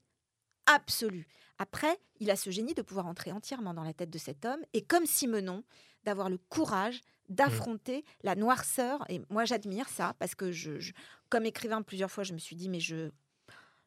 absolue. 0.67 1.27
Après, 1.59 1.99
il 2.21 2.31
a 2.31 2.37
ce 2.37 2.51
génie 2.51 2.75
de 2.75 2.83
pouvoir 2.83 3.07
entrer 3.07 3.33
entièrement 3.33 3.75
dans 3.75 3.83
la 3.85 3.93
tête 3.93 4.11
de 4.11 4.19
cet 4.19 4.45
homme 4.45 4.61
et, 4.73 4.83
comme 4.83 5.07
Simenon, 5.07 5.65
d'avoir 6.05 6.31
le 6.31 6.39
courage 6.39 7.01
d'affronter 7.35 8.05
la 8.23 8.35
noirceur. 8.37 9.05
Et 9.11 9.21
moi, 9.31 9.45
j'admire 9.45 9.89
ça 9.89 10.15
parce 10.19 10.35
que, 10.35 10.53
je, 10.53 10.79
je- 10.79 10.93
comme 11.29 11.47
écrivain, 11.47 11.83
plusieurs 11.83 12.11
fois, 12.11 12.25
je 12.25 12.33
me 12.33 12.39
suis 12.39 12.57
dit, 12.57 12.69
mais 12.69 12.81
je 12.81 13.11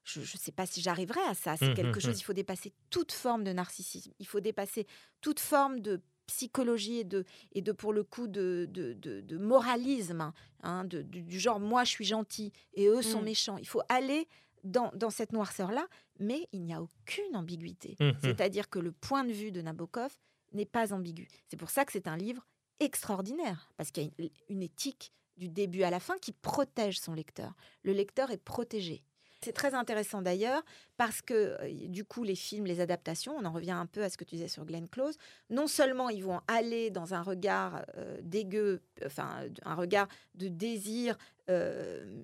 je 0.03 0.19
ne 0.19 0.25
sais 0.25 0.51
pas 0.51 0.67
si 0.67 0.81
j'arriverai 0.81 1.19
à 1.21 1.33
ça. 1.33 1.57
C'est 1.57 1.69
Mmh, 1.69 1.73
quelque 1.73 1.97
mmh, 1.97 2.01
chose, 2.01 2.15
mmh. 2.15 2.19
il 2.19 2.23
faut 2.23 2.33
dépasser 2.33 2.73
toute 2.91 3.11
forme 3.11 3.43
de 3.43 3.51
narcissisme. 3.51 4.11
Il 4.19 4.27
faut 4.27 4.39
dépasser 4.39 4.85
toute 5.19 5.39
forme 5.39 5.79
de 5.79 5.99
psychologie 6.27 6.97
et 6.99 7.03
de, 7.03 7.23
et 7.53 7.61
de 7.63 7.71
pour 7.71 7.91
le 7.91 8.03
coup, 8.03 8.27
de, 8.27 8.67
de, 8.69 8.93
de- 8.93 9.21
de 9.21 9.37
moralisme, 9.37 10.31
hein, 10.61 10.83
de- 10.85 11.01
du, 11.01 11.39
genre, 11.39 11.59
moi, 11.59 11.83
je 11.85 11.89
suis 11.89 12.05
gentil 12.05 12.51
et 12.75 12.85
eux 12.87 13.01
sont 13.01 13.21
méchants. 13.23 13.57
Il 13.57 13.67
faut 13.67 13.81
aller 13.89 14.27
dans, 14.63 14.91
dans 14.95 15.09
cette 15.09 15.31
noirceur-là, 15.33 15.87
mais 16.19 16.47
il 16.51 16.61
n'y 16.61 16.73
a 16.73 16.81
aucune 16.83 17.35
ambiguïté. 17.35 17.95
C'est-à-dire 18.21 18.69
que 18.69 18.77
le 18.77 18.91
point 18.91 19.23
de 19.23 19.31
vue 19.33 19.51
de 19.51 19.61
Nabokov 19.61 20.11
n'est 20.53 20.65
pas 20.65 20.93
ambigu. 20.93 21.27
C'est 21.47 21.57
pour 21.57 21.71
ça 21.71 21.83
que 21.83 21.91
c'est 21.91 22.07
un 22.07 22.15
livre 22.17 22.45
extraordinaire, 22.79 23.69
parce 23.77 23.91
qu'il 23.91 24.03
y 24.03 24.25
a 24.25 24.29
une, 24.49 24.61
éthique 24.61 25.11
du 25.37 25.49
début 25.49 25.83
à 25.83 25.89
la 25.89 25.99
fin 25.99 26.17
qui 26.17 26.31
protège 26.31 26.99
son 26.99 27.13
lecteur. 27.13 27.53
Le 27.83 27.93
lecteur 27.93 28.31
est 28.31 28.43
protégé. 28.43 29.03
C'est 29.41 29.51
très 29.51 29.75
intéressant 29.75 30.23
d'ailleurs 30.23 30.63
parce 30.97 31.21
que 31.21 31.33
euh, 31.33 31.87
du 31.87 32.03
coup 32.03 32.23
les 32.23 32.35
films, 32.35 32.65
les 32.65 32.79
adaptations, 32.79 33.35
on 33.37 33.45
en 33.45 33.51
revient 33.51 33.71
un 33.71 33.85
peu 33.85 34.01
à 34.01 34.09
ce 34.09 34.17
que 34.17 34.23
tu 34.23 34.35
disais 34.35 34.47
sur 34.47 34.65
Glenn 34.65 34.89
Close, 34.89 35.17
non 35.51 35.67
seulement 35.67 36.09
ils 36.09 36.23
vont 36.23 36.39
aller 36.47 36.89
dans 36.89 37.13
un 37.13 37.21
regard 37.21 37.85
euh, 37.97 38.17
dégueu, 38.23 38.81
enfin 39.05 39.43
un 39.63 39.75
regard 39.75 40.07
de 40.33 40.47
désir 40.47 41.15
euh, 41.49 42.23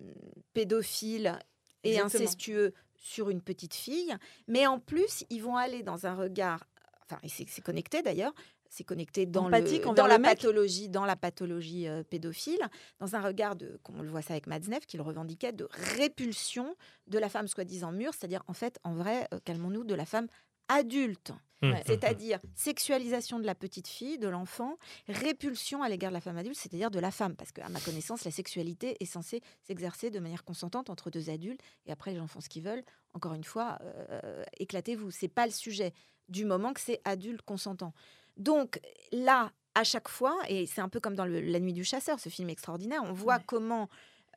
pédophile 0.54 1.38
et 1.84 1.92
Exactement. 1.92 2.24
incestueux 2.24 2.74
sur 2.96 3.30
une 3.30 3.42
petite 3.42 3.76
fille, 3.76 4.16
mais 4.48 4.66
en 4.66 4.80
plus 4.80 5.24
ils 5.30 5.44
vont 5.44 5.58
aller 5.58 5.84
dans 5.84 6.08
un 6.08 6.16
regard, 6.16 6.66
enfin 7.04 7.20
c'est 7.28 7.62
connecté 7.62 8.02
d'ailleurs, 8.02 8.34
c'est 8.72 8.86
connecté 8.86 9.26
dans, 9.26 9.50
le, 9.50 10.08
la 10.08 10.20
pathologie, 10.20 10.88
dans 10.88 11.06
la 11.06 11.18
pathologie 11.18 11.90
euh, 11.90 12.04
pédophile, 12.04 12.62
dans 13.00 13.16
un 13.16 13.22
regard 13.22 13.58
de, 13.58 13.78
comme 13.84 14.00
on 14.00 14.02
le 14.02 14.10
voit 14.10 14.22
ça 14.22 14.32
avec 14.32 14.48
Matzneff, 14.48 14.86
qui 14.86 14.96
le 14.96 15.04
revendiquait, 15.04 15.52
de 15.52 15.68
répulsion 15.72 16.76
de 17.08 17.20
la 17.20 17.28
femme 17.28 17.50
soi-disant 17.50 17.92
mûre, 17.92 18.14
c'est-à-dire 18.14 18.44
en 18.48 18.54
fait, 18.54 18.80
en 18.84 18.94
vrai, 18.96 19.28
euh, 19.34 19.40
calmons-nous, 19.44 19.84
de 19.84 19.94
la 19.94 20.06
femme 20.06 20.28
adulte. 20.70 21.34
Mmh. 21.62 21.74
C'est-à-dire 21.86 22.40
sexualisation 22.56 23.40
de 23.40 23.46
la 23.46 23.54
petite 23.54 23.88
fille, 23.90 24.18
de 24.18 24.30
l'enfant, 24.30 24.78
répulsion 25.08 25.84
à 25.84 25.90
l'égard 25.90 26.10
de 26.10 26.16
la 26.16 26.22
femme 26.22 26.38
adulte, 26.38 26.56
c'est-à-dire 26.56 26.90
de 26.90 27.00
la 27.00 27.12
femme. 27.12 27.36
Parce 27.36 27.52
qu'à 27.52 27.68
ma 27.70 27.80
connaissance, 27.82 28.24
la 28.24 28.32
sexualité 28.32 28.96
est 29.02 29.06
censée 29.06 29.42
s'exercer 29.62 30.10
de 30.10 30.20
manière 30.20 30.44
consentante 30.46 30.90
entre 30.90 31.12
deux 31.12 31.30
adultes. 31.30 31.62
Et 31.86 31.92
après, 31.92 32.12
les 32.12 32.18
gens 32.18 32.26
font 32.26 32.42
ce 32.42 32.50
qu'ils 32.50 32.64
veulent. 32.64 32.84
Encore 33.14 33.34
une 33.34 33.44
fois, 33.44 33.78
euh, 33.82 34.44
éclatez-vous. 34.60 35.12
C'est 35.12 35.28
pas 35.28 35.46
le 35.46 35.52
sujet 35.52 35.94
du 36.30 36.46
moment 36.46 36.74
que 36.74 36.80
c'est 36.80 37.02
adulte 37.04 37.42
consentant. 37.44 37.94
Donc 38.42 38.80
là, 39.12 39.52
à 39.76 39.84
chaque 39.84 40.08
fois, 40.10 40.38
et 40.50 40.66
c'est 40.66 40.82
un 40.82 40.90
peu 40.90 41.00
comme 41.00 41.16
dans 41.16 41.26
le- 41.26 41.42
La 41.42 41.60
nuit 41.60 41.74
du 41.74 41.84
chasseur, 41.84 42.20
ce 42.20 42.30
film 42.30 42.50
extraordinaire, 42.50 43.04
on 43.04 43.14
voit 43.14 43.40
comment 43.40 43.88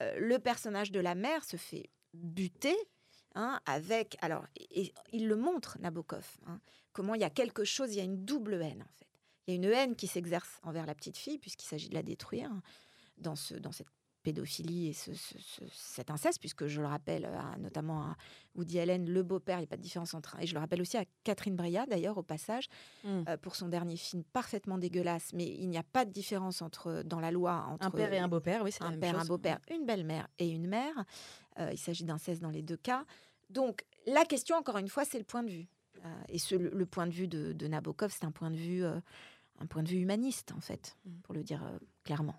euh, 0.00 0.18
le 0.18 0.38
personnage 0.38 0.92
de 0.92 1.00
la 1.00 1.14
mère 1.14 1.42
se 1.44 1.56
fait 1.56 1.88
buter 2.12 2.76
hein, 3.34 3.60
avec. 3.66 4.16
Alors, 4.20 4.44
et, 4.56 4.82
et 4.86 4.94
il 5.12 5.26
le 5.26 5.36
montre, 5.36 5.78
Nabokov, 5.80 6.26
hein, 6.46 6.60
comment 6.92 7.14
il 7.14 7.20
y 7.22 7.24
a 7.24 7.30
quelque 7.30 7.64
chose, 7.64 7.92
il 7.94 7.98
y 7.98 8.00
a 8.00 8.04
une 8.04 8.24
double 8.24 8.54
haine 8.62 8.82
en 8.82 8.92
fait. 8.98 9.08
Il 9.46 9.50
y 9.50 9.54
a 9.54 9.56
une 9.56 9.64
haine 9.72 9.96
qui 9.96 10.06
s'exerce 10.06 10.58
envers 10.62 10.86
la 10.86 10.94
petite 10.94 11.16
fille, 11.16 11.38
puisqu'il 11.38 11.66
s'agit 11.66 11.88
de 11.88 11.94
la 11.94 12.02
détruire, 12.02 12.50
dans, 13.18 13.36
ce, 13.36 13.54
dans 13.54 13.72
cette 13.72 13.88
pédophilie 14.24 14.88
et 14.88 14.92
ce- 14.92 15.14
ce- 15.14 15.38
ce- 15.38 15.64
cet 15.72 16.10
inceste, 16.10 16.40
puisque 16.40 16.66
je 16.66 16.80
le 16.80 16.88
rappelle 16.88 17.26
à- 17.26 17.56
notamment 17.58 18.02
à 18.02 18.16
Woody 18.56 18.80
Allen, 18.80 19.08
le 19.08 19.22
beau-père, 19.22 19.58
il 19.58 19.60
n'y 19.60 19.66
a 19.66 19.68
pas 19.68 19.76
de 19.76 19.82
différence 19.82 20.14
entre. 20.14 20.36
Et 20.40 20.46
je 20.48 20.54
le 20.54 20.58
rappelle 20.60 20.80
aussi 20.80 20.96
à 20.96 21.04
Catherine 21.22 21.54
Breillat, 21.54 21.86
d'ailleurs, 21.86 22.18
au 22.18 22.22
passage, 22.22 22.66
euh, 23.04 23.36
pour 23.36 23.54
son 23.54 23.68
dernier 23.68 23.96
film 23.96 24.24
parfaitement 24.24 24.78
dégueulasse, 24.78 25.32
mais 25.34 25.44
il 25.46 25.68
n'y 25.68 25.78
a 25.78 25.82
pas 25.84 26.04
de 26.04 26.10
différence 26.10 26.60
entre, 26.62 27.02
dans 27.04 27.20
la 27.20 27.30
loi 27.30 27.66
entre 27.68 27.86
Un 27.86 27.90
père 27.90 28.12
et 28.12 28.18
un 28.18 28.26
beau-père, 28.28 28.62
oui, 28.64 28.72
c'est 28.72 28.80
la 28.82 28.88
un 28.88 28.90
même 28.92 29.00
père, 29.00 29.18
un 29.18 29.24
beau-père, 29.24 29.58
une 29.70 29.86
belle-mère 29.86 30.26
et 30.40 30.48
une 30.48 30.66
mère. 30.66 31.04
Euh, 31.60 31.70
il 31.72 31.78
s'agit 31.78 32.04
d'inceste 32.04 32.42
dans 32.42 32.50
les 32.50 32.62
deux 32.62 32.76
cas. 32.76 33.04
Donc, 33.50 33.84
la 34.06 34.24
question, 34.24 34.56
encore 34.56 34.78
une 34.78 34.88
fois, 34.88 35.04
c'est 35.04 35.18
le 35.18 35.24
point 35.24 35.42
de 35.44 35.50
vue. 35.50 35.66
Euh, 36.04 36.08
et 36.28 36.38
ce, 36.38 36.54
le, 36.54 36.70
le 36.70 36.86
point 36.86 37.06
de 37.06 37.12
vue 37.12 37.28
de, 37.28 37.52
de 37.52 37.66
Nabokov, 37.68 38.10
c'est 38.12 38.24
un 38.24 38.32
point 38.32 38.50
de 38.50 38.56
vue, 38.56 38.84
euh, 38.84 38.98
un 39.60 39.66
point 39.66 39.82
de 39.82 39.88
vue 39.88 39.98
humaniste, 39.98 40.52
en 40.56 40.60
fait, 40.60 40.96
pour 41.22 41.34
le 41.34 41.42
dire 41.44 41.62
euh, 41.62 41.78
clairement. 42.02 42.34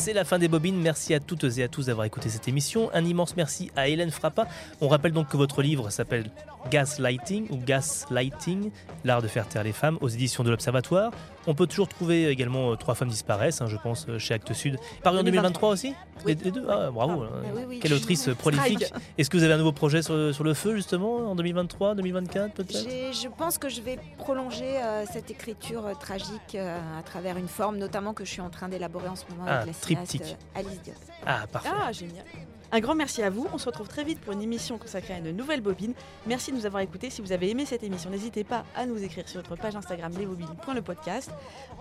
C'est 0.00 0.14
la 0.14 0.24
fin 0.24 0.38
des 0.38 0.48
bobines. 0.48 0.80
Merci 0.80 1.12
à 1.12 1.20
toutes 1.20 1.44
et 1.58 1.62
à 1.62 1.68
tous 1.68 1.86
d'avoir 1.86 2.06
écouté 2.06 2.30
cette 2.30 2.48
émission. 2.48 2.90
Un 2.94 3.04
immense 3.04 3.36
merci 3.36 3.70
à 3.76 3.86
Hélène 3.88 4.10
Frappa. 4.10 4.48
On 4.80 4.88
rappelle 4.88 5.12
donc 5.12 5.28
que 5.28 5.36
votre 5.36 5.60
livre 5.60 5.90
s'appelle 5.90 6.30
Gaslighting 6.70 7.48
ou 7.50 7.58
Gaslighting, 7.58 8.70
l'art 9.04 9.20
de 9.20 9.28
faire 9.28 9.46
taire 9.46 9.62
les 9.62 9.72
femmes, 9.72 9.98
aux 10.00 10.08
éditions 10.08 10.42
de 10.42 10.48
l'Observatoire. 10.50 11.12
On 11.46 11.54
peut 11.54 11.66
toujours 11.66 11.88
trouver 11.88 12.28
également 12.28 12.72
euh, 12.72 12.76
Trois 12.76 12.94
femmes 12.94 13.08
disparaissent, 13.08 13.60
hein, 13.60 13.66
je 13.66 13.76
pense, 13.76 14.06
euh, 14.08 14.18
chez 14.18 14.32
Actes 14.34 14.52
Sud. 14.54 14.78
Paru 15.02 15.18
en 15.18 15.22
2023 15.22 15.68
aussi 15.70 15.94
les, 16.26 16.34
les 16.34 16.50
deux 16.50 16.66
Ah, 16.68 16.90
bravo. 16.90 17.22
hein. 17.22 17.28
oui, 17.54 17.62
oui. 17.66 17.78
Quelle 17.80 17.94
autrice 17.94 18.28
euh, 18.28 18.34
prolifique. 18.34 18.84
Est-ce 19.16 19.30
que 19.30 19.36
vous 19.38 19.42
avez 19.42 19.54
un 19.54 19.58
nouveau 19.58 19.72
projet 19.72 20.02
sur, 20.02 20.34
sur 20.34 20.44
le 20.44 20.52
feu, 20.54 20.76
justement, 20.76 21.16
en 21.30 21.34
2023, 21.34 21.94
2024 21.94 22.52
peut-être? 22.52 22.86
Je 23.12 23.28
pense 23.28 23.56
que 23.56 23.68
je 23.70 23.80
vais 23.80 23.98
prolonger 24.18 24.76
euh, 24.82 25.04
cette 25.10 25.30
écriture 25.30 25.84
tragique 25.98 26.54
euh, 26.54 26.78
à 26.98 27.02
travers 27.02 27.38
une 27.38 27.48
forme, 27.48 27.78
notamment 27.78 28.12
que 28.12 28.24
je 28.26 28.30
suis 28.32 28.42
en 28.42 28.50
train 28.50 28.68
d'élaborer 28.68 29.08
en 29.08 29.16
ce 29.16 29.24
moment 29.30 29.44
Ah, 29.46 29.60
avec 29.60 29.66
la 29.68 29.72
cinéaste 29.72 29.84
triptyque. 29.94 30.22
Euh, 30.22 30.60
Alice 30.60 30.80
Ah, 31.26 31.46
parfait. 31.50 31.68
Ah, 31.72 31.92
génial. 31.92 32.24
Un 32.72 32.80
grand 32.80 32.94
merci 32.94 33.22
à 33.22 33.30
vous. 33.30 33.48
On 33.52 33.58
se 33.58 33.66
retrouve 33.66 33.88
très 33.88 34.04
vite 34.04 34.20
pour 34.20 34.32
une 34.32 34.42
émission 34.42 34.78
consacrée 34.78 35.14
à 35.14 35.18
une 35.18 35.32
nouvelle 35.32 35.60
bobine. 35.60 35.92
Merci 36.26 36.52
de 36.52 36.56
nous 36.56 36.66
avoir 36.66 36.82
écoutés. 36.82 37.10
Si 37.10 37.20
vous 37.20 37.32
avez 37.32 37.50
aimé 37.50 37.66
cette 37.66 37.82
émission, 37.82 38.10
n'hésitez 38.10 38.44
pas 38.44 38.64
à 38.76 38.86
nous 38.86 39.02
écrire 39.02 39.28
sur 39.28 39.38
notre 39.38 39.56
page 39.56 39.74
Instagram 39.74 40.12
lesbobines.lepodcast 40.16 41.30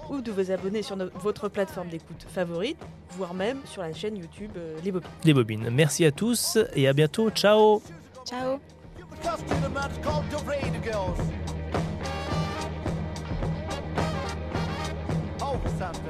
ou 0.10 0.22
de 0.22 0.32
vous 0.32 0.50
abonner 0.52 0.82
sur 0.82 0.98
votre 1.16 1.48
plateforme 1.48 1.90
d'écoute 1.90 2.26
favorite, 2.28 2.80
voire 3.12 3.36
même 3.36 3.60
sur 3.66 3.84
la 3.84 3.94
chaîne 3.94 4.18
YouTube 4.18 4.52
euh, 4.58 4.78
Les 4.84 4.92
Bobines. 4.92 5.10
Les 5.24 5.34
Bobines. 5.34 5.70
Merci 5.70 6.06
à 6.06 6.12
tous 6.12 6.58
et 6.74 6.88
à 6.88 6.94
bientôt. 6.94 7.30
Ciao. 7.30 7.82
Ciao. 8.26 8.60
Oh, 15.42 15.58
Ciao. 15.78 16.09